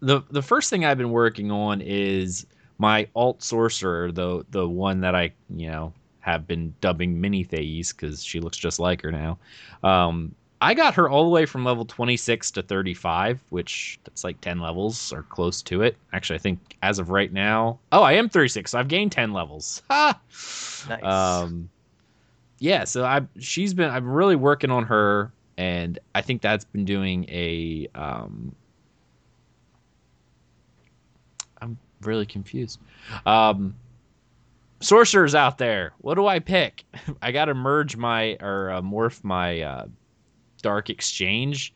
the 0.00 0.22
the 0.30 0.42
first 0.42 0.70
thing 0.70 0.84
I've 0.84 0.98
been 0.98 1.10
working 1.10 1.50
on 1.50 1.80
is 1.80 2.46
my 2.78 3.08
alt 3.14 3.42
sorcerer, 3.42 4.12
the 4.12 4.44
the 4.50 4.68
one 4.68 5.00
that 5.00 5.14
I 5.14 5.32
you 5.56 5.70
know 5.70 5.92
have 6.20 6.46
been 6.46 6.74
dubbing 6.80 7.20
Mini 7.20 7.44
Thais 7.44 7.92
because 7.92 8.22
she 8.22 8.40
looks 8.40 8.58
just 8.58 8.78
like 8.78 9.02
her 9.02 9.10
now. 9.10 9.38
Um, 9.82 10.34
I 10.60 10.74
got 10.74 10.94
her 10.94 11.08
all 11.08 11.22
the 11.24 11.30
way 11.30 11.46
from 11.46 11.64
level 11.64 11.84
26 11.84 12.50
to 12.52 12.62
35, 12.62 13.40
which 13.50 14.00
that's 14.04 14.24
like 14.24 14.40
10 14.40 14.58
levels 14.58 15.12
or 15.12 15.22
close 15.24 15.62
to 15.62 15.82
it. 15.82 15.96
Actually, 16.12 16.36
I 16.36 16.42
think 16.42 16.76
as 16.82 16.98
of 16.98 17.10
right 17.10 17.32
now, 17.32 17.78
oh, 17.92 18.02
I 18.02 18.14
am 18.14 18.28
36. 18.28 18.72
So 18.72 18.78
I've 18.78 18.88
gained 18.88 19.12
10 19.12 19.32
levels. 19.32 19.82
Ha! 19.90 20.18
Nice. 20.88 21.04
Um, 21.04 21.68
yeah, 22.58 22.84
so 22.84 23.04
I 23.04 23.20
she's 23.38 23.72
been 23.74 23.90
I'm 23.90 24.08
really 24.08 24.36
working 24.36 24.70
on 24.70 24.84
her, 24.84 25.32
and 25.56 25.98
I 26.14 26.22
think 26.22 26.42
that's 26.42 26.64
been 26.64 26.84
doing 26.84 27.24
a. 27.28 27.88
Um, 27.94 28.54
I'm 31.60 31.78
really 32.02 32.26
confused. 32.26 32.80
Um, 33.26 33.74
sorcerers 34.80 35.34
out 35.34 35.58
there, 35.58 35.92
what 35.98 36.14
do 36.14 36.26
I 36.26 36.38
pick? 36.38 36.84
I 37.22 37.32
got 37.32 37.46
to 37.46 37.54
merge 37.54 37.96
my 37.96 38.36
or 38.40 38.70
uh, 38.70 38.82
morph 38.82 39.22
my 39.22 39.60
uh, 39.62 39.86
Dark 40.62 40.90
Exchange. 40.90 41.74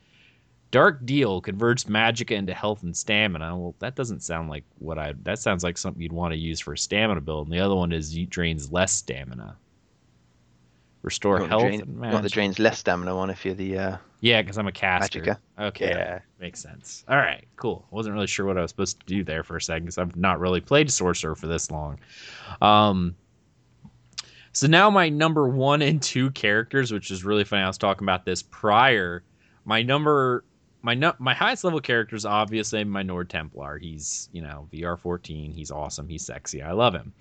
Dark 0.70 1.04
Deal 1.04 1.40
converts 1.42 1.84
magicka 1.84 2.30
into 2.30 2.54
health 2.54 2.82
and 2.82 2.96
stamina. 2.96 3.56
Well, 3.56 3.74
that 3.80 3.94
doesn't 3.94 4.22
sound 4.22 4.48
like 4.48 4.64
what 4.78 4.98
I. 4.98 5.12
That 5.22 5.38
sounds 5.38 5.62
like 5.62 5.76
something 5.76 6.02
you'd 6.02 6.12
want 6.12 6.32
to 6.32 6.38
use 6.38 6.60
for 6.60 6.72
a 6.72 6.78
stamina 6.78 7.20
build. 7.20 7.46
And 7.46 7.54
the 7.54 7.60
other 7.60 7.74
one 7.74 7.92
is 7.92 8.16
you 8.16 8.24
drains 8.26 8.72
less 8.72 8.92
stamina. 8.92 9.56
Restore 11.02 11.40
You 11.40 11.46
health 11.46 11.62
drain, 11.62 11.80
and 11.82 11.94
you 11.96 12.00
want 12.00 12.22
the 12.22 12.28
drains 12.28 12.58
less 12.58 12.78
stamina 12.78 13.14
one 13.16 13.28
if 13.28 13.44
you're 13.44 13.54
the 13.54 13.76
uh, 13.76 13.96
Yeah, 14.20 14.40
because 14.40 14.56
I'm 14.56 14.68
a 14.68 14.72
caster. 14.72 15.20
Magicka. 15.20 15.36
Okay, 15.58 15.90
Yeah. 15.90 16.20
makes 16.38 16.60
sense. 16.60 17.04
All 17.08 17.16
right, 17.16 17.44
cool. 17.56 17.84
Wasn't 17.90 18.14
really 18.14 18.28
sure 18.28 18.46
what 18.46 18.56
I 18.56 18.62
was 18.62 18.70
supposed 18.70 19.00
to 19.00 19.06
do 19.06 19.24
there 19.24 19.42
for 19.42 19.56
a 19.56 19.60
second 19.60 19.82
because 19.86 19.98
I've 19.98 20.16
not 20.16 20.38
really 20.38 20.60
played 20.60 20.90
sorcerer 20.92 21.34
for 21.34 21.48
this 21.48 21.70
long. 21.72 21.98
Um, 22.62 23.16
so 24.52 24.66
now 24.66 24.90
my 24.90 25.08
number 25.08 25.48
one 25.48 25.82
and 25.82 26.02
two 26.02 26.30
characters, 26.32 26.92
which 26.92 27.10
is 27.10 27.24
really 27.24 27.44
funny. 27.44 27.62
I 27.62 27.66
was 27.68 27.78
talking 27.78 28.04
about 28.04 28.24
this 28.24 28.42
prior. 28.42 29.24
My 29.64 29.82
number, 29.82 30.44
my 30.82 30.94
my 31.18 31.34
highest 31.34 31.64
level 31.64 31.80
character 31.80 32.16
is 32.16 32.24
obviously 32.26 32.84
my 32.84 33.02
Nord 33.02 33.30
Templar. 33.30 33.78
He's 33.78 34.28
you 34.32 34.42
know 34.42 34.68
VR 34.72 34.98
14. 34.98 35.52
He's 35.52 35.70
awesome. 35.70 36.08
He's 36.08 36.24
sexy. 36.24 36.62
I 36.62 36.72
love 36.72 36.94
him. 36.94 37.12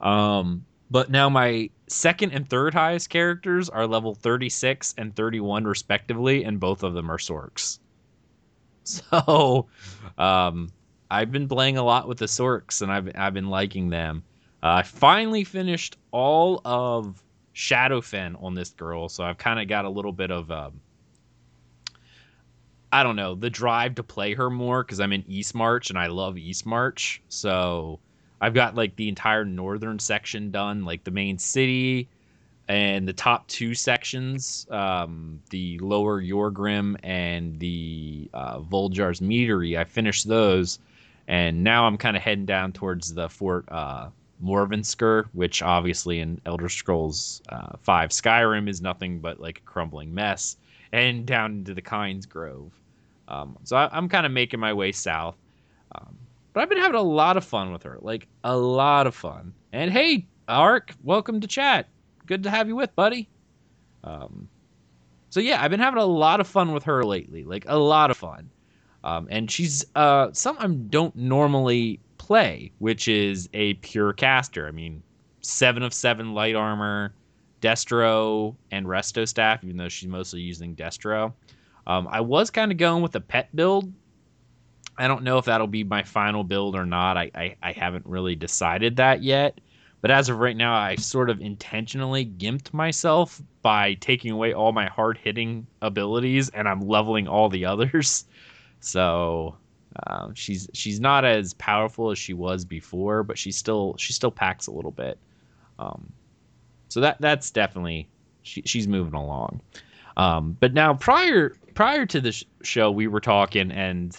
Um, 0.00 0.66
But 0.90 1.10
now 1.10 1.28
my 1.28 1.70
second 1.88 2.32
and 2.32 2.48
third 2.48 2.74
highest 2.74 3.10
characters 3.10 3.68
are 3.68 3.86
level 3.86 4.14
36 4.14 4.94
and 4.98 5.14
31 5.14 5.64
respectively, 5.64 6.44
and 6.44 6.60
both 6.60 6.82
of 6.82 6.94
them 6.94 7.10
are 7.10 7.18
Sorcs. 7.18 7.78
So, 8.84 9.68
um, 10.16 10.72
I've 11.10 11.30
been 11.30 11.46
playing 11.48 11.76
a 11.76 11.82
lot 11.84 12.08
with 12.08 12.18
the 12.18 12.24
Sorcs, 12.26 12.80
and 12.82 12.90
I've 12.90 13.10
I've 13.14 13.34
been 13.34 13.50
liking 13.50 13.90
them. 13.90 14.24
Uh, 14.62 14.74
I 14.76 14.82
finally 14.82 15.44
finished 15.44 15.96
all 16.10 16.60
of 16.64 17.22
Shadowfen 17.54 18.42
on 18.42 18.54
this 18.54 18.70
girl, 18.70 19.08
so 19.08 19.24
I've 19.24 19.38
kind 19.38 19.60
of 19.60 19.68
got 19.68 19.84
a 19.84 19.90
little 19.90 20.12
bit 20.12 20.30
of 20.30 20.50
um, 20.50 20.80
I 22.92 23.02
don't 23.02 23.16
know 23.16 23.34
the 23.34 23.50
drive 23.50 23.96
to 23.96 24.02
play 24.02 24.34
her 24.34 24.50
more 24.50 24.82
because 24.82 25.00
I'm 25.00 25.12
in 25.12 25.22
Eastmarch 25.24 25.90
and 25.90 25.98
I 25.98 26.06
love 26.06 26.36
Eastmarch. 26.36 27.20
So 27.28 28.00
I've 28.40 28.54
got 28.54 28.74
like 28.74 28.96
the 28.96 29.08
entire 29.08 29.44
northern 29.44 29.98
section 29.98 30.50
done, 30.50 30.84
like 30.84 31.04
the 31.04 31.10
main 31.10 31.38
city 31.38 32.08
and 32.68 33.06
the 33.08 33.12
top 33.12 33.46
two 33.48 33.74
sections, 33.74 34.66
um, 34.70 35.40
the 35.50 35.78
lower 35.78 36.22
Yorgrim 36.22 36.96
and 37.02 37.58
the 37.58 38.30
uh, 38.34 38.60
Voljar's 38.60 39.20
Meadery. 39.20 39.78
I 39.78 39.84
finished 39.84 40.28
those, 40.28 40.78
and 41.26 41.64
now 41.64 41.86
I'm 41.86 41.96
kind 41.96 42.16
of 42.16 42.22
heading 42.22 42.46
down 42.46 42.72
towards 42.72 43.14
the 43.14 43.28
Fort 43.28 43.64
uh, 43.68 44.08
Morvunskar, 44.42 45.26
which 45.32 45.62
obviously 45.62 46.20
in 46.20 46.40
Elder 46.46 46.68
Scrolls 46.68 47.42
uh, 47.48 47.76
5 47.82 48.10
Skyrim 48.10 48.68
is 48.68 48.80
nothing 48.80 49.20
but 49.20 49.40
like 49.40 49.58
a 49.58 49.62
crumbling 49.62 50.14
mess, 50.14 50.56
and 50.92 51.26
down 51.26 51.52
into 51.52 51.74
the 51.74 51.82
Kynes 51.82 52.28
Grove. 52.28 52.72
Um, 53.28 53.56
so 53.64 53.76
I, 53.76 53.96
am 53.96 54.08
kind 54.08 54.24
of 54.24 54.32
making 54.32 54.60
my 54.60 54.72
way 54.72 54.92
south. 54.92 55.36
Um, 55.92 56.16
but 56.52 56.62
I've 56.62 56.68
been 56.68 56.78
having 56.78 56.98
a 56.98 57.02
lot 57.02 57.36
of 57.36 57.44
fun 57.44 57.72
with 57.72 57.82
her, 57.82 57.98
like 58.00 58.26
a 58.44 58.56
lot 58.56 59.06
of 59.06 59.14
fun. 59.14 59.52
And 59.72 59.90
hey, 59.90 60.26
Ark, 60.48 60.94
welcome 61.02 61.40
to 61.40 61.46
chat. 61.46 61.86
Good 62.26 62.42
to 62.44 62.50
have 62.50 62.68
you 62.68 62.76
with, 62.76 62.94
buddy. 62.96 63.28
Um, 64.04 64.48
so 65.30 65.40
yeah, 65.40 65.62
I've 65.62 65.70
been 65.70 65.80
having 65.80 66.00
a 66.00 66.06
lot 66.06 66.40
of 66.40 66.46
fun 66.46 66.72
with 66.72 66.84
her 66.84 67.04
lately, 67.04 67.44
like 67.44 67.64
a 67.68 67.76
lot 67.76 68.10
of 68.10 68.16
fun. 68.16 68.50
Um, 69.04 69.28
and 69.30 69.50
she's 69.50 69.84
uh, 69.94 70.32
something 70.32 70.64
I 70.64 70.74
don't 70.90 71.14
normally 71.14 72.00
play, 72.28 72.70
which 72.78 73.08
is 73.08 73.48
a 73.54 73.72
pure 73.74 74.12
caster. 74.12 74.68
I 74.68 74.70
mean, 74.70 75.02
seven 75.40 75.82
of 75.82 75.94
seven 75.94 76.34
light 76.34 76.54
armor, 76.54 77.14
Destro, 77.62 78.54
and 78.70 78.84
Resto 78.84 79.26
staff, 79.26 79.64
even 79.64 79.78
though 79.78 79.88
she's 79.88 80.10
mostly 80.10 80.42
using 80.42 80.76
Destro. 80.76 81.32
Um, 81.86 82.06
I 82.10 82.20
was 82.20 82.50
kind 82.50 82.70
of 82.70 82.76
going 82.76 83.02
with 83.02 83.16
a 83.16 83.20
pet 83.20 83.48
build. 83.56 83.90
I 84.98 85.08
don't 85.08 85.22
know 85.22 85.38
if 85.38 85.46
that'll 85.46 85.66
be 85.66 85.84
my 85.84 86.02
final 86.02 86.44
build 86.44 86.76
or 86.76 86.84
not. 86.84 87.16
I, 87.16 87.30
I, 87.34 87.56
I 87.62 87.72
haven't 87.72 88.04
really 88.04 88.36
decided 88.36 88.96
that 88.96 89.22
yet. 89.22 89.58
But 90.02 90.10
as 90.10 90.28
of 90.28 90.38
right 90.38 90.56
now, 90.56 90.74
I 90.74 90.96
sort 90.96 91.30
of 91.30 91.40
intentionally 91.40 92.26
gimped 92.26 92.74
myself 92.74 93.40
by 93.62 93.94
taking 93.94 94.32
away 94.32 94.52
all 94.52 94.72
my 94.72 94.86
hard 94.86 95.16
hitting 95.16 95.66
abilities 95.80 96.50
and 96.50 96.68
I'm 96.68 96.82
leveling 96.82 97.26
all 97.26 97.48
the 97.48 97.64
others. 97.72 98.26
So 98.80 99.56
uh, 100.06 100.28
she's 100.34 100.68
she's 100.72 101.00
not 101.00 101.24
as 101.24 101.54
powerful 101.54 102.10
as 102.10 102.18
she 102.18 102.34
was 102.34 102.64
before, 102.64 103.22
but 103.22 103.38
she 103.38 103.50
still 103.50 103.96
she 103.98 104.12
still 104.12 104.30
packs 104.30 104.66
a 104.66 104.70
little 104.70 104.90
bit. 104.90 105.18
Um, 105.78 106.12
so 106.88 107.00
that 107.00 107.20
that's 107.20 107.50
definitely 107.50 108.08
she, 108.42 108.62
she's 108.64 108.86
moving 108.86 109.14
along. 109.14 109.60
Um, 110.16 110.56
but 110.60 110.72
now 110.72 110.94
prior 110.94 111.56
prior 111.74 112.06
to 112.06 112.20
the 112.20 112.32
sh- 112.32 112.44
show, 112.62 112.90
we 112.90 113.06
were 113.06 113.20
talking 113.20 113.70
and 113.70 114.16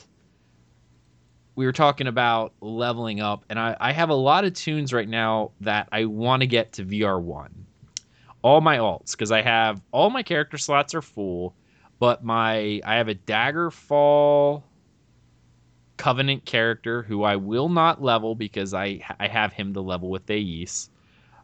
we 1.56 1.66
were 1.66 1.74
talking 1.74 2.08
about 2.08 2.54
leveling 2.62 3.20
up, 3.20 3.44
and 3.50 3.60
I, 3.60 3.76
I 3.80 3.92
have 3.92 4.10
a 4.10 4.16
lot 4.16 4.46
of 4.46 4.54
tunes 4.54 4.94
right 4.94 5.10
now 5.10 5.52
that 5.60 5.90
I 5.92 6.06
want 6.06 6.42
to 6.42 6.48
get 6.48 6.74
to 6.74 6.86
VR 6.86 7.22
one. 7.22 7.66
All 8.42 8.62
my 8.62 8.78
alts 8.78 9.12
because 9.12 9.32
I 9.32 9.42
have 9.42 9.82
all 9.92 10.10
my 10.10 10.24
character 10.24 10.58
slots 10.58 10.96
are 10.96 11.02
full, 11.02 11.54
but 12.00 12.24
my 12.24 12.80
I 12.86 12.96
have 12.96 13.10
a 13.10 13.16
Daggerfall 13.16 14.64
Covenant 16.00 16.46
character 16.46 17.04
who 17.04 17.24
I 17.24 17.36
will 17.36 17.68
not 17.68 18.02
level 18.02 18.34
because 18.34 18.74
I 18.74 19.02
I 19.20 19.28
have 19.28 19.52
him 19.52 19.74
to 19.74 19.82
level 19.82 20.10
with 20.10 20.26
Thais. 20.26 20.90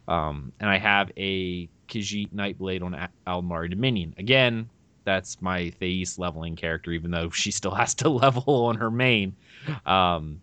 Um, 0.08 0.52
and 0.58 0.70
I 0.70 0.78
have 0.78 1.12
a 1.16 1.68
Khajiit 1.88 2.32
Nightblade 2.32 2.82
on 2.82 3.08
Aldmeri 3.26 3.68
Dominion. 3.68 4.14
Again, 4.18 4.68
that's 5.04 5.42
my 5.42 5.68
Thais 5.78 6.18
leveling 6.18 6.56
character, 6.56 6.92
even 6.92 7.10
though 7.10 7.28
she 7.28 7.50
still 7.50 7.74
has 7.74 7.94
to 7.96 8.08
level 8.24 8.66
on 8.66 8.76
her 8.76 8.90
main. 8.90 9.36
Um, 9.84 10.40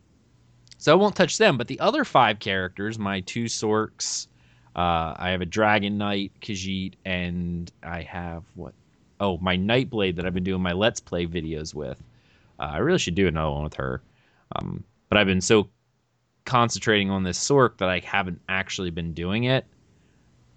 so 0.77 0.91
I 0.91 0.95
won't 0.95 1.15
touch 1.15 1.37
them. 1.37 1.57
But 1.57 1.67
the 1.67 1.79
other 1.79 2.03
five 2.03 2.39
characters, 2.39 2.99
my 2.99 3.21
two 3.21 3.45
Sorcs, 3.45 4.27
uh, 4.75 5.15
I 5.17 5.29
have 5.29 5.41
a 5.41 5.45
Dragon 5.45 5.97
Knight, 5.97 6.33
Khajiit, 6.41 6.93
and 7.05 7.71
I 7.81 8.01
have 8.01 8.43
what? 8.55 8.73
Oh, 9.19 9.37
my 9.37 9.57
Nightblade 9.57 10.17
that 10.17 10.25
I've 10.25 10.33
been 10.33 10.43
doing 10.43 10.61
my 10.61 10.73
Let's 10.73 10.99
Play 10.99 11.25
videos 11.25 11.73
with. 11.73 12.01
Uh, 12.63 12.71
I 12.71 12.77
really 12.77 12.99
should 12.99 13.15
do 13.15 13.27
another 13.27 13.51
one 13.51 13.63
with 13.63 13.73
her. 13.73 14.01
Um, 14.55 14.83
but 15.09 15.17
I've 15.17 15.27
been 15.27 15.41
so 15.41 15.69
concentrating 16.45 17.09
on 17.09 17.23
this 17.23 17.37
Sorc 17.37 17.77
that 17.77 17.89
I 17.89 17.99
haven't 17.99 18.39
actually 18.47 18.89
been 18.89 19.13
doing 19.13 19.43
it. 19.43 19.65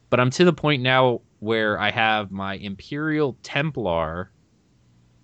But 0.08 0.20
I'm 0.20 0.30
to 0.30 0.44
the 0.44 0.52
point 0.52 0.82
now 0.82 1.20
where 1.40 1.80
I 1.80 1.90
have 1.90 2.30
my 2.30 2.54
Imperial 2.54 3.36
Templar 3.42 4.30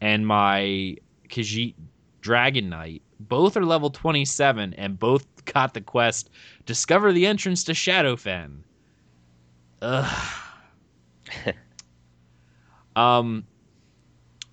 and 0.01 0.27
my 0.27 0.97
Khajiit 1.29 1.75
Dragon 2.21 2.69
Knight. 2.69 3.03
Both 3.21 3.57
are 3.57 3.65
level 3.65 3.91
27 3.91 4.75
and 4.75 4.99
both 4.99 5.27
got 5.45 5.75
the 5.75 5.81
quest 5.81 6.31
Discover 6.67 7.13
the 7.13 7.27
entrance 7.27 7.63
to 7.65 7.73
Shadowfen. 7.73 8.59
Ugh. 9.81 10.33
um, 12.97 13.45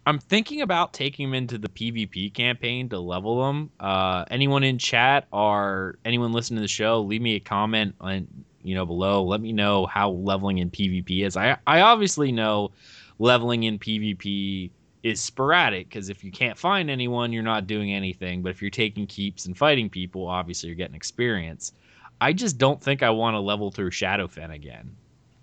I'm 0.10 0.18
thinking 0.18 0.62
about 0.62 0.92
taking 0.92 1.28
them 1.28 1.36
into 1.36 1.60
the 1.60 1.70
PvP 1.70 2.34
campaign 2.34 2.90
to 2.90 3.00
level 3.00 3.46
them. 3.46 3.70
Uh, 3.80 4.26
anyone 4.32 4.64
in 4.64 4.80
chat 4.80 5.28
or 5.32 6.00
anyone 6.04 6.32
listening 6.32 6.58
to 6.58 6.62
the 6.62 6.68
show, 6.68 7.02
leave 7.02 7.22
me 7.22 7.36
a 7.36 7.40
comment 7.40 7.94
on 8.02 8.28
you 8.64 8.74
know 8.74 8.88
below. 8.88 9.24
Let 9.24 9.40
me 9.40 9.54
know 9.54 9.86
how 9.86 10.10
leveling 10.10 10.58
in 10.58 10.72
PvP 10.72 11.24
is. 11.24 11.38
I 11.38 11.58
I 11.68 11.82
obviously 11.82 12.32
know 12.32 12.72
leveling 13.20 13.64
in 13.64 13.78
PvP 13.78 14.72
is 15.04 15.22
sporadic 15.22 15.90
because 15.90 16.10
if 16.10 16.24
you 16.24 16.32
can't 16.32 16.58
find 16.58 16.90
anyone, 16.90 17.32
you're 17.32 17.44
not 17.44 17.68
doing 17.68 17.94
anything. 17.94 18.42
But 18.42 18.50
if 18.50 18.64
you're 18.64 18.72
taking 18.72 19.06
keeps 19.06 19.46
and 19.46 19.56
fighting 19.56 19.92
people, 19.92 20.28
obviously 20.28 20.70
you're 20.70 20.76
getting 20.76 20.96
experience. 20.96 21.72
I 22.20 22.34
just 22.34 22.58
don't 22.58 22.82
think 22.82 23.04
I 23.04 23.12
want 23.12 23.36
to 23.36 23.40
level 23.42 23.70
through 23.70 23.92
Shadowfen 23.92 24.52
again. 24.56 24.96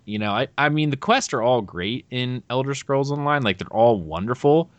You 0.07 0.19
know, 0.19 0.31
I, 0.31 0.47
I 0.57 0.69
mean, 0.69 0.89
the 0.89 0.97
quests 0.97 1.33
are 1.33 1.41
all 1.41 1.61
great 1.61 2.05
in 2.09 2.41
Elder 2.49 2.73
Scrolls 2.73 3.11
Online. 3.11 3.43
Like, 3.43 3.57
they're 3.57 3.67
all 3.67 4.01
wonderful. 4.01 4.71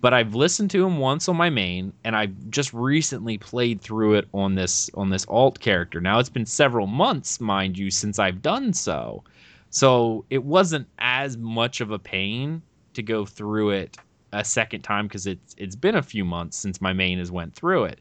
But 0.00 0.12
I've 0.12 0.34
listened 0.34 0.70
to 0.72 0.82
them 0.82 0.98
once 0.98 1.30
on 1.30 1.36
my 1.36 1.48
main, 1.48 1.92
and 2.04 2.14
I 2.14 2.26
just 2.50 2.74
recently 2.74 3.38
played 3.38 3.80
through 3.80 4.14
it 4.14 4.28
on 4.34 4.54
this 4.54 4.90
on 4.92 5.08
this 5.08 5.24
alt 5.28 5.60
character. 5.60 5.98
Now 5.98 6.18
it's 6.18 6.28
been 6.28 6.44
several 6.44 6.86
months, 6.86 7.40
mind 7.40 7.78
you, 7.78 7.90
since 7.90 8.18
I've 8.18 8.42
done 8.42 8.74
so, 8.74 9.24
so 9.70 10.26
it 10.28 10.44
wasn't 10.44 10.88
as 10.98 11.38
much 11.38 11.80
of 11.80 11.90
a 11.90 11.98
pain 11.98 12.60
to 12.92 13.02
go 13.02 13.24
through 13.24 13.70
it 13.70 13.96
a 14.32 14.44
second 14.44 14.82
time 14.82 15.06
because 15.06 15.26
it's 15.26 15.54
it's 15.56 15.76
been 15.76 15.94
a 15.94 16.02
few 16.02 16.24
months 16.24 16.58
since 16.58 16.82
my 16.82 16.92
main 16.92 17.18
has 17.18 17.30
went 17.30 17.54
through 17.54 17.84
it. 17.84 18.00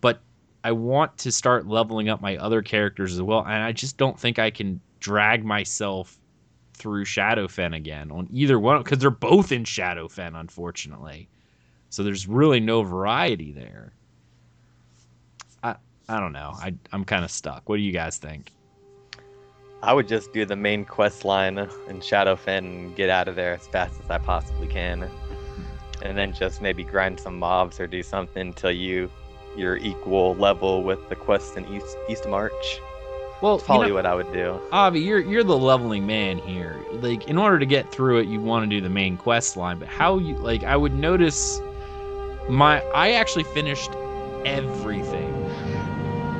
But 0.00 0.22
I 0.64 0.72
want 0.72 1.18
to 1.18 1.32
start 1.32 1.66
leveling 1.66 2.08
up 2.08 2.20
my 2.20 2.36
other 2.36 2.62
characters 2.62 3.14
as 3.14 3.22
well, 3.22 3.40
and 3.40 3.62
I 3.62 3.72
just 3.72 3.96
don't 3.96 4.18
think 4.18 4.38
I 4.38 4.50
can 4.50 4.80
drag 5.00 5.44
myself 5.44 6.18
through 6.74 7.04
Shadowfen 7.04 7.74
again 7.76 8.10
on 8.10 8.28
either 8.30 8.58
one 8.58 8.78
because 8.82 8.98
they're 8.98 9.10
both 9.10 9.52
in 9.52 9.64
Shadowfen, 9.64 10.38
unfortunately. 10.38 11.28
So 11.90 12.02
there's 12.02 12.26
really 12.26 12.60
no 12.60 12.82
variety 12.82 13.52
there. 13.52 13.92
I 15.62 15.76
I 16.08 16.20
don't 16.20 16.32
know. 16.32 16.52
I 16.54 16.74
I'm 16.92 17.04
kind 17.04 17.24
of 17.24 17.30
stuck. 17.30 17.68
What 17.68 17.76
do 17.76 17.82
you 17.82 17.92
guys 17.92 18.18
think? 18.18 18.52
I 19.82 19.92
would 19.92 20.06
just 20.06 20.32
do 20.32 20.46
the 20.46 20.56
main 20.56 20.84
quest 20.84 21.24
line 21.24 21.58
in 21.58 22.00
Shadowfen 22.00 22.58
and 22.58 22.96
get 22.96 23.10
out 23.10 23.26
of 23.26 23.34
there 23.34 23.52
as 23.52 23.66
fast 23.66 24.00
as 24.02 24.08
I 24.08 24.18
possibly 24.18 24.68
can. 24.68 25.10
And 26.02 26.16
then 26.16 26.32
just 26.32 26.62
maybe 26.62 26.84
grind 26.84 27.18
some 27.18 27.38
mobs 27.38 27.80
or 27.80 27.88
do 27.88 28.02
something 28.02 28.48
until 28.48 28.70
you 28.70 29.10
you're 29.56 29.76
equal 29.76 30.34
level 30.36 30.82
with 30.82 31.08
the 31.08 31.16
quest 31.16 31.56
in 31.56 31.66
East 31.66 31.96
Eastmarch. 32.08 32.80
Well, 33.40 33.56
That's 33.56 33.66
probably 33.66 33.88
you 33.88 33.92
know, 33.92 33.96
what 33.96 34.06
I 34.06 34.14
would 34.14 34.32
do. 34.32 34.60
Avi, 34.70 35.00
you're 35.00 35.20
you're 35.20 35.42
the 35.42 35.58
leveling 35.58 36.06
man 36.06 36.38
here. 36.38 36.78
Like, 36.92 37.26
in 37.28 37.36
order 37.36 37.58
to 37.58 37.66
get 37.66 37.90
through 37.90 38.20
it, 38.20 38.28
you 38.28 38.40
want 38.40 38.62
to 38.62 38.68
do 38.68 38.80
the 38.80 38.88
main 38.88 39.16
quest 39.16 39.56
line. 39.56 39.78
But 39.78 39.88
how 39.88 40.18
you 40.18 40.36
like? 40.36 40.62
I 40.62 40.76
would 40.76 40.94
notice 40.94 41.60
my 42.48 42.80
I 42.94 43.12
actually 43.12 43.44
finished 43.44 43.90
everything, 44.44 45.32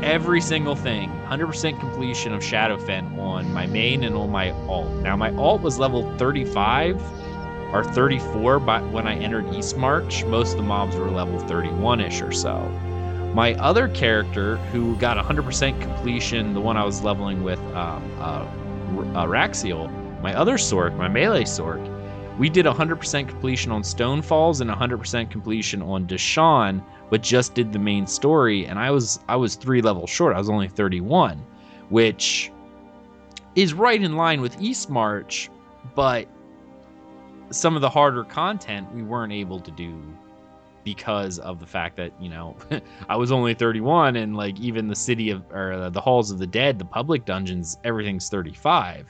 every 0.03 0.41
single 0.41 0.77
thing, 0.77 1.11
100% 1.27 1.81
completion 1.81 2.33
of 2.33 2.41
Shadowfen 2.43 3.19
on 3.19 3.53
my 3.53 3.67
main 3.67 4.05
and 4.05 4.15
on 4.15 4.31
my 4.31 4.51
alt. 4.69 4.91
Now 5.03 5.17
my 5.17 5.35
alt 5.35 5.63
was 5.63 5.79
level 5.79 6.17
35 6.19 7.03
or 7.73 7.83
34, 7.83 8.61
but 8.61 8.87
when 8.91 9.07
I 9.07 9.17
entered 9.17 9.47
Eastmarch, 9.47 10.29
most 10.29 10.53
of 10.53 10.57
the 10.59 10.63
mobs 10.63 10.95
were 10.95 11.11
level 11.11 11.41
31ish 11.41 12.27
or 12.27 12.33
so. 12.33 12.71
My 13.35 13.55
other 13.55 13.89
character, 13.89 14.57
who 14.73 14.95
got 14.97 15.17
100% 15.17 15.81
completion, 15.81 16.53
the 16.53 16.61
one 16.61 16.77
I 16.77 16.85
was 16.85 17.03
leveling 17.03 17.43
with, 17.43 17.59
um, 17.75 18.13
uh, 18.19 18.47
uh, 19.19 19.89
my 20.23 20.35
other 20.35 20.55
Sorc, 20.55 20.97
my 20.97 21.09
melee 21.09 21.45
Sorc, 21.45 21.81
we 22.39 22.51
did 22.51 22.67
100% 22.67 23.29
completion 23.29 23.73
on 23.73 23.83
Stonefalls 23.83 24.61
and 24.61 24.71
100% 24.71 25.31
completion 25.31 25.81
on 25.81 26.07
Deshaan, 26.07 26.83
but 27.09 27.23
just 27.23 27.55
did 27.55 27.73
the 27.73 27.79
main 27.79 28.07
story, 28.07 28.67
and 28.67 28.79
I 28.79 28.91
was 28.91 29.21
I 29.29 29.37
was 29.37 29.55
three 29.55 29.83
levels 29.83 30.11
short. 30.11 30.35
I 30.35 30.39
was 30.39 30.49
only 30.49 30.69
31, 30.69 31.39
which 31.91 32.51
is 33.55 33.75
right 33.75 34.03
in 34.03 34.17
line 34.17 34.41
with 34.41 34.59
Eastmarch, 34.59 35.49
but 35.95 36.27
some 37.51 37.77
of 37.77 37.83
the 37.83 37.91
harder 37.91 38.25
content 38.25 38.93
we 38.95 39.03
weren't 39.03 39.33
able 39.33 39.61
to 39.61 39.71
do 39.71 40.03
because 40.85 41.39
of 41.39 41.61
the 41.61 41.67
fact 41.67 41.97
that 41.97 42.13
you 42.21 42.29
know 42.29 42.57
I 43.09 43.17
was 43.17 43.33
only 43.33 43.55
31 43.55 44.17
and 44.17 44.37
like 44.37 44.59
even 44.61 44.89
the 44.89 44.97
city 44.97 45.31
of 45.31 45.45
or 45.53 45.91
the 45.91 46.01
halls 46.01 46.31
of 46.31 46.39
the 46.39 46.47
dead 46.47 46.79
the 46.79 46.85
public 46.85 47.25
dungeons 47.25 47.79
everything's 47.85 48.29
35 48.29 49.07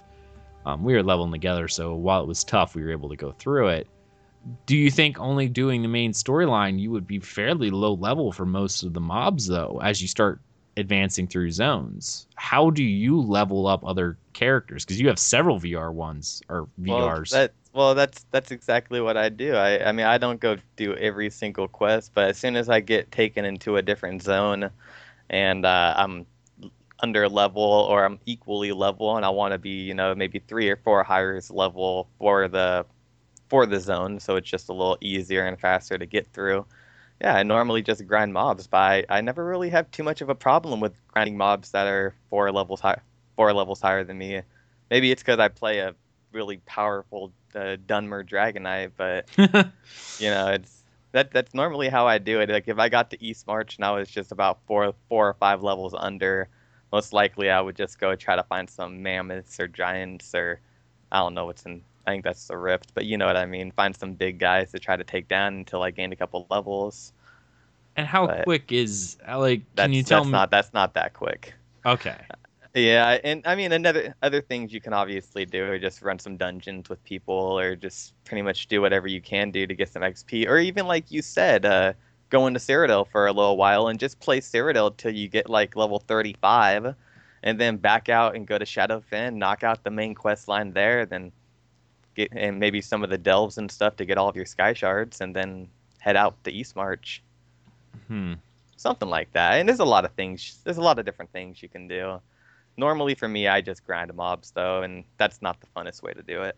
um, 0.64 0.84
we 0.84 0.94
were 0.94 1.02
leveling 1.02 1.32
together 1.32 1.68
so 1.68 1.94
while 1.94 2.22
it 2.22 2.26
was 2.26 2.44
tough 2.44 2.74
we 2.74 2.82
were 2.82 2.92
able 2.92 3.08
to 3.08 3.16
go 3.16 3.32
through 3.32 3.68
it. 3.68 3.88
Do 4.66 4.76
you 4.76 4.90
think 4.90 5.20
only 5.20 5.48
doing 5.48 5.82
the 5.82 5.88
main 5.88 6.12
storyline 6.12 6.78
you 6.78 6.90
would 6.90 7.06
be 7.06 7.20
fairly 7.20 7.70
low 7.70 7.94
level 7.94 8.32
for 8.32 8.44
most 8.44 8.82
of 8.82 8.92
the 8.92 9.00
mobs 9.00 9.46
though 9.46 9.80
as 9.82 10.02
you 10.02 10.08
start 10.08 10.40
advancing 10.76 11.26
through 11.26 11.50
zones? 11.52 12.26
How 12.34 12.70
do 12.70 12.82
you 12.82 13.20
level 13.20 13.66
up 13.66 13.84
other 13.84 14.18
characters? 14.32 14.84
Because 14.84 15.00
you 15.00 15.08
have 15.08 15.18
several 15.18 15.60
vr 15.60 15.92
ones 15.92 16.42
or 16.48 16.68
vrs 16.80 16.88
well, 16.88 17.24
that 17.30 17.52
well, 17.72 17.94
that's 17.94 18.24
that's 18.30 18.50
exactly 18.50 19.00
what 19.00 19.16
I 19.16 19.28
do. 19.28 19.54
I 19.54 19.88
I 19.88 19.92
mean, 19.92 20.06
I 20.06 20.18
don't 20.18 20.40
go 20.40 20.56
do 20.76 20.94
every 20.96 21.30
single 21.30 21.68
quest, 21.68 22.12
but 22.14 22.28
as 22.28 22.38
soon 22.38 22.56
as 22.56 22.68
I 22.68 22.80
get 22.80 23.10
taken 23.10 23.44
into 23.44 23.76
a 23.76 23.82
different 23.82 24.22
zone, 24.22 24.70
and 25.30 25.66
uh, 25.66 25.94
I'm 25.96 26.26
under 27.00 27.28
level 27.28 27.62
or 27.62 28.04
I'm 28.04 28.20
equally 28.26 28.72
level, 28.72 29.16
and 29.16 29.26
I 29.26 29.30
want 29.30 29.52
to 29.52 29.58
be, 29.58 29.82
you 29.84 29.94
know, 29.94 30.14
maybe 30.14 30.40
three 30.40 30.70
or 30.70 30.76
four 30.76 31.04
higher 31.04 31.40
level 31.50 32.08
for 32.18 32.48
the 32.48 32.86
for 33.48 33.66
the 33.66 33.80
zone, 33.80 34.20
so 34.20 34.36
it's 34.36 34.50
just 34.50 34.68
a 34.70 34.72
little 34.72 34.98
easier 35.00 35.46
and 35.46 35.60
faster 35.60 35.98
to 35.98 36.06
get 36.06 36.28
through. 36.32 36.66
Yeah, 37.20 37.34
I 37.36 37.42
normally 37.44 37.82
just 37.82 38.06
grind 38.06 38.32
mobs, 38.34 38.66
but 38.66 38.78
I, 38.78 39.04
I 39.08 39.20
never 39.22 39.44
really 39.44 39.70
have 39.70 39.90
too 39.92 40.02
much 40.04 40.20
of 40.22 40.28
a 40.30 40.34
problem 40.34 40.80
with 40.80 40.94
grinding 41.08 41.36
mobs 41.36 41.70
that 41.72 41.86
are 41.88 42.14
four 42.30 42.52
levels 42.52 42.80
high, 42.80 43.00
four 43.36 43.52
levels 43.54 43.80
higher 43.80 44.04
than 44.04 44.18
me. 44.18 44.42
Maybe 44.90 45.12
it's 45.12 45.22
because 45.22 45.38
I 45.38 45.48
play 45.48 45.78
a 45.80 45.94
really 46.32 46.58
powerful 46.58 47.32
uh, 47.54 47.76
Dunmer 47.86 48.26
Dragon 48.26 48.64
Knight, 48.64 48.92
but 48.96 49.28
you 49.36 50.30
know, 50.30 50.48
it's 50.48 50.82
that 51.12 51.30
that's 51.30 51.54
normally 51.54 51.88
how 51.88 52.06
I 52.06 52.18
do 52.18 52.40
it. 52.40 52.48
Like 52.48 52.68
if 52.68 52.78
I 52.78 52.88
got 52.88 53.10
to 53.10 53.18
Eastmarch 53.18 53.76
and 53.76 53.84
I 53.84 53.92
was 53.92 54.08
just 54.08 54.32
about 54.32 54.60
four 54.66 54.94
four 55.08 55.28
or 55.28 55.34
five 55.34 55.62
levels 55.62 55.94
under, 55.96 56.48
most 56.90 57.12
likely 57.12 57.50
I 57.50 57.60
would 57.60 57.76
just 57.76 57.98
go 57.98 58.14
try 58.16 58.36
to 58.36 58.42
find 58.42 58.68
some 58.68 59.02
mammoths 59.02 59.60
or 59.60 59.68
giants 59.68 60.34
or 60.34 60.60
I 61.10 61.18
don't 61.18 61.34
know 61.34 61.46
what's 61.46 61.64
in. 61.64 61.82
I 62.06 62.10
think 62.10 62.24
that's 62.24 62.48
the 62.48 62.56
rift, 62.56 62.92
but 62.94 63.04
you 63.04 63.16
know 63.16 63.26
what 63.26 63.36
I 63.36 63.46
mean. 63.46 63.70
Find 63.70 63.94
some 63.96 64.14
big 64.14 64.38
guys 64.38 64.72
to 64.72 64.80
try 64.80 64.96
to 64.96 65.04
take 65.04 65.28
down 65.28 65.54
until 65.54 65.82
I 65.82 65.92
gained 65.92 66.12
a 66.12 66.16
couple 66.16 66.46
levels. 66.50 67.12
And 67.94 68.06
how 68.06 68.26
but 68.26 68.44
quick 68.44 68.72
is 68.72 69.18
like? 69.28 69.62
Can 69.76 69.92
you 69.92 70.02
tell 70.02 70.20
that's 70.20 70.26
me? 70.26 70.32
Not 70.32 70.50
that's 70.50 70.72
not 70.72 70.94
that 70.94 71.12
quick. 71.12 71.54
Okay. 71.84 72.16
Yeah, 72.74 73.18
and 73.22 73.42
I 73.46 73.54
mean, 73.54 73.72
another 73.72 74.14
other 74.22 74.40
things 74.40 74.72
you 74.72 74.80
can 74.80 74.94
obviously 74.94 75.44
do 75.44 75.64
are 75.64 75.78
just 75.78 76.00
run 76.00 76.18
some 76.18 76.38
dungeons 76.38 76.88
with 76.88 77.04
people, 77.04 77.58
or 77.58 77.76
just 77.76 78.14
pretty 78.24 78.40
much 78.40 78.66
do 78.66 78.80
whatever 78.80 79.06
you 79.06 79.20
can 79.20 79.50
do 79.50 79.66
to 79.66 79.74
get 79.74 79.90
some 79.90 80.02
XP, 80.02 80.48
or 80.48 80.58
even 80.58 80.86
like 80.86 81.10
you 81.10 81.20
said, 81.20 81.66
uh, 81.66 81.92
go 82.30 82.46
into 82.46 82.58
Cyrodiil 82.58 83.08
for 83.08 83.26
a 83.26 83.32
little 83.32 83.58
while 83.58 83.88
and 83.88 84.00
just 84.00 84.20
play 84.20 84.40
Cyrodiil 84.40 84.96
till 84.96 85.14
you 85.14 85.28
get 85.28 85.50
like 85.50 85.76
level 85.76 85.98
35, 85.98 86.94
and 87.42 87.60
then 87.60 87.76
back 87.76 88.08
out 88.08 88.34
and 88.34 88.46
go 88.46 88.56
to 88.56 88.64
Shadowfen, 88.64 89.34
knock 89.34 89.62
out 89.62 89.84
the 89.84 89.90
main 89.90 90.14
quest 90.14 90.48
line 90.48 90.72
there, 90.72 91.04
then 91.04 91.30
get 92.14 92.30
and 92.32 92.58
maybe 92.58 92.80
some 92.80 93.04
of 93.04 93.10
the 93.10 93.18
delves 93.18 93.58
and 93.58 93.70
stuff 93.70 93.96
to 93.96 94.06
get 94.06 94.16
all 94.16 94.30
of 94.30 94.36
your 94.36 94.46
sky 94.46 94.72
shards, 94.72 95.20
and 95.20 95.36
then 95.36 95.68
head 95.98 96.16
out 96.16 96.42
to 96.44 96.50
Eastmarch. 96.50 97.20
Hmm. 98.08 98.34
Something 98.78 99.10
like 99.10 99.30
that, 99.34 99.60
and 99.60 99.68
there's 99.68 99.80
a 99.80 99.84
lot 99.84 100.06
of 100.06 100.12
things. 100.12 100.58
There's 100.64 100.78
a 100.78 100.82
lot 100.82 100.98
of 100.98 101.04
different 101.04 101.32
things 101.32 101.62
you 101.62 101.68
can 101.68 101.86
do 101.86 102.18
normally 102.76 103.14
for 103.14 103.28
me, 103.28 103.48
I 103.48 103.60
just 103.60 103.84
grind 103.84 104.12
mobs 104.14 104.50
though, 104.52 104.82
and 104.82 105.04
that's 105.18 105.42
not 105.42 105.60
the 105.60 105.66
funnest 105.76 106.02
way 106.02 106.12
to 106.12 106.22
do 106.22 106.42
it. 106.42 106.56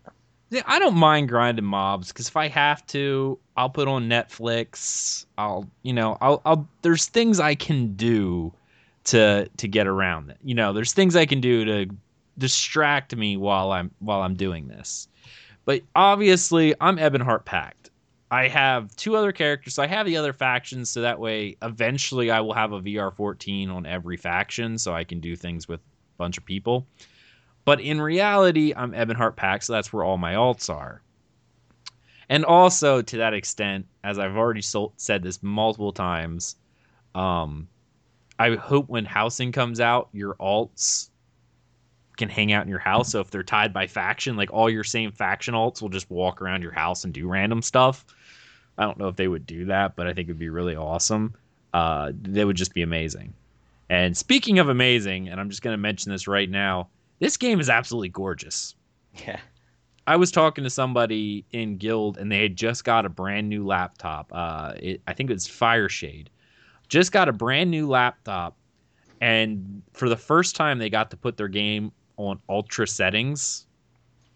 Yeah, 0.51 0.61
I 0.67 0.77
don't 0.77 0.95
mind 0.95 1.29
grinding 1.29 1.65
mobs 1.65 2.09
because 2.09 2.27
if 2.27 2.37
I 2.37 2.47
have 2.49 2.85
to, 2.87 3.39
I'll 3.57 3.69
put 3.69 3.87
on 3.87 4.07
Netflix. 4.07 5.25
I'll, 5.37 5.67
you 5.81 5.93
know, 5.93 6.17
I'll, 6.21 6.41
I'll. 6.45 6.67
There's 6.81 7.07
things 7.07 7.39
I 7.39 7.55
can 7.55 7.95
do 7.95 8.53
to 9.05 9.49
to 9.57 9.67
get 9.67 9.87
around 9.87 10.29
it. 10.29 10.37
You 10.43 10.55
know, 10.55 10.71
there's 10.71 10.93
things 10.93 11.15
I 11.15 11.25
can 11.25 11.41
do 11.41 11.65
to 11.65 11.95
distract 12.37 13.15
me 13.15 13.37
while 13.37 13.71
I'm 13.71 13.91
while 13.99 14.21
I'm 14.21 14.35
doing 14.35 14.67
this. 14.67 15.07
But 15.65 15.81
obviously, 15.95 16.75
I'm 16.79 16.97
Ebonheart 16.97 17.45
Pact. 17.45 17.89
I 18.29 18.47
have 18.47 18.95
two 18.95 19.15
other 19.15 19.31
characters. 19.31 19.73
So 19.73 19.83
I 19.83 19.87
have 19.87 20.05
the 20.05 20.17
other 20.17 20.33
factions, 20.33 20.89
so 20.89 21.01
that 21.01 21.19
way, 21.19 21.57
eventually, 21.61 22.29
I 22.29 22.41
will 22.41 22.53
have 22.53 22.71
a 22.71 22.81
VR 22.81 23.15
14 23.15 23.69
on 23.69 23.85
every 23.85 24.17
faction, 24.17 24.77
so 24.77 24.93
I 24.93 25.03
can 25.03 25.19
do 25.19 25.35
things 25.35 25.67
with 25.67 25.79
bunch 26.17 26.37
of 26.37 26.45
people. 26.45 26.85
But 27.65 27.81
in 27.81 27.99
reality, 27.99 28.73
I'm 28.75 28.91
Ebonheart 28.91 29.35
Pact, 29.35 29.63
so 29.63 29.73
that's 29.73 29.91
where 29.91 30.03
all 30.03 30.17
my 30.17 30.33
alts 30.33 30.69
are. 30.69 31.01
And 32.29 32.45
also, 32.45 33.01
to 33.01 33.17
that 33.17 33.33
extent, 33.33 33.85
as 34.03 34.19
I've 34.19 34.35
already 34.35 34.61
so- 34.61 34.93
said 34.97 35.23
this 35.23 35.41
multiple 35.43 35.91
times, 35.91 36.55
um, 37.13 37.67
I 38.37 38.55
hope 38.55 38.89
when 38.89 39.05
housing 39.05 39.51
comes 39.51 39.79
out, 39.79 40.09
your 40.11 40.35
alts 40.35 41.09
can 42.17 42.29
hang 42.29 42.51
out 42.51 42.63
in 42.63 42.69
your 42.69 42.79
house. 42.79 43.11
So 43.11 43.19
if 43.19 43.29
they're 43.29 43.43
tied 43.43 43.73
by 43.73 43.87
faction, 43.87 44.35
like 44.35 44.51
all 44.51 44.69
your 44.69 44.83
same 44.83 45.11
faction 45.11 45.53
alts 45.53 45.81
will 45.81 45.89
just 45.89 46.09
walk 46.09 46.41
around 46.41 46.61
your 46.61 46.71
house 46.71 47.03
and 47.03 47.13
do 47.13 47.27
random 47.27 47.61
stuff. 47.61 48.05
I 48.77 48.83
don't 48.83 48.97
know 48.97 49.07
if 49.07 49.15
they 49.15 49.27
would 49.27 49.45
do 49.45 49.65
that, 49.65 49.95
but 49.95 50.07
I 50.07 50.13
think 50.13 50.27
it'd 50.27 50.39
be 50.39 50.49
really 50.49 50.75
awesome. 50.75 51.33
Uh, 51.73 52.11
they 52.13 52.45
would 52.45 52.55
just 52.55 52.73
be 52.73 52.81
amazing. 52.81 53.33
And 53.89 54.17
speaking 54.17 54.59
of 54.59 54.69
amazing, 54.69 55.29
and 55.29 55.39
I'm 55.39 55.49
just 55.49 55.61
going 55.61 55.73
to 55.73 55.77
mention 55.81 56.11
this 56.11 56.27
right 56.27 56.49
now, 56.49 56.89
this 57.19 57.37
game 57.37 57.59
is 57.59 57.69
absolutely 57.69 58.09
gorgeous. 58.09 58.75
Yeah. 59.25 59.39
I 60.07 60.15
was 60.17 60.31
talking 60.31 60.63
to 60.63 60.69
somebody 60.69 61.45
in 61.51 61.77
Guild, 61.77 62.17
and 62.17 62.31
they 62.31 62.41
had 62.41 62.55
just 62.55 62.83
got 62.83 63.05
a 63.05 63.09
brand 63.09 63.49
new 63.49 63.65
laptop. 63.65 64.31
Uh, 64.33 64.73
it, 64.77 65.01
I 65.07 65.13
think 65.13 65.31
it's 65.31 65.47
Fireshade. 65.47 66.27
Just 66.87 67.11
got 67.11 67.27
a 67.27 67.33
brand 67.33 67.71
new 67.71 67.87
laptop, 67.87 68.55
and 69.19 69.81
for 69.93 70.07
the 70.07 70.15
first 70.15 70.55
time, 70.55 70.77
they 70.77 70.89
got 70.89 71.09
to 71.09 71.17
put 71.17 71.37
their 71.37 71.47
game 71.47 71.91
on 72.17 72.39
ultra 72.47 72.85
settings, 72.85 73.65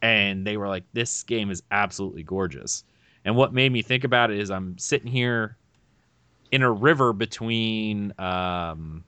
and 0.01 0.47
they 0.47 0.57
were 0.57 0.67
like, 0.67 0.84
"This 0.93 1.21
game 1.21 1.51
is 1.51 1.61
absolutely 1.69 2.23
gorgeous." 2.23 2.84
And 3.23 3.35
what 3.35 3.53
made 3.53 3.71
me 3.71 3.84
think 3.84 4.03
about 4.03 4.31
it 4.31 4.39
is 4.39 4.49
I'm 4.49 4.76
sitting 4.80 5.11
here 5.11 5.57
in 6.51 6.63
a 6.63 6.71
river 6.71 7.13
between 7.13 8.11
um, 8.17 9.03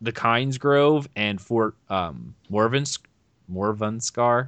the 0.00 0.12
Kynes 0.12 0.58
Grove 0.58 1.08
and 1.16 1.40
Fort 1.40 1.74
um, 1.88 2.34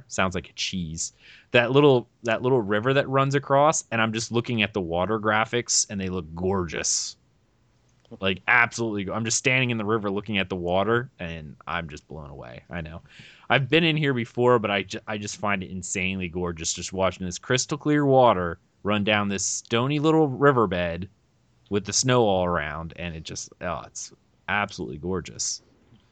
sounds 0.07 0.35
like 0.35 0.49
a 0.49 0.53
cheese. 0.53 1.13
That 1.51 1.71
little 1.71 2.07
that 2.23 2.41
little 2.41 2.61
river 2.61 2.93
that 2.93 3.07
runs 3.09 3.35
across, 3.35 3.83
and 3.91 4.01
I'm 4.01 4.13
just 4.13 4.31
looking 4.31 4.63
at 4.63 4.73
the 4.73 4.81
water 4.81 5.19
graphics, 5.19 5.85
and 5.89 5.99
they 5.99 6.09
look 6.09 6.25
gorgeous. 6.33 7.17
Like 8.19 8.41
absolutely, 8.47 9.11
I'm 9.11 9.25
just 9.25 9.37
standing 9.37 9.69
in 9.71 9.77
the 9.77 9.85
river 9.85 10.09
looking 10.09 10.37
at 10.37 10.49
the 10.49 10.55
water, 10.55 11.09
and 11.19 11.55
I'm 11.67 11.89
just 11.89 12.07
blown 12.07 12.29
away. 12.29 12.63
I 12.69 12.81
know, 12.81 13.01
I've 13.49 13.69
been 13.69 13.83
in 13.83 13.97
here 13.97 14.13
before, 14.13 14.59
but 14.59 14.71
I, 14.71 14.85
I 15.07 15.17
just 15.17 15.37
find 15.37 15.63
it 15.63 15.71
insanely 15.71 16.29
gorgeous 16.29 16.73
just 16.73 16.93
watching 16.93 17.25
this 17.25 17.39
crystal 17.39 17.77
clear 17.77 18.05
water 18.05 18.59
run 18.83 19.03
down 19.03 19.29
this 19.29 19.45
stony 19.45 19.99
little 19.99 20.27
riverbed 20.27 21.09
with 21.69 21.85
the 21.85 21.93
snow 21.93 22.23
all 22.23 22.45
around, 22.45 22.93
and 22.97 23.15
it 23.15 23.23
just 23.23 23.49
oh, 23.61 23.83
it's 23.87 24.11
absolutely 24.47 24.97
gorgeous. 24.97 25.61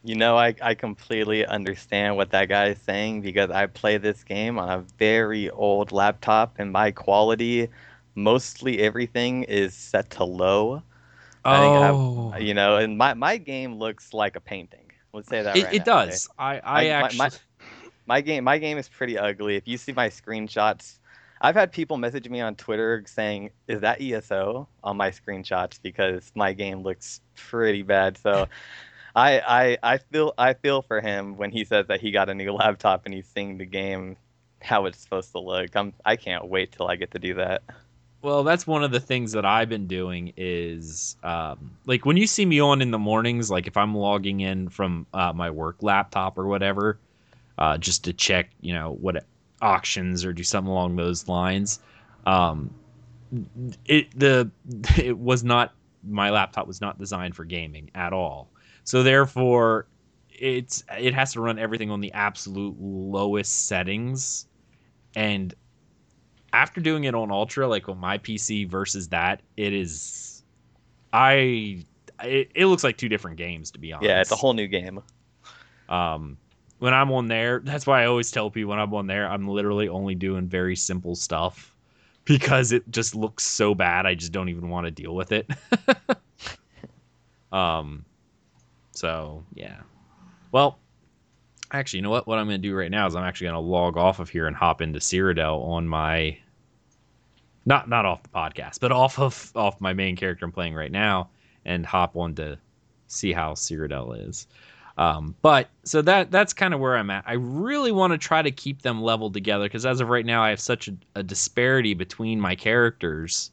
You 0.04 0.16
know, 0.16 0.36
I, 0.36 0.56
I 0.62 0.74
completely 0.74 1.46
understand 1.46 2.16
what 2.16 2.32
that 2.32 2.50
guy 2.50 2.70
is 2.70 2.80
saying 2.80 3.22
because 3.22 3.52
I 3.52 3.68
play 3.68 3.98
this 3.98 4.24
game 4.24 4.58
on 4.58 4.70
a 4.70 4.80
very 4.98 5.50
old 5.52 5.92
laptop 5.92 6.56
and 6.58 6.72
my 6.72 6.92
quality, 6.92 7.70
mostly 8.16 8.80
everything 8.80 9.44
is 9.44 9.76
set 9.76 10.10
to 10.12 10.24
low. 10.24 10.82
Oh. 11.46 12.32
I 12.34 12.40
you 12.40 12.54
know, 12.54 12.78
and 12.78 12.98
my, 12.98 13.14
my 13.14 13.38
game 13.38 13.76
looks 13.76 14.14
like 14.14 14.36
a 14.36 14.42
painting. 14.42 14.92
Let's 15.14 15.28
say 15.28 15.44
that 15.44 15.56
it, 15.56 15.66
right 15.66 15.74
it 15.74 15.80
now, 15.80 16.06
does. 16.06 16.28
Okay? 16.28 16.44
I, 16.44 16.56
I, 16.56 16.62
I 16.64 16.86
actually. 16.88 17.18
My, 17.18 17.30
my, 17.30 17.38
my 18.08 18.22
game 18.22 18.44
my 18.44 18.58
game 18.58 18.78
is 18.78 18.90
pretty 18.90 19.18
ugly. 19.18 19.56
If 19.56 19.68
you 19.68 19.78
see 19.78 19.92
my 19.92 20.10
screenshots, 20.10 21.00
I've 21.42 21.56
had 21.56 21.72
people 21.72 21.98
message 21.98 22.30
me 22.30 22.40
on 22.40 22.56
Twitter 22.56 23.04
saying, 23.08 23.50
"Is 23.68 23.82
that 23.82 24.00
ESO?" 24.00 24.68
on 24.84 24.98
my 24.98 25.10
screenshots 25.10 25.80
because 25.82 26.32
my 26.36 26.54
game 26.54 26.84
looks 26.84 27.20
pretty 27.36 27.82
bad. 27.82 28.18
So, 28.18 28.48
I 29.16 29.40
I 29.40 29.94
I 29.94 29.98
feel 29.98 30.34
I 30.38 30.54
feel 30.54 30.84
for 30.84 31.02
him 31.02 31.38
when 31.38 31.52
he 31.52 31.66
says 31.66 31.88
that 31.88 32.00
he 32.00 32.12
got 32.12 32.30
a 32.30 32.36
new 32.36 32.52
laptop 32.62 33.06
and 33.06 33.14
he's 33.14 33.28
seeing 33.28 33.58
the 33.58 33.66
game 33.66 34.18
how 34.62 34.86
it's 34.86 35.00
supposed 35.00 35.32
to 35.32 35.40
look. 35.40 35.76
I'm 35.76 35.94
I 36.06 36.16
can't 36.16 36.48
wait 36.48 36.72
till 36.72 36.88
I 36.88 36.96
get 36.96 37.12
to 37.12 37.20
do 37.20 37.34
that. 37.36 37.64
Well, 38.22 38.44
that's 38.44 38.68
one 38.68 38.84
of 38.84 38.92
the 38.92 39.00
things 39.00 39.32
that 39.32 39.46
I've 39.46 39.68
been 39.68 39.88
doing 39.88 40.34
is 40.38 41.18
um, 41.24 41.72
like 41.88 42.06
when 42.06 42.18
you 42.18 42.28
see 42.28 42.46
me 42.46 42.60
on 42.60 42.84
in 42.84 42.92
the 42.92 43.00
mornings, 43.00 43.50
like 43.50 43.66
if 43.66 43.76
I'm 43.76 43.96
logging 43.96 44.42
in 44.42 44.70
from 44.70 45.08
uh, 45.12 45.34
my 45.34 45.50
work 45.50 45.78
laptop 45.82 46.38
or 46.38 46.46
whatever, 46.46 47.00
uh, 47.58 47.80
just 47.80 48.04
to 48.04 48.14
check, 48.14 48.52
you 48.62 48.74
know, 48.74 48.92
what 48.92 49.26
auctions 49.62 50.26
or 50.26 50.34
do 50.34 50.44
something 50.44 50.72
along 50.72 50.96
those 50.96 51.28
lines. 51.28 51.80
Um, 52.26 52.74
it 53.86 54.08
the 54.18 54.52
it 54.98 55.18
was 55.18 55.44
not 55.44 55.74
my 56.04 56.30
laptop 56.30 56.68
was 56.68 56.82
not 56.82 56.98
designed 56.98 57.36
for 57.36 57.46
gaming 57.46 57.90
at 57.96 58.14
all. 58.14 58.50
So 58.84 59.04
therefore, 59.04 59.88
it's 60.30 60.84
it 60.98 61.14
has 61.14 61.34
to 61.34 61.42
run 61.42 61.60
everything 61.60 61.92
on 61.92 62.02
the 62.02 62.12
absolute 62.14 62.76
lowest 62.80 63.68
settings, 63.68 64.48
and 65.16 65.54
after 66.54 66.82
doing 66.82 67.06
it 67.06 67.16
on 67.16 67.32
ultra, 67.32 67.68
like 67.68 67.88
on 67.88 67.98
my 67.98 68.18
PC 68.18 68.68
versus 68.68 69.08
that, 69.10 69.42
it 69.56 69.74
is, 69.74 70.44
I 71.14 71.86
it, 72.24 72.52
it 72.56 72.66
looks 72.66 72.84
like 72.84 72.98
two 72.98 73.10
different 73.10 73.38
games 73.38 73.72
to 73.72 73.80
be 73.80 73.94
honest. 73.94 74.10
Yeah, 74.10 74.22
it's 74.22 74.32
a 74.32 74.36
whole 74.36 74.54
new 74.54 74.68
game. 74.68 75.02
Um, 75.88 76.38
when 76.82 76.96
I'm 76.96 77.12
on 77.12 77.28
there, 77.28 77.60
that's 77.60 77.86
why 77.86 78.02
I 78.02 78.06
always 78.08 78.32
tell 78.32 78.50
people 78.50 78.72
when 78.72 78.80
I'm 78.80 78.92
on 78.96 79.06
there, 79.06 79.30
I'm 79.30 79.48
literally 79.48 79.88
only 79.88 80.16
doing 80.16 80.48
very 80.48 80.76
simple 80.76 81.14
stuff 81.14 81.76
because 82.26 82.72
it 82.72 82.90
just 82.90 83.14
looks 83.14 83.46
so 83.46 83.76
bad. 83.76 84.08
I 84.08 84.16
just 84.16 84.32
don't 84.32 84.50
even 84.50 84.68
want 84.68 84.86
to 84.86 84.92
deal 84.92 85.14
with 85.14 85.32
it. 85.32 85.48
um, 87.52 88.04
so 88.94 89.44
yeah. 89.54 89.82
Well, 90.52 90.80
actually, 91.72 92.00
you 92.00 92.02
know 92.02 92.10
what? 92.10 92.26
What 92.26 92.40
I'm 92.40 92.48
going 92.48 92.60
to 92.60 92.68
do 92.68 92.76
right 92.76 92.90
now 92.90 93.06
is 93.06 93.16
I'm 93.16 93.26
actually 93.26 93.46
going 93.46 93.64
to 93.64 93.70
log 93.70 93.96
off 93.96 94.20
of 94.20 94.32
here 94.32 94.48
and 94.48 94.56
hop 94.56 94.82
into 94.82 94.98
Cyrodiil 94.98 95.64
on 95.64 95.88
my 95.88 96.36
not 97.64 97.90
not 97.90 98.06
off 98.06 98.24
the 98.24 98.30
podcast, 98.30 98.80
but 98.80 98.92
off 98.92 99.20
of 99.20 99.52
off 99.56 99.80
my 99.80 99.94
main 99.94 100.16
character 100.16 100.46
I'm 100.46 100.52
playing 100.52 100.74
right 100.74 100.92
now 100.92 101.30
and 101.64 101.86
hop 101.86 102.16
on 102.16 102.34
to 102.36 102.58
see 103.06 103.34
how 103.34 103.54
Cyrodiil 103.54 104.28
is. 104.28 104.48
Um, 104.98 105.36
but 105.42 105.70
so 105.84 106.02
that 106.02 106.32
that's 106.32 106.54
kind 106.54 106.74
of 106.74 106.80
where 106.80 106.98
I'm 106.98 107.10
at. 107.10 107.24
I 107.26 107.34
really 107.34 107.92
want 107.92 108.12
to 108.12 108.18
try 108.18 108.42
to 108.42 108.52
keep 108.52 108.82
them 108.82 109.02
leveled 109.02 109.34
together 109.34 109.66
because 109.66 109.86
as 109.86 110.02
of 110.02 110.10
right 110.10 110.26
now, 110.26 110.44
I 110.44 110.50
have 110.50 110.60
such 110.60 110.88
a, 110.88 110.96
a 111.16 111.24
disparity 111.24 111.94
between 111.94 112.40
my 112.40 112.56
characters 112.56 113.52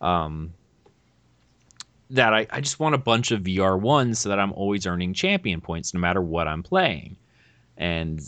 um, 0.00 0.52
that 2.08 2.32
I, 2.32 2.46
I 2.50 2.60
just 2.60 2.80
want 2.80 2.94
a 2.94 2.98
bunch 2.98 3.30
of 3.30 3.42
VR 3.42 3.78
ones 3.78 4.18
so 4.18 4.30
that 4.30 4.40
I'm 4.40 4.52
always 4.52 4.86
earning 4.86 5.12
champion 5.12 5.60
points 5.60 5.92
no 5.92 6.00
matter 6.00 6.22
what 6.22 6.48
I'm 6.48 6.62
playing. 6.62 7.16
And 7.76 8.20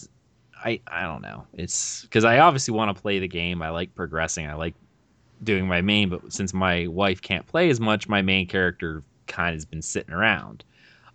I 0.65 0.81
I 0.87 1.03
don't 1.03 1.23
know. 1.23 1.47
It's 1.55 2.03
because 2.03 2.25
I 2.25 2.39
obviously 2.39 2.75
want 2.75 2.95
to 2.95 3.01
play 3.01 3.19
the 3.19 3.29
game. 3.29 3.63
I 3.63 3.71
like 3.71 3.95
progressing. 3.95 4.47
I 4.47 4.55
like 4.55 4.75
doing 5.43 5.67
my 5.67 5.81
main, 5.81 6.11
but 6.11 6.33
since 6.33 6.53
my 6.53 6.87
wife 6.87 7.23
can't 7.23 7.47
play 7.47 7.71
as 7.71 7.81
much, 7.81 8.09
my 8.09 8.23
main 8.23 8.47
character 8.47 9.03
kind 9.27 9.49
of 9.49 9.55
has 9.55 9.65
been 9.65 9.83
sitting 9.83 10.13
around 10.13 10.65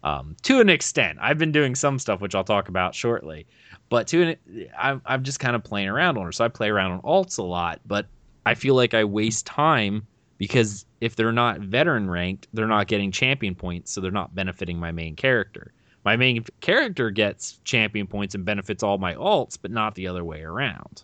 um, 0.04 0.36
to 0.44 0.60
an 0.60 0.70
extent. 0.70 1.18
I've 1.22 1.38
been 1.38 1.52
doing 1.52 1.76
some 1.76 2.00
stuff 2.00 2.22
which 2.22 2.36
I'll 2.36 2.44
talk 2.44 2.70
about 2.70 2.96
shortly, 2.96 3.46
but 3.90 4.08
to 4.08 4.24
an, 4.24 4.68
I'm 4.78 5.02
I'm 5.06 5.24
just 5.24 5.40
kind 5.40 5.56
of 5.56 5.64
playing 5.64 5.90
around 5.90 6.18
on 6.18 6.26
her. 6.26 6.32
So 6.32 6.46
I 6.46 6.48
play 6.48 6.70
around 6.70 6.92
on 6.92 7.02
alts 7.02 7.38
a 7.38 7.44
lot, 7.44 7.82
but 7.86 8.08
I 8.46 8.54
feel 8.54 8.76
like 8.76 8.94
I 8.94 9.04
waste 9.04 9.46
time 9.46 10.06
because 10.38 10.86
if 11.02 11.16
they're 11.16 11.32
not 11.32 11.60
veteran 11.60 12.10
ranked, 12.10 12.48
they're 12.54 12.68
not 12.68 12.88
getting 12.88 13.12
champion 13.12 13.56
points, 13.56 13.92
so 13.92 14.02
they're 14.02 14.12
not 14.12 14.36
benefiting 14.36 14.80
my 14.80 14.92
main 14.92 15.16
character. 15.16 15.74
My 16.06 16.16
main 16.16 16.46
character 16.62 17.12
gets 17.12 17.60
champion 17.66 18.08
points 18.08 18.36
and 18.36 18.46
benefits 18.46 18.84
all 18.84 18.98
my 18.98 19.16
alts, 19.16 19.58
but 19.62 19.72
not 19.72 19.96
the 19.96 20.08
other 20.08 20.24
way 20.24 20.42
around. 20.42 21.04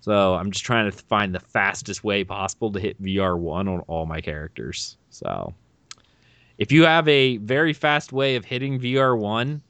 So 0.00 0.34
I'm 0.34 0.50
just 0.50 0.64
trying 0.64 0.90
to 0.90 0.96
find 0.96 1.34
the 1.34 1.40
fastest 1.40 2.04
way 2.04 2.24
possible 2.24 2.70
to 2.72 2.80
hit 2.80 3.02
VR1 3.02 3.68
on 3.68 3.80
all 3.80 4.06
my 4.06 4.20
characters. 4.20 4.96
So 5.10 5.52
if 6.58 6.70
you 6.72 6.84
have 6.84 7.08
a 7.08 7.38
very 7.38 7.72
fast 7.72 8.12
way 8.12 8.36
of 8.36 8.44
hitting 8.44 8.78
VR1, 8.78 9.60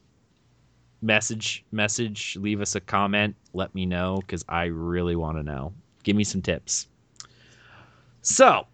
message 1.01 1.63
message 1.71 2.35
leave 2.39 2.61
us 2.61 2.75
a 2.75 2.79
comment, 2.79 3.35
let 3.53 3.73
me 3.75 3.85
know 3.85 4.19
cuz 4.27 4.43
I 4.49 4.65
really 4.65 5.15
want 5.15 5.37
to 5.37 5.43
know. 5.43 5.73
Give 6.03 6.15
me 6.15 6.23
some 6.23 6.41
tips. 6.41 6.87
So, 8.21 8.65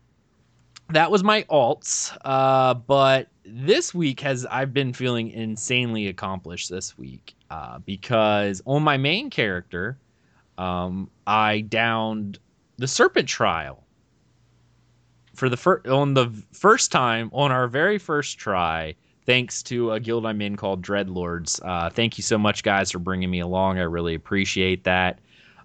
that 0.90 1.12
was 1.12 1.24
my 1.24 1.44
alts. 1.44 2.16
Uh, 2.24 2.74
but 2.74 3.28
this 3.46 3.94
week 3.94 4.20
has 4.22 4.46
I've 4.46 4.74
been 4.74 4.94
feeling 4.94 5.30
insanely 5.32 6.08
accomplished 6.08 6.70
this 6.70 6.98
week 6.98 7.36
uh, 7.50 7.80
because 7.80 8.62
on 8.66 8.84
my 8.84 8.98
main 8.98 9.30
character, 9.30 9.98
um, 10.58 11.10
I 11.26 11.62
downed 11.62 12.40
the 12.78 12.88
Serpent 12.88 13.28
Trial 13.28 13.81
for 15.42 15.50
the 15.50 15.58
first 15.58 15.88
on 15.88 16.14
the 16.14 16.30
first 16.52 16.92
time 16.92 17.32
on 17.34 17.52
our 17.52 17.68
very 17.68 17.98
first 17.98 18.38
try. 18.38 18.94
Thanks 19.26 19.64
to 19.64 19.92
a 19.92 20.00
guild 20.00 20.24
I'm 20.24 20.40
in 20.40 20.56
called 20.56 20.84
Dreadlords. 20.84 21.60
Uh, 21.66 21.90
thank 21.90 22.20
you 22.20 22.22
so 22.22 22.38
much, 22.38 22.62
guys, 22.62 22.92
for 22.92 23.00
bringing 23.00 23.32
me 23.32 23.40
along. 23.40 23.80
I 23.80 23.84
really 23.84 24.14
appreciate 24.14 24.84
that. 24.84 25.18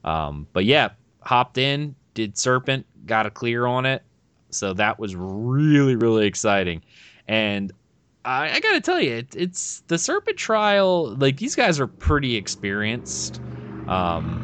Um, 0.03 0.47
but 0.55 0.65
yeah, 0.65 0.93
hopped 1.21 1.59
in, 1.59 1.95
did 2.15 2.39
Serpent, 2.39 2.87
got 3.05 3.27
a 3.27 3.31
clear 3.31 3.67
on 3.67 3.85
it. 3.85 4.03
So 4.49 4.73
that 4.73 4.99
was 4.99 5.15
really, 5.15 5.95
really 5.95 6.27
exciting. 6.27 6.81
And 7.29 7.71
I, 8.25 8.53
I 8.53 8.61
got 8.61 8.73
to 8.73 8.81
tell 8.81 8.99
you, 8.99 9.17
it, 9.17 9.37
it's 9.37 9.83
the 9.89 9.99
Serpent 9.99 10.39
Trial. 10.39 11.15
Like 11.17 11.37
these 11.37 11.55
guys 11.55 11.79
are 11.81 11.87
pretty 11.87 12.37
experienced. 12.37 13.43
Um, 13.89 14.43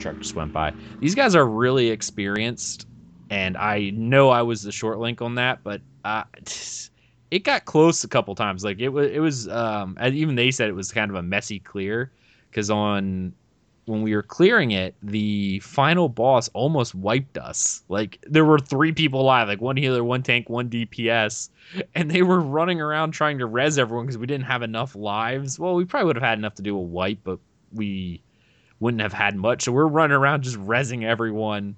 truck 0.00 0.18
just 0.18 0.34
went 0.34 0.52
by. 0.52 0.72
These 0.98 1.14
guys 1.14 1.36
are 1.36 1.46
really 1.46 1.90
experienced, 1.90 2.88
and 3.32 3.56
I 3.56 3.88
know 3.94 4.28
I 4.28 4.42
was 4.42 4.60
the 4.60 4.70
short 4.70 4.98
link 4.98 5.22
on 5.22 5.36
that, 5.36 5.64
but 5.64 5.80
uh, 6.04 6.24
it 7.30 7.44
got 7.44 7.64
close 7.64 8.04
a 8.04 8.08
couple 8.08 8.34
times. 8.34 8.62
Like 8.62 8.78
it 8.78 8.90
was, 8.90 9.10
it 9.10 9.20
was. 9.20 9.48
Um, 9.48 9.96
even 10.02 10.34
they 10.34 10.50
said 10.50 10.68
it 10.68 10.74
was 10.74 10.92
kind 10.92 11.10
of 11.10 11.16
a 11.16 11.22
messy 11.22 11.58
clear 11.58 12.12
because 12.50 12.70
on 12.70 13.32
when 13.86 14.02
we 14.02 14.14
were 14.14 14.22
clearing 14.22 14.72
it, 14.72 14.94
the 15.02 15.60
final 15.60 16.10
boss 16.10 16.50
almost 16.52 16.94
wiped 16.94 17.38
us. 17.38 17.82
Like 17.88 18.18
there 18.28 18.44
were 18.44 18.58
three 18.58 18.92
people 18.92 19.22
alive, 19.22 19.48
like 19.48 19.62
one 19.62 19.78
healer, 19.78 20.04
one 20.04 20.22
tank, 20.22 20.50
one 20.50 20.68
DPS, 20.68 21.48
and 21.94 22.10
they 22.10 22.20
were 22.20 22.40
running 22.40 22.82
around 22.82 23.12
trying 23.12 23.38
to 23.38 23.46
res 23.46 23.78
everyone 23.78 24.04
because 24.04 24.18
we 24.18 24.26
didn't 24.26 24.44
have 24.44 24.60
enough 24.60 24.94
lives. 24.94 25.58
Well, 25.58 25.74
we 25.74 25.86
probably 25.86 26.08
would 26.08 26.16
have 26.16 26.22
had 26.22 26.36
enough 26.36 26.56
to 26.56 26.62
do 26.62 26.76
a 26.76 26.82
wipe, 26.82 27.20
but 27.24 27.38
we 27.72 28.22
wouldn't 28.78 29.00
have 29.00 29.14
had 29.14 29.36
much. 29.36 29.62
So 29.62 29.72
we're 29.72 29.86
running 29.86 30.16
around 30.16 30.42
just 30.42 30.58
resing 30.58 31.04
everyone 31.04 31.76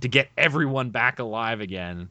to 0.00 0.08
get 0.08 0.28
everyone 0.36 0.90
back 0.90 1.18
alive 1.18 1.60
again. 1.60 2.08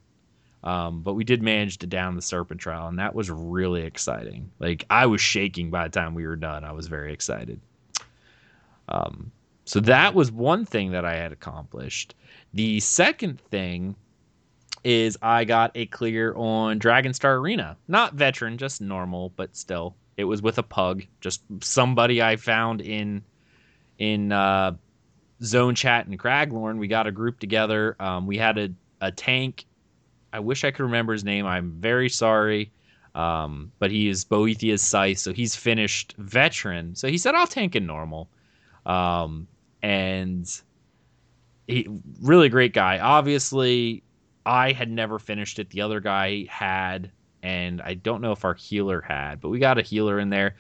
Um, 0.64 1.02
but 1.02 1.14
we 1.14 1.26
did 1.26 1.44
manage 1.44 1.80
to 1.80 1.88
down 1.88 2.16
the 2.16 2.22
serpent 2.22 2.62
trial, 2.62 2.88
and 2.88 3.00
that 3.00 3.14
was 3.14 3.30
really 3.30 3.82
exciting. 3.82 4.50
Like 4.60 4.86
I 4.90 5.08
was 5.08 5.20
shaking 5.20 5.70
by 5.70 5.84
the 5.84 5.90
time 5.90 6.14
we 6.14 6.26
were 6.26 6.38
done. 6.38 6.64
I 6.64 6.72
was 6.72 6.88
very 6.88 7.12
excited. 7.12 7.60
Um, 8.88 9.32
so 9.66 9.80
that 9.82 10.14
was 10.14 10.32
one 10.32 10.66
thing 10.66 10.92
that 10.92 11.06
I 11.06 11.16
had 11.16 11.32
accomplished. 11.32 12.16
The 12.54 12.80
second 12.80 13.40
thing 13.40 13.96
is 14.84 15.18
I 15.22 15.46
got 15.46 15.72
a 15.76 15.86
clear 15.88 16.34
on 16.36 16.80
Dragon 16.80 17.14
Star 17.14 17.36
Arena. 17.36 17.78
Not 17.88 18.16
veteran, 18.16 18.58
just 18.58 18.82
normal, 18.82 19.30
but 19.36 19.56
still. 19.56 19.96
It 20.18 20.26
was 20.26 20.42
with 20.42 20.58
a 20.58 20.64
pug, 20.64 21.04
just 21.22 21.42
somebody 21.62 22.22
I 22.22 22.36
found 22.36 22.82
in 22.82 23.24
in 23.98 24.32
uh, 24.32 24.74
Zone 25.44 25.76
Chat 25.76 26.08
and 26.08 26.18
Craglorn. 26.18 26.78
We 26.78 26.88
got 26.88 27.08
a 27.08 27.12
group 27.12 27.40
together. 27.40 27.96
Um, 28.00 28.28
we 28.28 28.38
had 28.38 28.58
a, 28.58 28.70
a 29.02 29.12
tank. 29.12 29.66
I 30.32 30.40
wish 30.40 30.64
I 30.64 30.72
could 30.72 30.84
remember 30.84 31.14
his 31.14 31.24
name. 31.24 31.46
I'm 31.46 31.72
very 31.72 32.10
sorry. 32.10 32.72
Um, 33.16 33.72
but 33.78 33.92
he 33.92 34.08
is 34.08 34.26
Boethiah's 34.26 34.82
Scythe, 34.82 35.20
so 35.20 35.34
he's 35.34 35.56
finished 35.56 36.16
veteran. 36.18 36.96
So 36.96 37.08
he 37.08 37.20
said, 37.20 37.36
I'll 37.36 37.46
tank 37.46 37.76
in 37.76 37.86
normal. 37.86 38.28
Um, 38.86 39.48
and 39.84 40.50
he 41.68 41.88
really 42.22 42.50
great 42.50 42.74
guy. 42.74 43.00
Obviously, 43.00 44.04
I 44.46 44.72
had 44.72 44.90
never 44.90 45.20
finished 45.20 45.60
it. 45.60 45.70
The 45.70 45.82
other 45.82 46.00
guy 46.00 46.46
had, 46.50 47.12
and 47.44 47.82
I 47.82 47.94
don't 47.94 48.22
know 48.22 48.32
if 48.32 48.46
our 48.46 48.56
healer 48.56 49.02
had, 49.02 49.42
but 49.42 49.50
we 49.50 49.60
got 49.60 49.78
a 49.78 49.84
healer 49.84 50.20
in 50.20 50.30
there. 50.30 50.56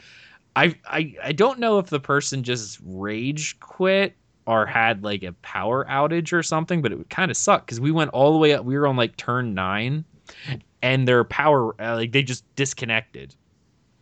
I 0.55 0.75
I 0.85 1.15
I 1.23 1.31
don't 1.31 1.59
know 1.59 1.79
if 1.79 1.87
the 1.87 1.99
person 1.99 2.43
just 2.43 2.79
rage 2.83 3.59
quit 3.59 4.15
or 4.45 4.65
had 4.65 5.03
like 5.03 5.23
a 5.23 5.33
power 5.41 5.85
outage 5.89 6.33
or 6.33 6.43
something, 6.43 6.81
but 6.81 6.91
it 6.91 6.97
would 6.97 7.09
kind 7.09 7.31
of 7.31 7.37
suck 7.37 7.65
because 7.65 7.79
we 7.79 7.91
went 7.91 8.11
all 8.11 8.33
the 8.33 8.39
way 8.39 8.53
up. 8.53 8.65
We 8.65 8.77
were 8.77 8.87
on 8.87 8.97
like 8.97 9.15
turn 9.17 9.53
nine, 9.53 10.05
and 10.81 11.07
their 11.07 11.23
power 11.23 11.79
uh, 11.81 11.95
like 11.95 12.11
they 12.11 12.23
just 12.23 12.43
disconnected 12.55 13.35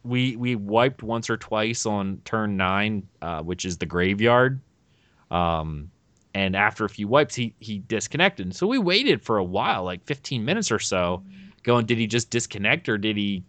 we 0.03 0.35
we 0.35 0.55
wiped 0.55 1.03
once 1.03 1.29
or 1.29 1.37
twice 1.37 1.85
on 1.85 2.21
turn 2.25 2.57
nine, 2.57 3.07
uh, 3.21 3.41
which 3.41 3.65
is 3.65 3.77
the 3.77 3.85
graveyard. 3.85 4.59
Um, 5.29 5.91
and 6.33 6.55
after 6.55 6.85
a 6.85 6.89
few 6.89 7.07
wipes, 7.07 7.35
he 7.35 7.53
he 7.59 7.79
disconnected. 7.79 8.55
So 8.55 8.67
we 8.67 8.79
waited 8.79 9.21
for 9.21 9.37
a 9.37 9.43
while, 9.43 9.83
like 9.83 10.03
15 10.05 10.43
minutes 10.43 10.71
or 10.71 10.79
so, 10.79 11.23
going, 11.63 11.85
did 11.85 11.97
he 11.97 12.07
just 12.07 12.29
disconnect 12.29 12.89
or 12.89 12.97
did 12.97 13.17
he 13.17 13.43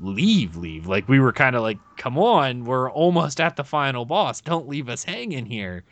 leave? 0.00 0.56
Leave? 0.56 0.86
Like 0.86 1.08
we 1.08 1.20
were 1.20 1.32
kind 1.32 1.56
of 1.56 1.62
like, 1.62 1.78
come 1.96 2.18
on, 2.18 2.64
we're 2.64 2.90
almost 2.90 3.40
at 3.40 3.56
the 3.56 3.64
final 3.64 4.04
boss. 4.04 4.40
Don't 4.40 4.68
leave 4.68 4.88
us 4.88 5.04
hanging 5.04 5.46
here. 5.46 5.84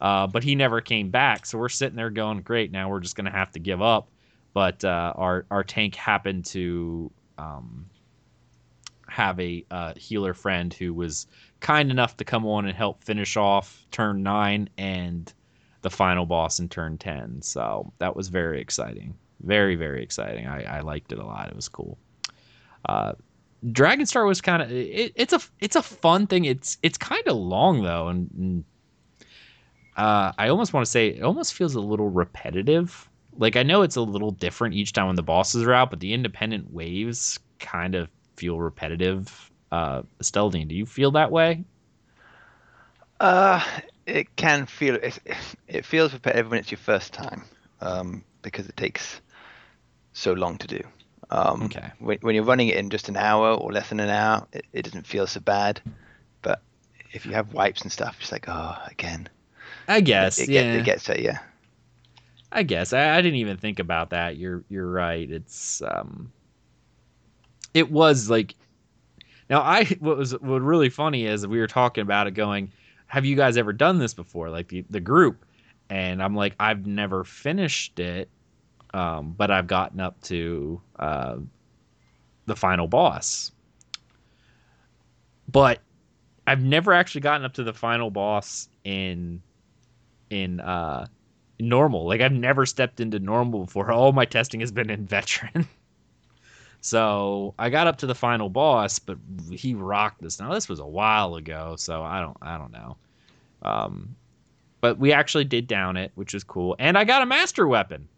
Uh, 0.00 0.26
but 0.26 0.42
he 0.42 0.54
never 0.54 0.80
came 0.80 1.10
back. 1.10 1.46
So 1.46 1.58
we're 1.58 1.68
sitting 1.68 1.96
there 1.96 2.10
going, 2.10 2.40
great. 2.40 2.72
Now 2.72 2.90
we're 2.90 3.00
just 3.00 3.16
gonna 3.16 3.30
have 3.30 3.52
to 3.52 3.58
give 3.58 3.82
up. 3.82 4.08
But 4.52 4.84
uh, 4.84 5.12
our 5.16 5.46
our 5.50 5.64
tank 5.64 5.94
happened 5.94 6.44
to 6.46 7.10
um, 7.38 7.86
have 9.08 9.38
a 9.40 9.64
uh, 9.70 9.94
healer 9.96 10.34
friend 10.34 10.72
who 10.72 10.92
was 10.92 11.26
kind 11.60 11.90
enough 11.90 12.16
to 12.18 12.24
come 12.24 12.44
on 12.46 12.66
and 12.66 12.76
help 12.76 13.02
finish 13.02 13.36
off 13.36 13.86
turn 13.90 14.22
nine 14.22 14.68
and 14.76 15.32
the 15.82 15.90
final 15.90 16.26
boss 16.26 16.58
in 16.58 16.68
turn 16.68 16.98
10. 16.98 17.42
So 17.42 17.92
that 17.98 18.16
was 18.16 18.28
very 18.28 18.60
exciting. 18.60 19.14
Very, 19.40 19.76
very 19.76 20.02
exciting. 20.02 20.46
I, 20.46 20.78
I 20.78 20.80
liked 20.80 21.12
it 21.12 21.18
a 21.18 21.24
lot. 21.24 21.48
It 21.48 21.56
was 21.56 21.68
cool. 21.68 21.98
Uh, 22.88 23.12
Dragonstar 23.66 24.26
was 24.26 24.40
kind 24.40 24.62
of 24.62 24.70
it, 24.70 25.12
it's 25.14 25.32
a 25.32 25.40
it's 25.60 25.76
a 25.76 25.82
fun 25.82 26.26
thing. 26.26 26.44
It's 26.44 26.76
it's 26.82 26.98
kind 26.98 27.26
of 27.26 27.36
long 27.36 27.82
though, 27.82 28.08
and, 28.08 28.30
and 28.36 28.64
uh, 29.96 30.32
I 30.36 30.48
almost 30.48 30.72
want 30.72 30.84
to 30.84 30.90
say 30.90 31.08
it 31.08 31.22
almost 31.22 31.54
feels 31.54 31.74
a 31.74 31.80
little 31.80 32.08
repetitive. 32.08 33.08
Like 33.36 33.56
I 33.56 33.62
know 33.62 33.82
it's 33.82 33.96
a 33.96 34.00
little 34.00 34.30
different 34.30 34.74
each 34.74 34.92
time 34.92 35.06
when 35.06 35.16
the 35.16 35.22
bosses 35.22 35.62
are 35.62 35.72
out, 35.72 35.90
but 35.90 36.00
the 36.00 36.12
independent 36.12 36.72
waves 36.72 37.38
kind 37.58 37.94
of 37.94 38.08
feel 38.36 38.58
repetitive. 38.58 39.50
Uh, 39.72 40.02
do 40.20 40.74
you 40.74 40.86
feel 40.86 41.10
that 41.12 41.30
way? 41.30 41.64
Uh, 43.20 43.64
it 44.06 44.34
can 44.36 44.66
feel 44.66 44.96
it. 44.96 45.18
It 45.66 45.84
feels 45.84 46.12
repetitive 46.12 46.50
when 46.50 46.60
it's 46.60 46.70
your 46.70 46.78
first 46.78 47.12
time, 47.12 47.42
um, 47.80 48.24
because 48.42 48.68
it 48.68 48.76
takes 48.76 49.20
so 50.12 50.32
long 50.32 50.58
to 50.58 50.66
do. 50.66 50.82
Um, 51.30 51.62
Okay. 51.64 51.90
When, 51.98 52.18
when 52.20 52.34
you're 52.34 52.44
running 52.44 52.68
it 52.68 52.76
in 52.76 52.90
just 52.90 53.08
an 53.08 53.16
hour 53.16 53.52
or 53.54 53.72
less 53.72 53.88
than 53.88 54.00
an 54.00 54.10
hour, 54.10 54.46
it, 54.52 54.66
it 54.72 54.82
doesn't 54.82 55.06
feel 55.06 55.26
so 55.26 55.40
bad. 55.40 55.80
But 56.42 56.60
if 57.12 57.24
you 57.26 57.32
have 57.32 57.52
wipes 57.54 57.82
and 57.82 57.90
stuff, 57.90 58.18
it's 58.20 58.30
like, 58.30 58.48
oh, 58.48 58.76
again. 58.86 59.28
I 59.88 60.00
guess. 60.00 60.38
It, 60.38 60.48
yeah. 60.48 60.62
get, 60.62 60.76
it 60.76 60.84
gets 60.84 61.10
at 61.10 61.20
you. 61.20 61.34
I 62.54 62.62
guess 62.62 62.92
I, 62.92 63.16
I 63.16 63.20
didn't 63.20 63.40
even 63.40 63.56
think 63.56 63.80
about 63.80 64.10
that. 64.10 64.36
You're 64.36 64.64
you're 64.68 64.90
right. 64.90 65.28
It's 65.28 65.82
um, 65.82 66.32
it 67.74 67.90
was 67.90 68.30
like, 68.30 68.54
now 69.50 69.60
I 69.60 69.84
what 69.98 70.16
was 70.16 70.32
what 70.40 70.62
really 70.62 70.88
funny 70.88 71.26
is 71.26 71.46
we 71.46 71.58
were 71.58 71.66
talking 71.66 72.02
about 72.02 72.28
it, 72.28 72.30
going, 72.30 72.70
have 73.06 73.24
you 73.24 73.34
guys 73.34 73.56
ever 73.56 73.72
done 73.72 73.98
this 73.98 74.14
before? 74.14 74.50
Like 74.50 74.68
the 74.68 74.84
the 74.88 75.00
group, 75.00 75.44
and 75.90 76.22
I'm 76.22 76.36
like, 76.36 76.54
I've 76.60 76.86
never 76.86 77.24
finished 77.24 77.98
it, 77.98 78.28
um, 78.92 79.34
but 79.36 79.50
I've 79.50 79.66
gotten 79.66 79.98
up 79.98 80.20
to 80.22 80.80
uh, 80.98 81.36
the 82.46 82.54
final 82.54 82.86
boss, 82.86 83.50
but 85.50 85.80
I've 86.46 86.62
never 86.62 86.92
actually 86.92 87.22
gotten 87.22 87.44
up 87.44 87.54
to 87.54 87.64
the 87.64 87.74
final 87.74 88.10
boss 88.10 88.68
in 88.84 89.42
in 90.34 90.60
uh 90.60 91.06
normal. 91.60 92.06
Like 92.06 92.20
I've 92.20 92.32
never 92.32 92.66
stepped 92.66 93.00
into 93.00 93.18
normal 93.18 93.64
before. 93.64 93.90
All 93.92 94.12
my 94.12 94.24
testing 94.24 94.60
has 94.60 94.72
been 94.72 94.90
in 94.90 95.06
veteran. 95.06 95.66
so 96.80 97.54
I 97.58 97.70
got 97.70 97.86
up 97.86 97.98
to 97.98 98.06
the 98.06 98.14
final 98.14 98.48
boss, 98.48 98.98
but 98.98 99.18
he 99.50 99.74
rocked 99.74 100.20
this. 100.20 100.40
Now 100.40 100.52
this 100.52 100.68
was 100.68 100.80
a 100.80 100.86
while 100.86 101.36
ago, 101.36 101.76
so 101.76 102.02
I 102.02 102.20
don't 102.20 102.36
I 102.42 102.58
don't 102.58 102.72
know. 102.72 102.96
Um, 103.62 104.16
but 104.80 104.98
we 104.98 105.12
actually 105.12 105.44
did 105.44 105.66
down 105.66 105.96
it, 105.96 106.12
which 106.14 106.34
was 106.34 106.44
cool, 106.44 106.76
and 106.78 106.98
I 106.98 107.04
got 107.04 107.22
a 107.22 107.26
master 107.26 107.66
weapon. 107.66 108.08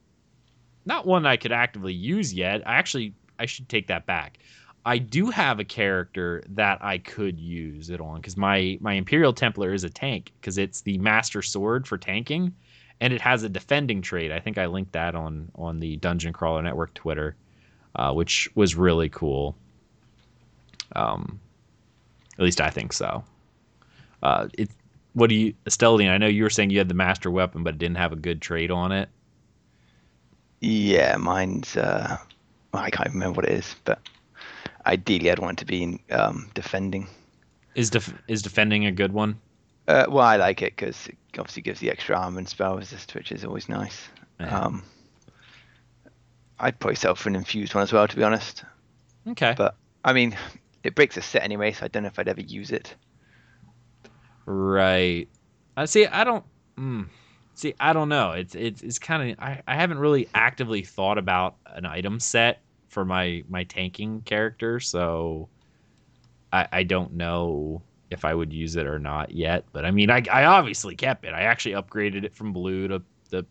Not 0.85 1.07
one 1.07 1.27
I 1.27 1.37
could 1.37 1.53
actively 1.53 1.93
use 1.93 2.33
yet. 2.33 2.67
I 2.67 2.75
actually 2.75 3.13
I 3.39 3.47
should 3.47 3.69
take 3.69 3.89
that 3.89 4.07
back. 4.07 4.39
I 4.87 4.99
do 4.99 5.31
have 5.31 5.59
a 5.59 5.65
character 5.65 6.45
that 6.51 6.79
I 6.81 6.99
could 6.99 7.41
use 7.41 7.91
it 7.91 8.01
on 8.01 8.21
because 8.21 8.37
my 8.37 8.79
my 8.81 8.93
Imperial 8.93 9.33
Templar 9.33 9.75
is 9.75 9.83
a 9.83 9.91
tank 9.91 10.33
because 10.41 10.59
it's 10.59 10.83
the 10.83 10.97
master 10.99 11.43
sword 11.43 11.89
for 11.89 11.99
tanking 11.99 12.55
and 13.01 13.13
it 13.13 13.21
has 13.21 13.43
a 13.43 13.49
defending 13.49 14.01
trait. 14.01 14.31
I 14.31 14.39
think 14.39 14.59
I 14.59 14.67
linked 14.67 14.93
that 14.93 15.17
on 15.17 15.51
on 15.57 15.81
the 15.81 15.97
Dungeon 15.97 16.33
Crawler 16.33 16.63
Network 16.63 16.95
Twitter, 16.95 17.35
uh, 17.97 18.13
which 18.13 18.49
was 18.55 18.77
really 18.77 19.09
cool. 19.09 19.57
Um, 20.95 21.41
at 22.39 22.45
least 22.45 22.61
I 22.61 22.71
think 22.71 22.93
so. 22.93 23.25
Uh, 24.23 24.49
it. 24.57 24.71
What 25.15 25.31
do 25.31 25.35
you, 25.35 25.55
Esteldian? 25.65 26.11
I 26.11 26.19
know 26.19 26.27
you 26.27 26.43
were 26.43 26.51
saying 26.51 26.69
you 26.69 26.79
had 26.79 26.91
the 26.91 26.95
master 26.95 27.31
weapon, 27.31 27.65
but 27.65 27.75
it 27.75 27.79
didn't 27.79 27.97
have 27.97 28.13
a 28.13 28.17
good 28.17 28.41
trait 28.41 28.71
on 28.71 28.93
it. 28.93 29.09
Yeah, 30.61 31.17
mine's. 31.17 31.77
Uh, 31.77 32.19
I 32.75 32.91
can't 32.91 33.15
remember 33.15 33.37
what 33.37 33.47
it 33.47 33.53
is, 33.53 33.75
but 33.85 33.99
ideally, 34.87 35.31
I'd 35.31 35.39
want 35.39 35.59
to 35.59 35.65
be 35.65 35.83
in 35.83 36.01
um, 36.11 36.49
defending. 36.55 37.09
Is 37.75 37.91
def- 37.91 38.15
is 38.29 38.43
defending 38.43 38.87
a 38.87 38.93
good 38.93 39.13
one? 39.13 39.39
Uh, 39.89 40.07
well, 40.09 40.25
I 40.25 40.37
like 40.37 40.63
it 40.63 40.75
because 40.77 41.07
it 41.09 41.17
obviously 41.39 41.63
gives 41.63 41.81
the 41.81 41.91
extra 41.91 42.17
armor 42.17 42.39
and 42.39 42.49
spell 42.49 42.77
resist, 42.77 43.15
which 43.15 43.31
is 43.31 43.45
always 43.45 43.69
nice. 43.69 44.09
Yeah. 44.41 44.61
Um, 44.61 44.83
I'd 46.59 46.79
probably 46.79 46.97
settle 46.97 47.17
for 47.17 47.29
an 47.29 47.37
infused 47.37 47.75
one 47.75 47.83
as 47.83 47.93
well, 47.93 48.09
to 48.09 48.17
be 48.17 48.23
honest. 48.23 48.65
Okay. 49.29 49.55
But 49.57 49.77
I 50.05 50.13
mean, 50.13 50.37
it 50.83 50.95
breaks 50.95 51.17
a 51.17 51.23
set 51.23 51.43
anyway, 51.43 51.73
so 51.73 51.85
I 51.85 51.89
don't 51.89 52.05
know 52.05 52.09
if 52.09 52.19
I'd 52.19 52.29
ever 52.29 52.41
use 52.41 52.71
it. 52.71 52.95
Right. 54.47 55.29
I 55.77 55.85
see. 55.85 56.07
I 56.07 56.25
don't. 56.25 56.45
Mm, 56.79 57.09
see. 57.55 57.75
I 57.79 57.93
don't 57.93 58.09
know. 58.09 58.33
It's 58.33 58.55
it's 58.55 58.83
it's 58.83 58.99
kind 58.99 59.33
of. 59.33 59.39
I, 59.39 59.63
I 59.67 59.75
haven't 59.75 59.99
really 59.99 60.29
actively 60.35 60.83
thought 60.83 61.19
about 61.19 61.57
an 61.67 61.85
item 61.85 62.21
set 62.21 62.63
for 62.97 63.05
my 63.05 63.45
my 63.51 63.63
tanking 63.65 64.23
character, 64.23 64.81
so 64.81 65.51
I 66.51 66.67
I 66.73 66.83
don't 66.83 67.13
know 67.13 67.83
if 68.11 68.25
I 68.25 68.33
would 68.33 68.55
use 68.55 68.75
it 68.77 68.87
or 68.87 68.99
not 68.99 69.33
yet. 69.33 69.67
But 69.71 69.85
I 69.85 69.91
mean, 69.91 70.09
I 70.09 70.25
I 70.33 70.47
obviously 70.47 70.97
kept 70.97 71.27
it. 71.27 71.35
I 71.35 71.43
actually 71.43 71.75
upgraded 71.75 72.25
it 72.25 72.33
from 72.33 72.55
blue 72.55 72.89
to 72.89 73.03
the 73.29 73.45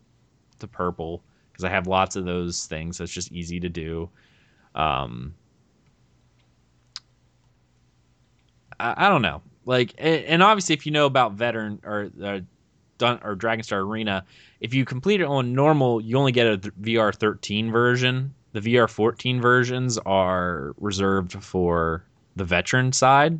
to 0.58 0.66
purple 0.66 1.22
because 1.52 1.62
I 1.62 1.68
have 1.68 1.86
lots 1.86 2.16
of 2.16 2.24
those 2.24 2.66
things. 2.66 2.96
So 2.96 3.04
it's 3.04 3.12
just 3.12 3.30
easy 3.30 3.60
to 3.60 3.68
do. 3.68 4.10
Um. 4.74 5.32
I, 8.80 9.08
don't 9.08 9.22
know. 9.22 9.40
Like, 9.64 9.94
and, 9.96 10.42
obviously, 10.42 10.74
if 10.74 10.84
you 10.84 10.92
know 10.92 11.06
about 11.06 11.32
veteran 11.32 11.80
or 11.82 12.10
uh, 12.22 12.40
Dun- 12.98 13.20
or 13.24 13.34
Dragonstar 13.34 13.78
Arena, 13.78 14.26
if 14.60 14.74
you 14.74 14.84
complete 14.84 15.22
it 15.22 15.26
on 15.26 15.54
normal, 15.54 15.98
you 15.98 16.18
only 16.18 16.32
get 16.32 16.46
a 16.46 16.58
th- 16.58 16.74
VR 16.74 17.14
13 17.14 17.72
version. 17.72 18.34
The 18.56 18.74
VR 18.74 18.88
14 18.88 19.38
versions 19.38 19.98
are 19.98 20.74
reserved 20.78 21.34
for 21.44 22.06
the 22.36 22.44
veteran 22.44 22.90
side. 22.90 23.38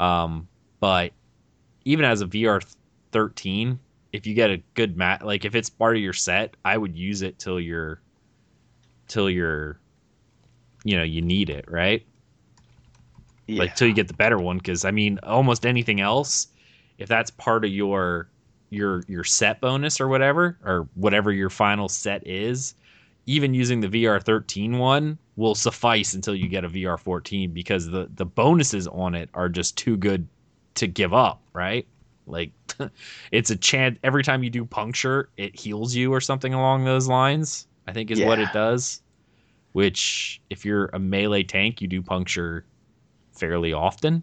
Um, 0.00 0.48
but 0.80 1.12
even 1.84 2.04
as 2.04 2.22
a 2.22 2.26
VR 2.26 2.60
13, 3.12 3.78
if 4.12 4.26
you 4.26 4.34
get 4.34 4.50
a 4.50 4.60
good 4.74 4.96
mat, 4.96 5.24
like 5.24 5.44
if 5.44 5.54
it's 5.54 5.70
part 5.70 5.94
of 5.94 6.02
your 6.02 6.12
set, 6.12 6.56
I 6.64 6.76
would 6.76 6.96
use 6.96 7.22
it 7.22 7.38
till 7.38 7.60
you're, 7.60 8.00
till 9.06 9.30
you're, 9.30 9.78
you 10.82 10.96
know, 10.96 11.04
you 11.04 11.22
need 11.22 11.48
it, 11.48 11.70
right? 11.70 12.04
Yeah. 13.46 13.60
like 13.60 13.76
till 13.76 13.86
you 13.86 13.94
get 13.94 14.08
the 14.08 14.14
better 14.14 14.38
one 14.38 14.58
because 14.58 14.84
i 14.84 14.92
mean 14.92 15.18
almost 15.24 15.66
anything 15.66 16.00
else 16.00 16.46
if 16.98 17.08
that's 17.08 17.30
part 17.30 17.64
of 17.64 17.72
your 17.72 18.28
your 18.70 19.02
your 19.08 19.24
set 19.24 19.60
bonus 19.60 20.00
or 20.00 20.06
whatever 20.06 20.56
or 20.64 20.88
whatever 20.94 21.32
your 21.32 21.50
final 21.50 21.88
set 21.88 22.24
is 22.24 22.74
even 23.26 23.54
using 23.54 23.80
the 23.80 23.88
vr 23.88 24.22
13 24.22 24.78
one 24.78 25.18
will 25.36 25.54
suffice 25.54 26.14
until 26.14 26.34
you 26.34 26.48
get 26.48 26.64
a 26.64 26.68
vr 26.68 26.98
14 26.98 27.52
because 27.52 27.86
the 27.88 28.08
the 28.14 28.26
bonuses 28.26 28.86
on 28.88 29.14
it 29.14 29.30
are 29.34 29.48
just 29.48 29.76
too 29.76 29.96
good 29.96 30.26
to 30.74 30.86
give 30.86 31.12
up 31.12 31.42
right? 31.52 31.86
Like 32.26 32.52
it's 33.32 33.50
a 33.50 33.56
chance 33.56 33.98
every 34.02 34.22
time 34.22 34.42
you 34.42 34.50
do 34.50 34.64
puncture 34.64 35.30
it 35.36 35.58
heals 35.58 35.94
you 35.94 36.12
or 36.12 36.20
something 36.20 36.54
along 36.54 36.84
those 36.84 37.08
lines 37.08 37.66
i 37.86 37.92
think 37.92 38.10
is 38.10 38.20
what 38.20 38.38
it 38.38 38.48
does 38.52 39.02
which 39.72 40.40
if 40.50 40.64
you're 40.64 40.86
a 40.92 40.98
melee 40.98 41.42
tank 41.42 41.82
you 41.82 41.88
do 41.88 42.00
puncture 42.00 42.64
fairly 43.32 43.72
often 43.72 44.22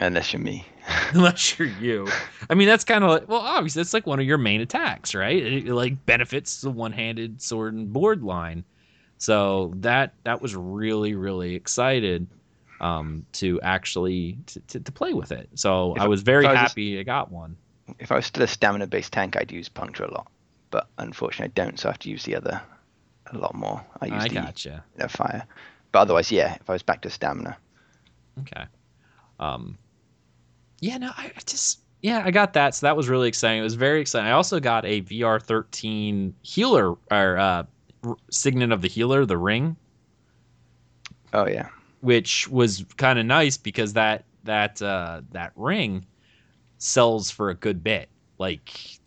Unless 0.00 0.32
you're 0.32 0.42
me. 0.42 0.66
unless 1.12 1.58
you're 1.58 1.68
you. 1.68 2.08
I 2.50 2.54
mean, 2.54 2.68
that's 2.68 2.84
kind 2.84 3.04
of 3.04 3.10
like, 3.10 3.28
well, 3.28 3.40
obviously, 3.40 3.80
that's 3.80 3.94
like 3.94 4.06
one 4.06 4.20
of 4.20 4.26
your 4.26 4.38
main 4.38 4.60
attacks, 4.60 5.14
right? 5.14 5.36
It, 5.36 5.68
it, 5.68 5.72
like 5.72 6.04
benefits 6.04 6.60
the 6.60 6.70
one-handed 6.70 7.40
sword 7.40 7.74
and 7.74 7.92
board 7.92 8.22
line. 8.22 8.64
So 9.18 9.72
that 9.76 10.14
that 10.24 10.42
was 10.42 10.54
really 10.54 11.14
really 11.14 11.54
excited 11.54 12.26
um, 12.80 13.24
to 13.34 13.60
actually 13.62 14.38
to, 14.46 14.60
to, 14.60 14.80
to 14.80 14.92
play 14.92 15.14
with 15.14 15.32
it. 15.32 15.48
So 15.54 15.94
If 15.94 16.02
I 16.02 16.08
was 16.08 16.22
very 16.22 16.46
I 16.46 16.50
was 16.50 16.56
just- 16.60 16.72
happy 16.72 16.98
I 16.98 17.02
got 17.04 17.30
one. 17.30 17.56
If 17.98 18.10
I 18.10 18.16
was 18.16 18.26
still 18.26 18.42
a 18.42 18.46
stamina-based 18.46 19.12
tank, 19.12 19.36
I'd 19.36 19.52
use 19.52 19.68
puncture 19.68 20.04
a 20.04 20.10
lot. 20.10 20.26
But 20.70 20.88
unfortunately, 20.96 21.52
I 21.54 21.64
don't, 21.64 21.78
so 21.78 21.90
I 21.90 21.92
have 21.92 21.98
to 22.00 22.08
use 22.10 22.24
the 22.24 22.34
other 22.34 22.60
a 23.26 23.36
lot 23.36 23.54
more. 23.54 23.84
I 24.00 24.06
use 24.06 24.24
I 24.24 24.28
the 24.28 24.34
gotcha. 24.34 24.84
you 24.96 25.02
know, 25.02 25.08
fire. 25.08 25.44
But 25.92 26.00
otherwise, 26.00 26.32
yeah, 26.32 26.54
if 26.54 26.68
I 26.68 26.72
was 26.72 26.82
back 26.82 27.02
to 27.02 27.10
stamina. 27.10 27.58
Okay. 28.40 28.64
Um, 29.38 29.76
yeah, 30.80 30.98
no, 30.98 31.12
I 31.16 31.32
just 31.46 31.80
yeah, 32.02 32.22
I 32.24 32.30
got 32.30 32.52
that. 32.52 32.74
So 32.74 32.86
that 32.86 32.96
was 32.96 33.08
really 33.08 33.28
exciting. 33.28 33.60
It 33.60 33.62
was 33.62 33.74
very 33.76 34.00
exciting. 34.00 34.28
I 34.28 34.32
also 34.32 34.60
got 34.60 34.84
a 34.84 35.00
VR 35.02 35.40
13 35.40 36.34
healer 36.42 36.96
or 37.10 37.38
uh, 37.38 37.64
signet 38.30 38.72
of 38.72 38.82
the 38.82 38.88
healer, 38.88 39.24
the 39.24 39.38
ring. 39.38 39.76
Oh 41.32 41.46
yeah. 41.48 41.68
which 42.00 42.46
was 42.48 42.84
kind 42.98 43.18
of 43.18 43.26
nice 43.26 43.56
because 43.56 43.94
that 43.94 44.24
that 44.44 44.80
uh, 44.82 45.22
that 45.32 45.52
ring 45.56 46.04
sells 46.76 47.30
for 47.30 47.48
a 47.48 47.54
good 47.54 47.82
bit. 47.82 48.10
Like 48.38 49.00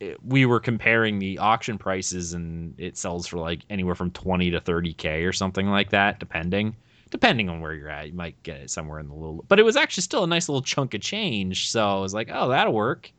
it, 0.00 0.16
we 0.24 0.46
were 0.46 0.60
comparing 0.60 1.18
the 1.18 1.38
auction 1.38 1.76
prices, 1.76 2.32
and 2.32 2.74
it 2.78 2.96
sells 2.96 3.26
for 3.26 3.38
like 3.38 3.60
anywhere 3.68 3.94
from 3.94 4.10
twenty 4.12 4.50
to 4.50 4.60
thirty 4.60 4.94
k 4.94 5.24
or 5.24 5.32
something 5.32 5.68
like 5.68 5.90
that, 5.90 6.18
depending 6.18 6.74
depending 7.14 7.48
on 7.48 7.60
where 7.60 7.72
you're 7.72 7.88
at, 7.88 8.08
you 8.08 8.12
might 8.12 8.42
get 8.42 8.56
it 8.56 8.68
somewhere 8.68 8.98
in 8.98 9.06
the 9.06 9.14
little. 9.14 9.44
But 9.46 9.60
it 9.60 9.62
was 9.62 9.76
actually 9.76 10.02
still 10.02 10.24
a 10.24 10.26
nice 10.26 10.48
little 10.48 10.60
chunk 10.60 10.94
of 10.94 11.00
change, 11.00 11.70
so 11.70 11.86
I 11.86 12.00
was 12.00 12.12
like, 12.12 12.28
oh, 12.32 12.48
that'll 12.48 12.72
work. 12.72 13.12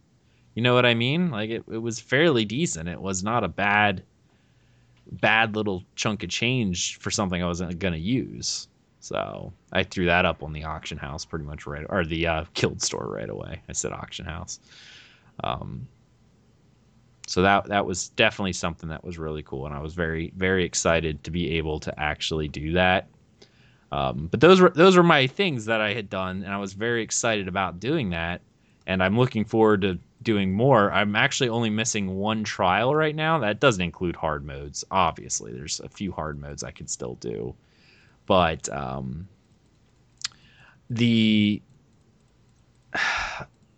You 0.53 0.63
know 0.63 0.73
what 0.73 0.85
I 0.85 0.93
mean? 0.93 1.31
Like 1.31 1.49
it, 1.49 1.63
it 1.71 1.77
was 1.77 1.97
fairly 1.97 2.43
decent. 2.43 2.89
It 2.89 2.99
was 2.99 3.23
not 3.23 3.45
a 3.45 3.47
bad, 3.47 4.03
bad 5.13 5.55
little 5.55 5.81
chunk 5.95 6.23
of 6.23 6.29
change 6.29 6.99
for 6.99 7.09
something 7.09 7.41
I 7.41 7.45
wasn't 7.45 7.79
gonna 7.79 7.95
use. 7.95 8.67
So 8.99 9.53
I 9.71 9.83
threw 9.83 10.07
that 10.07 10.25
up 10.25 10.43
on 10.43 10.51
the 10.51 10.65
auction 10.65 10.97
house 10.97 11.23
pretty 11.23 11.45
much 11.45 11.65
right, 11.65 11.85
or 11.87 12.03
the 12.03 12.27
uh, 12.27 12.43
Guild 12.53 12.81
store 12.81 13.07
right 13.09 13.29
away. 13.29 13.61
I 13.69 13.71
said 13.71 13.93
auction 13.93 14.25
house. 14.25 14.59
Um, 15.41 15.87
so 17.27 17.41
that 17.43 17.67
that 17.67 17.85
was 17.85 18.09
definitely 18.09 18.53
something 18.53 18.89
that 18.89 19.05
was 19.05 19.17
really 19.17 19.43
cool, 19.43 19.65
and 19.65 19.73
I 19.73 19.79
was 19.79 19.93
very 19.93 20.33
very 20.35 20.65
excited 20.65 21.23
to 21.23 21.31
be 21.31 21.51
able 21.51 21.79
to 21.79 21.97
actually 21.97 22.49
do 22.49 22.73
that. 22.73 23.07
Um, 23.91 24.27
but 24.27 24.41
those 24.41 24.59
were 24.59 24.69
those 24.69 24.97
were 24.97 25.03
my 25.03 25.27
things 25.27 25.65
that 25.65 25.81
I 25.81 25.93
had 25.93 26.09
done, 26.09 26.43
and 26.43 26.53
I 26.53 26.57
was 26.57 26.73
very 26.73 27.03
excited 27.03 27.47
about 27.47 27.79
doing 27.79 28.09
that. 28.11 28.41
And 28.87 29.01
I'm 29.01 29.17
looking 29.17 29.45
forward 29.45 29.81
to 29.81 29.97
doing 30.21 30.53
more. 30.53 30.91
I'm 30.91 31.15
actually 31.15 31.49
only 31.49 31.69
missing 31.69 32.15
one 32.15 32.43
trial 32.43 32.93
right 32.93 33.15
now. 33.15 33.39
That 33.39 33.59
doesn't 33.59 33.81
include 33.81 34.15
hard 34.15 34.45
modes. 34.45 34.83
Obviously, 34.91 35.51
there's 35.53 35.79
a 35.79 35.89
few 35.89 36.11
hard 36.11 36.39
modes 36.39 36.63
I 36.63 36.71
can 36.71 36.87
still 36.87 37.15
do, 37.15 37.55
but 38.25 38.69
um, 38.69 39.27
the 40.89 41.61
I, 42.93 43.37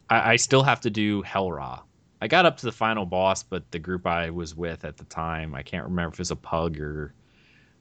I 0.09 0.35
still 0.37 0.63
have 0.63 0.81
to 0.81 0.89
do 0.89 1.21
Hel 1.21 1.51
Ra 1.51 1.81
I 2.21 2.27
got 2.27 2.45
up 2.45 2.57
to 2.57 2.65
the 2.65 2.71
final 2.71 3.05
boss, 3.05 3.43
but 3.43 3.69
the 3.71 3.79
group 3.79 4.07
I 4.07 4.29
was 4.29 4.55
with 4.55 4.85
at 4.85 4.97
the 4.97 5.03
time, 5.05 5.53
I 5.53 5.61
can't 5.61 5.83
remember 5.83 6.13
if 6.13 6.15
it 6.15 6.19
was 6.19 6.31
a 6.31 6.35
pug 6.35 6.79
or 6.79 7.13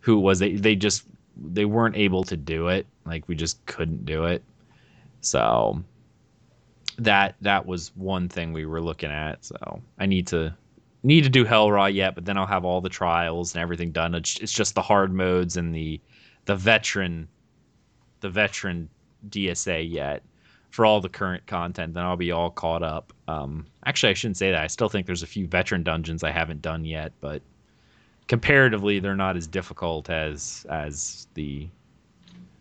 who 0.01 0.19
it 0.19 0.21
was. 0.21 0.39
They 0.39 0.57
they 0.57 0.77
just 0.77 1.05
they 1.37 1.65
weren't 1.65 1.97
able 1.97 2.25
to 2.25 2.37
do 2.37 2.69
it. 2.69 2.87
Like 3.05 3.29
we 3.29 3.35
just 3.35 3.65
couldn't 3.67 4.05
do 4.05 4.25
it. 4.25 4.43
So 5.21 5.83
that 6.99 7.37
that 7.41 7.67
was 7.67 7.93
one 7.95 8.29
thing 8.29 8.53
we 8.53 8.67
were 8.67 8.81
looking 8.81 9.11
at. 9.11 9.45
So 9.45 9.83
I 9.99 10.07
need 10.07 10.27
to 10.29 10.55
need 11.03 11.25
to 11.25 11.31
do 11.31 11.45
Hel 11.45 11.71
Ra 11.71 11.87
yet, 11.87 12.15
but 12.15 12.25
then 12.25 12.37
I'll 12.37 12.47
have 12.47 12.65
all 12.65 12.81
the 12.81 12.89
trials 12.89 13.55
and 13.55 13.63
everything 13.63 13.93
done. 13.93 14.15
It's, 14.15 14.39
it's 14.41 14.53
just 14.53 14.75
the 14.75 14.83
hard 14.83 15.13
modes 15.13 15.57
and 15.57 15.75
the 15.75 16.01
the 16.47 16.57
veteran 16.57 17.29
the 18.21 18.31
veteran 18.31 18.89
DSA 19.29 19.91
yet 19.91 20.23
for 20.71 20.85
all 20.85 21.01
the 21.01 21.09
current 21.09 21.47
content, 21.47 21.95
then 21.95 22.05
I'll 22.05 22.17
be 22.17 22.33
all 22.33 22.51
caught 22.51 22.83
up. 22.83 23.13
Um, 23.29 23.67
actually, 23.87 24.11
I 24.11 24.15
shouldn't 24.15 24.37
say 24.37 24.51
that. 24.51 24.61
I 24.61 24.67
still 24.67 24.91
think 24.91 25.07
there's 25.07 25.23
a 25.23 25.27
few 25.27 25.47
veteran 25.47 25.83
dungeons 25.83 26.23
I 26.23 26.31
haven't 26.31 26.61
done 26.61 26.85
yet, 26.85 27.13
but 27.21 27.41
comparatively, 28.29 28.99
they're 28.99 29.17
not 29.17 29.37
as 29.37 29.47
difficult 29.47 30.11
as 30.11 30.67
as 30.69 31.27
the 31.35 31.69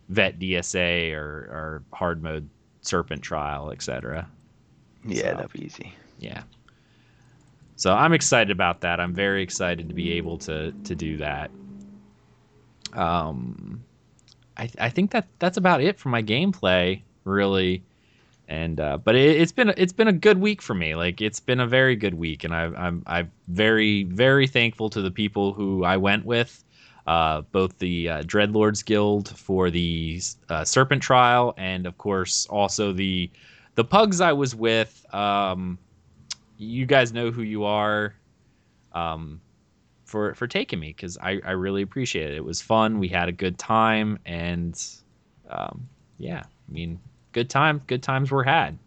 vet 0.09 0.39
DSA 0.39 1.13
or, 1.13 1.19
or 1.19 1.83
hard 1.91 2.21
mode 2.21 2.47
serpent 2.81 3.21
trial, 3.21 3.71
etc. 3.71 4.27
Yeah, 5.05 5.31
so, 5.31 5.35
that'd 5.37 5.53
be 5.53 5.65
easy. 5.65 5.93
Yeah. 6.19 6.43
So 7.75 7.93
I'm 7.93 8.13
excited 8.13 8.51
about 8.51 8.81
that. 8.81 8.99
I'm 8.99 9.13
very 9.13 9.43
excited 9.43 9.89
to 9.89 9.93
be 9.93 10.13
able 10.13 10.37
to 10.39 10.71
to 10.71 10.95
do 10.95 11.17
that. 11.17 11.51
Um, 12.93 13.83
I 14.57 14.69
I 14.79 14.89
think 14.89 15.11
that 15.11 15.27
that's 15.39 15.57
about 15.57 15.81
it 15.81 15.99
for 15.99 16.09
my 16.09 16.23
gameplay. 16.23 17.01
Really, 17.25 17.83
and 18.47 18.79
uh, 18.79 18.97
but 18.97 19.15
it, 19.15 19.39
has 19.39 19.51
been 19.51 19.73
it's 19.77 19.93
been 19.93 20.07
a 20.07 20.13
good 20.13 20.39
week 20.39 20.61
for 20.61 20.73
me. 20.73 20.95
Like 20.95 21.21
it's 21.21 21.39
been 21.39 21.59
a 21.59 21.67
very 21.67 21.95
good 21.95 22.13
week, 22.13 22.43
and 22.43 22.53
I, 22.53 22.65
I'm 22.65 23.03
I'm 23.07 23.31
very 23.47 24.03
very 24.03 24.47
thankful 24.47 24.89
to 24.91 25.01
the 25.01 25.11
people 25.11 25.53
who 25.53 25.83
I 25.83 25.97
went 25.97 26.25
with, 26.25 26.63
uh, 27.07 27.41
both 27.41 27.77
the 27.79 28.09
uh, 28.09 28.21
Dreadlords 28.23 28.85
Guild 28.85 29.29
for 29.29 29.69
the 29.69 30.21
uh, 30.49 30.63
Serpent 30.63 31.01
Trial, 31.01 31.53
and 31.57 31.85
of 31.85 31.97
course 31.97 32.45
also 32.47 32.93
the 32.93 33.29
the 33.75 33.83
pugs 33.83 34.21
I 34.21 34.33
was 34.33 34.55
with. 34.55 35.05
Um, 35.13 35.77
you 36.57 36.85
guys 36.85 37.13
know 37.13 37.31
who 37.31 37.41
you 37.41 37.65
are. 37.65 38.15
Um, 38.93 39.41
for 40.05 40.35
for 40.35 40.47
taking 40.47 40.79
me 40.79 40.89
because 40.89 41.17
I, 41.17 41.41
I 41.43 41.51
really 41.51 41.81
appreciate 41.81 42.29
it. 42.29 42.35
It 42.35 42.45
was 42.45 42.61
fun. 42.61 42.99
We 42.99 43.07
had 43.07 43.27
a 43.27 43.31
good 43.31 43.57
time, 43.57 44.19
and 44.25 44.81
um, 45.49 45.89
yeah, 46.19 46.43
I 46.45 46.71
mean 46.71 46.99
good 47.35 47.49
time, 47.49 47.81
good 47.85 48.01
times 48.01 48.31
were 48.31 48.45
had. 48.45 48.79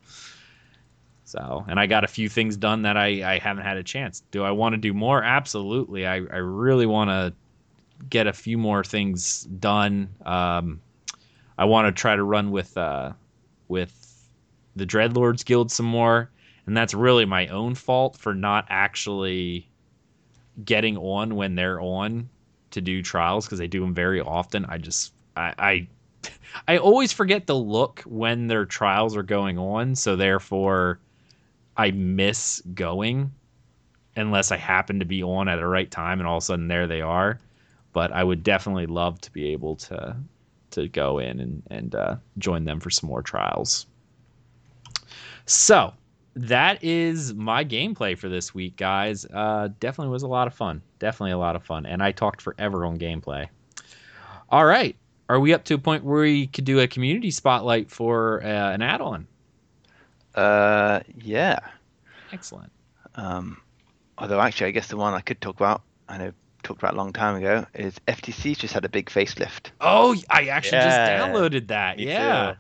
So, 1.25 1.67
and 1.69 1.79
I 1.79 1.87
got 1.87 2.03
a 2.03 2.07
few 2.09 2.31
things 2.31 2.57
done 2.57 2.83
that 2.83 2.97
I, 2.97 3.35
I 3.35 3.39
haven't 3.39 3.65
had 3.65 3.77
a 3.77 3.83
chance. 3.83 4.23
Do 4.31 4.43
I 4.43 4.53
want 4.53 4.73
to 4.73 4.79
do 4.79 4.95
more? 4.95 5.23
Absolutely. 5.23 6.07
I, 6.07 6.15
I 6.15 6.39
really 6.39 6.87
want 6.87 7.11
to 7.11 7.35
get 8.09 8.27
a 8.27 8.33
few 8.33 8.57
more 8.57 8.83
things 8.83 9.43
done. 9.43 10.09
Um, 10.25 10.81
I 11.59 11.67
want 11.67 11.95
to 11.95 12.01
try 12.01 12.17
to 12.17 12.25
run 12.25 12.51
with 12.51 12.75
uh, 12.79 13.13
with 13.69 13.93
the 14.77 14.87
Dreadlords 14.87 15.45
Guild 15.45 15.71
some 15.71 15.85
more, 15.85 16.31
and 16.65 16.75
that's 16.75 16.95
really 16.95 17.27
my 17.27 17.49
own 17.49 17.75
fault 17.75 18.17
for 18.17 18.35
not 18.35 18.65
actually 18.71 19.69
getting 20.65 20.97
on 20.97 21.37
when 21.37 21.55
they're 21.55 21.83
on 21.83 22.31
to 22.71 22.81
do 22.81 23.03
trials 23.03 23.45
because 23.45 23.59
they 23.59 23.67
do 23.67 23.81
them 23.83 23.93
very 23.93 24.23
often. 24.23 24.65
I 24.65 24.79
just 24.79 25.13
I, 25.37 25.53
I 25.59 25.89
I 26.67 26.79
always 26.79 27.13
forget 27.13 27.47
to 27.47 27.55
look 27.55 28.01
when 28.01 28.47
their 28.47 28.65
trials 28.65 29.17
are 29.17 29.23
going 29.23 29.59
on, 29.59 29.95
so 29.95 30.17
therefore 30.17 30.99
I 31.77 31.93
miss 31.93 32.61
going 32.75 33.33
unless 34.17 34.51
I 34.51 34.57
happen 34.57 34.99
to 34.99 35.05
be 35.05 35.23
on 35.23 35.49
at 35.49 35.57
the 35.57 35.67
right 35.67 35.91
time 35.91 36.19
and 36.19 36.27
all 36.27 36.39
of 36.39 36.43
a 36.43 36.47
sudden 36.47 36.69
there 36.69 36.87
they 36.87 37.01
are. 37.01 37.39
But 37.93 38.13
I 38.13 38.25
would 38.25 38.43
definitely 38.43 38.87
love 38.87 39.21
to 39.23 39.33
be 39.33 39.53
able 39.53 39.77
to 39.77 40.17
to 40.73 40.89
go 40.89 41.19
in 41.19 41.41
and 41.41 41.63
and 41.71 41.95
uh, 41.95 42.17
join 42.37 42.65
them 42.65 42.81
for 42.81 42.91
some 42.91 43.09
more 43.09 43.23
trials. 43.23 43.87
So 45.47 45.95
that 46.37 46.85
is 46.85 47.33
my 47.35 47.65
gameplay 47.65 48.17
for 48.17 48.29
this 48.29 48.55
week, 48.55 48.77
guys. 48.77 49.25
Uh, 49.25 49.71
definitely 49.81 50.13
was 50.13 50.23
a 50.23 50.29
lot 50.29 50.47
of 50.47 50.55
fun. 50.55 50.83
Definitely 50.99 51.33
a 51.33 51.39
lot 51.39 51.57
of 51.57 51.65
fun, 51.65 51.87
and 51.87 52.03
I 52.03 52.13
talked 52.13 52.43
forever 52.43 52.85
on 52.85 52.99
gameplay. 52.99 53.49
All 54.51 54.67
right, 54.67 54.95
are 55.29 55.39
we 55.39 55.53
up 55.53 55.65
to 55.65 55.75
a 55.75 55.79
point 55.79 56.05
where 56.05 56.23
we 56.23 56.47
could 56.47 56.65
do 56.65 56.81
a 56.81 56.89
community 56.89 57.31
spotlight 57.31 57.91
for 57.91 58.43
uh, 58.43 58.73
an 58.73 58.83
add-on? 58.83 59.27
Uh, 60.35 61.01
yeah. 61.17 61.59
Excellent. 62.33 62.73
Um, 63.15 63.61
although 64.17 64.41
actually, 64.41 64.69
I 64.69 64.71
guess 64.71 64.89
the 64.89 64.97
one 64.97 65.15
I 65.15 65.21
could 65.21 65.41
talk 65.41 65.57
about, 65.57 65.83
I 66.09 66.19
know 66.19 66.33
talked 66.63 66.83
about 66.83 66.95
a 66.95 66.97
long 66.97 67.13
time 67.13 67.37
ago, 67.37 67.67
is 67.75 67.95
FTC 68.07 68.57
just 68.57 68.75
had 68.75 68.85
a 68.85 68.89
big 68.89 69.07
facelift. 69.07 69.71
Oh, 69.81 70.17
I 70.31 70.47
actually 70.47 70.79
yeah. 70.79 71.19
just 71.19 71.35
downloaded 71.35 71.69
that. 71.69 71.99
Me 71.99 72.07
yeah. 72.07 72.53
Too. 72.53 72.59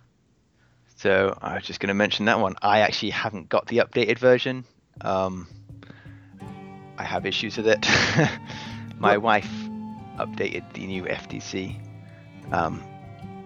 So 0.96 1.38
I 1.40 1.54
was 1.54 1.62
just 1.62 1.80
going 1.80 1.88
to 1.88 1.94
mention 1.94 2.26
that 2.26 2.40
one. 2.40 2.56
I 2.60 2.80
actually 2.80 3.10
haven't 3.10 3.48
got 3.48 3.66
the 3.68 3.78
updated 3.78 4.18
version. 4.18 4.64
Um, 5.00 5.46
I 6.98 7.04
have 7.04 7.24
issues 7.24 7.56
with 7.56 7.68
it. 7.68 7.86
My 8.98 9.16
what? 9.16 9.22
wife 9.22 9.50
updated 10.18 10.72
the 10.72 10.86
new 10.86 11.04
FTC 11.04 11.80
um, 12.52 12.82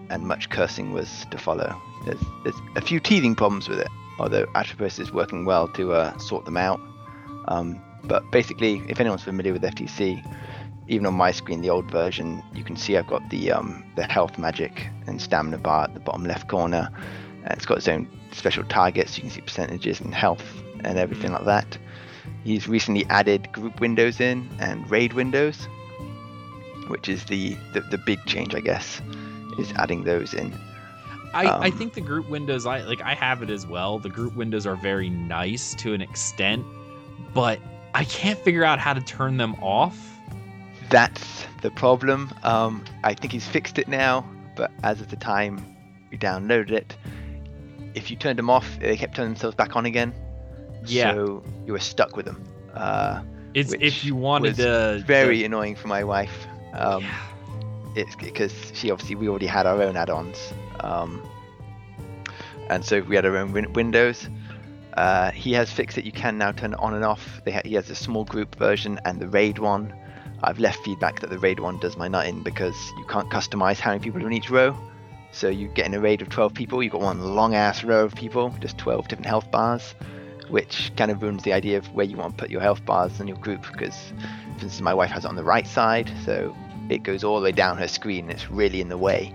and 0.09 0.23
much 0.23 0.49
cursing 0.49 0.91
was 0.91 1.25
to 1.31 1.37
follow. 1.37 1.79
There's, 2.05 2.21
there's, 2.43 2.55
a 2.75 2.81
few 2.81 2.99
teething 2.99 3.35
problems 3.35 3.69
with 3.69 3.79
it, 3.79 3.87
although 4.19 4.45
Atropos 4.55 4.99
is 4.99 5.11
working 5.11 5.45
well 5.45 5.67
to 5.69 5.93
uh, 5.93 6.17
sort 6.17 6.45
them 6.45 6.57
out. 6.57 6.79
Um, 7.47 7.81
but 8.03 8.29
basically, 8.31 8.81
if 8.87 8.99
anyone's 8.99 9.23
familiar 9.23 9.53
with 9.53 9.61
FTC, 9.63 10.21
even 10.87 11.05
on 11.05 11.13
my 11.13 11.31
screen, 11.31 11.61
the 11.61 11.69
old 11.69 11.89
version, 11.89 12.43
you 12.53 12.63
can 12.63 12.75
see 12.75 12.97
I've 12.97 13.07
got 13.07 13.29
the 13.29 13.51
um, 13.51 13.85
the 13.95 14.03
health 14.03 14.37
magic 14.37 14.89
and 15.07 15.21
stamina 15.21 15.57
bar 15.57 15.85
at 15.85 15.93
the 15.93 15.99
bottom 15.99 16.25
left 16.25 16.47
corner. 16.47 16.89
And 17.43 17.53
it's 17.53 17.65
got 17.65 17.77
its 17.77 17.87
own 17.87 18.07
special 18.31 18.63
targets. 18.65 19.17
You 19.17 19.21
can 19.21 19.31
see 19.31 19.41
percentages 19.41 20.01
and 20.01 20.13
health 20.13 20.43
and 20.83 20.97
everything 20.97 21.31
like 21.31 21.45
that. 21.45 21.77
He's 22.43 22.67
recently 22.67 23.05
added 23.09 23.51
group 23.51 23.79
windows 23.79 24.19
in 24.19 24.49
and 24.59 24.89
raid 24.89 25.13
windows, 25.13 25.67
which 26.87 27.09
is 27.09 27.25
the, 27.25 27.57
the, 27.73 27.81
the 27.81 27.97
big 27.97 28.23
change, 28.25 28.55
I 28.55 28.59
guess, 28.59 29.01
is 29.57 29.71
adding 29.73 30.03
those 30.03 30.33
in. 30.33 30.53
I, 31.33 31.45
um, 31.45 31.61
I 31.61 31.71
think 31.71 31.93
the 31.93 32.01
group 32.01 32.29
windows 32.29 32.65
I 32.65 32.83
like 32.83 33.01
I 33.01 33.15
have 33.15 33.41
it 33.41 33.49
as 33.49 33.65
well. 33.65 33.97
The 33.97 34.09
group 34.09 34.35
windows 34.35 34.67
are 34.67 34.75
very 34.75 35.09
nice 35.09 35.73
to 35.75 35.93
an 35.93 36.01
extent, 36.01 36.63
but 37.33 37.59
I 37.95 38.03
can't 38.05 38.39
figure 38.39 38.63
out 38.63 38.79
how 38.79 38.93
to 38.93 39.01
turn 39.01 39.37
them 39.37 39.55
off. 39.55 39.97
That's 40.89 41.47
the 41.61 41.71
problem. 41.71 42.31
Um, 42.43 42.83
I 43.03 43.15
think 43.15 43.33
he's 43.33 43.47
fixed 43.47 43.79
it 43.79 43.87
now, 43.87 44.29
but 44.55 44.71
as 44.83 45.01
of 45.01 45.09
the 45.09 45.15
time 45.15 45.65
we 46.11 46.17
downloaded 46.19 46.71
it, 46.71 46.95
if 47.95 48.11
you 48.11 48.17
turned 48.17 48.37
them 48.37 48.49
off, 48.49 48.77
they 48.79 48.95
kept 48.95 49.15
turning 49.15 49.33
themselves 49.33 49.55
back 49.55 49.75
on 49.75 49.85
again. 49.85 50.13
Yeah. 50.85 51.13
So 51.13 51.43
you 51.65 51.73
were 51.73 51.79
stuck 51.79 52.15
with 52.15 52.25
them. 52.25 52.43
Uh, 52.75 53.23
it's 53.55 53.73
if 53.73 54.03
you 54.03 54.15
wanted 54.15 54.55
to. 54.57 55.03
Very 55.05 55.39
to... 55.39 55.45
annoying 55.45 55.75
for 55.75 55.87
my 55.87 56.03
wife. 56.03 56.47
Um, 56.73 57.03
yeah. 57.03 57.17
It's 57.95 58.15
because 58.15 58.53
she 58.73 58.89
obviously 58.89 59.15
we 59.15 59.29
already 59.29 59.45
had 59.45 59.65
our 59.67 59.81
own 59.81 59.95
add-ons, 59.95 60.51
um, 60.79 61.21
and 62.69 62.83
so 62.83 63.01
we 63.01 63.15
had 63.15 63.25
our 63.25 63.37
own 63.37 63.51
win- 63.51 63.71
windows. 63.73 64.27
Uh, 64.97 65.31
he 65.31 65.53
has 65.53 65.71
fixed 65.71 65.97
it. 65.97 66.05
You 66.05 66.11
can 66.11 66.37
now 66.37 66.51
turn 66.51 66.73
it 66.73 66.79
on 66.79 66.93
and 66.93 67.03
off. 67.03 67.41
Ha- 67.47 67.61
he 67.65 67.73
has 67.75 67.89
a 67.89 67.95
small 67.95 68.25
group 68.25 68.55
version 68.55 68.99
and 69.05 69.19
the 69.19 69.27
raid 69.27 69.59
one. 69.59 69.93
I've 70.43 70.59
left 70.59 70.83
feedback 70.83 71.19
that 71.21 71.29
the 71.29 71.39
raid 71.39 71.59
one 71.59 71.79
does 71.79 71.97
my 71.97 72.07
nutting 72.07 72.43
because 72.43 72.75
you 72.97 73.05
can't 73.05 73.29
customize 73.29 73.79
how 73.79 73.91
many 73.91 74.03
people 74.03 74.21
are 74.21 74.27
in 74.27 74.33
each 74.33 74.49
row. 74.49 74.77
So 75.31 75.49
you 75.49 75.67
get 75.69 75.87
in 75.87 75.93
a 75.95 75.99
raid 75.99 76.21
of 76.21 76.29
12 76.29 76.53
people, 76.53 76.83
you've 76.83 76.91
got 76.91 77.01
one 77.01 77.19
long 77.33 77.55
ass 77.55 77.83
row 77.83 78.05
of 78.05 78.13
people, 78.13 78.53
just 78.59 78.77
12 78.77 79.07
different 79.07 79.25
health 79.25 79.49
bars, 79.49 79.95
which 80.49 80.91
kind 80.95 81.09
of 81.09 81.23
ruins 81.23 81.43
the 81.43 81.53
idea 81.53 81.77
of 81.77 81.87
where 81.93 82.05
you 82.05 82.17
want 82.17 82.37
to 82.37 82.41
put 82.43 82.51
your 82.51 82.61
health 82.61 82.85
bars 82.85 83.19
in 83.19 83.27
your 83.27 83.37
group. 83.37 83.65
Because, 83.71 83.95
for 84.17 84.65
instance, 84.65 84.81
my 84.81 84.93
wife 84.93 85.09
has 85.09 85.25
it 85.25 85.29
on 85.29 85.35
the 85.35 85.43
right 85.43 85.65
side, 85.65 86.11
so 86.23 86.55
it 86.89 87.03
goes 87.03 87.23
all 87.23 87.37
the 87.37 87.43
way 87.43 87.51
down 87.51 87.77
her 87.77 87.87
screen 87.87 88.25
and 88.25 88.31
it's 88.31 88.49
really 88.49 88.81
in 88.81 88.89
the 88.89 88.97
way. 88.97 89.33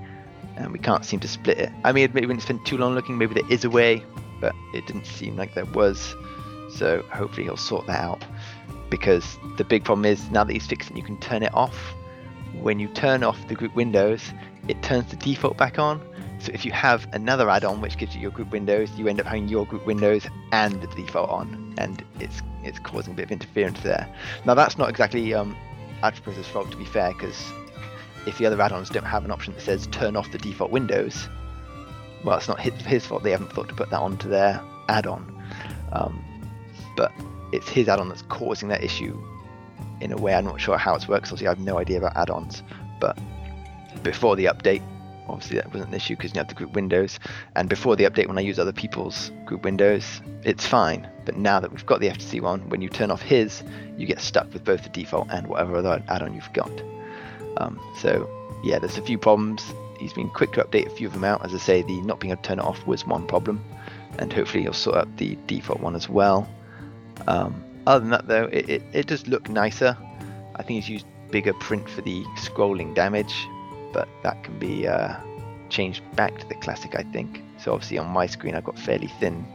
And 0.56 0.72
we 0.72 0.78
can't 0.78 1.04
seem 1.04 1.20
to 1.20 1.28
split 1.28 1.58
it. 1.58 1.70
I 1.84 1.92
mean, 1.92 2.10
maybe 2.12 2.26
we 2.26 2.34
didn't 2.34 2.42
spend 2.42 2.66
too 2.66 2.76
long 2.78 2.94
looking, 2.94 3.16
maybe 3.16 3.34
there 3.34 3.50
is 3.50 3.64
a 3.64 3.70
way, 3.70 4.04
but 4.40 4.54
it 4.74 4.86
didn't 4.86 5.06
seem 5.06 5.36
like 5.36 5.54
there 5.54 5.64
was. 5.66 6.14
So 6.70 7.02
hopefully 7.12 7.44
he'll 7.44 7.56
sort 7.56 7.86
that 7.86 8.00
out. 8.00 8.24
Because 8.90 9.38
the 9.56 9.64
big 9.64 9.84
problem 9.84 10.04
is 10.04 10.30
now 10.30 10.44
that 10.44 10.52
he's 10.52 10.66
fixed 10.66 10.90
it, 10.90 10.96
you 10.96 11.02
can 11.02 11.18
turn 11.20 11.42
it 11.42 11.54
off. 11.54 11.76
When 12.60 12.78
you 12.78 12.88
turn 12.88 13.22
off 13.22 13.36
the 13.48 13.54
group 13.54 13.74
windows, 13.74 14.32
it 14.66 14.82
turns 14.82 15.10
the 15.10 15.16
default 15.16 15.56
back 15.56 15.78
on. 15.78 16.00
So 16.40 16.52
if 16.54 16.64
you 16.64 16.72
have 16.72 17.06
another 17.12 17.50
add-on 17.50 17.80
which 17.80 17.98
gives 17.98 18.14
you 18.14 18.20
your 18.20 18.30
group 18.30 18.50
windows, 18.50 18.90
you 18.96 19.08
end 19.08 19.20
up 19.20 19.26
having 19.26 19.48
your 19.48 19.66
group 19.66 19.84
windows 19.86 20.26
and 20.52 20.80
the 20.80 20.86
default 20.88 21.30
on, 21.30 21.74
and 21.78 22.04
it's 22.20 22.42
it's 22.62 22.78
causing 22.78 23.12
a 23.14 23.16
bit 23.16 23.24
of 23.24 23.32
interference 23.32 23.80
there. 23.80 24.08
Now 24.44 24.54
that's 24.54 24.78
not 24.78 24.88
exactly 24.88 25.34
um, 25.34 25.56
Atropos' 26.02 26.46
fault 26.46 26.70
to 26.70 26.76
be 26.76 26.84
fair, 26.84 27.12
because 27.12 27.52
if 28.26 28.38
the 28.38 28.46
other 28.46 28.60
add-ons 28.60 28.90
don't 28.90 29.04
have 29.04 29.24
an 29.24 29.30
option 29.30 29.54
that 29.54 29.60
says 29.60 29.86
turn 29.88 30.16
off 30.16 30.30
the 30.32 30.38
default 30.38 30.70
windows, 30.70 31.28
well, 32.24 32.36
it's 32.36 32.48
not 32.48 32.60
his, 32.60 32.74
his 32.82 33.06
fault. 33.06 33.22
They 33.22 33.30
haven't 33.30 33.52
thought 33.52 33.68
to 33.68 33.74
put 33.74 33.90
that 33.90 34.00
onto 34.00 34.28
their 34.28 34.60
add-on. 34.88 35.34
Um, 35.92 36.24
but 36.96 37.12
it's 37.52 37.68
his 37.68 37.88
add-on 37.88 38.08
that's 38.08 38.22
causing 38.22 38.68
that 38.68 38.82
issue 38.82 39.18
in 40.00 40.12
a 40.12 40.16
way 40.16 40.34
I'm 40.34 40.44
not 40.44 40.60
sure 40.60 40.76
how 40.76 40.94
it 40.94 41.08
works. 41.08 41.28
Obviously, 41.30 41.46
I 41.46 41.50
have 41.50 41.60
no 41.60 41.78
idea 41.78 41.98
about 41.98 42.16
add-ons, 42.16 42.62
but 43.00 43.18
before 44.02 44.36
the 44.36 44.46
update, 44.46 44.82
obviously 45.28 45.56
that 45.56 45.72
wasn't 45.72 45.90
an 45.90 45.94
issue 45.94 46.16
because 46.16 46.34
you 46.34 46.38
have 46.38 46.48
the 46.48 46.54
group 46.54 46.72
windows. 46.72 47.18
And 47.54 47.68
before 47.68 47.96
the 47.96 48.04
update, 48.04 48.26
when 48.26 48.38
I 48.38 48.42
use 48.42 48.58
other 48.58 48.72
people's 48.72 49.30
group 49.44 49.64
windows, 49.64 50.20
it's 50.44 50.66
fine. 50.66 51.08
But 51.24 51.36
now 51.36 51.60
that 51.60 51.70
we've 51.70 51.86
got 51.86 52.00
the 52.00 52.08
FTC 52.08 52.40
one, 52.40 52.68
when 52.68 52.80
you 52.80 52.88
turn 52.88 53.10
off 53.10 53.22
his, 53.22 53.62
you 53.96 54.06
get 54.06 54.20
stuck 54.20 54.52
with 54.52 54.64
both 54.64 54.82
the 54.82 54.88
default 54.88 55.28
and 55.30 55.46
whatever 55.46 55.76
other 55.76 56.02
add-on 56.08 56.34
you've 56.34 56.52
got. 56.52 56.70
Um, 57.58 57.80
so 57.98 58.28
yeah, 58.62 58.78
there's 58.78 58.98
a 58.98 59.02
few 59.02 59.18
problems. 59.18 59.62
He's 59.98 60.12
been 60.12 60.30
quick 60.30 60.52
to 60.52 60.64
update 60.64 60.86
a 60.86 60.90
few 60.90 61.08
of 61.08 61.12
them 61.12 61.24
out. 61.24 61.44
As 61.44 61.54
I 61.54 61.58
say, 61.58 61.82
the 61.82 62.00
not 62.02 62.20
being 62.20 62.32
able 62.32 62.42
to 62.42 62.48
turn 62.48 62.58
it 62.58 62.64
off 62.64 62.86
was 62.86 63.06
one 63.06 63.26
problem, 63.26 63.64
and 64.18 64.32
hopefully 64.32 64.62
he'll 64.62 64.72
sort 64.72 64.96
out 64.96 65.16
the 65.16 65.36
default 65.46 65.80
one 65.80 65.96
as 65.96 66.08
well. 66.08 66.48
Um, 67.26 67.64
other 67.86 68.00
than 68.00 68.10
that, 68.10 68.28
though, 68.28 68.44
it, 68.44 68.68
it, 68.68 68.82
it 68.92 69.06
does 69.06 69.26
look 69.26 69.48
nicer. 69.48 69.96
I 70.54 70.62
think 70.62 70.84
he's 70.84 70.88
used 70.88 71.06
bigger 71.30 71.52
print 71.54 71.88
for 71.88 72.00
the 72.02 72.24
scrolling 72.36 72.94
damage, 72.94 73.46
but 73.92 74.08
that 74.22 74.42
can 74.44 74.58
be 74.58 74.86
uh, 74.86 75.14
changed 75.70 76.02
back 76.16 76.38
to 76.38 76.48
the 76.48 76.54
classic, 76.56 76.94
I 76.96 77.02
think. 77.02 77.42
So 77.58 77.72
obviously 77.72 77.98
on 77.98 78.06
my 78.08 78.26
screen, 78.26 78.54
I've 78.54 78.64
got 78.64 78.78
fairly 78.78 79.08
thin 79.20 79.46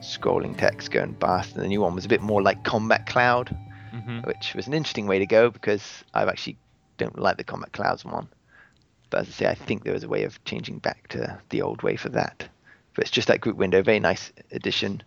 scrolling 0.00 0.56
text 0.56 0.90
going 0.90 1.14
past, 1.14 1.54
and 1.54 1.62
the 1.62 1.68
new 1.68 1.80
one 1.80 1.94
was 1.94 2.04
a 2.04 2.08
bit 2.08 2.22
more 2.22 2.42
like 2.42 2.64
Combat 2.64 3.06
Cloud, 3.06 3.54
Mm-hmm. 3.92 4.20
which 4.20 4.54
was 4.54 4.66
an 4.66 4.72
interesting 4.72 5.06
way 5.06 5.18
to 5.18 5.26
go 5.26 5.50
because 5.50 6.02
I 6.14 6.22
actually 6.22 6.56
don't 6.96 7.18
like 7.18 7.36
the 7.36 7.44
Combat 7.44 7.72
Clouds 7.72 8.06
one. 8.06 8.26
But 9.10 9.20
as 9.20 9.28
I 9.28 9.30
say, 9.32 9.46
I 9.46 9.54
think 9.54 9.84
there 9.84 9.92
was 9.92 10.02
a 10.02 10.08
way 10.08 10.24
of 10.24 10.42
changing 10.46 10.78
back 10.78 11.08
to 11.08 11.38
the 11.50 11.60
old 11.60 11.82
way 11.82 11.96
for 11.96 12.08
that. 12.08 12.48
But 12.94 13.02
it's 13.02 13.10
just 13.10 13.28
that 13.28 13.42
group 13.42 13.58
window, 13.58 13.82
very 13.82 14.00
nice 14.00 14.32
addition, 14.50 15.02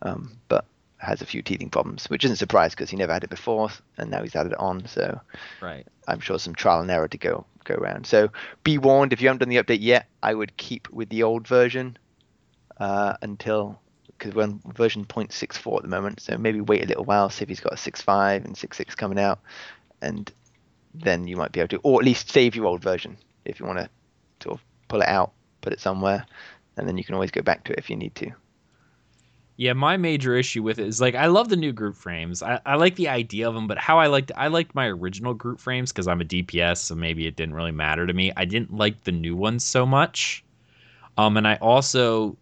um, 0.00 0.32
but 0.48 0.64
has 0.96 1.20
a 1.20 1.26
few 1.26 1.42
teething 1.42 1.68
problems, 1.68 2.08
which 2.08 2.24
isn't 2.24 2.34
a 2.34 2.38
surprise 2.38 2.72
because 2.74 2.88
he 2.88 2.96
never 2.96 3.12
had 3.12 3.24
it 3.24 3.30
before, 3.30 3.68
and 3.98 4.10
now 4.10 4.22
he's 4.22 4.34
added 4.34 4.52
it 4.52 4.58
on. 4.58 4.86
So 4.86 5.20
Right. 5.60 5.86
I'm 6.08 6.20
sure 6.20 6.38
some 6.38 6.54
trial 6.54 6.80
and 6.80 6.90
error 6.90 7.08
to 7.08 7.18
go 7.18 7.44
go 7.64 7.74
around. 7.74 8.06
So 8.06 8.30
be 8.64 8.78
warned 8.78 9.12
if 9.12 9.20
you 9.20 9.28
haven't 9.28 9.40
done 9.40 9.48
the 9.48 9.62
update 9.62 9.82
yet, 9.82 10.06
I 10.22 10.34
would 10.34 10.56
keep 10.56 10.88
with 10.90 11.08
the 11.08 11.22
old 11.22 11.46
version 11.46 11.96
uh, 12.78 13.14
until 13.22 13.80
because 14.20 14.34
we're 14.34 14.42
on 14.42 14.60
version 14.74 15.04
0.64 15.06 15.76
at 15.76 15.82
the 15.82 15.88
moment. 15.88 16.20
So 16.20 16.36
maybe 16.36 16.60
wait 16.60 16.84
a 16.84 16.86
little 16.86 17.04
while, 17.04 17.30
see 17.30 17.42
if 17.42 17.48
he's 17.48 17.60
got 17.60 17.72
a 17.72 17.76
6.5 17.76 18.44
and 18.44 18.54
6.6 18.54 18.96
coming 18.96 19.18
out, 19.18 19.40
and 20.02 20.30
then 20.94 21.26
you 21.26 21.36
might 21.36 21.52
be 21.52 21.60
able 21.60 21.68
to, 21.68 21.80
or 21.82 22.00
at 22.00 22.04
least 22.04 22.30
save 22.30 22.54
your 22.54 22.66
old 22.66 22.82
version 22.82 23.16
if 23.46 23.58
you 23.58 23.66
want 23.66 23.78
to 23.78 23.88
sort 24.42 24.58
of 24.58 24.64
pull 24.88 25.00
it 25.00 25.08
out, 25.08 25.32
put 25.62 25.72
it 25.72 25.80
somewhere, 25.80 26.26
and 26.76 26.86
then 26.86 26.98
you 26.98 27.04
can 27.04 27.14
always 27.14 27.30
go 27.30 27.40
back 27.40 27.64
to 27.64 27.72
it 27.72 27.78
if 27.78 27.88
you 27.88 27.96
need 27.96 28.14
to. 28.16 28.30
Yeah, 29.60 29.74
my 29.74 29.98
major 29.98 30.34
issue 30.36 30.62
with 30.62 30.78
it 30.78 30.86
is 30.86 31.02
like 31.02 31.14
I 31.14 31.26
love 31.26 31.50
the 31.50 31.56
new 31.56 31.70
group 31.70 31.94
frames. 31.94 32.42
I, 32.42 32.58
I 32.64 32.76
like 32.76 32.94
the 32.94 33.08
idea 33.08 33.46
of 33.46 33.54
them, 33.54 33.66
but 33.66 33.76
how 33.76 33.98
I 33.98 34.06
liked 34.06 34.32
I 34.34 34.48
liked 34.48 34.74
my 34.74 34.86
original 34.86 35.34
group 35.34 35.60
frames 35.60 35.92
because 35.92 36.08
I'm 36.08 36.22
a 36.22 36.24
DPS, 36.24 36.78
so 36.78 36.94
maybe 36.94 37.26
it 37.26 37.36
didn't 37.36 37.54
really 37.54 37.70
matter 37.70 38.06
to 38.06 38.14
me. 38.14 38.32
I 38.38 38.46
didn't 38.46 38.72
like 38.72 39.04
the 39.04 39.12
new 39.12 39.36
ones 39.36 39.62
so 39.62 39.84
much. 39.84 40.42
Um, 41.18 41.36
and 41.36 41.46
I 41.46 41.56
also 41.56 42.38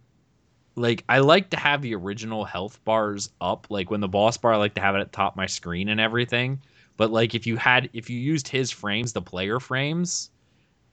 like 0.77 1.03
I 1.09 1.19
like 1.19 1.51
to 1.51 1.57
have 1.57 1.83
the 1.83 1.93
original 1.97 2.45
health 2.45 2.79
bars 2.85 3.31
up. 3.41 3.67
Like 3.69 3.91
when 3.91 4.01
the 4.01 4.07
boss 4.07 4.37
bar, 4.37 4.53
I 4.53 4.57
like 4.57 4.75
to 4.75 4.81
have 4.81 4.95
it 4.95 5.01
at 5.01 5.11
top 5.11 5.35
my 5.35 5.47
screen 5.47 5.89
and 5.89 6.01
everything. 6.01 6.61
But 6.97 7.11
like 7.11 7.35
if 7.35 7.49
you 7.49 7.57
had 7.57 7.91
if 7.95 8.09
you 8.09 8.21
used 8.21 8.47
his 8.47 8.71
frames, 8.71 9.13
the 9.13 9.23
player 9.23 9.59
frames, 9.59 10.31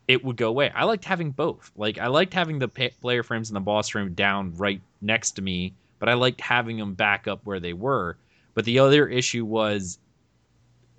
it 0.08 0.26
would 0.26 0.38
go 0.38 0.50
away. 0.50 0.72
I 0.74 0.86
liked 0.86 1.06
having 1.06 1.30
both. 1.30 1.72
Like 1.76 2.00
I 2.00 2.08
liked 2.08 2.34
having 2.34 2.58
the 2.58 2.68
player 2.68 3.22
frames 3.22 3.52
and 3.52 3.56
the 3.56 3.60
boss 3.62 3.90
frame 3.90 4.16
down 4.16 4.56
right 4.56 4.82
next 5.02 5.34
to 5.34 5.44
me, 5.44 5.76
but 6.00 6.10
I 6.10 6.14
liked 6.14 6.42
having 6.42 6.78
them 6.78 6.94
back 6.94 7.28
up 7.28 7.42
where 7.44 7.60
they 7.60 7.74
were. 7.74 8.18
But 8.54 8.66
the 8.66 8.80
other 8.80 9.08
issue 9.08 9.46
was 9.46 10.00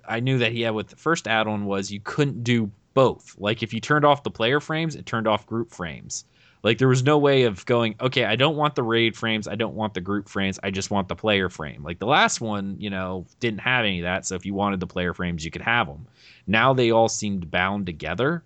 I 0.07 0.19
knew 0.19 0.37
that 0.39 0.51
he 0.51 0.61
had 0.61 0.73
with 0.73 0.87
the 0.87 0.95
first 0.95 1.27
add-on 1.27 1.65
was 1.65 1.91
you 1.91 1.99
couldn't 2.03 2.43
do 2.43 2.71
both. 2.93 3.35
Like 3.37 3.61
if 3.61 3.73
you 3.73 3.79
turned 3.79 4.05
off 4.05 4.23
the 4.23 4.31
player 4.31 4.59
frames, 4.59 4.95
it 4.95 5.05
turned 5.05 5.27
off 5.27 5.45
group 5.45 5.71
frames. 5.71 6.25
Like 6.63 6.79
there 6.79 6.87
was 6.87 7.03
no 7.03 7.17
way 7.17 7.43
of 7.43 7.65
going, 7.65 7.95
okay, 8.01 8.25
I 8.25 8.35
don't 8.35 8.55
want 8.55 8.75
the 8.75 8.83
raid 8.83 9.15
frames, 9.15 9.47
I 9.47 9.55
don't 9.55 9.75
want 9.75 9.93
the 9.93 10.01
group 10.01 10.27
frames, 10.27 10.59
I 10.63 10.71
just 10.71 10.89
want 10.89 11.07
the 11.07 11.15
player 11.15 11.49
frame. 11.49 11.83
Like 11.83 11.99
the 11.99 12.07
last 12.07 12.41
one, 12.41 12.75
you 12.79 12.89
know, 12.89 13.25
didn't 13.39 13.59
have 13.59 13.85
any 13.85 13.99
of 13.99 14.03
that, 14.03 14.25
so 14.25 14.35
if 14.35 14.45
you 14.45 14.53
wanted 14.53 14.79
the 14.79 14.87
player 14.87 15.13
frames, 15.13 15.45
you 15.45 15.51
could 15.51 15.61
have 15.61 15.87
them. 15.87 16.07
Now 16.47 16.73
they 16.73 16.91
all 16.91 17.09
seemed 17.09 17.51
bound 17.51 17.85
together. 17.85 18.43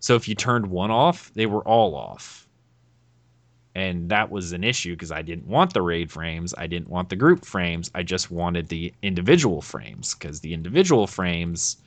So 0.00 0.16
if 0.16 0.26
you 0.26 0.34
turned 0.34 0.66
one 0.66 0.90
off, 0.90 1.32
they 1.34 1.46
were 1.46 1.62
all 1.62 1.94
off. 1.94 2.48
And 3.74 4.10
that 4.10 4.30
was 4.30 4.52
an 4.52 4.64
issue 4.64 4.92
because 4.92 5.10
I 5.10 5.22
didn't 5.22 5.46
want 5.46 5.72
the 5.72 5.82
raid 5.82 6.10
frames, 6.10 6.54
I 6.58 6.66
didn't 6.66 6.90
want 6.90 7.08
the 7.08 7.16
group 7.16 7.44
frames, 7.44 7.90
I 7.94 8.02
just 8.02 8.30
wanted 8.30 8.68
the 8.68 8.92
individual 9.02 9.62
frames 9.62 10.14
because 10.14 10.40
the 10.40 10.52
individual 10.52 11.06
frames 11.06 11.78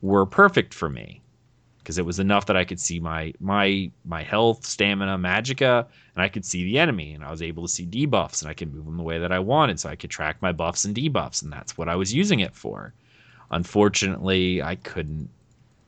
were 0.00 0.26
perfect 0.26 0.72
for 0.72 0.88
me 0.88 1.20
because 1.88 1.96
it 1.96 2.04
was 2.04 2.18
enough 2.18 2.44
that 2.44 2.56
I 2.56 2.64
could 2.64 2.78
see 2.78 3.00
my 3.00 3.32
my 3.40 3.90
my 4.04 4.22
health, 4.22 4.66
stamina, 4.66 5.16
magicka, 5.16 5.86
and 6.14 6.22
I 6.22 6.28
could 6.28 6.44
see 6.44 6.62
the 6.64 6.78
enemy, 6.78 7.14
and 7.14 7.24
I 7.24 7.30
was 7.30 7.40
able 7.40 7.62
to 7.62 7.72
see 7.72 7.86
debuffs, 7.86 8.42
and 8.42 8.50
I 8.50 8.52
could 8.52 8.74
move 8.74 8.84
them 8.84 8.98
the 8.98 9.02
way 9.02 9.18
that 9.18 9.32
I 9.32 9.38
wanted, 9.38 9.80
so 9.80 9.88
I 9.88 9.96
could 9.96 10.10
track 10.10 10.36
my 10.42 10.52
buffs 10.52 10.84
and 10.84 10.94
debuffs, 10.94 11.42
and 11.42 11.50
that's 11.50 11.78
what 11.78 11.88
I 11.88 11.96
was 11.96 12.12
using 12.12 12.40
it 12.40 12.54
for. 12.54 12.92
Unfortunately, 13.50 14.60
I 14.60 14.76
couldn't. 14.76 15.30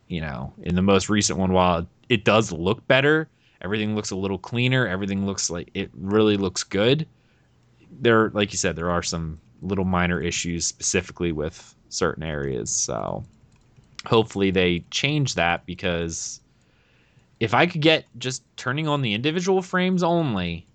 You 0.09 0.23
know, 0.23 0.55
in 0.63 0.75
the 0.75 0.81
most 0.81 1.11
recent 1.11 1.39
one, 1.39 1.53
while 1.53 1.87
it 2.09 2.25
does 2.25 2.51
look 2.51 2.89
better, 2.89 3.29
everything 3.61 3.95
looks 3.95 4.11
a 4.11 4.17
little 4.17 4.39
cleaner. 4.39 4.87
Everything 4.87 5.27
looks 5.27 5.51
like 5.51 5.71
it 5.75 5.91
really 5.95 6.37
looks 6.37 6.63
good. 6.63 7.07
There, 8.01 8.31
like 8.31 8.53
you 8.53 8.59
said, 8.59 8.77
there 8.77 8.91
are 8.91 9.03
some 9.03 9.39
little 9.63 9.85
minor 9.85 10.21
issues 10.21 10.67
specifically 10.67 11.33
with 11.33 11.75
certain 11.89 12.23
areas. 12.23 12.71
So 12.71 13.25
hopefully 14.07 14.51
they 14.51 14.85
change 14.91 15.35
that 15.35 15.67
because 15.67 16.41
if 17.41 17.55
I 17.55 17.67
could 17.67 17.81
get 17.81 18.07
just 18.19 18.43
turning 18.57 18.89
on 18.89 19.03
the 19.03 19.15
individual 19.15 19.63
frames 19.63 20.03
only, 20.03 20.67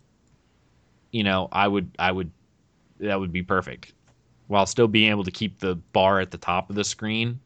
you 1.12 1.24
know, 1.24 1.48
I 1.52 1.68
would 1.68 1.90
I 1.98 2.12
would 2.12 2.32
that 3.00 3.20
would 3.20 3.32
be 3.32 3.44
perfect. 3.44 3.94
While 4.48 4.68
still 4.68 4.88
being 4.88 5.10
able 5.10 5.24
to 5.24 5.32
keep 5.32 5.60
the 5.60 5.76
bar 5.76 6.20
at 6.20 6.30
the 6.32 6.38
top 6.38 6.70
of 6.70 6.76
the 6.76 6.84
screen. 6.84 7.40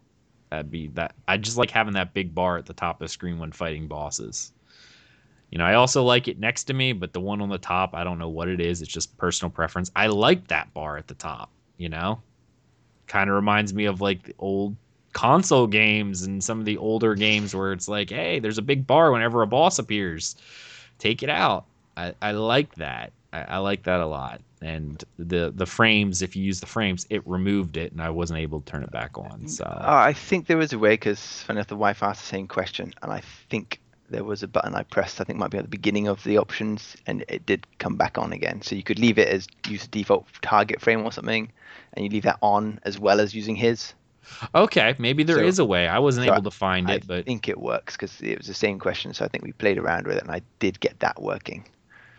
That'd 0.49 0.71
be 0.71 0.87
that 0.87 1.13
I 1.27 1.37
just 1.37 1.57
like 1.57 1.69
having 1.69 1.93
that 1.93 2.13
big 2.13 2.33
bar 2.33 2.57
at 2.57 2.65
the 2.65 2.73
top 2.73 2.99
of 2.99 3.05
the 3.05 3.09
screen 3.09 3.37
when 3.37 3.51
fighting 3.51 3.87
bosses. 3.87 4.51
You 5.51 5.57
know, 5.57 5.65
I 5.65 5.73
also 5.73 6.03
like 6.03 6.27
it 6.27 6.39
next 6.39 6.65
to 6.65 6.73
me, 6.73 6.93
but 6.93 7.13
the 7.13 7.19
one 7.19 7.41
on 7.41 7.49
the 7.49 7.57
top, 7.57 7.95
I 7.95 8.03
don't 8.03 8.19
know 8.19 8.29
what 8.29 8.47
it 8.47 8.59
is. 8.59 8.81
It's 8.81 8.91
just 8.91 9.17
personal 9.17 9.49
preference. 9.49 9.91
I 9.95 10.07
like 10.07 10.47
that 10.49 10.73
bar 10.73 10.97
at 10.97 11.07
the 11.07 11.15
top, 11.15 11.49
you 11.77 11.89
know? 11.89 12.21
Kind 13.07 13.29
of 13.29 13.35
reminds 13.35 13.73
me 13.73 13.85
of 13.85 14.01
like 14.01 14.23
the 14.23 14.35
old 14.37 14.75
console 15.13 15.65
games 15.65 16.21
and 16.23 16.43
some 16.43 16.59
of 16.59 16.65
the 16.65 16.77
older 16.77 17.15
games 17.15 17.55
where 17.55 17.71
it's 17.71 17.87
like, 17.87 18.11
hey, 18.11 18.39
there's 18.39 18.59
a 18.59 18.61
big 18.61 18.85
bar 18.85 19.11
whenever 19.11 19.41
a 19.41 19.47
boss 19.47 19.79
appears. 19.79 20.35
Take 20.99 21.23
it 21.23 21.29
out. 21.29 21.65
I, 21.97 22.13
I 22.21 22.31
like 22.31 22.75
that. 22.75 23.11
I, 23.33 23.41
I 23.41 23.57
like 23.57 23.83
that 23.83 23.99
a 24.01 24.05
lot. 24.05 24.41
And 24.61 25.03
the 25.17 25.51
the 25.55 25.65
frames, 25.65 26.21
if 26.21 26.35
you 26.35 26.43
use 26.43 26.59
the 26.59 26.65
frames, 26.65 27.07
it 27.09 27.25
removed 27.25 27.77
it, 27.77 27.93
and 27.93 28.01
I 28.01 28.09
wasn't 28.09 28.39
able 28.39 28.59
to 28.59 28.71
turn 28.71 28.83
it 28.83 28.91
back 28.91 29.17
on. 29.17 29.47
So 29.47 29.63
Uh, 29.63 29.83
I 29.87 30.11
think 30.13 30.47
there 30.47 30.57
was 30.57 30.73
a 30.73 30.77
way 30.79 30.93
because 30.93 31.43
funny 31.43 31.57
enough, 31.57 31.67
the 31.67 31.77
wife 31.77 32.03
asked 32.03 32.21
the 32.21 32.27
same 32.27 32.47
question, 32.47 32.93
and 33.01 33.11
I 33.11 33.21
think 33.49 33.79
there 34.09 34.23
was 34.23 34.43
a 34.43 34.47
button 34.47 34.75
I 34.75 34.83
pressed. 34.83 35.21
I 35.21 35.23
think 35.23 35.39
might 35.39 35.51
be 35.51 35.57
at 35.57 35.63
the 35.63 35.69
beginning 35.69 36.07
of 36.07 36.23
the 36.23 36.37
options, 36.37 36.95
and 37.07 37.23
it 37.27 37.45
did 37.45 37.65
come 37.77 37.95
back 37.95 38.17
on 38.17 38.33
again. 38.33 38.61
So 38.61 38.75
you 38.75 38.83
could 38.83 38.99
leave 38.99 39.17
it 39.17 39.27
as 39.27 39.47
use 39.67 39.83
the 39.83 39.89
default 39.89 40.27
target 40.41 40.81
frame 40.81 41.03
or 41.03 41.11
something, 41.11 41.51
and 41.93 42.05
you 42.05 42.11
leave 42.11 42.23
that 42.23 42.39
on 42.41 42.79
as 42.83 42.99
well 42.99 43.19
as 43.19 43.33
using 43.33 43.55
his. 43.55 43.93
Okay, 44.53 44.95
maybe 44.99 45.23
there 45.23 45.43
is 45.43 45.55
So- 45.57 45.63
a 45.63 45.67
way. 45.67 45.87
I 45.87 45.99
wasn't 45.99 46.27
so 46.27 46.33
able 46.33 46.43
to 46.43 46.51
find 46.51 46.89
I 46.89 46.95
it, 46.95 47.07
but 47.07 47.19
I 47.19 47.21
think 47.23 47.47
it 47.49 47.59
works 47.59 47.95
because 47.95 48.19
it 48.21 48.37
was 48.37 48.47
the 48.47 48.53
same 48.53 48.79
question. 48.79 49.13
So 49.13 49.25
I 49.25 49.27
think 49.27 49.43
we 49.43 49.53
played 49.53 49.77
around 49.77 50.05
with 50.05 50.17
it, 50.17 50.23
and 50.23 50.31
I 50.31 50.41
did 50.59 50.79
get 50.79 50.99
that 50.99 51.21
working. 51.21 51.65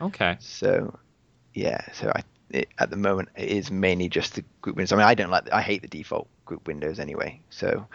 okay. 0.01 0.37
So, 0.41 0.99
yeah. 1.55 1.81
So 1.93 2.11
I, 2.15 2.23
it, 2.51 2.69
at 2.79 2.91
the 2.91 2.97
moment, 2.97 3.29
it 3.37 3.49
is 3.49 3.71
mainly 3.71 4.09
just 4.09 4.35
the 4.35 4.45
group 4.61 4.77
windows. 4.77 4.93
I 4.93 4.97
mean, 4.97 5.07
I 5.07 5.15
don't 5.15 5.31
like. 5.31 5.53
I 5.53 5.62
hate 5.62 5.83
the 5.83 5.89
default 5.89 6.27
group 6.47 6.67
windows 6.67 6.99
anyway. 6.99 7.41
So 7.51 7.87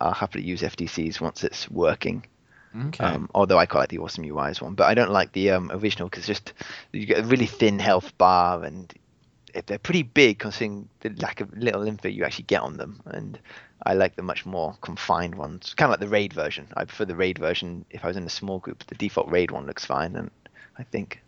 I'll 0.00 0.12
happily 0.12 0.44
use 0.44 0.62
FTCs 0.62 1.20
once 1.20 1.44
it's 1.44 1.70
working. 1.70 2.24
Okay. 2.74 3.04
Um, 3.04 3.28
although 3.34 3.58
I 3.58 3.66
quite 3.66 3.80
like 3.80 3.88
the 3.90 3.98
awesome 3.98 4.24
UIs 4.24 4.60
one, 4.60 4.74
but 4.74 4.84
I 4.84 4.94
don't 4.94 5.10
like 5.10 5.32
the 5.32 5.50
um, 5.50 5.70
original 5.72 6.08
because 6.08 6.26
just 6.26 6.52
you 6.92 7.06
get 7.06 7.20
a 7.20 7.24
really 7.24 7.46
thin 7.46 7.78
health 7.78 8.16
bar, 8.16 8.64
and 8.64 8.92
if 9.54 9.66
they're 9.66 9.78
pretty 9.78 10.02
big 10.02 10.38
considering 10.38 10.88
the 11.00 11.10
lack 11.10 11.40
of 11.40 11.56
little 11.56 11.86
info 11.86 12.08
you 12.08 12.24
actually 12.24 12.44
get 12.44 12.62
on 12.62 12.78
them. 12.78 13.00
And 13.06 13.38
I 13.84 13.94
like 13.94 14.16
the 14.16 14.22
much 14.22 14.46
more 14.46 14.74
confined 14.80 15.34
ones, 15.34 15.74
kind 15.74 15.88
of 15.88 15.92
like 15.92 16.00
the 16.00 16.12
raid 16.12 16.32
version. 16.32 16.68
I 16.74 16.84
prefer 16.84 17.04
the 17.04 17.16
raid 17.16 17.38
version 17.38 17.84
if 17.90 18.04
I 18.04 18.08
was 18.08 18.16
in 18.16 18.24
a 18.24 18.30
small 18.30 18.58
group. 18.58 18.84
The 18.86 18.94
default 18.94 19.30
raid 19.30 19.50
one 19.50 19.66
looks 19.66 19.84
fine, 19.84 20.16
and 20.16 20.30
I 20.78 20.82
think 20.84 21.22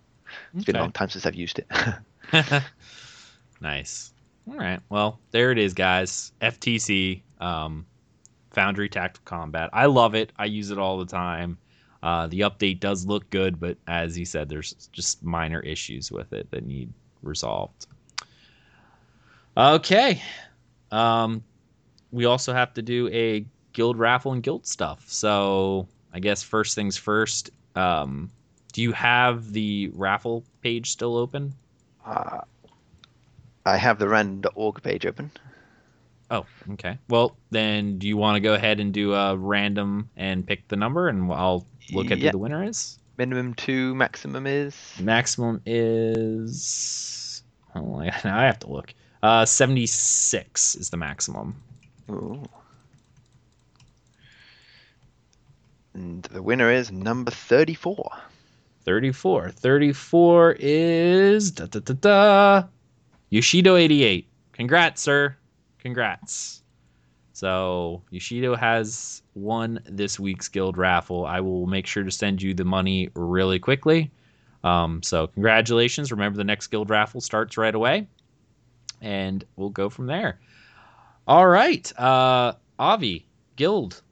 it's 0.55 0.65
been 0.65 0.77
a 0.77 0.81
long 0.81 0.93
time 0.93 1.11
since 1.11 1.27
I've 1.27 1.35
used 1.35 1.59
it. 1.59 1.67
nice. 3.61 4.13
All 4.49 4.57
right. 4.57 4.81
Well, 4.89 5.19
there 5.31 5.53
it 5.53 5.59
is, 5.59 5.75
guys. 5.75 6.33
FTC, 6.41 7.23
um, 7.41 7.87
Foundry 8.55 8.89
Tactical 8.89 9.25
Combat. 9.25 9.71
I 9.73 9.87
love 9.87 10.15
it. 10.15 10.33
I 10.39 10.47
use 10.47 10.71
it 10.71 10.79
all 10.79 10.99
the 10.99 11.07
time. 11.07 11.59
Uh, 12.03 12.27
the 12.27 12.41
update 12.41 12.81
does 12.81 13.07
look 13.07 13.29
good, 13.31 13.59
but 13.59 13.79
as 13.87 14.19
you 14.19 14.25
said, 14.25 14.49
there's 14.49 14.89
just 14.93 15.25
minor 15.25 15.61
issues 15.61 16.13
with 16.13 16.33
it 16.33 16.51
that 16.51 16.67
need 16.67 16.93
resolved. 17.23 17.87
Okay. 19.57 20.21
Um, 20.91 21.43
we 22.13 22.27
also 22.27 22.53
have 22.53 22.75
to 22.75 22.83
do 22.83 23.09
a 23.09 23.47
guild 23.73 23.99
raffle 23.99 24.33
and 24.33 24.43
guild 24.43 24.67
stuff. 24.67 25.05
So 25.09 25.89
I 26.13 26.21
guess 26.21 26.43
first 26.43 26.75
things 26.75 26.97
first. 26.97 27.51
Um, 27.75 28.31
do 28.73 28.83
you 28.83 28.93
have 28.93 29.53
the 29.53 29.91
raffle 29.95 30.45
page 30.63 30.91
still 30.91 31.17
open? 31.17 31.55
uh, 32.05 32.41
I 33.67 33.77
have 33.79 33.99
the 33.99 34.09
random.org 34.09 34.83
page 34.83 35.07
open. 35.07 35.31
Oh, 36.31 36.47
okay. 36.73 36.99
Well, 37.09 37.37
then 37.51 37.99
do 37.99 38.09
you 38.09 38.17
want 38.17 38.37
to 38.37 38.41
go 38.41 38.55
ahead 38.55 38.81
and 38.81 38.93
do 38.93 39.13
a 39.15 39.37
random 39.37 40.09
and 40.17 40.47
pick 40.47 40.67
the 40.69 40.77
number, 40.77 41.09
and 41.09 41.31
I'll 41.33 41.67
look 41.93 42.11
at 42.11 42.19
who 42.19 42.31
the 42.31 42.39
winner 42.39 42.65
is? 42.65 42.99
Minimum 43.19 43.55
two, 43.55 43.95
maximum 43.95 44.47
is. 44.47 44.75
Maximum 45.01 45.61
is. 45.67 47.43
Oh, 47.75 48.01
I- 48.01 48.21
now 48.25 48.39
I 48.39 48.45
have 48.45 48.59
to 48.61 48.71
look. 48.71 48.95
Uh, 49.23 49.45
seventy-six 49.45 50.75
is 50.75 50.91
the 50.91 50.97
maximum. 50.97 51.57
Ooh. 52.11 52.43
And 55.95 56.23
the 56.25 56.43
winner 56.43 56.71
is 56.73 56.91
number 56.91 57.31
34. 57.31 58.11
34. 58.85 59.51
34 59.51 60.57
is 60.59 61.51
da 61.53 61.67
da 61.67 61.79
da 61.81 61.95
da. 61.95 62.65
Yoshido 63.33 63.81
88. 63.81 64.29
Congrats, 64.53 65.01
sir. 65.03 65.37
Congrats. 65.85 66.63
So 67.35 68.03
Yoshido 68.13 68.59
has 68.59 69.23
won 69.35 69.81
this 69.85 70.19
week's 70.19 70.49
guild 70.49 70.79
raffle. 70.79 71.27
I 71.27 71.41
will 71.41 71.67
make 71.67 71.87
sure 71.87 72.03
to 72.03 72.11
send 72.11 72.41
you 72.41 72.55
the 72.55 72.65
money 72.65 73.11
really 73.15 73.59
quickly. 73.59 74.11
Um, 74.63 75.03
so 75.03 75.27
congratulations. 75.27 76.11
Remember 76.11 76.39
the 76.39 76.45
next 76.45 76.69
guild 76.69 76.89
raffle 76.89 77.21
starts 77.21 77.59
right 77.59 77.75
away. 77.75 78.07
And 79.03 79.45
we'll 79.57 79.69
go 79.69 79.91
from 79.91 80.07
there. 80.07 80.41
All 81.29 81.47
right. 81.47 81.93
Uh 81.99 82.55
Avi, 82.79 83.27
guild. 83.57 84.03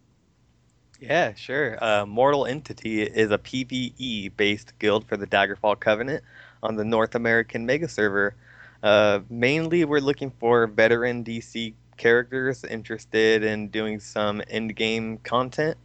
Yeah, 1.01 1.35
sure. 1.35 1.83
Uh, 1.83 2.07
Mortal 2.07 2.47
Entity 2.47 3.03
is 3.03 3.33
a 3.33 3.39
PvE 3.39 4.31
based 4.37 4.79
guild 4.79 5.09
for 5.09 5.17
the 5.17 5.27
Daggerfall 5.27 5.81
Covenant 5.81 6.23
on 6.63 6.77
the 6.77 6.85
North 6.85 7.17
American 7.17 7.67
mega 7.67 7.89
server. 7.89 8.37
Uh, 8.83 9.21
mainly, 9.31 9.85
we're 9.85 10.01
looking 10.01 10.31
for 10.31 10.67
veteran 10.67 11.23
DC 11.23 11.75
characters 11.97 12.65
interested 12.65 13.45
in 13.45 13.69
doing 13.69 14.01
some 14.01 14.43
end 14.49 14.75
game 14.75 15.19
content, 15.19 15.77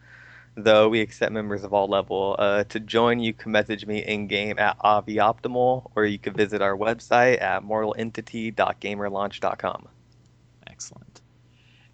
though 0.56 0.90
we 0.90 1.02
accept 1.02 1.32
members 1.32 1.64
of 1.64 1.72
all 1.74 1.88
level. 1.88 2.36
Uh, 2.40 2.64
to 2.65 2.80
join, 2.80 3.19
you 3.19 3.34
can 3.34 3.52
message 3.52 3.86
me 3.86 4.03
in 4.03 4.26
game 4.28 4.57
at 4.57 4.80
avioptimal, 4.80 5.91
or 5.95 6.06
you 6.06 6.18
can 6.18 6.34
visit 6.34 6.60
our 6.61 6.76
website 6.76 7.40
at 7.41 7.64
mortalentity.gamerlaunch.com. 7.64 9.88
Excellent. 10.65 11.22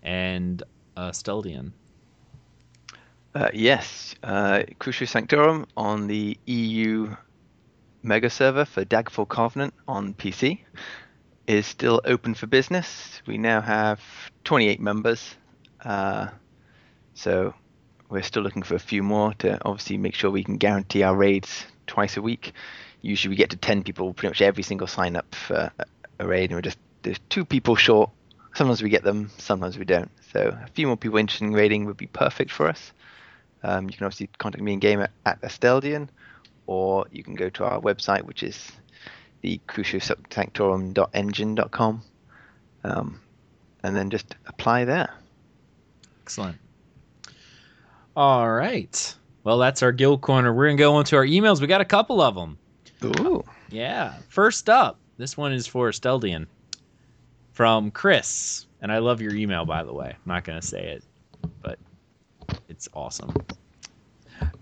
And 0.01 0.63
uh 0.95 1.11
Steldian. 1.11 1.73
Uh, 3.35 3.49
yes, 3.51 4.13
uh, 4.21 4.61
Crucial 4.77 5.07
Sanctorum 5.07 5.65
on 5.75 6.05
the 6.07 6.37
EU 6.45 7.15
mega 8.03 8.29
server 8.29 8.65
for 8.65 8.83
Daggerfall 8.83 9.27
Covenant 9.27 9.73
on 9.87 10.13
PC 10.13 10.59
is 11.47 11.65
still 11.65 12.01
open 12.05 12.33
for 12.33 12.47
business. 12.47 13.21
We 13.25 13.37
now 13.37 13.61
have 13.61 14.01
28 14.43 14.79
members, 14.79 15.35
uh, 15.83 16.27
so 17.13 17.53
we're 18.09 18.21
still 18.21 18.43
looking 18.43 18.63
for 18.63 18.75
a 18.75 18.79
few 18.79 19.03
more 19.03 19.33
to 19.35 19.57
obviously 19.65 19.97
make 19.97 20.15
sure 20.15 20.29
we 20.29 20.43
can 20.43 20.57
guarantee 20.57 21.03
our 21.03 21.15
raids 21.15 21.65
twice 21.87 22.17
a 22.17 22.21
week. 22.21 22.53
Usually 23.01 23.31
we 23.31 23.35
get 23.35 23.49
to 23.51 23.57
10 23.57 23.83
people 23.83 24.13
pretty 24.13 24.31
much 24.31 24.41
every 24.41 24.63
single 24.63 24.87
sign 24.87 25.15
up 25.15 25.33
for 25.33 25.71
a- 25.79 25.85
raid, 26.25 26.51
and 26.51 26.57
we're 26.57 26.61
just 26.61 26.77
there's 27.01 27.19
two 27.29 27.43
people 27.43 27.75
short. 27.75 28.09
Sometimes 28.53 28.81
we 28.81 28.89
get 28.89 29.03
them, 29.03 29.29
sometimes 29.37 29.77
we 29.77 29.83
don't. 29.83 30.11
So 30.31 30.57
a 30.63 30.67
few 30.73 30.87
more 30.87 30.95
people 30.95 31.17
interested 31.17 31.45
in 31.45 31.53
raiding 31.53 31.85
would 31.85 31.97
be 31.97 32.07
perfect 32.07 32.51
for 32.51 32.67
us. 32.67 32.93
Um, 33.63 33.89
you 33.89 33.97
can 33.97 34.05
obviously 34.05 34.29
contact 34.37 34.63
me 34.63 34.73
in 34.73 34.79
game 34.79 35.01
at, 35.01 35.11
at 35.25 35.41
Esteldian, 35.41 36.09
or 36.67 37.05
you 37.11 37.23
can 37.23 37.35
go 37.35 37.49
to 37.49 37.63
our 37.65 37.79
website, 37.79 38.23
which 38.23 38.43
is 38.43 38.71
the 39.41 39.59
um, 42.83 43.19
and 43.83 43.95
then 43.95 44.09
just 44.09 44.35
apply 44.47 44.85
there. 44.85 45.13
Excellent. 46.21 46.57
All 48.15 48.49
right. 48.51 49.15
Well, 49.43 49.57
that's 49.57 49.83
our 49.83 49.91
guild 49.91 50.21
corner. 50.21 50.53
We're 50.53 50.67
going 50.67 50.77
to 50.77 50.81
go 50.81 50.99
into 50.99 51.15
our 51.17 51.25
emails. 51.25 51.59
We 51.59 51.67
got 51.67 51.81
a 51.81 51.85
couple 51.85 52.21
of 52.21 52.35
them. 52.35 52.57
Ooh. 53.03 53.43
Yeah. 53.69 54.13
First 54.29 54.69
up, 54.69 54.97
this 55.17 55.35
one 55.35 55.51
is 55.51 55.67
for 55.67 55.89
Steldian 55.91 56.47
from 57.51 57.91
Chris. 57.91 58.67
And 58.81 58.91
I 58.91 58.99
love 58.99 59.21
your 59.21 59.33
email, 59.33 59.65
by 59.65 59.83
the 59.83 59.93
way. 59.93 60.09
I'm 60.09 60.21
not 60.25 60.43
going 60.43 60.59
to 60.59 60.65
say 60.65 60.83
it, 60.93 61.03
but 61.61 61.79
it's 62.69 62.87
awesome. 62.93 63.33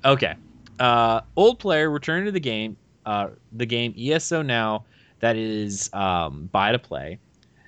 Okay. 0.05 0.35
Uh, 0.81 1.21
old 1.35 1.59
player 1.59 1.91
returning 1.91 2.25
to 2.25 2.31
the 2.31 2.39
game, 2.39 2.75
uh, 3.05 3.29
the 3.51 3.67
game 3.67 3.93
ESO 3.95 4.41
now 4.41 4.83
that 5.19 5.35
is 5.35 5.93
um, 5.93 6.49
buy 6.51 6.71
to 6.71 6.79
play, 6.79 7.19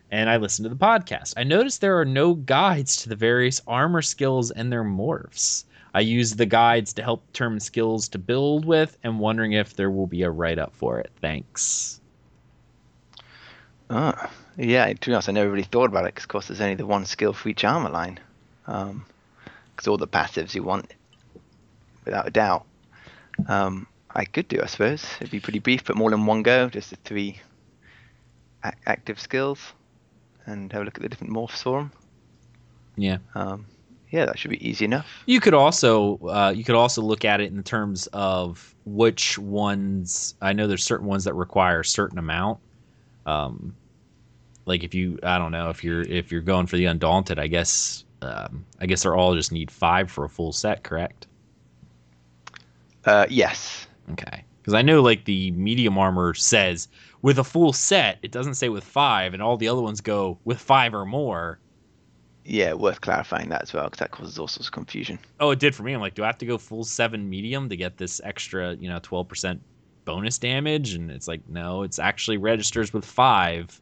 and 0.10 0.32
I 0.32 0.38
listened 0.38 0.66
to 0.66 0.70
the 0.70 0.76
podcast. 0.76 1.36
I 1.38 1.44
noticed 1.44 1.80
there 1.80 2.00
are 2.00 2.06
no 2.06 2.34
guides 2.34 2.96
to 3.04 3.10
the 3.10 3.16
various 3.16 3.62
armor 3.68 4.02
skills 4.02 4.50
and 4.50 4.72
their 4.72 4.84
morphs. 4.84 5.66
I 5.94 6.00
use 6.00 6.34
the 6.34 6.48
guides 6.48 6.92
to 6.94 7.04
help 7.04 7.24
determine 7.28 7.60
skills 7.60 8.10
to 8.10 8.18
build 8.18 8.66
with, 8.66 8.98
and 9.04 9.20
wondering 9.20 9.52
if 9.52 9.76
there 9.76 9.92
will 9.92 10.08
be 10.08 10.24
a 10.24 10.32
write 10.32 10.58
up 10.58 10.74
for 10.74 11.00
it. 11.00 11.12
Thanks. 11.22 12.02
Ah, 13.92 14.32
yeah. 14.58 14.92
To 14.92 15.10
be 15.10 15.14
honest, 15.14 15.30
I 15.30 15.34
never 15.34 15.52
really 15.52 15.62
thought 15.62 15.92
about 15.92 16.06
it 16.06 16.16
because, 16.16 16.24
of 16.24 16.30
course, 16.30 16.48
there's 16.48 16.62
only 16.62 16.74
the 16.74 16.88
one 16.88 17.06
skill 17.06 17.34
for 17.34 17.48
each 17.48 17.64
armor 17.64 17.92
line. 17.92 18.20
Because 18.66 19.88
all 19.88 19.98
the 19.98 20.08
passives 20.08 20.56
you 20.56 20.64
want, 20.64 20.96
without 22.06 22.28
a 22.28 22.32
doubt. 22.32 22.66
Um, 23.48 23.88
I 24.16 24.26
could 24.26 24.48
do, 24.48 24.60
I 24.62 24.68
suppose. 24.68 25.06
It'd 25.20 25.32
be 25.32 25.40
pretty 25.40 25.60
brief, 25.60 25.84
but 25.86 25.96
more 25.96 26.10
than 26.12 26.26
one 26.26 26.44
go, 26.44 26.70
just 26.70 26.92
the 26.92 26.98
three 26.98 27.40
a- 28.64 28.74
active 28.86 29.20
skills, 29.20 29.74
and 30.46 30.72
have 30.72 30.82
a 30.82 30.86
look 30.86 30.98
at 30.98 31.02
the 31.04 31.10
different 31.10 31.34
morphs 31.34 31.64
for 31.64 31.80
them. 31.80 31.92
Yeah. 32.96 33.18
Um, 33.36 33.66
yeah, 34.12 34.26
that 34.26 34.38
should 34.38 34.52
be 34.52 34.68
easy 34.68 34.86
enough. 34.86 35.24
You 35.26 35.40
could 35.40 35.56
also 35.56 36.20
uh, 36.28 36.54
you 36.56 36.64
could 36.64 36.76
also 36.76 37.02
look 37.02 37.26
at 37.26 37.42
it 37.42 37.52
in 37.52 37.64
terms 37.64 38.08
of 38.14 38.76
which 38.86 39.40
ones. 39.40 40.36
I 40.40 40.54
know 40.54 40.68
there's 40.68 40.84
certain 40.84 41.08
ones 41.08 41.24
that 41.24 41.34
require 41.34 41.80
a 41.80 41.86
certain 41.86 42.20
amount. 42.20 42.60
Um, 43.26 43.76
like 44.66 44.84
if 44.84 44.94
you, 44.94 45.18
I 45.24 45.40
don't 45.40 45.52
know, 45.52 45.70
if 45.70 45.84
you're 45.84 46.02
if 46.02 46.32
you're 46.32 46.42
going 46.42 46.68
for 46.68 46.78
the 46.78 46.86
undaunted, 46.86 47.40
I 47.40 47.48
guess 47.48 48.06
um, 48.22 48.66
I 48.80 48.86
guess 48.86 49.02
they're 49.02 49.16
all 49.16 49.34
just 49.34 49.52
need 49.52 49.72
five 49.72 50.12
for 50.12 50.26
a 50.26 50.30
full 50.30 50.54
set, 50.54 50.84
correct? 50.84 51.26
Uh, 53.06 53.26
yes. 53.30 53.88
Okay, 54.12 54.44
because 54.62 54.74
I 54.74 54.82
know 54.82 55.02
like 55.02 55.26
the 55.26 55.52
medium 55.52 55.98
armor 55.98 56.34
says 56.34 56.88
with 57.22 57.40
a 57.40 57.44
full 57.44 57.74
set, 57.74 58.20
it 58.22 58.32
doesn't 58.32 58.56
say 58.56 58.70
with 58.70 58.84
five, 58.84 59.34
and 59.34 59.42
all 59.42 59.58
the 59.58 59.68
other 59.68 59.82
ones 59.82 60.02
go 60.02 60.38
with 60.44 60.60
five 60.60 60.94
or 60.94 61.06
more. 61.06 61.60
Yeah, 62.46 62.74
worth 62.74 63.00
clarifying 63.00 63.50
that 63.50 63.62
as 63.62 63.74
well, 63.74 63.86
because 63.86 64.00
that 64.00 64.12
causes 64.12 64.38
all 64.38 64.48
sorts 64.48 64.68
of 64.68 64.74
confusion. 64.74 65.18
Oh, 65.40 65.52
it 65.52 65.60
did 65.60 65.74
for 65.74 65.84
me. 65.84 65.94
I'm 65.94 66.02
like, 66.02 66.16
do 66.16 66.24
I 66.24 66.28
have 66.28 66.38
to 66.40 66.46
go 66.46 66.58
full 66.58 66.84
seven 66.84 67.30
medium 67.30 67.70
to 67.70 67.78
get 67.78 67.98
this 67.98 68.20
extra, 68.24 68.76
you 68.76 68.90
know, 68.90 69.00
12% 69.00 69.60
bonus 70.04 70.38
damage? 70.38 70.94
And 70.94 71.10
it's 71.10 71.28
like, 71.28 71.48
no, 71.48 71.84
it's 71.84 72.00
actually 72.00 72.36
registers 72.36 72.92
with 72.92 73.06
five, 73.06 73.80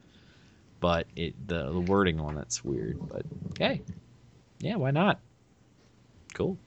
but 0.79 1.07
it 1.15 1.33
the, 1.47 1.71
the 1.71 1.79
wording 1.79 2.19
on 2.19 2.35
that's 2.35 2.63
weird. 2.63 2.99
But 3.09 3.23
okay, 3.51 3.81
Yeah, 4.59 4.75
why 4.75 4.91
not? 4.91 5.19
Cool. 6.35 6.57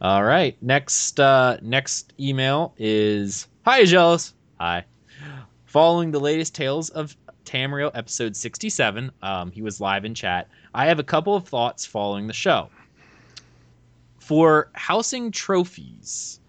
All 0.00 0.24
right. 0.24 0.56
Next 0.62 1.20
uh 1.20 1.58
next 1.60 2.14
email 2.18 2.72
is 2.78 3.48
Hi 3.66 3.84
Jealous. 3.84 4.32
Hi. 4.58 4.84
Following 5.66 6.10
the 6.10 6.18
latest 6.20 6.54
Tales 6.54 6.88
of 6.88 7.14
Tamriel 7.44 7.90
episode 7.94 8.34
67, 8.34 9.12
um, 9.22 9.50
he 9.50 9.60
was 9.60 9.78
live 9.78 10.06
in 10.06 10.14
chat. 10.14 10.48
I 10.74 10.86
have 10.86 10.98
a 10.98 11.04
couple 11.04 11.36
of 11.36 11.46
thoughts 11.46 11.84
following 11.84 12.26
the 12.26 12.32
show. 12.32 12.70
For 14.18 14.70
housing 14.72 15.30
trophies 15.30 16.40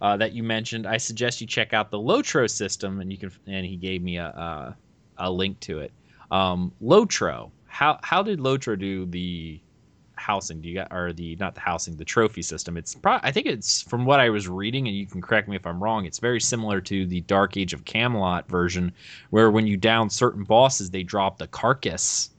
uh, 0.00 0.16
that 0.18 0.32
you 0.32 0.44
mentioned, 0.44 0.86
I 0.86 0.98
suggest 0.98 1.40
you 1.40 1.46
check 1.48 1.72
out 1.72 1.90
the 1.90 1.98
Lotro 1.98 2.48
system, 2.48 3.00
and 3.00 3.10
you 3.10 3.18
can. 3.18 3.32
And 3.48 3.66
he 3.66 3.76
gave 3.76 4.00
me 4.02 4.18
a 4.18 4.26
a, 4.26 4.76
a 5.18 5.30
link 5.30 5.58
to 5.60 5.80
it. 5.80 5.90
Um, 6.30 6.72
Lotro. 6.80 7.50
How 7.66 7.98
how 8.04 8.22
did 8.22 8.38
Lotro 8.38 8.78
do 8.78 9.06
the 9.06 9.60
housing? 10.22 10.60
Do 10.60 10.68
you 10.68 10.76
got 10.76 10.92
or 10.92 11.12
the 11.12 11.36
not 11.36 11.54
the 11.54 11.60
housing, 11.60 11.96
the 11.96 12.04
trophy 12.04 12.42
system? 12.42 12.76
It's 12.76 12.94
pro- 12.94 13.20
I 13.22 13.30
think 13.30 13.46
it's 13.46 13.82
from 13.82 14.04
what 14.04 14.20
I 14.20 14.30
was 14.30 14.48
reading, 14.48 14.88
and 14.88 14.96
you 14.96 15.06
can 15.06 15.20
correct 15.20 15.48
me 15.48 15.56
if 15.56 15.66
I'm 15.66 15.82
wrong. 15.82 16.06
It's 16.06 16.18
very 16.18 16.40
similar 16.40 16.80
to 16.82 17.06
the 17.06 17.20
Dark 17.22 17.56
Age 17.56 17.74
of 17.74 17.84
Camelot 17.84 18.48
version, 18.48 18.92
where 19.30 19.50
when 19.50 19.66
you 19.66 19.76
down 19.76 20.08
certain 20.08 20.44
bosses, 20.44 20.90
they 20.90 21.02
drop 21.02 21.38
the 21.38 21.46
carcass 21.48 22.30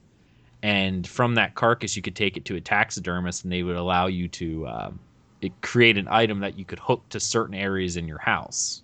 and 0.64 1.06
from 1.06 1.36
that 1.36 1.54
carcass 1.54 1.96
you 1.96 2.02
could 2.02 2.16
take 2.16 2.38
it 2.38 2.46
to 2.46 2.56
a 2.56 2.62
taxidermist 2.62 3.44
and 3.44 3.52
they 3.52 3.62
would 3.62 3.76
allow 3.76 4.08
you 4.08 4.28
to 4.30 4.66
um, 4.68 5.00
it 5.42 5.52
create 5.62 5.98
an 5.98 6.08
item 6.10 6.40
that 6.40 6.58
you 6.58 6.66
could 6.66 6.80
hook 6.80 7.08
to 7.10 7.20
certain 7.20 7.54
areas 7.54 7.98
in 7.98 8.08
your 8.08 8.18
house 8.18 8.82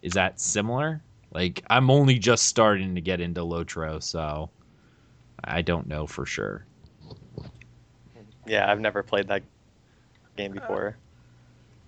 is 0.00 0.12
that 0.12 0.40
similar 0.40 1.02
like 1.34 1.62
i'm 1.68 1.90
only 1.90 2.18
just 2.18 2.46
starting 2.46 2.94
to 2.94 3.00
get 3.00 3.20
into 3.20 3.40
lotro 3.40 4.02
so 4.02 4.48
i 5.44 5.60
don't 5.60 5.88
know 5.88 6.06
for 6.06 6.24
sure 6.24 6.64
Yeah, 8.48 8.70
I've 8.70 8.80
never 8.80 9.02
played 9.02 9.28
that 9.28 9.42
game 10.36 10.52
before. 10.52 10.96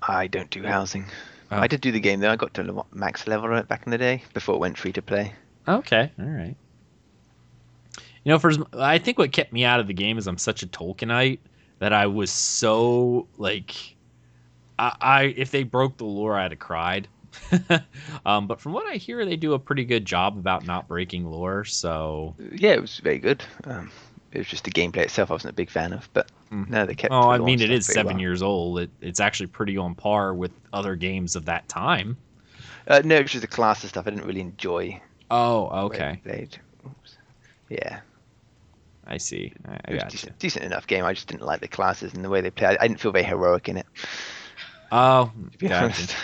I 0.02 0.26
don't 0.26 0.50
do 0.50 0.62
housing. 0.62 1.06
Oh. 1.50 1.56
I 1.58 1.66
did 1.66 1.80
do 1.80 1.90
the 1.90 2.00
game 2.00 2.20
though. 2.20 2.30
I 2.30 2.36
got 2.36 2.54
to 2.54 2.84
max 2.92 3.26
level 3.26 3.50
on 3.50 3.56
it 3.58 3.66
back 3.68 3.82
in 3.84 3.90
the 3.90 3.98
day 3.98 4.22
before 4.34 4.54
it 4.54 4.58
went 4.58 4.78
free 4.78 4.92
to 4.92 5.02
play. 5.02 5.32
okay 5.68 6.10
all 6.18 6.24
right 6.24 6.56
you 8.24 8.30
know 8.30 8.38
for 8.38 8.50
i 8.78 8.98
think 8.98 9.18
what 9.18 9.30
kept 9.32 9.52
me 9.52 9.64
out 9.64 9.78
of 9.80 9.86
the 9.86 9.92
game 9.94 10.16
is 10.18 10.26
i'm 10.26 10.38
such 10.38 10.62
a 10.62 10.66
tolkienite 10.66 11.38
that 11.80 11.92
i 11.92 12.06
was 12.06 12.30
so 12.30 13.26
like 13.36 13.74
i, 14.78 14.96
I 15.00 15.22
if 15.36 15.50
they 15.50 15.62
broke 15.62 15.96
the 15.98 16.04
lore 16.06 16.38
i'd 16.38 16.52
have 16.52 16.58
cried 16.58 17.08
um, 18.26 18.46
but 18.46 18.60
from 18.60 18.72
what 18.72 18.86
i 18.86 18.94
hear 18.96 19.24
they 19.24 19.36
do 19.36 19.52
a 19.52 19.58
pretty 19.58 19.84
good 19.84 20.04
job 20.04 20.36
about 20.38 20.66
not 20.66 20.88
breaking 20.88 21.30
lore 21.30 21.64
so 21.64 22.34
Yeah, 22.52 22.72
it 22.72 22.80
was 22.80 22.98
very 22.98 23.18
good. 23.18 23.44
Um, 23.64 23.90
it 24.32 24.38
was 24.38 24.46
just 24.48 24.64
the 24.64 24.70
gameplay 24.70 24.98
itself 25.02 25.30
I 25.30 25.34
wasn't 25.34 25.52
a 25.52 25.56
big 25.56 25.70
fan 25.70 25.92
of, 25.92 26.08
but 26.12 26.30
Mm. 26.50 26.68
no, 26.68 26.84
they 26.84 26.94
kept. 26.96 27.12
Oh, 27.14 27.30
I 27.30 27.38
mean, 27.38 27.60
it 27.60 27.66
stuff 27.66 27.70
is 27.70 27.86
pretty 27.86 27.98
seven 27.98 28.12
well. 28.14 28.20
years 28.22 28.42
old. 28.42 28.80
It, 28.80 28.90
it's 29.00 29.20
actually 29.20 29.46
pretty 29.48 29.76
on 29.76 29.94
par 29.94 30.34
with 30.34 30.50
other 30.72 30.96
games 30.96 31.36
of 31.36 31.44
that 31.44 31.68
time. 31.68 32.16
Uh, 32.88 33.00
no, 33.04 33.14
it 33.16 33.22
was 33.22 33.30
just 33.30 33.42
the 33.42 33.46
class 33.46 33.82
and 33.82 33.88
stuff. 33.88 34.04
I 34.06 34.10
didn't 34.10 34.26
really 34.26 34.40
enjoy. 34.40 35.00
Oh, 35.30 35.68
okay. 35.86 36.18
played. 36.24 36.58
Oops. 36.84 37.16
Yeah, 37.68 38.00
I 39.06 39.16
see. 39.18 39.52
I, 39.64 39.74
I 39.74 39.74
it 39.86 39.94
was 39.94 40.02
got 40.02 40.04
you. 40.06 40.10
decent, 40.18 40.38
decent 40.40 40.64
enough 40.64 40.88
game. 40.88 41.04
I 41.04 41.12
just 41.12 41.28
didn't 41.28 41.44
like 41.46 41.60
the 41.60 41.68
classes 41.68 42.14
and 42.14 42.24
the 42.24 42.28
way 42.28 42.40
they 42.40 42.50
play. 42.50 42.66
I, 42.66 42.78
I 42.80 42.88
didn't 42.88 42.98
feel 42.98 43.12
very 43.12 43.22
heroic 43.24 43.68
in 43.68 43.76
it. 43.76 43.86
Oh, 44.90 45.30
To 45.52 45.58
be 45.58 45.68
gotcha. 45.68 45.84
honest. 45.84 46.16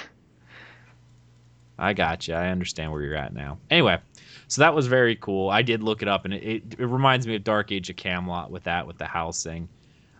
I 1.78 1.93
got 1.93 2.27
you. 2.27 2.35
I 2.35 2.49
understand 2.49 2.91
where 2.91 3.03
you're 3.03 3.15
at 3.16 3.33
now. 3.33 3.59
Anyway, 3.70 3.99
so 4.48 4.62
that 4.62 4.74
was 4.74 4.86
very 4.86 5.16
cool. 5.16 5.51
I 5.51 5.62
did 5.62 5.82
look 5.82 6.02
it 6.02 6.09
up, 6.09 6.24
and 6.24 6.35
it, 6.35 6.43
it, 6.43 6.62
it 6.78 6.86
reminds 6.86 7.27
me 7.27 7.35
of 7.36 7.44
Dark 7.44 7.73
Age 7.73 7.90
of 7.90 7.97
Camelot 7.97 8.51
with 8.51 8.64
that, 8.64 8.86
with 8.86 8.98
the 8.98 9.06
housing 9.06 9.68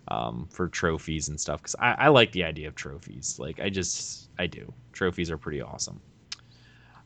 um, 0.09 0.49
for 0.51 0.69
trophies 0.69 1.29
and 1.29 1.41
stuff. 1.41 1.63
Because 1.63 1.77
I, 1.79 1.93
I 1.93 2.09
like 2.09 2.33
the 2.33 2.45
idea 2.45 2.69
of 2.69 2.75
trophies. 2.75 3.39
Like, 3.39 3.61
I 3.61 3.71
just, 3.71 4.31
I 4.39 4.47
do. 4.47 4.73
Trophies 4.93 5.31
are 5.31 5.39
pretty 5.39 5.63
awesome. 5.63 6.01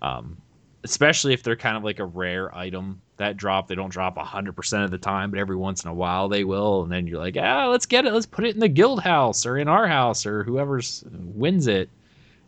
Um, 0.00 0.38
especially 0.82 1.34
if 1.34 1.42
they're 1.42 1.56
kind 1.56 1.76
of 1.76 1.84
like 1.84 1.98
a 1.98 2.04
rare 2.04 2.56
item 2.56 3.02
that 3.18 3.36
drop. 3.36 3.68
They 3.68 3.74
don't 3.74 3.90
drop 3.90 4.16
100% 4.16 4.84
of 4.84 4.90
the 4.90 4.98
time, 4.98 5.30
but 5.30 5.38
every 5.38 5.56
once 5.56 5.84
in 5.84 5.90
a 5.90 5.94
while 5.94 6.28
they 6.28 6.44
will. 6.44 6.82
And 6.82 6.90
then 6.90 7.06
you're 7.06 7.18
like, 7.18 7.36
ah, 7.38 7.68
let's 7.68 7.84
get 7.84 8.06
it. 8.06 8.14
Let's 8.14 8.24
put 8.26 8.46
it 8.46 8.54
in 8.54 8.60
the 8.60 8.68
guild 8.68 9.02
house 9.02 9.44
or 9.44 9.58
in 9.58 9.68
our 9.68 9.86
house 9.86 10.24
or 10.24 10.42
whoever's 10.42 11.04
wins 11.10 11.66
it. 11.66 11.90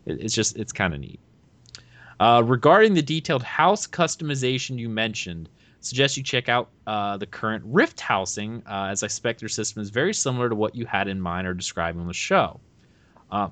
it 0.07 0.19
it's 0.19 0.33
just, 0.33 0.57
it's 0.57 0.71
kind 0.71 0.95
of 0.95 0.99
neat. 0.99 1.19
Uh, 2.23 2.41
regarding 2.45 2.93
the 2.93 3.01
detailed 3.01 3.43
house 3.43 3.85
customization 3.85 4.79
you 4.79 4.87
mentioned, 4.87 5.49
suggest 5.81 6.15
you 6.15 6.23
check 6.23 6.47
out 6.47 6.71
uh, 6.87 7.17
the 7.17 7.27
current 7.27 7.61
Rift 7.67 7.99
housing, 7.99 8.63
uh, 8.65 8.85
as 8.91 9.03
I 9.03 9.07
suspect 9.07 9.41
their 9.41 9.49
system 9.49 9.81
is 9.81 9.89
very 9.89 10.13
similar 10.13 10.47
to 10.47 10.55
what 10.55 10.73
you 10.73 10.85
had 10.85 11.09
in 11.09 11.19
mind 11.19 11.45
or 11.47 11.53
describing 11.53 11.99
on 11.99 12.07
the 12.07 12.13
show. 12.13 12.61
Uh, 13.29 13.49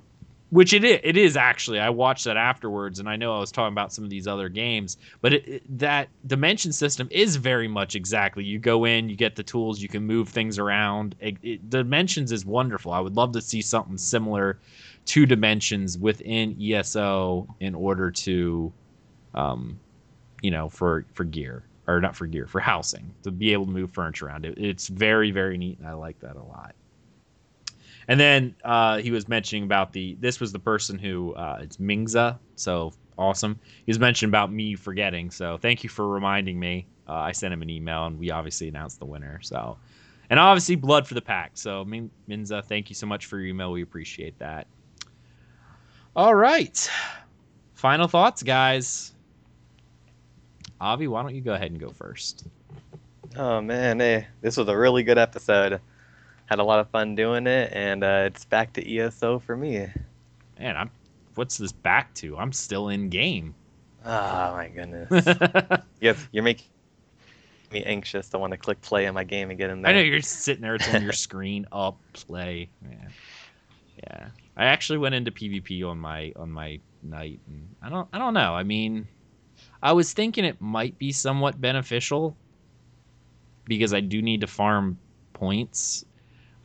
which 0.52 0.74
it 0.74 0.86
is, 0.86 1.02
it 1.04 1.18
is 1.18 1.36
actually. 1.36 1.80
I 1.80 1.90
watched 1.90 2.24
that 2.24 2.38
afterwards, 2.38 3.00
and 3.00 3.10
I 3.10 3.18
know 3.18 3.36
I 3.36 3.42
was 3.42 3.52
talking 3.52 3.74
about 3.74 3.92
some 3.92 4.06
of 4.06 4.10
these 4.10 4.26
other 4.28 4.48
games, 4.48 4.96
but 5.22 5.34
it, 5.34 5.48
it- 5.50 5.80
that 5.80 6.08
dimension 6.26 6.72
system 6.72 7.10
is 7.12 7.36
very 7.36 7.68
much 7.68 7.96
exactly. 7.96 8.46
You 8.46 8.58
go 8.58 8.86
in, 8.86 9.10
you 9.10 9.18
get 9.18 9.36
the 9.36 9.44
tools, 9.44 9.82
you 9.82 9.90
can 9.90 10.04
move 10.08 10.30
things 10.30 10.58
around. 10.60 11.16
It, 11.20 11.70
dimensions 11.70 12.32
is 12.32 12.46
wonderful. 12.46 12.94
I 12.94 13.02
would 13.02 13.18
love 13.18 13.34
to 13.34 13.42
see 13.42 13.62
something 13.62 13.98
similar 13.98 14.62
to 15.06 15.26
dimensions 15.26 15.98
within 15.98 16.56
ESO 16.62 17.48
in 17.60 17.76
order 17.76 18.12
to, 18.12 18.72
um, 19.34 19.80
you 20.42 20.52
know, 20.52 20.70
for 20.70 21.06
for 21.14 21.24
gear 21.24 21.64
or 21.88 22.00
not 22.00 22.16
for 22.16 22.28
gear 22.28 22.48
for 22.48 22.60
housing 22.60 23.14
to 23.24 23.32
be 23.32 23.54
able 23.54 23.66
to 23.66 23.72
move 23.72 23.92
furniture 23.92 24.28
around. 24.28 24.46
It, 24.46 24.58
it's 24.58 24.88
very 24.88 25.32
very 25.32 25.58
neat, 25.58 25.80
and 25.80 25.88
I 25.88 25.94
like 25.94 26.20
that 26.20 26.36
a 26.36 26.44
lot. 26.44 26.76
And 28.08 28.20
then 28.20 28.56
uh, 28.64 28.98
he 28.98 29.12
was 29.12 29.28
mentioning 29.28 29.64
about 29.64 29.94
the 29.94 30.18
this 30.20 30.40
was 30.40 30.52
the 30.52 30.60
person 30.60 30.98
who 30.98 31.34
uh, 31.34 31.60
it's 31.62 31.78
Mingza, 31.78 32.40
so 32.56 32.94
awesome. 33.18 33.60
He 33.86 33.90
was 33.90 34.00
mentioning 34.00 34.30
about 34.30 34.52
me 34.52 34.76
forgetting, 34.76 35.32
so 35.32 35.58
thank 35.58 35.84
you 35.84 35.90
for 35.90 36.08
reminding 36.08 36.60
me. 36.60 36.88
Uh, 37.08 37.14
I 37.14 37.32
sent 37.32 37.54
him 37.54 37.62
an 37.62 37.70
email, 37.70 38.06
and 38.06 38.18
we 38.18 38.32
obviously 38.32 38.68
announced 38.68 39.00
the 39.00 39.06
winner. 39.06 39.40
So, 39.42 39.78
and 40.30 40.40
obviously 40.40 40.76
blood 40.76 41.08
for 41.08 41.14
the 41.14 41.22
pack. 41.22 41.52
So 41.56 41.84
Min- 41.84 42.12
Minza, 42.30 42.64
thank 42.64 42.90
you 42.90 42.96
so 42.96 43.06
much 43.06 43.26
for 43.26 43.38
your 43.38 43.48
email. 43.48 43.72
We 43.72 43.82
appreciate 43.82 44.38
that. 44.40 44.68
All 46.14 46.36
right, 46.36 46.90
final 47.74 48.08
thoughts, 48.10 48.44
guys. 48.44 49.14
Avi, 50.82 51.08
why 51.08 51.22
don't 51.22 51.34
you 51.34 51.40
go 51.40 51.54
ahead 51.54 51.72
and 51.72 51.80
go 51.80 51.90
first? 51.90 52.48
Oh 53.38 53.62
man, 53.62 54.02
hey, 54.02 54.28
this 54.42 54.58
was 54.58 54.68
a 54.68 54.78
really 54.78 55.04
good 55.04 55.18
episode. 55.18 55.80
Had 56.48 56.60
a 56.60 56.64
lot 56.66 56.80
of 56.80 56.90
fun 56.90 57.16
doing 57.16 57.48
it, 57.48 57.72
and 57.72 58.04
uh, 58.04 58.24
it's 58.26 58.44
back 58.44 58.74
to 58.74 58.98
ESO 58.98 59.40
for 59.40 59.56
me. 59.56 59.88
Man, 60.60 60.76
I'm. 60.76 60.92
What's 61.36 61.58
this 61.58 61.72
back 61.72 62.14
to? 62.16 62.38
I'm 62.38 62.52
still 62.52 62.90
in 62.90 63.08
game. 63.08 63.56
Oh 64.04 64.54
my 64.54 64.68
goodness. 64.68 65.10
yes, 66.02 66.28
you're 66.34 66.44
making 66.44 66.68
me 67.72 67.86
anxious 67.86 68.28
to 68.30 68.38
want 68.38 68.52
to 68.52 68.58
click 68.58 68.82
play 68.82 69.08
on 69.08 69.14
my 69.14 69.24
game 69.24 69.50
and 69.50 69.58
get 69.58 69.70
in 69.70 69.82
there. 69.82 69.92
I 69.92 69.96
know 69.96 70.02
you're 70.02 70.22
sitting 70.22 70.62
there. 70.62 70.76
It's 70.76 70.94
on 70.94 71.04
your 71.04 71.14
screen. 71.14 71.68
Up, 71.72 71.98
play. 72.12 72.68
Yeah, 72.84 73.08
yeah. 74.04 74.28
I 74.62 74.66
actually 74.66 75.00
went 75.00 75.16
into 75.16 75.32
PvP 75.32 75.84
on 75.90 75.98
my 75.98 76.34
on 76.36 76.52
my 76.52 76.80
knight, 77.02 77.40
and 77.48 77.68
I 77.82 77.90
don't 77.90 78.08
I 78.14 78.20
don't 78.20 78.36
know. 78.36 78.54
I 78.54 78.62
mean, 78.62 79.08
I 79.82 79.92
was 79.94 80.14
thinking 80.14 80.46
it 80.46 80.62
might 80.62 81.00
be 81.00 81.12
somewhat 81.12 81.60
beneficial 81.60 82.38
because 83.66 83.92
I 83.92 84.02
do 84.02 84.22
need 84.22 84.42
to 84.42 84.48
farm 84.48 85.00
points, 85.34 86.06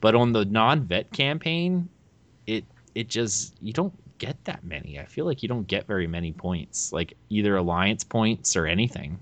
but 0.03 0.15
on 0.15 0.33
the 0.33 0.45
non-vet 0.45 1.11
campaign, 1.11 1.89
it 2.47 2.67
it 2.95 3.09
just 3.09 3.55
you 3.63 3.73
don't 3.73 3.95
get 4.19 4.45
that 4.45 4.63
many. 4.63 5.01
I 5.01 5.07
feel 5.07 5.25
like 5.25 5.43
you 5.43 5.49
don't 5.49 5.67
get 5.67 5.87
very 5.87 6.07
many 6.07 6.33
points, 6.33 6.93
like 6.93 7.17
either 7.31 7.57
alliance 7.57 8.05
points 8.05 8.57
or 8.57 8.67
anything. 8.67 9.19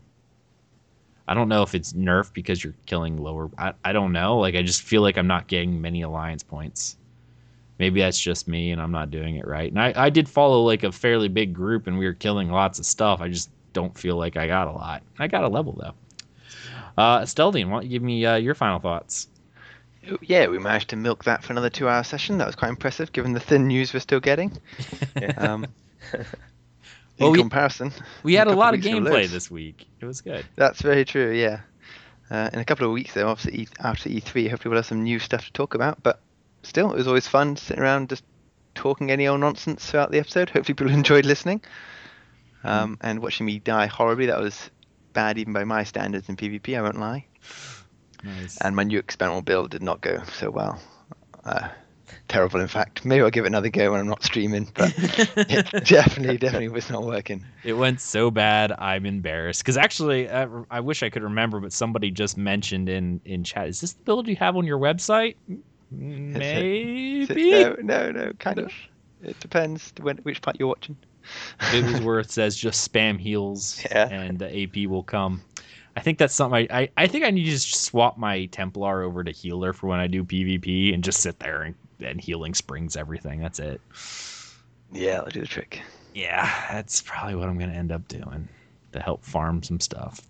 I 1.29 1.35
don't 1.35 1.49
know 1.49 1.63
if 1.63 1.77
it's 1.77 1.93
nerf 1.93 2.33
because 2.33 2.65
you're 2.65 2.75
killing 2.87 3.19
lower. 3.19 3.51
I, 3.57 3.75
I 3.85 3.93
don't 3.93 4.11
know. 4.11 4.41
Like 4.41 4.57
I 4.57 4.63
just 4.63 4.83
feel 4.83 5.03
like 5.03 5.17
I'm 5.17 5.29
not 5.29 5.47
getting 5.47 5.81
many 5.81 6.03
alliance 6.03 6.43
points. 6.43 6.97
Maybe 7.79 8.01
that's 8.01 8.21
just 8.21 8.47
me 8.47 8.71
and 8.71 8.81
I'm 8.81 8.93
not 8.93 9.11
doing 9.11 9.37
it 9.37 9.47
right. 9.47 9.71
And 9.71 9.81
I, 9.81 9.93
I 9.97 10.11
did 10.11 10.29
follow 10.29 10.63
like 10.63 10.85
a 10.85 10.93
fairly 10.93 11.29
big 11.29 11.53
group 11.53 11.87
and 11.87 11.99
we 11.99 12.07
were 12.07 12.13
killing 12.13 12.51
lots 12.51 12.79
of 12.79 12.87
stuff. 12.87 13.21
I 13.21 13.29
just 13.29 13.51
don't 13.73 13.97
feel 13.99 14.17
like 14.17 14.37
I 14.37 14.47
got 14.47 14.69
a 14.69 14.73
lot. 14.73 15.03
I 15.19 15.27
got 15.27 15.43
a 15.45 15.49
level 15.49 15.73
though. 15.73 15.95
Uh, 16.97 17.23
Steldian, 17.23 17.69
why 17.69 17.77
don't 17.77 17.85
you 17.85 17.91
give 17.91 18.03
me 18.03 18.25
uh, 18.25 18.37
your 18.37 18.55
final 18.55 18.79
thoughts? 18.79 19.27
Yeah, 20.23 20.47
we 20.49 20.59
managed 20.59 20.91
to 20.91 20.97
milk 20.97 21.25
that 21.25 21.43
for 21.43 21.53
another 21.55 21.71
two-hour 21.71 22.05
session. 22.05 22.39
That 22.39 22.47
was 22.47 22.55
quite 22.55 22.69
impressive, 22.69 23.11
given 23.11 23.33
the 23.33 23.41
thin 23.41 23.67
news 23.67 23.93
we're 23.95 24.01
still 24.01 24.21
getting. 24.21 24.53
Um, 25.39 25.67
Well, 27.19 27.29
in 27.29 27.33
we- 27.35 27.39
comparison, 27.39 27.93
We 28.25 28.33
in 28.33 28.37
a 28.37 28.39
had 28.41 28.49
a 28.49 28.57
lot 28.57 28.75
of 28.75 28.81
weeks, 28.85 28.93
we'll 28.93 29.05
gameplay 29.05 29.29
this 29.29 29.49
week. 29.51 29.87
It 30.01 30.05
was 30.05 30.21
good. 30.21 30.45
That's 30.57 30.83
very 30.83 31.05
true. 31.05 31.31
Yeah. 31.33 31.61
Uh, 32.29 32.51
in 32.53 32.59
a 32.59 32.65
couple 32.65 32.87
of 32.87 32.93
weeks, 32.93 33.15
though, 33.15 33.29
obviously 33.29 33.63
E- 33.63 33.69
after 33.79 34.09
E3, 34.09 34.51
hopefully 34.51 34.71
we'll 34.71 34.79
have 34.79 34.87
some 34.87 35.05
new 35.05 35.21
stuff 35.21 35.45
to 35.47 35.53
talk 35.53 35.75
about. 35.75 36.03
But 36.03 36.21
still, 36.67 36.93
it 36.93 36.97
was 36.97 37.07
always 37.09 37.29
fun 37.29 37.57
sitting 37.57 37.83
around 37.83 38.09
just 38.11 38.25
talking 38.75 39.11
any 39.11 39.27
old 39.27 39.41
nonsense 39.41 39.85
throughout 39.85 40.11
the 40.11 40.19
episode. 40.19 40.51
Hopefully, 40.51 40.75
people 40.75 40.91
enjoyed 40.93 41.27
listening. 41.27 41.63
Um, 42.65 42.97
and 43.03 43.21
watching 43.21 43.45
me 43.47 43.59
die 43.59 43.87
horribly. 43.87 44.27
That 44.27 44.41
was 44.41 44.71
bad 45.13 45.39
even 45.39 45.53
by 45.53 45.65
my 45.65 45.85
standards 45.85 46.29
in 46.29 46.37
PvP. 46.37 46.77
I 46.77 46.83
won't 46.83 46.99
lie. 46.99 47.27
Nice. 48.23 48.57
and 48.63 48.75
my 48.75 48.85
new 48.85 48.99
experimental 48.99 49.43
build 49.43 49.71
did 49.71 49.83
not 49.83 50.01
go 50.01 50.23
so 50.33 50.51
well. 50.51 50.81
Uh, 51.45 51.69
terrible, 52.29 52.59
in 52.61 52.69
fact. 52.69 53.05
Maybe 53.05 53.23
I'll 53.23 53.31
give 53.31 53.45
it 53.45 53.49
another 53.49 53.69
go 53.69 53.91
when 53.93 54.01
I'm 54.01 54.07
not 54.07 54.23
streaming, 54.23 54.71
but 54.75 54.95
it 54.99 55.85
definitely, 55.85 56.39
definitely 56.39 56.69
was 56.69 56.89
not 56.89 57.05
working. 57.05 57.45
It 57.65 57.75
went 57.75 58.01
so 58.01 58.31
bad, 58.31 58.73
I'm 58.73 59.05
embarrassed. 59.05 59.61
Because 59.61 59.77
actually, 59.77 60.27
uh, 60.29 60.49
I 60.71 60.81
wish 60.81 61.03
I 61.03 61.11
could 61.11 61.23
remember, 61.23 61.61
but 61.61 61.73
somebody 61.73 62.11
just 62.11 62.39
mentioned 62.39 62.89
in 62.89 63.21
in 63.27 63.45
chat, 63.45 63.69
"Is 63.69 63.83
this 63.83 63.93
the 63.93 64.03
build 64.05 64.27
you 64.27 64.37
have 64.37 64.57
on 64.57 64.65
your 64.65 64.79
website?" 64.79 65.37
Maybe. 65.99 67.51
No, 67.51 67.77
no, 67.83 68.11
no, 68.11 68.33
kind 68.39 68.59
of. 68.59 68.73
It 69.23 69.39
depends 69.41 69.93
when 70.01 70.19
which 70.19 70.43
part 70.43 70.57
you're 70.59 70.69
watching. 70.69 70.97
It 71.73 71.85
was 71.85 72.01
where 72.03 72.21
it 72.21 72.31
says 72.31 72.57
just 72.57 72.91
spam 72.93 73.19
heals 73.19 73.83
Yeah. 73.91 74.09
and 74.09 74.39
the 74.39 74.63
AP 74.65 74.89
will 74.89 75.03
come. 75.03 75.43
I 75.97 76.01
think 76.01 76.19
that's 76.19 76.35
something 76.35 76.67
I, 76.71 76.81
I, 76.83 76.89
I 76.97 77.07
think 77.07 77.25
I 77.25 77.31
need 77.31 77.45
to 77.45 77.51
just 77.51 77.75
swap 77.85 78.19
my 78.19 78.47
Templar 78.47 79.03
over 79.03 79.23
to 79.25 79.31
healer 79.31 79.73
for 79.73 79.87
when 79.87 80.01
I 80.01 80.07
do 80.09 80.25
PvP 80.25 80.93
and 80.93 81.05
just 81.05 81.21
sit 81.21 81.39
there 81.39 81.63
and, 81.63 81.75
and 82.01 82.21
healing 82.21 82.53
springs 82.53 82.97
everything. 82.97 83.41
That's 83.41 83.61
it. 83.61 83.81
Yeah, 84.93 85.21
I'll 85.21 85.31
do 85.31 85.41
the 85.41 85.47
trick. 85.47 85.81
Yeah, 86.15 86.45
that's 86.71 87.01
probably 87.03 87.37
what 87.37 87.49
I'm 87.49 87.59
going 87.59 87.71
to 87.71 87.77
end 87.77 87.93
up 87.93 88.07
doing 88.09 88.49
to 88.93 89.01
help 89.01 89.25
farm 89.25 89.63
some 89.63 89.81
stuff. 89.81 90.21